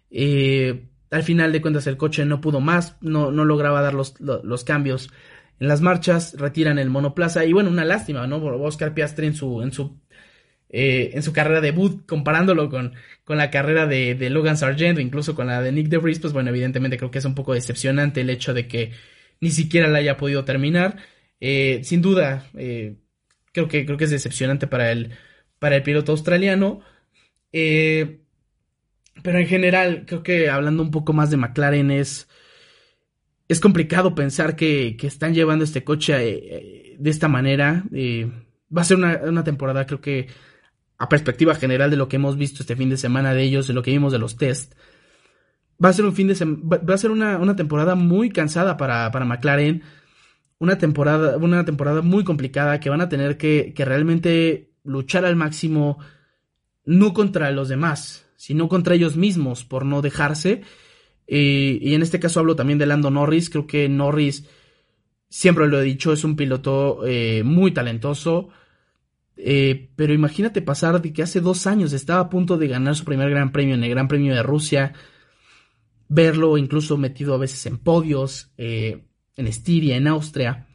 Eh, 0.10 0.86
al 1.12 1.24
final 1.24 1.52
de 1.52 1.62
cuentas 1.62 1.86
el 1.88 1.98
coche 1.98 2.26
no 2.26 2.40
pudo 2.42 2.62
más, 2.62 2.96
no, 3.02 3.32
no 3.32 3.44
lograba 3.46 3.82
dar 3.82 3.94
los, 3.94 4.14
cambios 4.64 5.10
en 5.60 5.68
las 5.68 5.82
marchas, 5.82 6.36
retiran 6.38 6.80
el 6.80 6.90
monoplaza 6.90 7.46
y 7.46 7.54
bueno, 7.54 7.70
una 7.70 7.86
lástima, 7.86 8.26
¿no? 8.28 8.38
Oscar 8.38 8.94
Piastri 8.94 9.28
en 9.28 9.36
su, 9.36 9.62
en 9.62 9.74
su, 9.74 10.00
eh, 10.70 11.12
en 11.14 11.22
su 11.22 11.34
carrera 11.34 11.60
debut, 11.60 12.06
comparándolo 12.08 12.70
con, 12.70 12.94
con 13.26 13.38
la 13.38 13.52
carrera 13.52 13.88
de, 13.88 14.16
de 14.16 14.30
Logan 14.30 14.58
Sargent, 14.58 15.00
incluso 15.00 15.36
con 15.36 15.48
la 15.48 15.62
de 15.62 15.72
Nick 15.72 15.88
DeVries, 15.90 16.20
pues 16.20 16.34
bueno, 16.34 16.50
evidentemente 16.50 16.98
creo 16.98 17.12
que 17.12 17.20
es 17.20 17.26
un 17.26 17.36
poco 17.36 17.54
decepcionante 17.54 18.22
el 18.22 18.30
hecho 18.30 18.54
de 18.54 18.68
que 18.68 18.92
ni 19.42 19.52
siquiera 19.52 19.90
la 19.90 20.00
haya 20.00 20.18
podido 20.18 20.46
terminar. 20.46 20.98
Eh, 21.40 21.82
sin 21.84 22.02
duda, 22.02 22.50
eh, 22.58 22.96
creo 23.52 23.68
que, 23.68 23.86
creo 23.86 23.98
que 23.98 24.06
es 24.06 24.12
decepcionante 24.12 24.68
para 24.68 24.92
el, 24.92 25.12
para 25.60 25.76
el 25.76 25.84
piloto 25.84 26.12
australiano. 26.12 26.82
Eh, 27.52 28.22
pero 29.22 29.40
en 29.40 29.48
general, 29.48 30.06
creo 30.08 30.24
que 30.24 30.50
hablando 30.50 30.84
un 30.84 30.92
poco 30.92 31.14
más 31.14 31.30
de 31.30 31.38
McLaren 31.38 31.92
es, 31.92 32.28
es 33.48 33.60
complicado 33.60 34.16
pensar 34.16 34.56
que, 34.56 34.98
que 34.98 35.08
están 35.08 35.34
llevando 35.34 35.64
este 35.64 35.84
coche 35.84 36.14
de 36.98 37.10
esta 37.10 37.28
manera. 37.28 37.84
va 38.76 38.82
a 38.82 38.86
ser 38.86 38.98
una, 38.98 39.22
una, 39.24 39.44
temporada, 39.44 39.86
creo 39.86 40.02
que 40.02 40.28
a 40.98 41.10
perspectiva 41.10 41.56
general 41.56 41.92
de 41.92 41.98
lo 41.98 42.08
que 42.08 42.16
hemos 42.16 42.38
visto 42.38 42.64
este 42.64 42.76
fin 42.76 42.90
de 42.90 42.98
semana 42.98 43.34
de 43.34 43.44
ellos, 43.44 43.68
de 43.68 43.74
lo 43.74 43.84
que 43.84 43.92
vimos 43.92 44.12
de 44.12 44.20
los 44.20 44.38
test, 44.38 44.74
va 45.84 45.90
a 45.90 45.94
ser 45.94 46.06
un 46.06 46.16
fin 46.16 46.28
de 46.28 46.36
va 46.44 46.94
a 46.94 46.98
ser 46.98 47.12
una, 47.12 47.38
una 47.38 47.56
temporada 47.56 47.96
muy 47.96 48.30
cansada 48.30 48.78
para, 48.78 49.12
para 49.12 49.26
McLaren 49.26 49.84
una 50.64 50.78
temporada, 50.78 51.36
una 51.36 51.66
temporada 51.66 52.02
muy 52.02 52.24
complicada 52.24 52.80
que 52.80 52.90
van 52.90 53.02
a 53.02 53.10
tener 53.10 53.38
que, 53.38 53.74
realmente 53.76 54.72
luchar 54.86 55.26
al 55.26 55.36
máximo, 55.36 56.00
no 56.86 57.14
contra 57.14 57.52
los 57.52 57.68
demás, 57.68 58.26
sino 58.38 58.70
contra 58.70 58.96
ellos 58.96 59.18
mismos 59.18 59.66
por 59.66 59.86
no 59.86 60.02
dejarse. 60.02 60.62
Eh, 61.28 61.80
y 61.82 61.94
en 61.96 62.02
este 62.02 62.18
caso 62.18 62.40
hablo 62.40 62.56
también 62.56 62.80
de 62.80 62.86
Lando 62.86 63.12
Norris. 63.12 63.50
Creo 63.50 63.68
que 63.68 63.90
Norris, 63.90 64.48
siempre 65.28 65.68
lo 65.68 65.82
he 65.82 65.84
dicho, 65.84 66.14
es 66.14 66.24
un 66.24 66.38
piloto 66.38 67.06
eh, 67.06 67.44
muy 67.44 67.72
talentoso. 67.72 68.48
Eh, 69.36 69.90
pero 69.98 70.14
imagínate 70.14 70.62
pasar 70.62 71.02
de 71.02 71.12
que 71.12 71.24
hace 71.24 71.42
dos 71.42 71.68
años 71.68 71.92
estaba 71.92 72.22
a 72.22 72.30
punto 72.30 72.58
de 72.58 72.70
ganar 72.70 72.96
su 72.96 73.04
primer 73.04 73.30
gran 73.30 73.52
premio 73.52 73.76
en 73.76 73.84
el 73.84 73.90
Gran 73.90 74.08
Premio 74.08 74.34
de 74.34 74.44
Rusia. 74.44 74.94
Verlo 76.08 76.58
incluso 76.58 76.98
metido 76.98 77.34
a 77.34 77.38
veces 77.38 77.66
en 77.66 77.80
podios 77.80 78.54
en 79.36 79.48
Estiria, 79.48 79.98
en 79.98 80.08
Austria. 80.08 80.68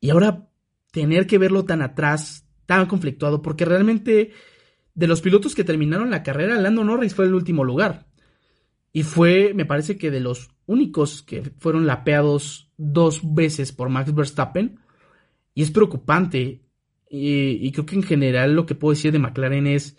Y 0.00 0.10
ahora 0.10 0.48
tener 0.90 1.26
que 1.26 1.38
verlo 1.38 1.64
tan 1.64 1.82
atrás, 1.82 2.46
tan 2.66 2.86
conflictuado, 2.86 3.42
porque 3.42 3.64
realmente 3.64 4.32
de 4.94 5.06
los 5.06 5.20
pilotos 5.20 5.54
que 5.54 5.64
terminaron 5.64 6.10
la 6.10 6.22
carrera, 6.22 6.60
Lando 6.60 6.84
Norris 6.84 7.14
fue 7.14 7.26
el 7.26 7.34
último 7.34 7.64
lugar. 7.64 8.06
Y 8.92 9.02
fue, 9.02 9.52
me 9.54 9.66
parece 9.66 9.98
que 9.98 10.10
de 10.10 10.20
los 10.20 10.48
únicos 10.64 11.22
que 11.22 11.52
fueron 11.58 11.86
lapeados 11.86 12.72
dos 12.78 13.20
veces 13.22 13.72
por 13.72 13.90
Max 13.90 14.14
Verstappen. 14.14 14.80
Y 15.54 15.62
es 15.62 15.70
preocupante. 15.70 16.62
Y, 17.10 17.70
creo 17.72 17.86
que 17.86 17.96
en 17.96 18.02
general 18.02 18.54
lo 18.54 18.64
que 18.64 18.74
puedo 18.74 18.94
decir 18.94 19.12
de 19.12 19.18
McLaren 19.18 19.66
es 19.66 19.98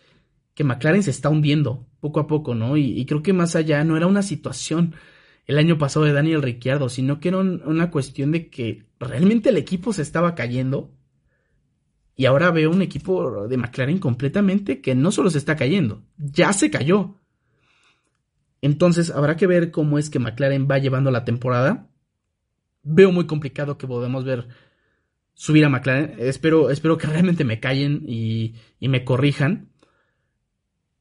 que 0.55 0.64
McLaren 0.64 1.03
se 1.03 1.11
está 1.11 1.30
hundiendo 1.30 1.88
poco 1.99 2.19
a 2.19 2.27
poco, 2.27 2.55
¿no? 2.55 2.76
y 2.76 3.05
creo 3.05 3.22
que 3.22 3.34
más 3.34 3.55
allá 3.55 3.84
no 3.84 3.95
era 3.95 4.07
una 4.07 4.23
situación 4.23 4.95
el 5.48 5.57
año 5.57 5.78
pasado 5.78 6.06
de 6.06 6.11
Daniel 6.11 6.44
Ricciardo, 6.44 6.90
sino 6.90 7.19
que 7.22 7.30
era 7.30 7.40
una 7.40 7.90
cuestión 7.90 8.34
de 8.34 8.49
que 8.49 8.86
realmente 8.99 9.49
el 9.49 9.57
equipo 9.57 9.94
se 9.94 10.02
estaba 10.02 10.36
cayendo. 10.36 10.94
Y 12.15 12.26
ahora 12.26 12.52
veo 12.52 12.69
un 12.69 12.82
equipo 12.82 13.48
de 13.48 13.57
McLaren 13.57 13.99
completamente 13.99 14.82
que 14.82 14.94
no 14.94 15.11
solo 15.11 15.30
se 15.30 15.38
está 15.38 15.56
cayendo, 15.56 16.03
ya 16.18 16.52
se 16.52 16.69
cayó. 16.69 17.15
Entonces 18.61 19.10
habrá 19.11 19.38
que 19.38 19.48
ver 19.48 19.72
cómo 19.72 19.98
es 19.98 20.10
que 20.10 20.19
McLaren 20.19 20.68
va 20.69 20.80
llevando 20.80 21.11
la 21.11 21.24
temporada. 21.24 21.90
Veo 22.84 23.11
muy 23.11 23.26
complicado 23.26 23.78
que 23.78 23.88
podamos 23.88 24.26
ver 24.26 24.48
subir 25.34 25.64
a 25.64 25.69
McLaren. 25.69 26.15
Espero, 26.18 26.72
espero 26.72 26.98
que 26.98 27.07
realmente 27.07 27.45
me 27.45 27.61
callen 27.61 28.03
y, 28.06 28.56
me 28.82 29.06
corrijan. 29.06 29.69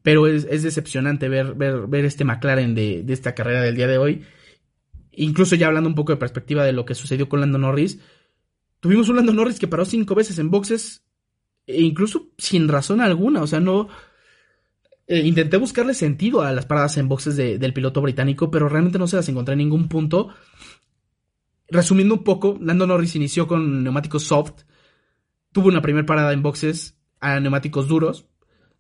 Pero 0.03 0.29
es, 0.29 0.63
decepcionante 0.63 1.29
ver, 1.29 1.55
ver, 1.55 1.89
ver, 1.89 2.05
este 2.05 2.25
McLaren 2.25 2.77
de, 2.77 3.03
de, 3.03 3.13
esta 3.13 3.35
carrera 3.35 3.63
del 3.63 3.75
día 3.75 3.89
de 3.89 3.99
hoy 3.99 4.25
incluso 5.17 5.57
ya 5.57 5.67
hablando 5.67 5.89
un 5.89 5.95
poco 5.95 6.13
de 6.13 6.19
perspectiva 6.19 6.65
de 6.65 6.73
lo 6.73 6.85
que 6.85 6.95
sucedió 6.95 7.29
con 7.29 7.41
Lando 7.41 7.59
Norris, 7.59 7.99
tuvimos 8.81 9.09
un 9.09 9.17
Lando 9.17 9.33
Norris 9.33 9.59
que 9.59 9.69
paró 9.69 9.85
cinco 9.85 10.15
veces 10.15 10.39
en 10.39 10.51
boxes, 10.51 11.05
e 11.67 11.83
incluso 11.83 12.29
sin 12.39 12.69
razón 12.69 13.01
alguna, 13.01 13.43
o 13.43 13.47
sea, 13.47 13.61
no... 13.61 13.89
Eh, 15.09 15.21
intenté 15.21 15.57
buscarle 15.57 15.95
sentido 15.95 16.43
a 16.43 16.51
las 16.51 16.67
paradas 16.67 16.97
en 16.97 17.09
boxes 17.09 17.37
del 17.37 17.73
piloto 17.73 18.03
británico, 18.03 18.51
pero 18.51 18.69
realmente 18.69 18.99
no 18.99 19.07
se 19.07 19.15
las 19.15 19.29
encontré 19.29 19.53
en 19.53 19.59
ningún 19.59 19.89
punto. 19.89 20.31
Resumiendo 21.69 22.15
un 22.15 22.25
poco, 22.25 22.59
Lando 22.61 22.89
Norris 22.89 23.15
inició 23.15 23.47
con 23.47 23.85
neumáticos 23.85 24.25
soft, 24.25 24.63
tuvo 25.53 25.69
una 25.69 25.81
primera 25.81 26.05
parada 26.05 26.33
en 26.33 26.43
boxes 26.43 26.99
a 27.21 27.39
neumáticos 27.39 27.87
duros. 27.87 28.27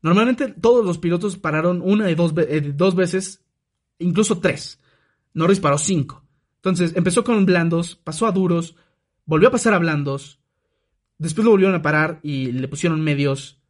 Normalmente 0.02 0.48
todos 0.48 0.84
los 0.84 0.98
pilotos 0.98 1.36
pararon 1.36 1.80
una 1.80 2.10
y 2.10 2.16
dos, 2.16 2.34
eh, 2.36 2.72
dos 2.74 2.96
veces, 2.96 3.44
incluso 4.00 4.40
tres. 4.40 4.80
Norris 5.36 5.60
paró 5.60 5.76
5. 5.76 6.25
Entonces 6.66 6.96
empezó 6.96 7.22
con 7.22 7.46
blandos, 7.46 7.94
pasó 7.94 8.26
a 8.26 8.32
duros, 8.32 8.74
volvió 9.24 9.46
a 9.46 9.52
pasar 9.52 9.72
a 9.72 9.78
blandos, 9.78 10.40
después 11.16 11.44
lo 11.44 11.52
volvieron 11.52 11.76
a 11.76 11.82
parar 11.82 12.18
y 12.24 12.50
le 12.50 12.66
pusieron 12.66 13.02
medios, 13.02 13.60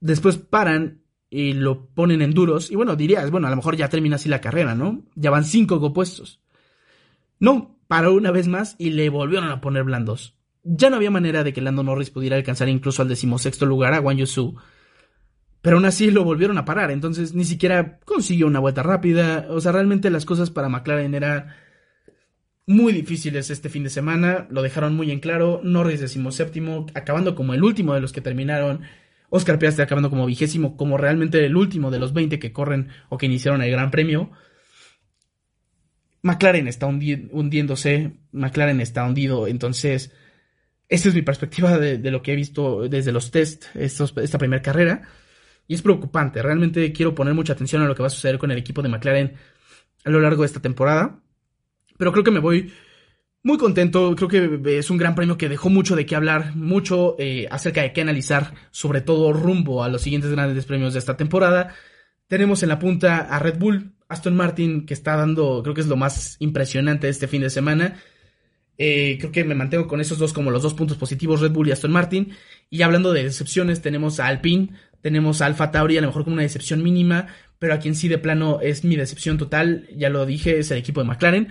después 0.00 0.38
paran 0.38 1.02
y 1.28 1.52
lo 1.52 1.88
ponen 1.88 2.22
en 2.22 2.32
duros, 2.32 2.70
y 2.70 2.76
bueno, 2.76 2.96
dirías, 2.96 3.30
bueno, 3.30 3.48
a 3.48 3.50
lo 3.50 3.56
mejor 3.56 3.76
ya 3.76 3.90
termina 3.90 4.16
así 4.16 4.30
la 4.30 4.40
carrera, 4.40 4.74
¿no? 4.74 5.04
Ya 5.14 5.30
van 5.30 5.44
5 5.44 5.78
compuestos. 5.78 6.40
No, 7.38 7.78
paró 7.86 8.14
una 8.14 8.30
vez 8.30 8.48
más 8.48 8.76
y 8.78 8.88
le 8.88 9.10
volvieron 9.10 9.50
a 9.50 9.60
poner 9.60 9.84
blandos. 9.84 10.38
Ya 10.62 10.88
no 10.88 10.96
había 10.96 11.10
manera 11.10 11.44
de 11.44 11.52
que 11.52 11.60
Lando 11.60 11.82
Norris 11.82 12.08
pudiera 12.08 12.36
alcanzar 12.36 12.70
incluso 12.70 13.02
al 13.02 13.08
decimosexto 13.08 13.66
lugar 13.66 13.92
a 13.92 14.00
Wang 14.00 14.16
Yusu 14.16 14.56
pero 15.64 15.78
aún 15.78 15.86
así 15.86 16.10
lo 16.10 16.24
volvieron 16.24 16.58
a 16.58 16.66
parar, 16.66 16.90
entonces 16.90 17.32
ni 17.32 17.46
siquiera 17.46 17.98
consiguió 18.04 18.46
una 18.46 18.58
vuelta 18.58 18.82
rápida. 18.82 19.46
O 19.48 19.62
sea, 19.62 19.72
realmente 19.72 20.10
las 20.10 20.26
cosas 20.26 20.50
para 20.50 20.68
McLaren 20.68 21.14
eran 21.14 21.54
muy 22.66 22.92
difíciles 22.92 23.50
este 23.50 23.68
fin 23.68 23.84
de 23.84 23.90
semana. 23.90 24.46
Lo 24.50 24.62
dejaron 24.62 24.94
muy 24.94 25.10
en 25.10 25.20
claro. 25.20 25.60
Norris 25.62 26.00
séptimo, 26.30 26.86
acabando 26.94 27.34
como 27.34 27.54
el 27.54 27.62
último 27.62 27.94
de 27.94 28.00
los 28.00 28.12
que 28.12 28.20
terminaron. 28.20 28.82
Oscar 29.30 29.58
Piastri 29.58 29.82
acabando 29.82 30.10
como 30.10 30.26
vigésimo, 30.26 30.76
como 30.76 30.96
realmente 30.96 31.44
el 31.44 31.56
último 31.56 31.90
de 31.90 31.98
los 31.98 32.12
20 32.12 32.38
que 32.38 32.52
corren 32.52 32.88
o 33.08 33.18
que 33.18 33.26
iniciaron 33.26 33.62
el 33.62 33.70
Gran 33.70 33.90
Premio. 33.90 34.30
McLaren 36.22 36.68
está 36.68 36.86
hundiéndose, 36.86 38.12
McLaren 38.32 38.80
está 38.80 39.04
hundido, 39.04 39.46
entonces 39.46 40.10
esa 40.88 41.08
es 41.08 41.14
mi 41.14 41.22
perspectiva 41.22 41.78
de, 41.78 42.10
lo 42.10 42.22
que 42.22 42.32
he 42.32 42.36
visto 42.36 42.88
desde 42.88 43.12
los 43.12 43.30
test, 43.30 43.64
esta 43.74 44.38
primera 44.38 44.62
carrera. 44.62 45.02
Y 45.66 45.74
es 45.74 45.82
preocupante. 45.82 46.42
Realmente 46.42 46.92
quiero 46.92 47.14
poner 47.14 47.34
mucha 47.34 47.54
atención 47.54 47.82
a 47.82 47.86
lo 47.86 47.94
que 47.94 48.02
va 48.02 48.08
a 48.08 48.10
suceder 48.10 48.38
con 48.38 48.50
el 48.50 48.58
equipo 48.58 48.82
de 48.82 48.88
McLaren 48.88 49.34
a 50.04 50.10
lo 50.10 50.20
largo 50.20 50.42
de 50.42 50.46
esta 50.46 50.60
temporada. 50.60 51.23
Pero 51.98 52.12
creo 52.12 52.24
que 52.24 52.30
me 52.30 52.40
voy 52.40 52.72
muy 53.44 53.58
contento. 53.58 54.16
Creo 54.16 54.28
que 54.28 54.78
es 54.78 54.90
un 54.90 54.96
gran 54.96 55.14
premio 55.14 55.38
que 55.38 55.48
dejó 55.48 55.70
mucho 55.70 55.94
de 55.94 56.06
qué 56.06 56.16
hablar, 56.16 56.56
mucho 56.56 57.14
eh, 57.18 57.46
acerca 57.50 57.82
de 57.82 57.92
qué 57.92 58.00
analizar, 58.00 58.54
sobre 58.70 59.00
todo 59.00 59.32
rumbo 59.32 59.84
a 59.84 59.88
los 59.88 60.02
siguientes 60.02 60.30
grandes 60.32 60.66
premios 60.66 60.94
de 60.94 60.98
esta 60.98 61.16
temporada. 61.16 61.74
Tenemos 62.26 62.62
en 62.62 62.70
la 62.70 62.78
punta 62.78 63.18
a 63.18 63.38
Red 63.38 63.58
Bull, 63.58 63.92
Aston 64.08 64.34
Martin, 64.34 64.86
que 64.86 64.94
está 64.94 65.16
dando, 65.16 65.62
creo 65.62 65.74
que 65.74 65.82
es 65.82 65.86
lo 65.86 65.96
más 65.96 66.36
impresionante 66.40 67.06
de 67.06 67.10
este 67.10 67.28
fin 67.28 67.42
de 67.42 67.50
semana. 67.50 68.00
Eh, 68.76 69.18
creo 69.20 69.30
que 69.30 69.44
me 69.44 69.54
mantengo 69.54 69.86
con 69.86 70.00
esos 70.00 70.18
dos 70.18 70.32
como 70.32 70.50
los 70.50 70.62
dos 70.62 70.74
puntos 70.74 70.96
positivos, 70.96 71.40
Red 71.40 71.52
Bull 71.52 71.68
y 71.68 71.72
Aston 71.72 71.92
Martin. 71.92 72.32
Y 72.70 72.82
hablando 72.82 73.12
de 73.12 73.24
decepciones, 73.24 73.82
tenemos 73.82 74.20
a 74.20 74.26
Alpine, 74.26 74.70
tenemos 75.02 75.42
a 75.42 75.46
Alfa 75.46 75.70
Tauri, 75.70 75.98
a 75.98 76.00
lo 76.00 76.08
mejor 76.08 76.24
como 76.24 76.34
una 76.34 76.42
decepción 76.42 76.82
mínima, 76.82 77.28
pero 77.58 77.74
a 77.74 77.78
quien 77.78 77.94
sí 77.94 78.08
de 78.08 78.18
plano 78.18 78.60
es 78.62 78.84
mi 78.84 78.96
decepción 78.96 79.36
total, 79.36 79.86
ya 79.94 80.08
lo 80.08 80.24
dije, 80.24 80.58
es 80.58 80.70
el 80.70 80.78
equipo 80.78 81.02
de 81.02 81.08
McLaren. 81.08 81.48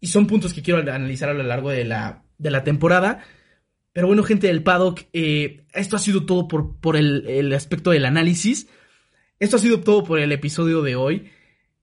Y 0.00 0.08
son 0.08 0.26
puntos 0.26 0.54
que 0.54 0.62
quiero 0.62 0.80
analizar 0.80 1.28
a 1.28 1.34
lo 1.34 1.42
largo 1.42 1.70
de 1.70 1.84
la, 1.84 2.24
de 2.38 2.50
la 2.50 2.64
temporada. 2.64 3.22
Pero 3.92 4.06
bueno, 4.06 4.22
gente 4.22 4.46
del 4.46 4.62
paddock, 4.62 5.02
eh, 5.12 5.64
esto 5.74 5.96
ha 5.96 5.98
sido 5.98 6.24
todo 6.24 6.48
por, 6.48 6.76
por 6.80 6.96
el, 6.96 7.52
aspecto 7.52 7.90
del 7.90 8.04
análisis. 8.04 8.68
Esto 9.38 9.56
ha 9.56 9.60
sido 9.60 9.80
todo 9.80 10.04
por 10.04 10.18
el 10.18 10.32
episodio 10.32 10.82
de 10.82 10.96
hoy. 10.96 11.30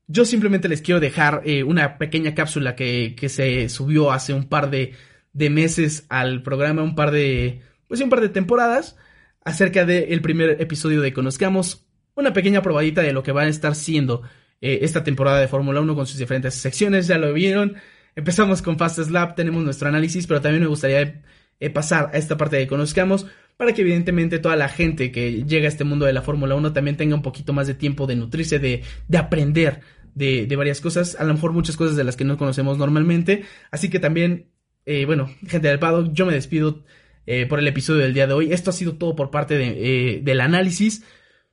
Yo 0.07 0.25
simplemente 0.25 0.69
les 0.69 0.81
quiero 0.81 0.99
dejar 0.99 1.41
eh, 1.45 1.63
una 1.63 1.97
pequeña 1.97 2.33
cápsula 2.33 2.75
que, 2.75 3.15
que, 3.17 3.29
se 3.29 3.67
subió 3.67 4.11
hace 4.11 4.33
un 4.33 4.47
par 4.47 4.69
de, 4.69 4.93
de 5.33 5.49
meses 5.49 6.05
al 6.09 6.43
programa, 6.43 6.81
un 6.81 6.95
par 6.95 7.11
de, 7.11 7.61
pues 7.87 7.99
un 8.01 8.09
par 8.09 8.21
de 8.21 8.29
temporadas 8.29 8.95
acerca 9.43 9.85
del 9.85 10.21
primer 10.21 10.61
episodio 10.61 11.01
de 11.01 11.13
Conozcamos, 11.13 11.85
una 12.15 12.33
pequeña 12.33 12.61
probadita 12.61 13.01
de 13.01 13.13
lo 13.13 13.23
que 13.23 13.31
va 13.31 13.43
a 13.43 13.47
estar 13.47 13.75
siendo 13.75 14.23
eh, 14.59 14.79
esta 14.81 15.03
temporada 15.03 15.39
de 15.39 15.47
Fórmula 15.47 15.79
1 15.79 15.95
con 15.95 16.07
sus 16.07 16.17
diferentes 16.17 16.55
secciones, 16.55 17.07
ya 17.07 17.17
lo 17.17 17.31
vieron. 17.31 17.77
Empezamos 18.17 18.63
con 18.63 18.79
Fast 18.79 18.99
Slap, 18.99 19.35
tenemos 19.35 19.63
nuestro 19.63 19.89
análisis, 19.89 20.25
pero 20.25 20.41
también 20.41 20.63
me 20.63 20.67
gustaría 20.67 21.21
eh, 21.59 21.69
pasar 21.69 22.09
a 22.11 22.17
esta 22.17 22.35
parte 22.35 22.55
de 22.55 22.65
Conozcamos 22.65 23.27
para 23.57 23.73
que 23.73 23.81
evidentemente 23.81 24.39
toda 24.39 24.55
la 24.55 24.69
gente 24.69 25.11
que 25.11 25.43
llega 25.43 25.65
a 25.65 25.69
este 25.69 25.83
mundo 25.83 26.03
de 26.03 26.13
la 26.13 26.23
Fórmula 26.23 26.55
1 26.55 26.73
también 26.73 26.97
tenga 26.97 27.13
un 27.13 27.21
poquito 27.21 27.53
más 27.53 27.67
de 27.67 27.75
tiempo 27.75 28.07
de 28.07 28.15
nutrirse, 28.15 28.57
de, 28.57 28.81
de 29.07 29.17
aprender 29.19 29.81
de, 30.15 30.47
de, 30.47 30.55
varias 30.55 30.81
cosas, 30.81 31.15
a 31.19 31.25
lo 31.25 31.33
mejor 31.35 31.53
muchas 31.53 31.77
cosas 31.77 31.95
de 31.95 32.03
las 32.03 32.15
que 32.15 32.25
no 32.25 32.37
conocemos 32.37 32.79
normalmente. 32.79 33.43
Así 33.69 33.87
que 33.87 33.99
también 33.99 34.49
eh, 34.87 35.05
bueno, 35.05 35.29
gente 35.45 35.67
del 35.67 35.77
paddock, 35.77 36.11
yo 36.11 36.25
me 36.25 36.33
despido 36.33 36.83
eh, 37.27 37.45
por 37.45 37.59
el 37.59 37.67
episodio 37.67 38.01
del 38.01 38.15
día 38.15 38.25
de 38.25 38.33
hoy. 38.33 38.51
Esto 38.51 38.71
ha 38.71 38.73
sido 38.73 38.95
todo 38.95 39.15
por 39.15 39.29
parte 39.29 39.59
de, 39.59 40.21
del 40.23 40.41
análisis, 40.41 41.03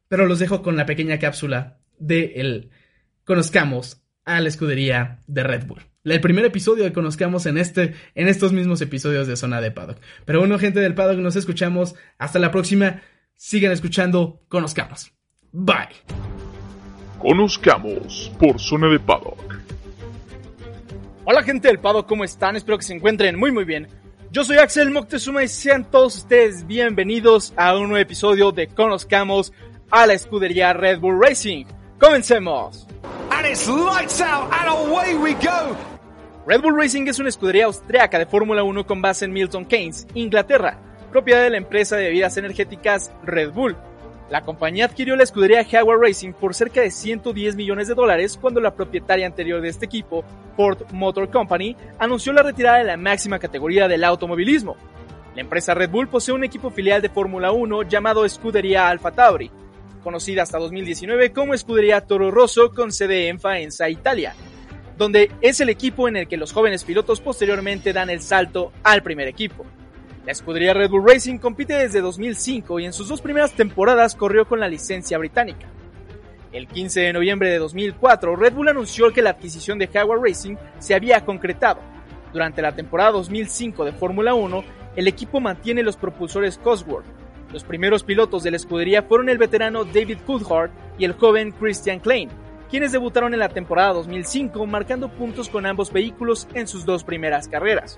pero 0.08 0.24
los 0.24 0.38
dejo 0.38 0.62
con 0.62 0.78
la 0.78 0.86
pequeña 0.86 1.18
cápsula 1.18 1.78
de 1.98 2.32
el 2.36 2.70
conozcamos 3.24 4.03
a 4.24 4.40
la 4.40 4.48
escudería 4.48 5.20
de 5.26 5.42
Red 5.42 5.66
Bull. 5.66 5.82
El 6.04 6.20
primer 6.20 6.44
episodio 6.44 6.84
que 6.84 6.92
conozcamos 6.92 7.46
en, 7.46 7.56
este, 7.56 7.94
en 8.14 8.28
estos 8.28 8.52
mismos 8.52 8.80
episodios 8.82 9.26
de 9.26 9.36
Zona 9.36 9.60
de 9.60 9.70
Paddock. 9.70 9.98
Pero 10.24 10.40
bueno, 10.40 10.58
gente 10.58 10.80
del 10.80 10.94
Paddock, 10.94 11.18
nos 11.18 11.36
escuchamos. 11.36 11.94
Hasta 12.18 12.38
la 12.38 12.50
próxima. 12.50 13.00
Sigan 13.34 13.72
escuchando. 13.72 14.42
Conozcamos. 14.48 15.12
Bye. 15.52 15.88
Conozcamos 17.18 18.30
por 18.38 18.60
Zona 18.60 18.88
de 18.88 19.00
Paddock. 19.00 19.54
Hola 21.26 21.42
gente 21.42 21.68
del 21.68 21.78
Paddock, 21.78 22.06
¿cómo 22.06 22.22
están? 22.22 22.54
Espero 22.54 22.76
que 22.76 22.84
se 22.84 22.92
encuentren 22.92 23.38
muy 23.38 23.50
muy 23.50 23.64
bien. 23.64 23.88
Yo 24.30 24.44
soy 24.44 24.58
Axel 24.58 24.90
Moctezuma 24.90 25.42
y 25.42 25.48
sean 25.48 25.90
todos 25.90 26.16
ustedes 26.16 26.66
bienvenidos 26.66 27.54
a 27.56 27.74
un 27.76 27.88
nuevo 27.88 28.02
episodio 28.02 28.52
de 28.52 28.66
Conozcamos 28.66 29.54
a 29.90 30.06
la 30.06 30.12
escudería 30.12 30.74
Red 30.74 30.98
Bull 31.00 31.18
Racing. 31.18 31.64
¡Comencemos! 31.98 32.86
Red 36.46 36.60
Bull 36.60 36.76
Racing 36.78 37.08
es 37.08 37.18
una 37.18 37.28
escudería 37.28 37.64
austriaca 37.64 38.16
de 38.16 38.26
Fórmula 38.26 38.62
1 38.62 38.86
con 38.86 39.02
base 39.02 39.24
en 39.24 39.32
Milton 39.32 39.64
Keynes, 39.64 40.06
Inglaterra, 40.14 40.78
propiedad 41.10 41.42
de 41.42 41.50
la 41.50 41.56
empresa 41.56 41.96
de 41.96 42.04
bebidas 42.04 42.36
energéticas 42.36 43.10
Red 43.24 43.50
Bull. 43.50 43.76
La 44.30 44.42
compañía 44.42 44.84
adquirió 44.84 45.16
la 45.16 45.24
escudería 45.24 45.64
Jaguar 45.64 45.98
Racing 45.98 46.32
por 46.32 46.54
cerca 46.54 46.80
de 46.80 46.92
110 46.92 47.56
millones 47.56 47.88
de 47.88 47.94
dólares 47.94 48.38
cuando 48.40 48.60
la 48.60 48.74
propietaria 48.76 49.26
anterior 49.26 49.60
de 49.60 49.68
este 49.68 49.86
equipo, 49.86 50.24
Ford 50.56 50.78
Motor 50.92 51.28
Company, 51.28 51.76
anunció 51.98 52.32
la 52.32 52.44
retirada 52.44 52.78
de 52.78 52.84
la 52.84 52.96
máxima 52.96 53.40
categoría 53.40 53.88
del 53.88 54.04
automovilismo. 54.04 54.76
La 55.34 55.40
empresa 55.40 55.74
Red 55.74 55.90
Bull 55.90 56.08
posee 56.08 56.34
un 56.34 56.44
equipo 56.44 56.70
filial 56.70 57.02
de 57.02 57.08
Fórmula 57.08 57.50
1 57.50 57.82
llamado 57.82 58.24
Escudería 58.24 58.88
Alfa 58.88 59.10
Tauri, 59.10 59.50
conocida 60.04 60.44
hasta 60.44 60.58
2019 60.58 61.32
como 61.32 61.54
Escudería 61.54 62.02
Toro 62.02 62.30
Rosso 62.30 62.70
con 62.70 62.92
sede 62.92 63.26
en 63.26 63.40
Faenza, 63.40 63.88
Italia, 63.88 64.36
donde 64.96 65.32
es 65.40 65.60
el 65.60 65.70
equipo 65.70 66.06
en 66.06 66.16
el 66.16 66.28
que 66.28 66.36
los 66.36 66.52
jóvenes 66.52 66.84
pilotos 66.84 67.20
posteriormente 67.20 67.92
dan 67.92 68.10
el 68.10 68.20
salto 68.20 68.70
al 68.84 69.02
primer 69.02 69.26
equipo. 69.26 69.66
La 70.24 70.32
escudería 70.32 70.72
Red 70.72 70.90
Bull 70.90 71.06
Racing 71.06 71.38
compite 71.38 71.74
desde 71.74 72.00
2005 72.00 72.78
y 72.80 72.86
en 72.86 72.92
sus 72.92 73.08
dos 73.08 73.20
primeras 73.20 73.52
temporadas 73.54 74.14
corrió 74.14 74.46
con 74.46 74.60
la 74.60 74.68
licencia 74.68 75.18
británica. 75.18 75.66
El 76.52 76.68
15 76.68 77.00
de 77.00 77.12
noviembre 77.12 77.50
de 77.50 77.58
2004, 77.58 78.36
Red 78.36 78.52
Bull 78.52 78.68
anunció 78.68 79.12
que 79.12 79.22
la 79.22 79.30
adquisición 79.30 79.78
de 79.78 79.88
Jaguar 79.88 80.20
Racing 80.20 80.54
se 80.78 80.94
había 80.94 81.24
concretado. 81.24 81.80
Durante 82.32 82.62
la 82.62 82.74
temporada 82.74 83.10
2005 83.10 83.84
de 83.84 83.92
Fórmula 83.92 84.34
1, 84.34 84.64
el 84.96 85.08
equipo 85.08 85.40
mantiene 85.40 85.82
los 85.82 85.96
propulsores 85.96 86.58
Cosworth. 86.58 87.23
Los 87.54 87.62
primeros 87.62 88.02
pilotos 88.02 88.42
de 88.42 88.50
la 88.50 88.56
escudería 88.56 89.04
fueron 89.04 89.28
el 89.28 89.38
veterano 89.38 89.84
David 89.84 90.18
Coulthard 90.26 90.72
y 90.98 91.04
el 91.04 91.12
joven 91.12 91.52
Christian 91.52 92.00
Klein, 92.00 92.28
quienes 92.68 92.90
debutaron 92.90 93.32
en 93.32 93.38
la 93.38 93.48
temporada 93.48 93.92
2005 93.92 94.66
marcando 94.66 95.08
puntos 95.08 95.48
con 95.48 95.64
ambos 95.64 95.92
vehículos 95.92 96.48
en 96.54 96.66
sus 96.66 96.84
dos 96.84 97.04
primeras 97.04 97.46
carreras. 97.46 97.96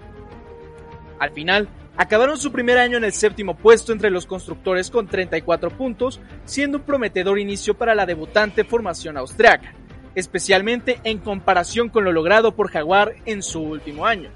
Al 1.19 1.31
final, 1.31 1.71
acabaron 1.97 2.37
su 2.37 2.53
primer 2.53 2.77
año 2.77 2.99
en 2.99 3.05
el 3.05 3.15
séptimo 3.15 3.57
puesto 3.57 3.95
entre 3.95 4.11
los 4.11 4.27
constructores 4.27 4.91
con 4.91 5.07
34 5.07 5.71
puntos, 5.71 6.21
siendo 6.45 6.77
un 6.77 6.85
prometedor 6.85 7.39
inicio 7.39 7.73
para 7.73 7.95
la 7.95 8.05
debutante 8.05 8.63
formación 8.63 9.17
austriaca, 9.17 9.73
especialmente 10.15 11.01
en 11.03 11.17
comparación 11.17 11.89
con 11.89 12.05
lo 12.05 12.13
logrado 12.13 12.55
por 12.55 12.71
Jaguar 12.71 13.15
en 13.25 13.43
su 13.43 13.63
último 13.63 14.05
año. 14.05 14.29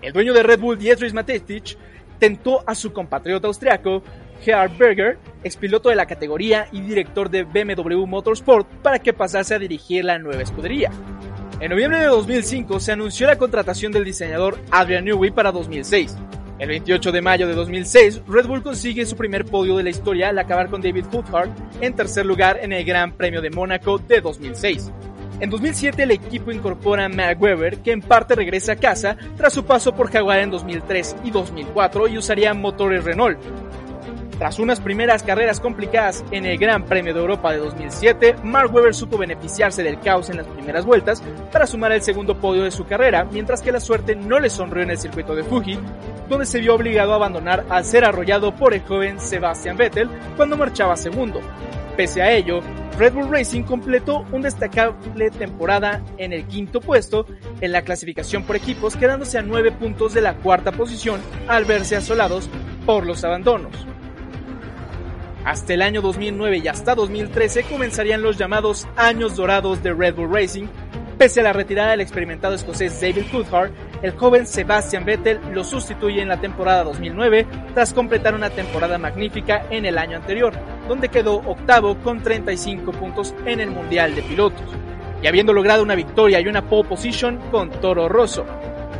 El 0.00 0.14
dueño 0.14 0.32
de 0.32 0.42
Red 0.42 0.60
Bull, 0.60 0.78
Dietrich 0.78 1.12
Matetic, 1.12 1.76
tentó 2.18 2.62
a 2.66 2.74
su 2.74 2.92
compatriota 2.92 3.48
austriaco, 3.48 4.02
Gerhard 4.42 4.76
Berger, 4.76 5.18
expiloto 5.44 5.88
de 5.88 5.96
la 5.96 6.06
categoría 6.06 6.66
y 6.72 6.80
director 6.80 7.30
de 7.30 7.44
BMW 7.44 8.06
Motorsport, 8.06 8.66
para 8.82 8.98
que 8.98 9.12
pasase 9.12 9.54
a 9.54 9.58
dirigir 9.58 10.04
la 10.04 10.18
nueva 10.18 10.42
escudería. 10.42 10.90
En 11.60 11.70
noviembre 11.70 12.00
de 12.00 12.06
2005 12.06 12.80
se 12.80 12.92
anunció 12.92 13.26
la 13.26 13.38
contratación 13.38 13.92
del 13.92 14.04
diseñador 14.04 14.58
Adrian 14.70 15.04
Newey 15.04 15.30
para 15.30 15.52
2006. 15.52 16.16
El 16.58 16.68
28 16.68 17.12
de 17.12 17.22
mayo 17.22 17.48
de 17.48 17.54
2006, 17.54 18.22
Red 18.28 18.46
Bull 18.46 18.62
consigue 18.62 19.06
su 19.06 19.16
primer 19.16 19.44
podio 19.44 19.76
de 19.76 19.82
la 19.82 19.90
historia 19.90 20.28
al 20.28 20.38
acabar 20.38 20.68
con 20.68 20.80
David 20.80 21.06
Coulthard 21.10 21.50
en 21.80 21.94
tercer 21.94 22.26
lugar 22.26 22.58
en 22.62 22.72
el 22.72 22.84
Gran 22.84 23.12
Premio 23.12 23.40
de 23.40 23.50
Mónaco 23.50 23.98
de 23.98 24.20
2006. 24.20 24.92
En 25.40 25.50
2007 25.50 26.04
el 26.04 26.12
equipo 26.12 26.52
incorpora 26.52 27.06
a 27.06 27.08
Mark 27.08 27.42
Webber, 27.42 27.78
que 27.78 27.90
en 27.90 28.00
parte 28.00 28.36
regresa 28.36 28.72
a 28.72 28.76
casa 28.76 29.16
tras 29.36 29.52
su 29.52 29.64
paso 29.64 29.92
por 29.92 30.10
Jaguar 30.10 30.38
en 30.38 30.52
2003 30.52 31.16
y 31.24 31.32
2004 31.32 32.06
y 32.06 32.18
usaría 32.18 32.54
motores 32.54 33.02
Renault, 33.02 33.38
tras 34.42 34.58
unas 34.58 34.80
primeras 34.80 35.22
carreras 35.22 35.60
complicadas 35.60 36.24
en 36.32 36.46
el 36.46 36.58
Gran 36.58 36.84
Premio 36.84 37.14
de 37.14 37.20
Europa 37.20 37.52
de 37.52 37.58
2007, 37.58 38.34
Mark 38.42 38.74
Webber 38.74 38.92
supo 38.92 39.16
beneficiarse 39.16 39.84
del 39.84 40.00
caos 40.00 40.30
en 40.30 40.36
las 40.36 40.48
primeras 40.48 40.84
vueltas 40.84 41.22
para 41.52 41.64
sumar 41.64 41.92
el 41.92 42.02
segundo 42.02 42.36
podio 42.40 42.64
de 42.64 42.72
su 42.72 42.84
carrera, 42.84 43.24
mientras 43.30 43.62
que 43.62 43.70
la 43.70 43.78
suerte 43.78 44.16
no 44.16 44.40
le 44.40 44.50
sonrió 44.50 44.82
en 44.82 44.90
el 44.90 44.98
circuito 44.98 45.36
de 45.36 45.44
Fuji, 45.44 45.78
donde 46.28 46.44
se 46.44 46.58
vio 46.58 46.74
obligado 46.74 47.12
a 47.12 47.14
abandonar 47.14 47.64
al 47.68 47.84
ser 47.84 48.04
arrollado 48.04 48.52
por 48.52 48.74
el 48.74 48.80
joven 48.80 49.20
Sebastian 49.20 49.76
Vettel 49.76 50.10
cuando 50.36 50.56
marchaba 50.56 50.96
segundo. 50.96 51.40
Pese 51.96 52.20
a 52.20 52.32
ello, 52.32 52.58
Red 52.98 53.12
Bull 53.12 53.30
Racing 53.30 53.62
completó 53.62 54.26
un 54.32 54.42
destacable 54.42 55.30
temporada 55.30 56.02
en 56.18 56.32
el 56.32 56.46
quinto 56.46 56.80
puesto 56.80 57.26
en 57.60 57.70
la 57.70 57.82
clasificación 57.82 58.42
por 58.42 58.56
equipos, 58.56 58.96
quedándose 58.96 59.38
a 59.38 59.42
nueve 59.42 59.70
puntos 59.70 60.14
de 60.14 60.20
la 60.20 60.34
cuarta 60.34 60.72
posición 60.72 61.20
al 61.46 61.64
verse 61.64 61.94
asolados 61.94 62.50
por 62.84 63.06
los 63.06 63.22
abandonos. 63.22 63.86
Hasta 65.44 65.74
el 65.74 65.82
año 65.82 66.02
2009 66.02 66.60
y 66.64 66.68
hasta 66.68 66.94
2013 66.94 67.64
comenzarían 67.64 68.22
los 68.22 68.38
llamados 68.38 68.86
años 68.96 69.34
dorados 69.34 69.82
de 69.82 69.92
Red 69.92 70.14
Bull 70.14 70.32
Racing. 70.32 70.66
Pese 71.18 71.40
a 71.40 71.42
la 71.42 71.52
retirada 71.52 71.90
del 71.90 72.00
experimentado 72.00 72.54
escocés 72.54 73.00
David 73.00 73.24
Coulthard, 73.30 73.72
el 74.02 74.12
joven 74.12 74.46
Sebastian 74.46 75.04
Vettel 75.04 75.40
lo 75.52 75.64
sustituye 75.64 76.22
en 76.22 76.28
la 76.28 76.40
temporada 76.40 76.84
2009 76.84 77.46
tras 77.74 77.92
completar 77.92 78.34
una 78.34 78.50
temporada 78.50 78.98
magnífica 78.98 79.66
en 79.70 79.84
el 79.84 79.98
año 79.98 80.16
anterior, 80.16 80.54
donde 80.88 81.08
quedó 81.08 81.36
octavo 81.36 81.96
con 81.98 82.22
35 82.22 82.92
puntos 82.92 83.34
en 83.44 83.60
el 83.60 83.70
Mundial 83.70 84.14
de 84.14 84.22
Pilotos, 84.22 84.66
y 85.22 85.26
habiendo 85.26 85.52
logrado 85.52 85.82
una 85.82 85.96
victoria 85.96 86.40
y 86.40 86.46
una 86.46 86.68
pole 86.68 86.88
position 86.88 87.38
con 87.50 87.70
Toro 87.70 88.08
Rosso. 88.08 88.46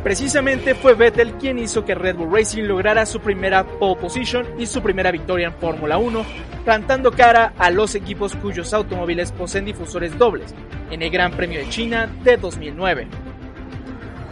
Precisamente 0.01 0.75
fue 0.75 0.95
Vettel 0.95 1.33
quien 1.33 1.59
hizo 1.59 1.85
que 1.85 1.95
Red 1.95 2.15
Bull 2.15 2.33
Racing 2.33 2.63
lograra 2.63 3.05
su 3.05 3.19
primera 3.19 3.65
pole 3.65 3.99
position 4.01 4.45
y 4.57 4.65
su 4.65 4.81
primera 4.81 5.11
victoria 5.11 5.47
en 5.47 5.53
Fórmula 5.53 5.97
1, 5.97 6.25
plantando 6.65 7.11
cara 7.11 7.53
a 7.57 7.69
los 7.69 7.95
equipos 7.95 8.35
cuyos 8.35 8.73
automóviles 8.73 9.31
poseen 9.31 9.65
difusores 9.65 10.17
dobles 10.17 10.53
en 10.91 11.01
el 11.01 11.09
Gran 11.09 11.31
Premio 11.31 11.59
de 11.59 11.69
China 11.69 12.09
de 12.23 12.37
2009. 12.37 13.07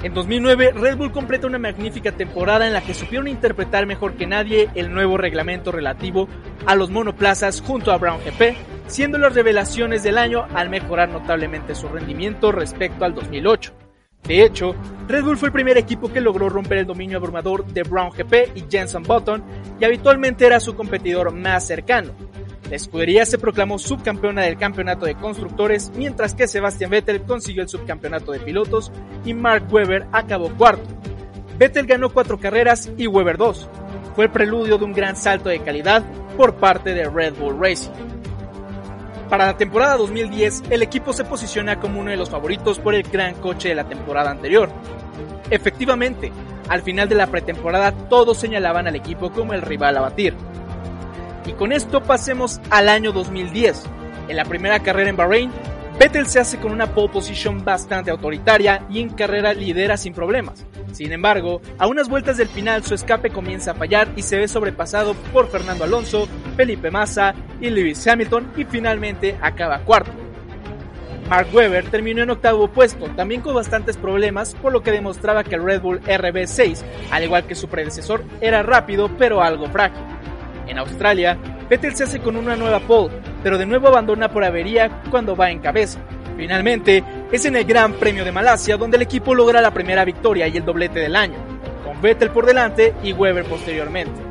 En 0.03 0.15
2009, 0.15 0.71
Red 0.73 0.97
Bull 0.97 1.11
completa 1.11 1.45
una 1.45 1.59
magnífica 1.59 2.11
temporada 2.11 2.65
en 2.65 2.73
la 2.73 2.81
que 2.81 2.95
supieron 2.95 3.27
interpretar 3.27 3.85
mejor 3.85 4.15
que 4.15 4.25
nadie 4.25 4.67
el 4.73 4.91
nuevo 4.91 5.15
reglamento 5.15 5.71
relativo 5.71 6.27
a 6.65 6.73
los 6.73 6.89
monoplazas 6.89 7.61
junto 7.61 7.91
a 7.91 7.97
Brown 7.97 8.19
GP, 8.25 8.57
siendo 8.87 9.19
las 9.19 9.35
revelaciones 9.35 10.01
del 10.01 10.17
año 10.17 10.47
al 10.55 10.69
mejorar 10.69 11.09
notablemente 11.09 11.75
su 11.75 11.87
rendimiento 11.87 12.51
respecto 12.51 13.05
al 13.05 13.13
2008. 13.13 13.80
De 14.23 14.43
hecho, 14.43 14.75
Red 15.07 15.23
Bull 15.23 15.37
fue 15.37 15.47
el 15.49 15.53
primer 15.53 15.77
equipo 15.77 16.11
que 16.11 16.21
logró 16.21 16.47
romper 16.47 16.79
el 16.79 16.85
dominio 16.85 17.17
abrumador 17.17 17.65
de 17.65 17.83
Brown 17.83 18.11
GP 18.11 18.55
y 18.55 18.65
Jenson 18.69 19.03
Button 19.03 19.43
y 19.79 19.85
habitualmente 19.85 20.45
era 20.45 20.59
su 20.59 20.75
competidor 20.75 21.33
más 21.33 21.67
cercano. 21.67 22.13
La 22.69 22.77
escudería 22.77 23.25
se 23.25 23.37
proclamó 23.37 23.77
subcampeona 23.77 24.43
del 24.43 24.57
campeonato 24.57 25.05
de 25.05 25.15
constructores, 25.15 25.91
mientras 25.97 26.33
que 26.33 26.47
Sebastian 26.47 26.91
Vettel 26.91 27.23
consiguió 27.23 27.63
el 27.63 27.67
subcampeonato 27.67 28.31
de 28.31 28.39
pilotos 28.39 28.93
y 29.25 29.33
Mark 29.33 29.65
Webber 29.69 30.07
acabó 30.13 30.49
cuarto. 30.51 30.87
Vettel 31.57 31.85
ganó 31.85 32.09
cuatro 32.11 32.39
carreras 32.39 32.89
y 32.97 33.07
Webber 33.07 33.37
dos. 33.37 33.67
Fue 34.15 34.25
el 34.25 34.31
preludio 34.31 34.77
de 34.77 34.85
un 34.85 34.93
gran 34.93 35.17
salto 35.17 35.49
de 35.49 35.59
calidad 35.59 36.05
por 36.37 36.55
parte 36.55 36.93
de 36.93 37.09
Red 37.09 37.33
Bull 37.35 37.59
Racing. 37.59 37.91
Para 39.31 39.45
la 39.45 39.55
temporada 39.55 39.95
2010, 39.95 40.63
el 40.71 40.83
equipo 40.83 41.13
se 41.13 41.23
posiciona 41.23 41.79
como 41.79 42.01
uno 42.01 42.11
de 42.11 42.17
los 42.17 42.29
favoritos 42.29 42.79
por 42.79 42.93
el 42.93 43.03
gran 43.03 43.33
coche 43.35 43.69
de 43.69 43.75
la 43.75 43.87
temporada 43.87 44.29
anterior. 44.29 44.69
Efectivamente, 45.49 46.33
al 46.67 46.81
final 46.81 47.07
de 47.07 47.15
la 47.15 47.27
pretemporada 47.27 47.93
todos 48.09 48.37
señalaban 48.37 48.89
al 48.89 48.97
equipo 48.97 49.31
como 49.31 49.53
el 49.53 49.61
rival 49.61 49.95
a 49.95 50.01
batir. 50.01 50.35
Y 51.45 51.53
con 51.53 51.71
esto 51.71 52.03
pasemos 52.03 52.59
al 52.69 52.89
año 52.89 53.13
2010. 53.13 53.83
En 54.27 54.35
la 54.35 54.43
primera 54.43 54.79
carrera 54.79 55.09
en 55.09 55.15
Bahrein, 55.15 55.51
Vettel 56.01 56.25
se 56.25 56.39
hace 56.39 56.57
con 56.57 56.71
una 56.71 56.95
pole 56.95 57.13
position 57.13 57.63
bastante 57.63 58.09
autoritaria 58.09 58.87
y 58.89 59.01
en 59.01 59.09
carrera 59.09 59.53
lidera 59.53 59.97
sin 59.97 60.15
problemas. 60.15 60.65
Sin 60.93 61.11
embargo, 61.11 61.61
a 61.77 61.85
unas 61.85 62.09
vueltas 62.09 62.37
del 62.37 62.47
final 62.47 62.83
su 62.83 62.95
escape 62.95 63.29
comienza 63.29 63.69
a 63.69 63.75
fallar 63.75 64.11
y 64.15 64.23
se 64.23 64.39
ve 64.39 64.47
sobrepasado 64.47 65.13
por 65.31 65.47
Fernando 65.51 65.83
Alonso, 65.83 66.27
Felipe 66.57 66.89
Massa 66.89 67.35
y 67.59 67.69
Lewis 67.69 68.07
Hamilton 68.07 68.51
y 68.57 68.63
finalmente 68.63 69.37
acaba 69.43 69.77
cuarto. 69.81 70.11
Mark 71.29 71.49
Webber 71.53 71.85
terminó 71.91 72.23
en 72.23 72.31
octavo 72.31 72.67
puesto, 72.67 73.05
también 73.15 73.41
con 73.41 73.53
bastantes 73.53 73.95
problemas, 73.95 74.55
por 74.55 74.73
lo 74.73 74.81
que 74.81 74.91
demostraba 74.91 75.43
que 75.43 75.53
el 75.53 75.63
Red 75.63 75.81
Bull 75.81 76.01
RB6, 76.01 76.81
al 77.11 77.25
igual 77.25 77.45
que 77.45 77.53
su 77.53 77.67
predecesor, 77.67 78.23
era 78.41 78.63
rápido 78.63 79.07
pero 79.19 79.43
algo 79.43 79.67
frágil. 79.67 80.01
En 80.67 80.77
Australia, 80.77 81.37
Vettel 81.69 81.95
se 81.95 82.03
hace 82.03 82.19
con 82.19 82.35
una 82.35 82.55
nueva 82.55 82.79
pole, 82.79 83.13
pero 83.43 83.57
de 83.57 83.65
nuevo 83.65 83.87
abandona 83.87 84.29
por 84.29 84.43
avería 84.43 85.01
cuando 85.09 85.35
va 85.35 85.51
en 85.51 85.59
cabeza. 85.59 85.99
Finalmente, 86.37 87.03
es 87.31 87.45
en 87.45 87.55
el 87.55 87.65
Gran 87.65 87.93
Premio 87.93 88.25
de 88.25 88.31
Malasia 88.31 88.77
donde 88.77 88.97
el 88.97 89.03
equipo 89.03 89.35
logra 89.35 89.61
la 89.61 89.73
primera 89.73 90.05
victoria 90.05 90.47
y 90.47 90.57
el 90.57 90.65
doblete 90.65 90.99
del 90.99 91.15
año, 91.15 91.37
con 91.85 92.01
Vettel 92.01 92.31
por 92.31 92.45
delante 92.45 92.93
y 93.03 93.13
Webber 93.13 93.45
posteriormente. 93.45 94.30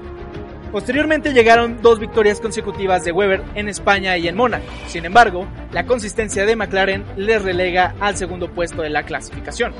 Posteriormente 0.73 1.33
llegaron 1.33 1.83
dos 1.83 1.99
victorias 1.99 2.41
consecutivas 2.41 3.05
de 3.05 3.11
Weber 3.11 3.43
en 3.57 3.69
España 3.69 4.17
y 4.17 4.29
en 4.29 4.37
Mónaco. 4.37 4.65
Sin 4.87 5.05
embargo, 5.05 5.49
la 5.73 5.85
consistencia 5.85 6.47
de 6.47 6.55
McLaren 6.55 7.05
les 7.17 7.43
relega 7.43 7.97
al 7.99 8.17
segundo 8.17 8.49
puesto 8.53 8.83
de 8.83 8.91
la 8.91 9.03
clasificación. 9.03 9.73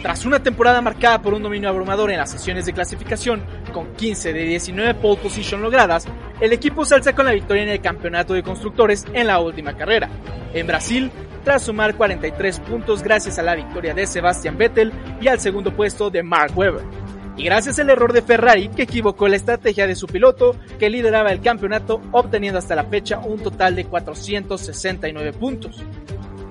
Tras 0.00 0.24
una 0.24 0.42
temporada 0.42 0.80
marcada 0.80 1.20
por 1.20 1.34
un 1.34 1.42
dominio 1.42 1.68
abrumador 1.68 2.10
en 2.10 2.18
las 2.18 2.30
sesiones 2.30 2.64
de 2.64 2.72
clasificación, 2.72 3.42
con 3.72 3.94
15 3.94 4.32
de 4.32 4.44
19 4.44 4.94
pole 4.94 5.20
position 5.20 5.60
logradas, 5.60 6.06
el 6.40 6.52
equipo 6.52 6.86
se 6.86 6.94
alza 6.94 7.14
con 7.14 7.26
la 7.26 7.32
victoria 7.32 7.62
en 7.62 7.68
el 7.68 7.80
campeonato 7.80 8.32
de 8.32 8.42
constructores 8.42 9.04
en 9.12 9.26
la 9.26 9.40
última 9.40 9.76
carrera. 9.76 10.08
En 10.54 10.66
Brasil, 10.66 11.10
tras 11.44 11.64
sumar 11.64 11.96
43 11.96 12.60
puntos 12.60 13.02
gracias 13.02 13.38
a 13.38 13.42
la 13.42 13.54
victoria 13.54 13.92
de 13.92 14.06
Sebastian 14.06 14.56
Vettel 14.56 14.92
y 15.20 15.28
al 15.28 15.40
segundo 15.40 15.74
puesto 15.74 16.10
de 16.10 16.22
Mark 16.22 16.56
Webber 16.56 17.03
y 17.36 17.44
gracias 17.44 17.78
al 17.78 17.90
error 17.90 18.12
de 18.12 18.22
Ferrari 18.22 18.68
que 18.68 18.82
equivocó 18.82 19.28
la 19.28 19.36
estrategia 19.36 19.86
de 19.86 19.96
su 19.96 20.06
piloto 20.06 20.56
que 20.78 20.90
lideraba 20.90 21.30
el 21.30 21.40
campeonato 21.40 22.00
obteniendo 22.12 22.58
hasta 22.58 22.76
la 22.76 22.84
fecha 22.84 23.18
un 23.18 23.40
total 23.40 23.74
de 23.74 23.84
469 23.84 25.32
puntos. 25.32 25.82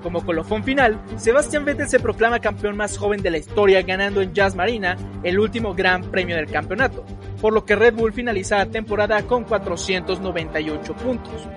Como 0.02 0.22
colofón 0.22 0.62
final, 0.64 1.00
Sebastian 1.16 1.64
Vettel 1.64 1.88
se 1.88 1.98
proclama 1.98 2.38
campeón 2.38 2.76
más 2.76 2.98
joven 2.98 3.22
de 3.22 3.30
la 3.30 3.38
historia 3.38 3.80
ganando 3.80 4.20
en 4.20 4.34
Jazz 4.34 4.54
Marina 4.54 4.98
el 5.22 5.40
último 5.40 5.74
gran 5.74 6.02
premio 6.02 6.36
del 6.36 6.50
campeonato, 6.50 7.06
por 7.40 7.54
lo 7.54 7.64
que 7.64 7.74
Red 7.74 7.94
Bull 7.94 8.12
finaliza 8.12 8.58
la 8.58 8.66
temporada 8.66 9.22
con 9.22 9.44
498 9.44 10.94
puntos. 10.96 11.48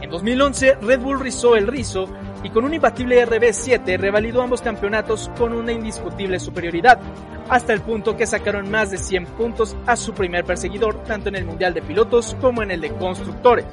En 0.00 0.10
2011, 0.10 0.76
Red 0.80 1.00
Bull 1.00 1.20
rizó 1.20 1.56
el 1.56 1.66
rizo 1.66 2.08
y 2.42 2.50
con 2.50 2.64
un 2.64 2.74
imbatible 2.74 3.26
RB7 3.26 3.98
revalidó 3.98 4.42
ambos 4.42 4.62
campeonatos 4.62 5.30
con 5.38 5.52
una 5.52 5.72
indiscutible 5.72 6.40
superioridad, 6.40 7.00
hasta 7.48 7.72
el 7.72 7.80
punto 7.80 8.16
que 8.16 8.26
sacaron 8.26 8.70
más 8.70 8.90
de 8.90 8.98
100 8.98 9.26
puntos 9.26 9.76
a 9.86 9.96
su 9.96 10.12
primer 10.14 10.44
perseguidor 10.44 11.02
tanto 11.04 11.28
en 11.28 11.36
el 11.36 11.44
Mundial 11.44 11.74
de 11.74 11.82
Pilotos 11.82 12.36
como 12.40 12.62
en 12.62 12.70
el 12.70 12.80
de 12.80 12.90
Constructores. 12.92 13.66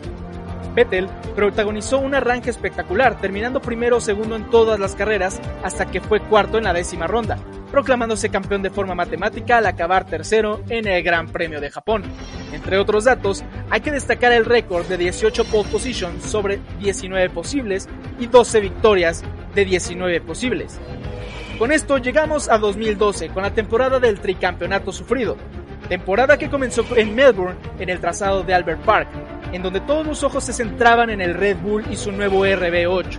Vettel 0.76 1.08
protagonizó 1.36 1.98
un 1.98 2.14
arranque 2.14 2.50
espectacular, 2.50 3.20
terminando 3.20 3.62
primero 3.62 3.98
o 3.98 4.02
segundo 4.02 4.36
en 4.36 4.50
todas 4.50 4.80
las 4.80 4.96
carreras 4.96 5.42
hasta 5.64 5.86
que 5.86 6.02
fue 6.02 6.22
cuarto 6.22 6.58
en 6.58 6.66
la 6.66 6.74
décima 6.74 7.08
ronda, 7.08 7.38
proclamándose 7.72 8.30
campeón 8.30 8.62
de 8.62 8.70
forma 8.70 8.96
matemática 8.96 9.58
al 9.58 9.66
acabar 9.66 10.06
tercero 10.06 10.62
en 10.70 10.88
el 10.88 11.04
Gran 11.04 11.28
Premio 11.28 11.60
de 11.60 11.72
Japón. 11.72 12.04
Entre 12.52 12.78
otros 12.78 13.04
datos, 13.04 13.44
hay 13.70 13.82
que 13.82 13.92
destacar 13.92 14.32
el 14.32 14.46
récord 14.46 14.86
de 14.88 14.98
18 14.98 15.46
pole 15.46 15.70
positions 15.70 16.24
sobre 16.24 16.60
19 16.80 17.30
posibles 17.30 17.88
y 18.20 18.28
12 18.28 18.60
victorias 18.60 19.24
de 19.54 19.66
19 19.66 20.22
posibles. 20.22 20.80
Con 21.58 21.72
esto 21.72 21.98
llegamos 21.98 22.50
a 22.50 22.58
2012, 22.58 23.30
con 23.30 23.44
la 23.44 23.54
temporada 23.54 24.00
del 24.00 24.20
tricampeonato 24.20 24.92
sufrido, 24.92 25.36
temporada 25.90 26.38
que 26.38 26.50
comenzó 26.50 26.86
en 26.96 27.14
Melbourne 27.14 27.58
en 27.80 27.90
el 27.90 28.00
trazado 28.00 28.44
de 28.44 28.54
Albert 28.54 28.82
Park, 28.84 29.10
en 29.52 29.62
donde 29.62 29.82
todos 29.82 30.06
los 30.06 30.24
ojos 30.24 30.44
se 30.44 30.54
centraban 30.54 31.10
en 31.10 31.20
el 31.20 31.34
Red 31.34 31.58
Bull 31.58 31.84
y 31.92 31.98
su 31.98 32.12
nuevo 32.12 32.46
RB8, 32.46 33.18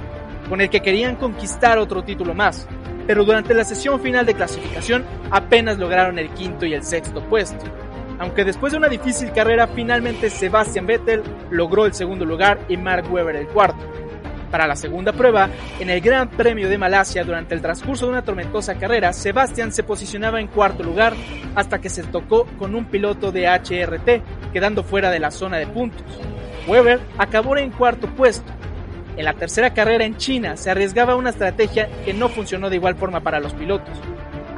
con 0.49 0.61
el 0.61 0.71
que 0.71 0.81
querían 0.81 1.17
conquistar 1.17 1.79
otro 1.79 2.03
título 2.03 2.35
más, 2.35 2.67
pero 3.07 3.25
durante 3.25 3.55
la 3.55 3.65
sesión 3.65 4.01
final 4.01 4.25
de 4.25 4.35
clasificación 4.35 5.05
apenas 5.31 5.79
lograron 5.79 6.19
el 6.19 6.31
quinto 6.31 6.65
y 6.65 6.75
el 6.75 6.83
sexto 6.83 7.23
puesto. 7.25 7.65
Aunque 8.21 8.45
después 8.45 8.73
de 8.73 8.79
una 8.79 8.89
difícil 8.89 9.33
carrera 9.33 9.67
finalmente 9.67 10.29
Sebastian 10.31 10.87
Vettel 10.87 11.23
logró 11.51 11.87
el 11.87 11.95
segundo 11.95 12.25
lugar 12.25 12.61
y 12.69 12.77
Mark 12.77 13.11
Webber 13.11 13.35
el 13.35 13.49
cuarto, 13.49 13.83
para 14.51 14.67
la 14.67 14.77
segunda 14.77 15.13
prueba, 15.13 15.49
en 15.79 15.91
el 15.91 16.01
Gran 16.01 16.29
Premio 16.29 16.69
de 16.69 16.77
Malasia 16.77 17.25
durante 17.25 17.55
el 17.55 17.63
transcurso 17.63 18.07
de 18.07 18.13
una 18.13 18.25
tormentosa 18.25 18.75
carrera, 18.75 19.13
Sebastian 19.13 19.73
se 19.73 19.85
posicionaba 19.85 20.41
en 20.41 20.49
cuarto 20.49 20.83
lugar 20.83 21.15
hasta 21.55 21.81
que 21.81 21.89
se 21.89 22.03
tocó 22.03 22.47
con 22.59 22.75
un 22.75 22.87
piloto 22.87 23.33
de 23.33 23.47
HRT, 23.47 24.53
quedando 24.53 24.83
fuera 24.83 25.11
de 25.11 25.21
la 25.21 25.31
zona 25.31 25.57
de 25.57 25.69
puntos. 25.69 26.05
Weber 26.67 27.01
acabó 27.17 27.57
en 27.57 27.71
cuarto 27.71 28.09
puesto. 28.09 28.53
En 29.17 29.25
la 29.25 29.35
tercera 29.35 29.73
carrera 29.73 30.05
en 30.05 30.17
China 30.17 30.57
se 30.57 30.71
arriesgaba 30.71 31.17
una 31.17 31.31
estrategia 31.31 31.89
que 32.05 32.13
no 32.13 32.29
funcionó 32.29 32.71
de 32.71 32.77
igual 32.77 32.97
forma 32.97 33.21
para 33.21 33.41
los 33.41 33.55
pilotos. 33.55 34.01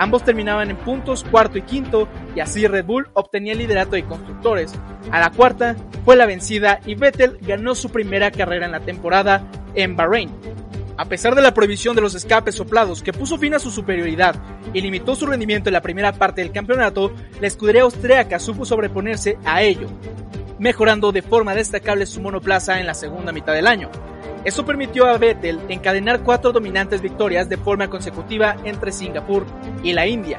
Ambos 0.02 0.24
terminaban 0.24 0.68
en 0.68 0.76
puntos 0.76 1.22
cuarto 1.22 1.58
y 1.58 1.62
quinto 1.62 2.08
y 2.34 2.40
así 2.40 2.66
Red 2.66 2.86
Bull 2.86 3.08
obtenía 3.12 3.52
el 3.52 3.60
liderato 3.60 3.92
de 3.92 4.02
constructores. 4.02 4.74
A 5.12 5.20
la 5.20 5.30
cuarta 5.30 5.76
fue 6.04 6.16
la 6.16 6.26
vencida 6.26 6.80
y 6.84 6.96
Vettel 6.96 7.38
ganó 7.40 7.76
su 7.76 7.88
primera 7.88 8.32
carrera 8.32 8.66
en 8.66 8.72
la 8.72 8.80
temporada 8.80 9.48
en 9.76 9.94
Bahrein. 9.94 10.28
A 10.96 11.04
pesar 11.04 11.36
de 11.36 11.42
la 11.42 11.54
prohibición 11.54 11.94
de 11.94 12.02
los 12.02 12.16
escapes 12.16 12.56
soplados 12.56 13.00
que 13.00 13.12
puso 13.12 13.38
fin 13.38 13.54
a 13.54 13.60
su 13.60 13.70
superioridad 13.70 14.34
y 14.74 14.80
limitó 14.80 15.14
su 15.14 15.24
rendimiento 15.24 15.68
en 15.68 15.74
la 15.74 15.82
primera 15.82 16.12
parte 16.12 16.40
del 16.40 16.50
campeonato, 16.50 17.12
la 17.40 17.46
escudería 17.46 17.82
austríaca 17.82 18.40
supo 18.40 18.64
sobreponerse 18.64 19.38
a 19.44 19.62
ello, 19.62 19.86
mejorando 20.62 21.10
de 21.10 21.22
forma 21.22 21.56
destacable 21.56 22.06
su 22.06 22.20
monoplaza 22.20 22.78
en 22.78 22.86
la 22.86 22.94
segunda 22.94 23.32
mitad 23.32 23.52
del 23.52 23.66
año. 23.66 23.90
Eso 24.44 24.64
permitió 24.64 25.06
a 25.06 25.18
Vettel 25.18 25.58
encadenar 25.68 26.20
cuatro 26.22 26.52
dominantes 26.52 27.02
victorias 27.02 27.48
de 27.48 27.56
forma 27.56 27.90
consecutiva 27.90 28.56
entre 28.62 28.92
Singapur 28.92 29.44
y 29.82 29.92
la 29.92 30.06
India. 30.06 30.38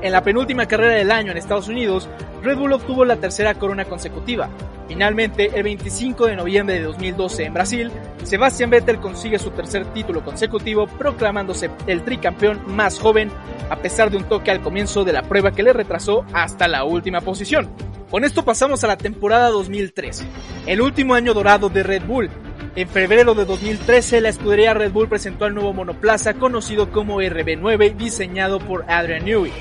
En 0.00 0.12
la 0.12 0.22
penúltima 0.22 0.66
carrera 0.66 0.94
del 0.94 1.10
año 1.10 1.32
en 1.32 1.38
Estados 1.38 1.68
Unidos, 1.68 2.08
Red 2.42 2.56
Bull 2.56 2.72
obtuvo 2.72 3.04
la 3.04 3.16
tercera 3.16 3.54
corona 3.54 3.84
consecutiva. 3.84 4.48
Finalmente, 4.86 5.50
el 5.54 5.64
25 5.64 6.26
de 6.26 6.36
noviembre 6.36 6.76
de 6.76 6.82
2012 6.82 7.44
en 7.44 7.54
Brasil, 7.54 7.90
Sebastian 8.22 8.70
Vettel 8.70 9.00
consigue 9.00 9.40
su 9.40 9.50
tercer 9.50 9.84
título 9.92 10.24
consecutivo, 10.24 10.86
proclamándose 10.86 11.70
el 11.88 12.02
tricampeón 12.02 12.60
más 12.68 13.00
joven, 13.00 13.30
a 13.70 13.76
pesar 13.76 14.10
de 14.10 14.16
un 14.16 14.24
toque 14.24 14.52
al 14.52 14.60
comienzo 14.60 15.04
de 15.04 15.12
la 15.12 15.22
prueba 15.22 15.50
que 15.50 15.64
le 15.64 15.72
retrasó 15.72 16.24
hasta 16.32 16.68
la 16.68 16.84
última 16.84 17.20
posición. 17.20 17.68
Con 18.08 18.24
esto 18.24 18.44
pasamos 18.44 18.84
a 18.84 18.86
la 18.86 18.96
temporada 18.96 19.50
2013, 19.50 20.24
el 20.66 20.80
último 20.80 21.14
año 21.14 21.34
dorado 21.34 21.68
de 21.68 21.82
Red 21.82 22.04
Bull. 22.06 22.30
En 22.78 22.86
febrero 22.88 23.34
de 23.34 23.44
2013, 23.44 24.20
la 24.20 24.28
escudería 24.28 24.72
Red 24.72 24.92
Bull 24.92 25.08
presentó 25.08 25.46
el 25.46 25.54
nuevo 25.54 25.72
monoplaza 25.72 26.34
conocido 26.34 26.92
como 26.92 27.20
RB9, 27.20 27.96
diseñado 27.96 28.60
por 28.60 28.84
Adrian 28.86 29.24
Newey. 29.24 29.52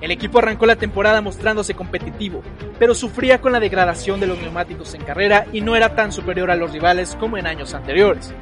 El 0.00 0.12
equipo 0.12 0.38
arrancó 0.38 0.64
la 0.64 0.76
temporada 0.76 1.20
mostrándose 1.22 1.74
competitivo, 1.74 2.44
pero 2.78 2.94
sufría 2.94 3.40
con 3.40 3.50
la 3.50 3.58
degradación 3.58 4.20
de 4.20 4.28
los 4.28 4.38
neumáticos 4.38 4.94
en 4.94 5.02
carrera 5.02 5.46
y 5.52 5.60
no 5.60 5.74
era 5.74 5.96
tan 5.96 6.12
superior 6.12 6.52
a 6.52 6.54
los 6.54 6.70
rivales 6.70 7.16
como 7.18 7.36
en 7.36 7.48
años 7.48 7.74
anteriores. 7.74 8.32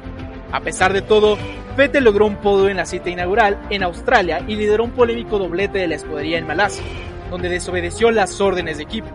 A 0.51 0.59
pesar 0.59 0.93
de 0.93 1.01
todo, 1.01 1.35
Vettel 1.75 2.03
logró 2.03 2.27
un 2.27 2.35
podio 2.35 2.69
en 2.69 2.77
la 2.77 2.85
cita 2.85 3.09
inaugural 3.09 3.59
en 3.71 3.81
Australia 3.81 4.39
y 4.47 4.55
lideró 4.55 4.83
un 4.83 4.91
polémico 4.91 5.39
doblete 5.39 5.79
de 5.79 5.87
la 5.87 5.95
escudería 5.95 6.37
en 6.37 6.45
Malasia, 6.45 6.83
donde 7.31 7.49
desobedeció 7.49 8.11
las 8.11 8.39
órdenes 8.39 8.77
de 8.77 8.83
equipo. 8.83 9.09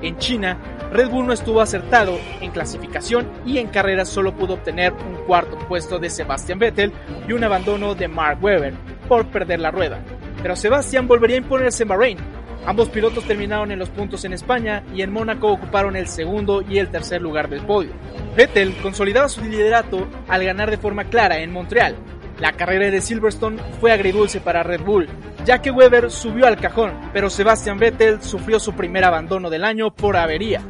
En 0.00 0.16
China, 0.18 0.56
Red 0.92 1.10
Bull 1.10 1.26
no 1.26 1.32
estuvo 1.32 1.60
acertado 1.60 2.18
en 2.40 2.50
clasificación 2.50 3.28
y 3.44 3.58
en 3.58 3.68
carrera 3.68 4.04
solo 4.04 4.34
pudo 4.34 4.54
obtener 4.54 4.92
un 4.92 5.24
cuarto 5.26 5.58
puesto 5.68 5.98
de 5.98 6.08
Sebastian 6.08 6.58
Vettel 6.58 6.92
y 7.26 7.32
un 7.32 7.42
abandono 7.42 7.94
de 7.94 8.08
Mark 8.08 8.38
Webber 8.42 8.74
por 9.08 9.26
perder 9.26 9.60
la 9.60 9.70
rueda, 9.70 10.00
pero 10.42 10.54
Sebastián 10.54 11.08
volvería 11.08 11.36
a 11.36 11.40
imponerse 11.40 11.82
en 11.82 11.88
Bahrein. 11.88 12.18
Ambos 12.66 12.88
pilotos 12.90 13.24
terminaron 13.24 13.70
en 13.70 13.78
los 13.78 13.88
puntos 13.88 14.24
en 14.24 14.32
España 14.32 14.84
y 14.94 15.02
en 15.02 15.12
Mónaco 15.12 15.48
ocuparon 15.48 15.96
el 15.96 16.06
segundo 16.06 16.62
y 16.62 16.78
el 16.78 16.90
tercer 16.90 17.22
lugar 17.22 17.48
del 17.48 17.62
podio. 17.62 17.92
Vettel 18.36 18.74
consolidaba 18.82 19.28
su 19.28 19.42
liderato 19.42 20.06
al 20.28 20.44
ganar 20.44 20.70
de 20.70 20.76
forma 20.76 21.04
clara 21.04 21.38
en 21.38 21.52
Montreal. 21.52 21.96
La 22.40 22.52
carrera 22.52 22.90
de 22.90 23.00
Silverstone 23.00 23.60
fue 23.80 23.90
agridulce 23.90 24.40
para 24.40 24.62
Red 24.62 24.82
Bull, 24.82 25.08
ya 25.44 25.60
que 25.60 25.72
Weber 25.72 26.10
subió 26.10 26.46
al 26.46 26.56
cajón, 26.56 26.92
pero 27.12 27.30
Sebastian 27.30 27.78
Vettel 27.78 28.22
sufrió 28.22 28.60
su 28.60 28.74
primer 28.74 29.04
abandono 29.04 29.50
del 29.50 29.64
año 29.64 29.92
por 29.92 30.16
avería. 30.16 30.60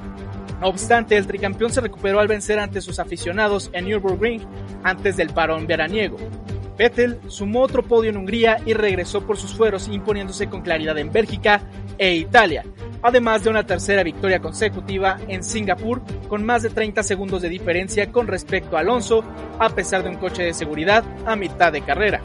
No 0.60 0.68
obstante, 0.68 1.16
el 1.16 1.26
tricampeón 1.26 1.70
se 1.70 1.82
recuperó 1.82 2.20
al 2.20 2.28
vencer 2.28 2.58
ante 2.58 2.80
sus 2.80 2.98
aficionados 2.98 3.70
en 3.74 3.86
Nürburgring 3.86 4.42
antes 4.82 5.16
del 5.16 5.28
parón 5.28 5.66
veraniego. 5.66 6.16
Vettel 6.78 7.18
sumó 7.26 7.62
otro 7.62 7.82
podio 7.82 8.10
en 8.10 8.16
Hungría 8.16 8.58
y 8.64 8.72
regresó 8.72 9.26
por 9.26 9.36
sus 9.36 9.54
fueros 9.54 9.88
imponiéndose 9.88 10.48
con 10.48 10.62
claridad 10.62 10.96
en 10.96 11.12
Bélgica 11.12 11.60
e 11.98 12.14
Italia, 12.14 12.64
además 13.02 13.44
de 13.44 13.50
una 13.50 13.64
tercera 13.64 14.02
victoria 14.02 14.40
consecutiva 14.40 15.18
en 15.28 15.42
Singapur 15.42 16.02
con 16.28 16.44
más 16.44 16.62
de 16.62 16.70
30 16.70 17.02
segundos 17.02 17.42
de 17.42 17.48
diferencia 17.48 18.10
con 18.10 18.26
respecto 18.26 18.76
a 18.76 18.80
Alonso, 18.80 19.24
a 19.58 19.70
pesar 19.70 20.02
de 20.02 20.10
un 20.10 20.16
coche 20.16 20.42
de 20.42 20.54
seguridad 20.54 21.04
a 21.26 21.36
mitad 21.36 21.72
de 21.72 21.82
carrera. 21.82 22.20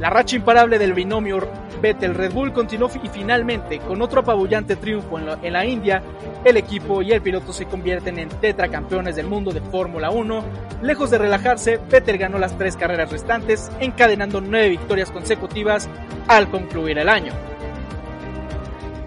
La 0.00 0.08
racha 0.08 0.36
imparable 0.36 0.78
del 0.78 0.94
binomio 0.94 1.40
Vettel 1.80 2.14
Red 2.14 2.32
Bull 2.32 2.52
continuó 2.52 2.90
y 3.02 3.08
finalmente, 3.08 3.78
con 3.80 4.02
otro 4.02 4.20
apabullante 4.20 4.76
triunfo 4.76 5.18
en 5.18 5.52
la, 5.52 5.64
India, 5.66 6.02
el 6.44 6.56
equipo 6.56 7.02
y 7.02 7.12
el 7.12 7.22
piloto 7.22 7.52
se 7.52 7.66
convierten 7.66 8.18
en 8.18 8.28
tetracampeones 8.28 9.16
del 9.16 9.26
mundo 9.26 9.50
de 9.52 9.60
Fórmula 9.60 10.10
1. 10.10 10.44
Lejos 10.82 11.10
de 11.10 11.18
relajarse, 11.18 11.78
Vettel 11.90 12.18
ganó 12.18 12.38
las 12.38 12.56
tres 12.56 12.76
carreras 12.76 13.10
restantes, 13.10 13.70
encadenando 13.80 14.40
nueve 14.40 14.70
victorias 14.70 15.10
consecutivas 15.10 15.88
al 16.28 16.50
concluir 16.50 16.98
el 16.98 17.08
año. 17.08 17.32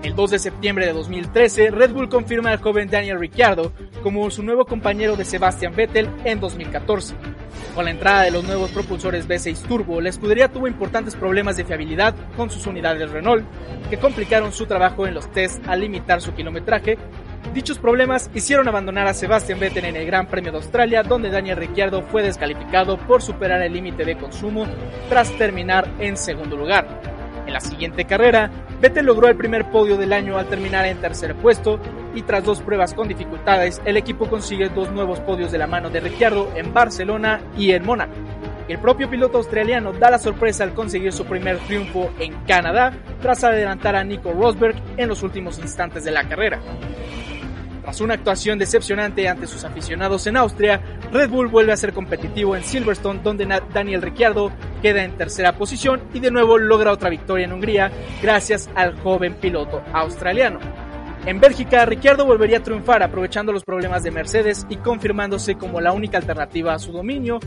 El 0.04 0.16
2 0.16 0.32
de 0.32 0.40
septiembre 0.40 0.86
de 0.86 0.92
2013, 0.92 1.72
Red 1.72 1.94
Bull 1.94 2.10
confirma 2.10 2.52
al 2.52 2.60
joven 2.60 2.90
Daniel 2.90 3.20
Ricciardo 3.20 3.72
como 4.04 4.30
su 4.32 4.44
nuevo 4.44 4.66
compañero 4.66 5.16
de 5.16 5.24
Sebastian 5.24 5.74
Vettel 5.74 6.10
en 6.26 6.42
2014. 6.42 7.16
Con 7.74 7.86
la 7.86 7.92
entrada 7.92 8.24
de 8.24 8.32
los 8.32 8.44
nuevos 8.44 8.72
propulsores 8.72 9.30
V6 9.30 9.62
Turbo, 9.66 10.02
la 10.02 10.10
escudería 10.10 10.50
tuvo 10.50 10.68
importantes 10.68 11.16
problemas 11.16 11.56
de 11.56 11.64
fiabilidad 11.64 12.14
con 12.36 12.50
sus 12.50 12.68
unidades 12.68 13.12
Renault, 13.12 13.46
que 13.90 13.98
complicaron 13.98 14.52
su 14.52 14.66
trabajo 14.66 15.08
en 15.08 15.14
los 15.14 15.32
tests 15.32 15.62
al 15.68 15.80
limitar 15.80 16.20
su 16.20 16.34
kilometraje. 16.34 16.98
Dichos 17.54 17.80
problemas 17.80 18.30
hicieron 18.34 18.68
abandonar 18.68 19.08
a 19.08 19.14
Sebastian 19.14 19.60
Vettel 19.60 19.86
en 19.86 19.96
el 19.96 20.06
Gran 20.06 20.28
Premio 20.28 20.52
de 20.52 20.58
Australia, 20.58 21.04
donde 21.04 21.30
Daniel 21.30 21.56
Ricciardo 21.56 22.02
fue 22.04 22.24
descalificado 22.24 22.98
por 22.98 23.22
superar 23.22 23.62
el 23.62 23.72
límite 23.72 24.04
de 24.04 24.18
consumo 24.18 24.68
tras 25.08 25.32
terminar 25.38 25.90
en 26.00 26.18
segundo 26.18 26.58
lugar. 26.58 27.02
En 27.46 27.54
la 27.54 27.60
siguiente 27.62 28.06
carrera, 28.06 28.52
Vettel 28.84 29.06
logró 29.06 29.30
el 29.30 29.38
primer 29.38 29.72
podio 29.72 29.96
del 29.96 30.12
año 30.12 30.38
al 30.38 30.48
terminar 30.48 30.86
en 30.86 30.98
tercer 30.98 31.36
puesto 31.36 31.80
y 32.14 32.24
tras 32.24 32.44
dos 32.44 32.60
pruebas 32.60 32.94
con 32.94 33.08
dificultades, 33.08 33.82
el 33.86 33.96
equipo 33.96 34.28
consigue 34.28 34.68
dos 34.68 34.92
nuevos 34.92 35.22
podios 35.22 35.54
de 35.54 35.58
la 35.58 35.68
mano 35.68 35.90
de 35.90 36.02
Ricciardo 36.02 36.52
en 36.54 36.74
Barcelona 36.74 37.40
y 37.58 37.72
en 37.72 37.86
Mónaco. 37.86 38.12
El 38.68 38.80
propio 38.80 39.10
piloto 39.10 39.38
australiano 39.38 39.94
da 39.94 40.12
la 40.12 40.20
sorpresa 40.20 40.66
al 40.66 40.74
conseguir 40.74 41.14
su 41.14 41.24
primer 41.24 41.60
triunfo 41.60 42.12
en 42.20 42.34
Canadá 42.46 42.92
tras 43.22 43.46
adelantar 43.46 43.96
a 43.96 44.04
Nico 44.04 44.34
Rosberg 44.34 44.76
en 44.98 45.08
los 45.08 45.24
últimos 45.24 45.60
instantes 45.60 46.04
de 46.04 46.12
la 46.12 46.28
carrera. 46.28 46.60
Tras 47.84 48.00
una 48.00 48.14
actuación 48.14 48.58
decepcionante 48.58 49.28
ante 49.28 49.46
sus 49.46 49.66
aficionados 49.66 50.26
en 50.26 50.38
Austria, 50.38 50.82
Red 51.12 51.30
Bull 51.30 51.50
vuelve 51.50 51.74
a 51.74 51.78
ser 51.78 51.92
competitivo 51.92 52.56
en 52.56 52.64
Silverstone, 52.64 53.20
donde 53.22 53.46
Daniel 53.74 54.02
Ricciardo 54.02 54.54
queda 54.82 55.04
en 55.04 55.18
tercera 55.18 55.58
posición 55.58 56.02
y 56.14 56.22
de 56.22 56.32
nuevo 56.32 56.58
logra 56.58 56.94
otra 56.94 57.10
victoria 57.10 57.46
en 57.46 57.52
Hungría 57.52 57.92
gracias 58.22 58.70
al 58.74 58.98
joven 59.02 59.36
piloto 59.36 59.84
australiano. 59.92 60.60
En 61.26 61.42
Bélgica, 61.42 61.86
Ricciardo 61.86 62.26
volvería 62.26 62.58
a 62.58 62.64
triunfar 62.64 63.04
aprovechando 63.04 63.52
los 63.52 63.64
problemas 63.64 64.04
de 64.04 64.12
Mercedes 64.12 64.66
y 64.70 64.78
confirmándose 64.78 65.56
como 65.56 65.82
la 65.82 65.92
única 65.94 66.18
alternativa 66.18 66.74
a 66.74 66.80
su 66.80 66.92
dominio. 66.92 67.40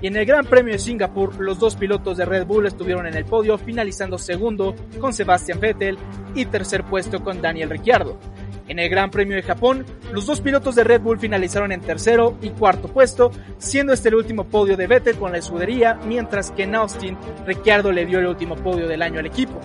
Y 0.00 0.08
en 0.08 0.16
el 0.16 0.24
Gran 0.24 0.46
Premio 0.46 0.72
de 0.72 0.78
Singapur, 0.78 1.40
los 1.40 1.58
dos 1.58 1.74
pilotos 1.74 2.16
de 2.16 2.24
Red 2.24 2.46
Bull 2.46 2.66
estuvieron 2.66 3.06
en 3.08 3.14
el 3.14 3.24
podio, 3.24 3.58
finalizando 3.58 4.18
segundo 4.18 4.76
con 5.00 5.12
Sebastian 5.12 5.58
Vettel 5.58 5.98
y 6.34 6.46
tercer 6.46 6.84
puesto 6.84 7.24
con 7.24 7.42
Daniel 7.42 7.70
Ricciardo. 7.70 8.18
En 8.66 8.78
el 8.78 8.88
Gran 8.88 9.10
Premio 9.10 9.36
de 9.36 9.42
Japón, 9.42 9.84
los 10.10 10.24
dos 10.24 10.40
pilotos 10.40 10.74
de 10.74 10.84
Red 10.84 11.02
Bull 11.02 11.18
finalizaron 11.18 11.70
en 11.70 11.82
tercero 11.82 12.38
y 12.40 12.48
cuarto 12.48 12.88
puesto, 12.88 13.30
siendo 13.58 13.92
este 13.92 14.08
el 14.08 14.14
último 14.14 14.44
podio 14.44 14.76
de 14.76 14.86
Vettel 14.86 15.16
con 15.16 15.32
la 15.32 15.38
escudería, 15.38 15.98
mientras 16.06 16.50
que 16.50 16.62
en 16.62 16.74
Austin, 16.74 17.18
Ricciardo 17.46 17.92
le 17.92 18.06
dio 18.06 18.20
el 18.20 18.26
último 18.26 18.56
podio 18.56 18.88
del 18.88 19.02
año 19.02 19.20
al 19.20 19.26
equipo. 19.26 19.60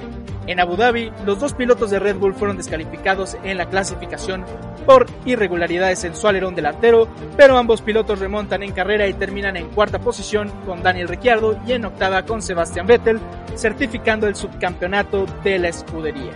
En 0.48 0.60
Abu 0.60 0.76
Dhabi, 0.76 1.12
los 1.26 1.40
dos 1.40 1.54
pilotos 1.54 1.92
de 1.92 2.00
Red 2.00 2.18
Bull 2.18 2.34
fueron 2.34 2.58
descalificados 2.58 3.38
en 3.44 3.58
la 3.58 3.70
clasificación 3.70 4.44
por 4.86 5.06
irregularidades 5.24 6.04
en 6.04 6.16
su 6.16 6.28
alerón 6.28 6.56
delantero, 6.56 7.08
pero 7.38 7.58
ambos 7.58 7.82
pilotos 7.82 8.20
remontan 8.20 8.64
en 8.64 8.72
carrera 8.72 9.08
y 9.08 9.14
terminan 9.14 9.56
en 9.56 9.68
cuarta 9.70 10.00
posición 10.00 10.50
con 10.66 10.82
Daniel 10.82 11.08
Ricciardo 11.08 11.58
y 11.66 11.74
en 11.74 11.86
octava 11.86 12.26
con 12.26 12.42
Sebastian 12.42 12.88
Vettel, 12.88 13.20
certificando 13.56 14.28
el 14.28 14.36
subcampeonato 14.36 15.26
de 15.44 15.60
la 15.60 15.70
escudería. 15.70 16.32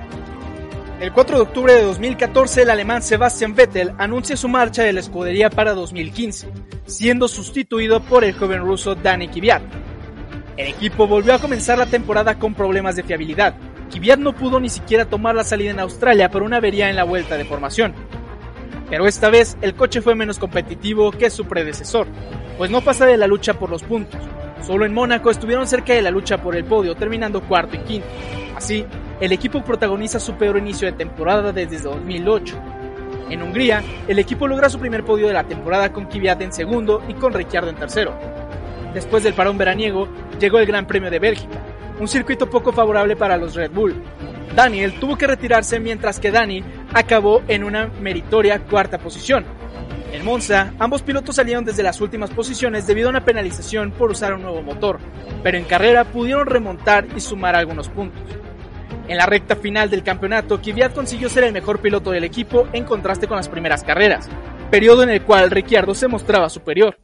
El 1.04 1.12
4 1.12 1.36
de 1.36 1.44
octubre 1.44 1.74
de 1.74 1.84
2014, 1.84 2.62
el 2.62 2.70
alemán 2.70 3.02
Sebastian 3.02 3.54
Vettel 3.54 3.92
anuncia 3.98 4.38
su 4.38 4.48
marcha 4.48 4.84
de 4.84 4.94
la 4.94 5.02
escudería 5.02 5.50
para 5.50 5.74
2015, 5.74 6.48
siendo 6.86 7.28
sustituido 7.28 8.00
por 8.00 8.24
el 8.24 8.32
joven 8.32 8.62
ruso 8.62 8.96
Dani 8.96 9.28
Kvyat. 9.28 9.62
El 10.56 10.68
equipo 10.68 11.06
volvió 11.06 11.34
a 11.34 11.40
comenzar 11.40 11.78
la 11.78 11.88
temporada 11.88 12.40
con 12.40 12.54
problemas 12.54 12.96
de 12.96 13.04
fiabilidad. 13.04 13.54
Kvyat 13.92 14.18
no 14.18 14.32
pudo 14.34 14.62
ni 14.62 14.70
siquiera 14.70 15.04
tomar 15.04 15.36
la 15.36 15.44
salida 15.44 15.72
en 15.72 15.82
Australia 15.82 16.32
por 16.32 16.42
una 16.42 16.56
avería 16.56 16.90
en 16.90 16.96
la 16.96 17.04
vuelta 17.04 17.36
de 17.36 17.44
formación. 17.44 17.94
Pero 18.90 19.06
esta 19.06 19.30
vez 19.30 19.58
el 19.60 19.76
coche 19.76 20.02
fue 20.02 20.16
menos 20.16 20.40
competitivo 20.40 21.12
que 21.12 21.30
su 21.30 21.44
predecesor, 21.44 22.08
pues 22.58 22.72
no 22.72 22.80
pasa 22.80 23.06
de 23.06 23.18
la 23.18 23.28
lucha 23.28 23.56
por 23.56 23.70
los 23.70 23.84
puntos. 23.84 24.22
Solo 24.66 24.86
en 24.86 24.94
Mónaco 24.94 25.32
estuvieron 25.32 25.68
cerca 25.68 25.92
de 25.92 26.02
la 26.02 26.12
lucha 26.12 26.42
por 26.42 26.56
el 26.56 26.64
podio, 26.64 26.96
terminando 26.96 27.42
cuarto 27.42 27.76
y 27.76 27.80
quinto. 27.80 28.08
Así, 28.56 28.86
el 29.24 29.32
equipo 29.32 29.64
protagoniza 29.64 30.20
su 30.20 30.34
peor 30.34 30.58
inicio 30.58 30.86
de 30.86 30.98
temporada 30.98 31.54
desde 31.54 31.80
2008. 31.80 32.58
En 33.30 33.42
Hungría, 33.42 33.82
el 34.06 34.20
equipo 34.20 34.50
logra 34.50 34.70
su 34.70 34.80
primer 34.80 35.06
podio 35.06 35.28
de 35.28 35.34
la 35.34 35.46
temporada 35.46 35.94
con 35.94 36.08
Kvyat 36.08 36.42
en 36.42 36.52
segundo 36.52 37.02
y 37.08 37.14
con 37.14 37.32
Ricciardo 37.32 37.70
en 37.70 37.78
tercero. 37.78 38.14
Después 38.94 39.24
del 39.24 39.34
parón 39.34 39.58
veraniego, 39.58 40.10
llegó 40.42 40.60
el 40.60 40.66
Gran 40.66 40.86
Premio 40.86 41.10
de 41.10 41.20
Bélgica, 41.20 41.58
un 42.02 42.10
circuito 42.10 42.50
poco 42.50 42.74
favorable 42.74 43.16
para 43.16 43.38
los 43.38 43.56
Red 43.56 43.72
Bull. 43.72 43.96
Daniel 44.58 45.00
tuvo 45.00 45.18
que 45.18 45.26
retirarse 45.26 45.80
mientras 45.80 46.20
que 46.20 46.30
Dani 46.30 46.62
acabó 46.94 47.44
en 47.48 47.64
una 47.64 47.88
meritoria 48.02 48.60
cuarta 48.60 48.98
posición. 48.98 49.46
En 50.12 50.26
Monza, 50.26 50.74
ambos 50.80 51.02
pilotos 51.02 51.38
salieron 51.38 51.64
desde 51.64 51.82
las 51.82 52.02
últimas 52.02 52.30
posiciones 52.32 52.88
debido 52.88 53.08
a 53.08 53.12
una 53.12 53.24
penalización 53.24 53.92
por 53.92 54.12
usar 54.12 54.34
un 54.34 54.42
nuevo 54.42 54.62
motor, 54.62 55.00
pero 55.42 55.58
en 55.58 55.64
carrera 55.64 56.04
pudieron 56.04 56.46
remontar 56.46 57.08
y 57.16 57.22
sumar 57.22 57.56
algunos 57.56 57.88
puntos. 57.88 58.43
En 59.08 59.18
la 59.18 59.26
recta 59.26 59.56
final 59.58 59.90
del 59.90 60.02
campeonato, 60.02 60.62
Kvyat 60.62 60.94
consiguió 60.94 61.28
ser 61.28 61.44
el 61.44 61.54
mejor 61.54 61.80
piloto 61.80 62.12
del 62.12 62.24
equipo 62.24 62.68
en 62.72 62.86
contraste 62.86 63.28
con 63.28 63.36
las 63.36 63.50
primeras 63.50 63.84
carreras, 63.84 64.30
periodo 64.72 65.04
en 65.04 65.10
el 65.10 65.24
cual 65.24 65.52
Ricciardo 65.52 65.94
se 65.94 66.08
mostraba 66.08 66.50
superior. 66.50 66.98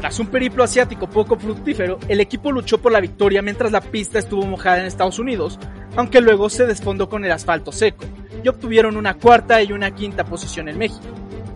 Tras 0.00 0.18
un 0.18 0.26
periplo 0.26 0.64
asiático 0.64 1.08
poco 1.08 1.38
fructífero, 1.38 1.98
el 2.08 2.20
equipo 2.20 2.50
luchó 2.50 2.78
por 2.78 2.92
la 2.92 3.00
victoria 3.00 3.40
mientras 3.40 3.70
la 3.72 3.80
pista 3.80 4.18
estuvo 4.18 4.44
mojada 4.44 4.80
en 4.80 4.86
Estados 4.86 5.18
Unidos, 5.18 5.58
aunque 5.96 6.20
luego 6.20 6.50
se 6.50 6.66
desfondó 6.66 7.08
con 7.08 7.24
el 7.24 7.32
asfalto 7.32 7.70
seco, 7.70 8.04
y 8.42 8.48
obtuvieron 8.48 8.96
una 8.96 9.14
cuarta 9.14 9.62
y 9.62 9.72
una 9.72 9.94
quinta 9.94 10.24
posición 10.24 10.68
en 10.68 10.76
México. 10.76 11.06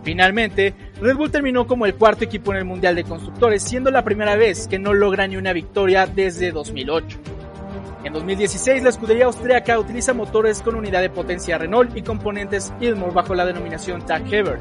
Finalmente, 0.05 0.75
Red 1.03 1.17
Bull 1.17 1.31
terminó 1.31 1.67
como 1.67 1.85
el 1.85 1.97
cuarto 1.97 2.25
equipo 2.25 2.53
en 2.53 2.59
el 2.59 2.65
Mundial 2.65 2.95
de 2.95 3.05
Constructores, 3.05 3.63
siendo 3.63 3.91
la 3.91 4.05
primera 4.05 4.37
vez 4.37 4.69
que 4.69 4.79
no 4.79 4.95
logra 4.95 5.27
ni 5.27 5.37
una 5.37 5.53
victoria 5.53 6.07
desde 6.07 6.53
2008. 6.53 7.19
En 8.05 8.13
2016, 8.13 8.85
la 8.85 8.91
escudería 8.91 9.27
austríaca 9.27 9.79
utiliza 9.79 10.15
motores 10.15 10.63
con 10.63 10.77
unidad 10.77 11.01
de 11.01 11.11
potencia 11.11 11.59
Renault 11.59 11.97
y 11.97 12.03
componentes 12.03 12.73
Ilmor 12.81 13.13
bajo 13.13 13.35
la 13.35 13.45
denominación 13.45 14.07
Tag 14.07 14.23
Heuer, 14.33 14.61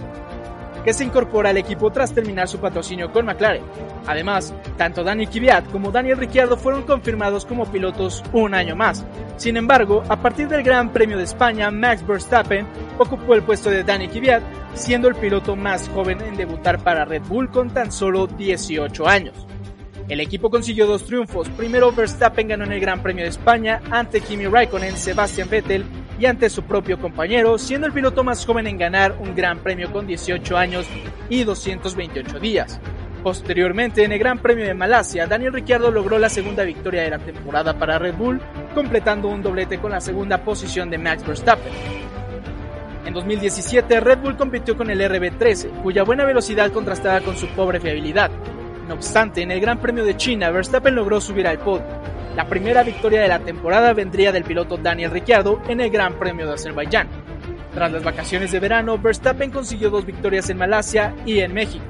que 0.83 0.91
se 0.91 1.03
incorpora 1.03 1.51
al 1.51 1.57
equipo 1.57 1.91
tras 1.91 2.13
terminar 2.13 2.47
su 2.47 2.57
patrocinio 2.57 3.11
con 3.11 3.27
McLaren. 3.27 3.63
Además, 4.07 4.55
tanto 4.75 5.03
Dani 5.03 5.27
Kvyat 5.27 5.69
como 5.71 5.91
Daniel 5.91 6.17
Ricciardo 6.17 6.57
fueron 6.57 6.83
confirmados 6.83 7.45
como 7.45 7.65
pilotos 7.65 8.23
un 8.33 8.55
año 8.55 8.75
más. 8.75 9.05
Sin 9.35 9.55
embargo, 9.55 10.03
a 10.09 10.19
partir 10.19 10.47
del 10.47 10.63
Gran 10.63 10.91
Premio 10.91 11.17
de 11.17 11.25
España, 11.25 11.69
Max 11.69 12.05
Verstappen 12.07 12.65
ocupó 12.97 13.35
el 13.35 13.43
puesto 13.43 13.69
de 13.69 13.83
Dani 13.83 14.07
Kvyat, 14.07 14.41
siendo 14.73 15.07
el 15.07 15.15
piloto 15.15 15.55
más 15.55 15.87
joven 15.89 16.21
en 16.21 16.37
debutar 16.37 16.79
para 16.79 17.05
Red 17.05 17.23
Bull 17.27 17.51
con 17.51 17.69
tan 17.69 17.91
solo 17.91 18.25
18 18.25 19.07
años. 19.07 19.46
El 20.07 20.21
equipo 20.21 20.49
consiguió 20.49 20.87
dos 20.87 21.05
triunfos. 21.05 21.49
Primero 21.49 21.91
Verstappen 21.91 22.47
ganó 22.47 22.63
en 22.63 22.71
el 22.71 22.79
Gran 22.79 23.03
Premio 23.03 23.23
de 23.23 23.29
España 23.29 23.81
ante 23.91 24.21
Kimi 24.21 24.45
Raikkonen, 24.45 24.95
Sebastian 24.95 25.49
Vettel 25.49 25.83
y 26.17 26.25
ante 26.25 26.49
su 26.49 26.63
propio 26.63 26.97
compañero, 26.97 27.57
siendo 27.57 27.87
el 27.87 27.93
piloto 27.93 28.23
más 28.23 28.45
joven 28.45 28.67
en 28.67 28.77
ganar 28.77 29.17
un 29.19 29.35
Gran 29.35 29.59
Premio 29.59 29.91
con 29.91 30.07
18 30.07 30.57
años 30.57 30.85
y 31.29 31.43
228 31.43 32.39
días. 32.39 32.79
Posteriormente, 33.21 34.05
en 34.05 34.13
el 34.13 34.19
Gran 34.19 34.39
Premio 34.39 34.65
de 34.65 34.73
Malasia, 34.73 35.27
Daniel 35.27 35.51
Ricciardo 35.51 35.91
logró 35.91 36.17
la 36.17 36.29
segunda 36.29 36.63
victoria 36.63 37.01
de 37.01 37.09
la 37.09 37.19
temporada 37.19 37.77
para 37.77 37.99
Red 37.99 38.15
Bull, 38.15 38.39
completando 38.73 39.27
un 39.27 39.41
doblete 39.43 39.79
con 39.79 39.91
la 39.91 39.99
segunda 39.99 40.37
posición 40.37 40.89
de 40.89 40.97
Max 40.97 41.27
Verstappen. 41.27 41.73
En 43.05 43.13
2017, 43.13 43.99
Red 43.99 44.19
Bull 44.19 44.37
compitió 44.37 44.77
con 44.77 44.89
el 44.89 45.01
RB13, 45.01 45.81
cuya 45.81 46.03
buena 46.03 46.23
velocidad 46.23 46.71
contrastaba 46.71 47.19
con 47.19 47.35
su 47.35 47.47
pobre 47.47 47.81
fiabilidad. 47.81 48.31
No 48.87 48.93
obstante, 48.93 49.41
en 49.41 49.51
el 49.51 49.59
Gran 49.59 49.79
Premio 49.79 50.05
de 50.05 50.15
China, 50.15 50.49
Verstappen 50.49 50.95
logró 50.95 51.19
subir 51.19 51.45
al 51.45 51.59
podio. 51.59 51.85
La 52.37 52.47
primera 52.47 52.83
victoria 52.83 53.21
de 53.21 53.27
la 53.27 53.39
temporada 53.39 53.91
vendría 53.93 54.31
del 54.31 54.45
piloto 54.45 54.77
Daniel 54.77 55.11
Ricciardo 55.11 55.61
en 55.67 55.81
el 55.81 55.89
Gran 55.89 56.13
Premio 56.17 56.47
de 56.47 56.53
Azerbaiyán. 56.53 57.09
Tras 57.73 57.91
las 57.91 58.03
vacaciones 58.03 58.51
de 58.51 58.59
verano, 58.61 58.97
Verstappen 58.97 59.51
consiguió 59.51 59.89
dos 59.89 60.05
victorias 60.05 60.49
en 60.49 60.57
Malasia 60.57 61.13
y 61.25 61.39
en 61.39 61.53
México. 61.53 61.83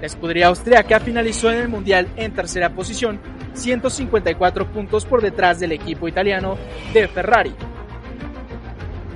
La 0.00 0.06
escudería 0.06 0.48
austriaca 0.48 1.00
finalizó 1.00 1.50
en 1.50 1.60
el 1.60 1.68
Mundial 1.68 2.08
en 2.16 2.34
tercera 2.34 2.68
posición, 2.70 3.18
154 3.54 4.66
puntos 4.70 5.06
por 5.06 5.22
detrás 5.22 5.60
del 5.60 5.72
equipo 5.72 6.08
italiano 6.08 6.58
de 6.92 7.08
Ferrari. 7.08 7.54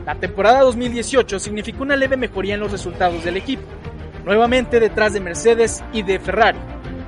La 0.06 0.14
temporada 0.14 0.60
2018 0.60 1.38
significó 1.38 1.82
una 1.82 1.96
leve 1.96 2.16
mejoría 2.16 2.54
en 2.54 2.60
los 2.60 2.72
resultados 2.72 3.22
del 3.22 3.36
equipo, 3.36 3.64
nuevamente 4.24 4.80
detrás 4.80 5.12
de 5.12 5.20
Mercedes 5.20 5.84
y 5.92 6.02
de 6.02 6.18
Ferrari. 6.18 6.58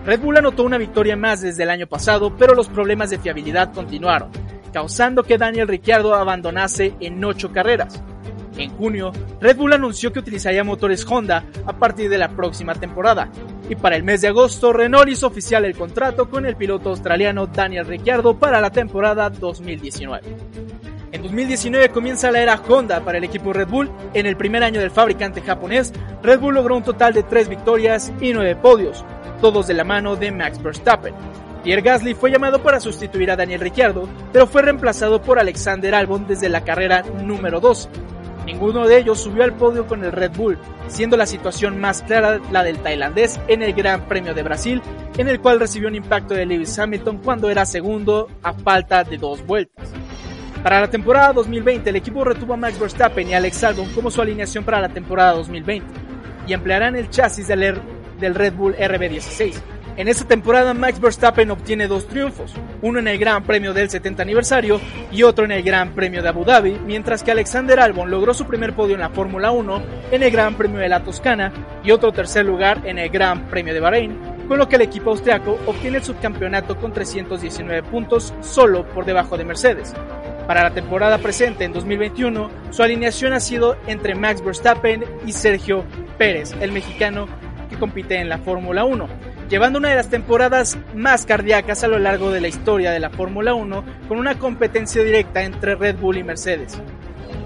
Red 0.05 0.21
Bull 0.21 0.39
anotó 0.39 0.65
una 0.65 0.79
victoria 0.79 1.17
más 1.17 1.43
desde 1.43 1.63
el 1.63 1.71
año 1.71 1.87
pasado, 1.87 2.35
pero 2.37 2.55
los 2.55 2.69
problemas 2.69 3.11
de 3.11 3.19
fiabilidad 3.19 3.73
continuaron, 3.73 4.31
causando 4.73 5.23
que 5.23 5.37
Daniel 5.37 5.69
Ricciardo 5.69 6.15
abandonase 6.15 6.95
en 7.01 7.23
8 7.23 7.53
carreras. 7.53 8.03
En 8.57 8.71
junio, 8.71 9.13
Red 9.41 9.57
Bull 9.57 9.73
anunció 9.73 10.13
que 10.13 10.19
utilizaría 10.19 10.65
motores 10.65 11.07
Honda 11.09 11.45
a 11.67 11.75
partir 11.75 12.09
de 12.11 12.19
la 12.19 12.31
próxima 12.31 12.75
temporada, 12.75 13.31
y 13.69 13.77
para 13.77 13.97
el 13.97 14.03
mes 14.03 14.23
de 14.23 14.29
agosto 14.29 14.73
Renault 14.73 15.09
hizo 15.09 15.27
oficial 15.27 15.65
el 15.65 15.77
contrato 15.77 16.29
con 16.29 16.47
el 16.47 16.57
piloto 16.57 16.91
australiano 16.91 17.47
Daniel 17.47 17.87
Ricciardo 17.87 18.39
para 18.39 18.61
la 18.61 18.71
temporada 18.71 19.31
2019. 19.31 20.37
En 21.13 21.23
2019 21.23 21.89
comienza 21.89 22.31
la 22.31 22.41
era 22.41 22.63
Honda 22.69 23.01
para 23.01 23.19
el 23.19 23.25
equipo 23.25 23.53
Red 23.53 23.67
Bull. 23.67 23.91
En 24.15 24.27
el 24.27 24.37
primer 24.37 24.63
año 24.63 24.81
del 24.81 24.93
fabricante 24.93 25.41
japonés, 25.41 25.93
Red 26.23 26.39
Bull 26.39 26.55
logró 26.55 26.77
un 26.77 26.85
total 26.85 27.13
de 27.15 27.25
3 27.25 27.49
victorias 27.49 28.13
y 28.21 28.33
9 28.33 28.55
podios, 28.57 29.05
todos 29.41 29.67
de 29.67 29.75
la 29.75 29.83
mano 29.83 30.15
de 30.15 30.31
Max 30.31 30.63
Verstappen. 30.63 31.15
Pierre 31.65 31.83
Gasly 31.83 32.15
fue 32.15 32.31
llamado 32.31 32.63
para 32.63 32.79
sustituir 32.79 33.31
a 33.31 33.37
Daniel 33.37 33.61
Ricciardo, 33.61 34.09
pero 34.33 34.47
fue 34.47 34.63
reemplazado 34.63 35.21
por 35.21 35.41
Alexander 35.41 35.95
Albon 35.97 36.29
desde 36.29 36.49
la 36.49 36.63
carrera 36.63 37.03
número 37.03 37.59
2. 37.59 37.89
Ninguno 38.47 38.87
de 38.87 38.99
ellos 38.99 39.21
subió 39.21 39.43
al 39.43 39.55
podio 39.55 39.87
con 39.87 40.05
el 40.05 40.13
Red 40.13 40.33
Bull, 40.37 40.59
siendo 40.87 41.17
la 41.17 41.27
situación 41.27 41.79
más 41.79 42.03
clara 42.03 42.41
la 42.53 42.63
del 42.63 42.79
tailandés 42.79 43.39
en 43.49 43.63
el 43.63 43.75
Gran 43.75 44.07
Premio 44.07 44.33
de 44.33 44.45
Brasil, 44.45 44.81
en 45.19 45.29
el 45.29 45.41
cual 45.41 45.61
recibió 45.61 45.89
un 45.89 45.97
impacto 45.97 46.35
de 46.35 46.47
Lewis 46.47 46.79
Hamilton 46.79 47.19
cuando 47.19 47.51
era 47.51 47.67
segundo 47.67 48.29
a 48.43 48.53
falta 48.55 49.03
de 49.05 49.19
dos 49.19 49.45
vueltas. 49.45 50.00
Para 50.63 50.81
la 50.81 50.91
temporada 50.91 51.33
2020, 51.33 51.89
el 51.89 51.97
equipo 51.97 52.23
retuvo 52.23 52.53
a 52.53 52.57
Max 52.57 52.79
Verstappen 52.79 53.29
y 53.29 53.35
Alex 53.35 53.65
Albon 53.65 53.89
como 53.95 54.11
su 54.11 54.21
alineación 54.21 54.63
para 54.63 54.81
la 54.81 54.91
temporada 54.91 55.33
2020 55.33 55.87
y 56.47 56.53
emplearán 56.53 56.97
el 56.97 57.09
chasis 57.09 57.49
del, 57.49 57.81
Red 58.21 58.53
Bull 58.55 58.77
RB16, 58.77 59.55
en 59.97 60.09
esta 60.09 60.25
temporada 60.25 60.73
Max 60.73 61.01
Verstappen 61.01 61.51
obtiene 61.51 61.87
dos 61.87 62.07
triunfos, 62.07 62.55
uno 62.81 62.99
en 62.99 63.09
el 63.09 63.19
Gran 63.19 63.43
Premio 63.45 63.75
del 63.75 63.91
70 63.91 64.23
aniversario 64.23 64.81
y 65.11 65.23
otro 65.25 65.45
en 65.45 65.51
el 65.51 65.63
Gran 65.63 65.91
Premio 65.95 66.23
de 66.23 66.29
Abu 66.29 66.45
Dhabi, 66.45 66.79
mientras 66.87 67.23
que 67.23 67.31
Alexander 67.33 67.81
Albon 67.81 68.11
logró 68.11 68.33
su 68.33 68.47
primer 68.47 68.75
podio 68.75 68.95
en 68.95 69.01
la 69.01 69.11
Fórmula 69.11 69.51
1 69.51 69.83
en 70.13 70.23
el 70.23 70.31
Gran 70.31 70.55
Premio 70.55 70.79
de 70.79 70.89
la 70.89 71.03
Toscana 71.03 71.53
y 71.83 71.91
otro 71.91 72.13
tercer 72.13 72.47
lugar 72.47 72.81
en 72.85 72.99
el 72.99 73.11
Gran 73.11 73.49
Premio 73.49 73.75
de 73.75 73.81
Bahrein, 73.81 74.19
con 74.49 74.59
lo 74.59 74.69
que 74.69 74.77
el 74.77 74.83
equipo 74.83 75.11
austriaco 75.11 75.59
obtiene 75.67 75.99
el 75.99 76.05
subcampeonato 76.05 76.77
con 76.77 76.93
319 76.93 77.83
puntos 77.83 78.33
solo 78.41 78.87
por 78.87 79.05
debajo 79.05 79.37
de 79.37 79.45
Mercedes. 79.45 79.95
Para 80.47 80.63
la 80.63 80.71
temporada 80.71 81.19
presente 81.19 81.65
en 81.65 81.73
2021, 81.73 82.51
su 82.71 82.83
alineación 82.83 83.33
ha 83.33 83.41
sido 83.41 83.77
entre 83.87 84.15
Max 84.15 84.45
Verstappen 84.45 85.05
y 85.27 85.33
Sergio 85.33 85.85
Pérez, 86.19 86.55
el 86.61 86.73
mexicano 86.73 87.29
que 87.69 87.77
compite 87.77 88.21
en 88.21 88.29
la 88.29 88.39
Fórmula 88.39 88.85
1 88.85 89.09
llevando 89.51 89.81
una 89.81 89.91
de 89.91 89.97
las 89.97 90.09
temporadas 90.09 90.79
más 90.95 91.27
cardíacas 91.27 91.83
a 91.83 91.89
lo 91.89 91.99
largo 91.99 92.31
de 92.31 92.41
la 92.41 92.49
historia 92.49 92.93
de 92.93 93.01
la 93.01 93.11
Fórmula 93.11 93.53
1 93.53 93.85
con 94.09 94.19
una 94.19 94.39
competencia 94.39 95.03
directa 95.03 95.43
entre 95.43 95.75
Red 95.75 95.97
Bull 95.97 96.19
y 96.19 96.23
Mercedes. 96.23 96.81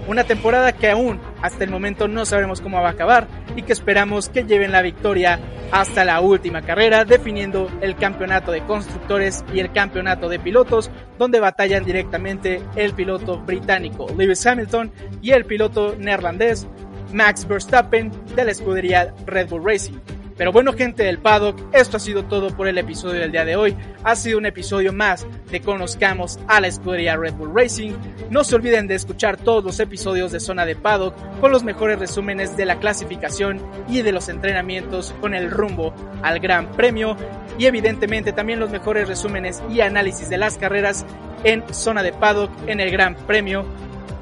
Una 0.07 0.23
temporada 0.23 0.71
que 0.71 0.89
aún 0.89 1.19
hasta 1.41 1.63
el 1.63 1.71
momento 1.71 2.07
no 2.07 2.25
sabemos 2.25 2.61
cómo 2.61 2.81
va 2.81 2.89
a 2.89 2.91
acabar 2.91 3.27
y 3.55 3.63
que 3.63 3.73
esperamos 3.73 4.29
que 4.29 4.43
lleven 4.43 4.71
la 4.71 4.81
victoria 4.81 5.39
hasta 5.71 6.05
la 6.05 6.21
última 6.21 6.61
carrera, 6.61 7.05
definiendo 7.05 7.69
el 7.81 7.95
campeonato 7.95 8.51
de 8.51 8.63
constructores 8.65 9.43
y 9.51 9.59
el 9.59 9.71
campeonato 9.71 10.29
de 10.29 10.39
pilotos, 10.39 10.91
donde 11.17 11.39
batallan 11.39 11.83
directamente 11.83 12.61
el 12.75 12.93
piloto 12.93 13.39
británico 13.39 14.07
Lewis 14.15 14.45
Hamilton 14.45 14.91
y 15.21 15.31
el 15.31 15.45
piloto 15.45 15.95
neerlandés 15.97 16.67
Max 17.11 17.47
Verstappen 17.47 18.11
de 18.35 18.45
la 18.45 18.51
escudería 18.51 19.13
Red 19.25 19.49
Bull 19.49 19.65
Racing. 19.65 19.97
Pero 20.37 20.51
bueno, 20.51 20.73
gente 20.73 21.03
del 21.03 21.19
paddock, 21.19 21.57
esto 21.73 21.95
ha 21.95 21.99
sido 21.99 22.25
todo 22.25 22.55
por 22.55 22.67
el 22.67 22.77
episodio 22.77 23.21
del 23.21 23.31
día 23.31 23.45
de 23.45 23.55
hoy. 23.55 23.75
Ha 24.03 24.15
sido 24.15 24.37
un 24.37 24.45
episodio 24.45 24.91
más 24.91 25.25
de 25.49 25.61
Conozcamos 25.61 26.39
a 26.47 26.59
la 26.59 26.67
escudería 26.67 27.15
Red 27.15 27.35
Bull 27.35 27.55
Racing. 27.55 27.93
No 28.29 28.43
se 28.43 28.55
olviden 28.55 28.87
de 28.87 28.95
escuchar 28.95 29.37
todos 29.37 29.63
los 29.63 29.79
episodios 29.79 30.33
de 30.33 30.41
Zona 30.41 30.65
de 30.65 30.75
Paddock 30.75 31.15
con 31.39 31.51
los 31.51 31.63
mejores 31.63 31.99
resúmenes 31.99 32.57
de 32.57 32.65
la 32.65 32.79
clasificación 32.79 33.61
y 33.87 34.01
de 34.01 34.11
los 34.11 34.27
entrenamientos 34.27 35.15
con 35.21 35.33
el 35.33 35.49
rumbo 35.49 35.93
al 36.21 36.39
Gran 36.39 36.69
Premio. 36.71 37.15
Y 37.57 37.67
evidentemente 37.67 38.33
también 38.33 38.59
los 38.59 38.71
mejores 38.71 39.07
resúmenes 39.07 39.63
y 39.69 39.79
análisis 39.79 40.29
de 40.29 40.37
las 40.37 40.57
carreras 40.57 41.05
en 41.45 41.63
Zona 41.73 42.03
de 42.03 42.11
Paddock 42.11 42.51
en 42.67 42.81
el 42.81 42.91
Gran 42.91 43.15
Premio 43.15 43.65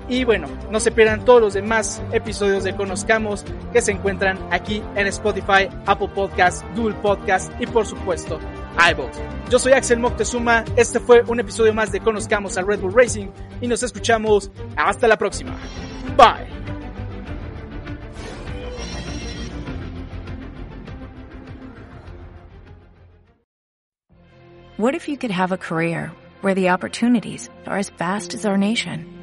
y 0.10 0.24
bueno, 0.24 0.48
no 0.70 0.80
se 0.80 0.92
pierdan 0.92 1.26
todos 1.26 1.42
los 1.42 1.54
demás 1.54 2.02
episodios 2.12 2.64
de 2.64 2.76
Conozcamos 2.76 3.46
que 3.72 3.82
se 3.82 3.92
encuentran 3.92 4.38
aquí 4.52 4.82
en 4.96 5.08
Spotify, 5.08 5.70
Apple 5.86 6.10
Podcasts, 6.14 6.66
Google 6.76 6.96
Podcasts 6.96 7.52
y 7.60 7.68
por 7.68 7.86
supuesto 7.86 8.40
iVoox. 8.92 9.18
Yo 9.50 9.60
soy 9.60 9.74
Axel 9.74 10.00
Moctezuma, 10.00 10.66
este 10.76 11.00
fue 11.00 11.24
un 11.28 11.40
episodio 11.40 11.74
más 11.74 11.92
de 11.92 12.00
Conozcamos 12.00 12.58
al 12.58 12.68
Red 12.68 12.80
Bull 12.80 12.94
Racing 12.94 13.28
y 13.62 13.68
nos 13.68 13.84
escuchamos 13.84 14.52
hasta 14.76 15.08
la 15.08 15.18
próxima. 15.18 15.56
Bye. 16.18 16.64
What 24.78 24.96
if 24.96 25.08
you 25.08 25.18
could 25.18 25.32
have 25.32 25.52
a 25.52 25.58
career 25.58 26.12
where 26.42 26.56
the 26.56 26.70
opportunities 26.70 27.50
are 27.68 27.78
as 27.78 27.90
vast 27.92 28.34
as 28.34 28.46
our 28.46 28.58
nation? 28.58 29.13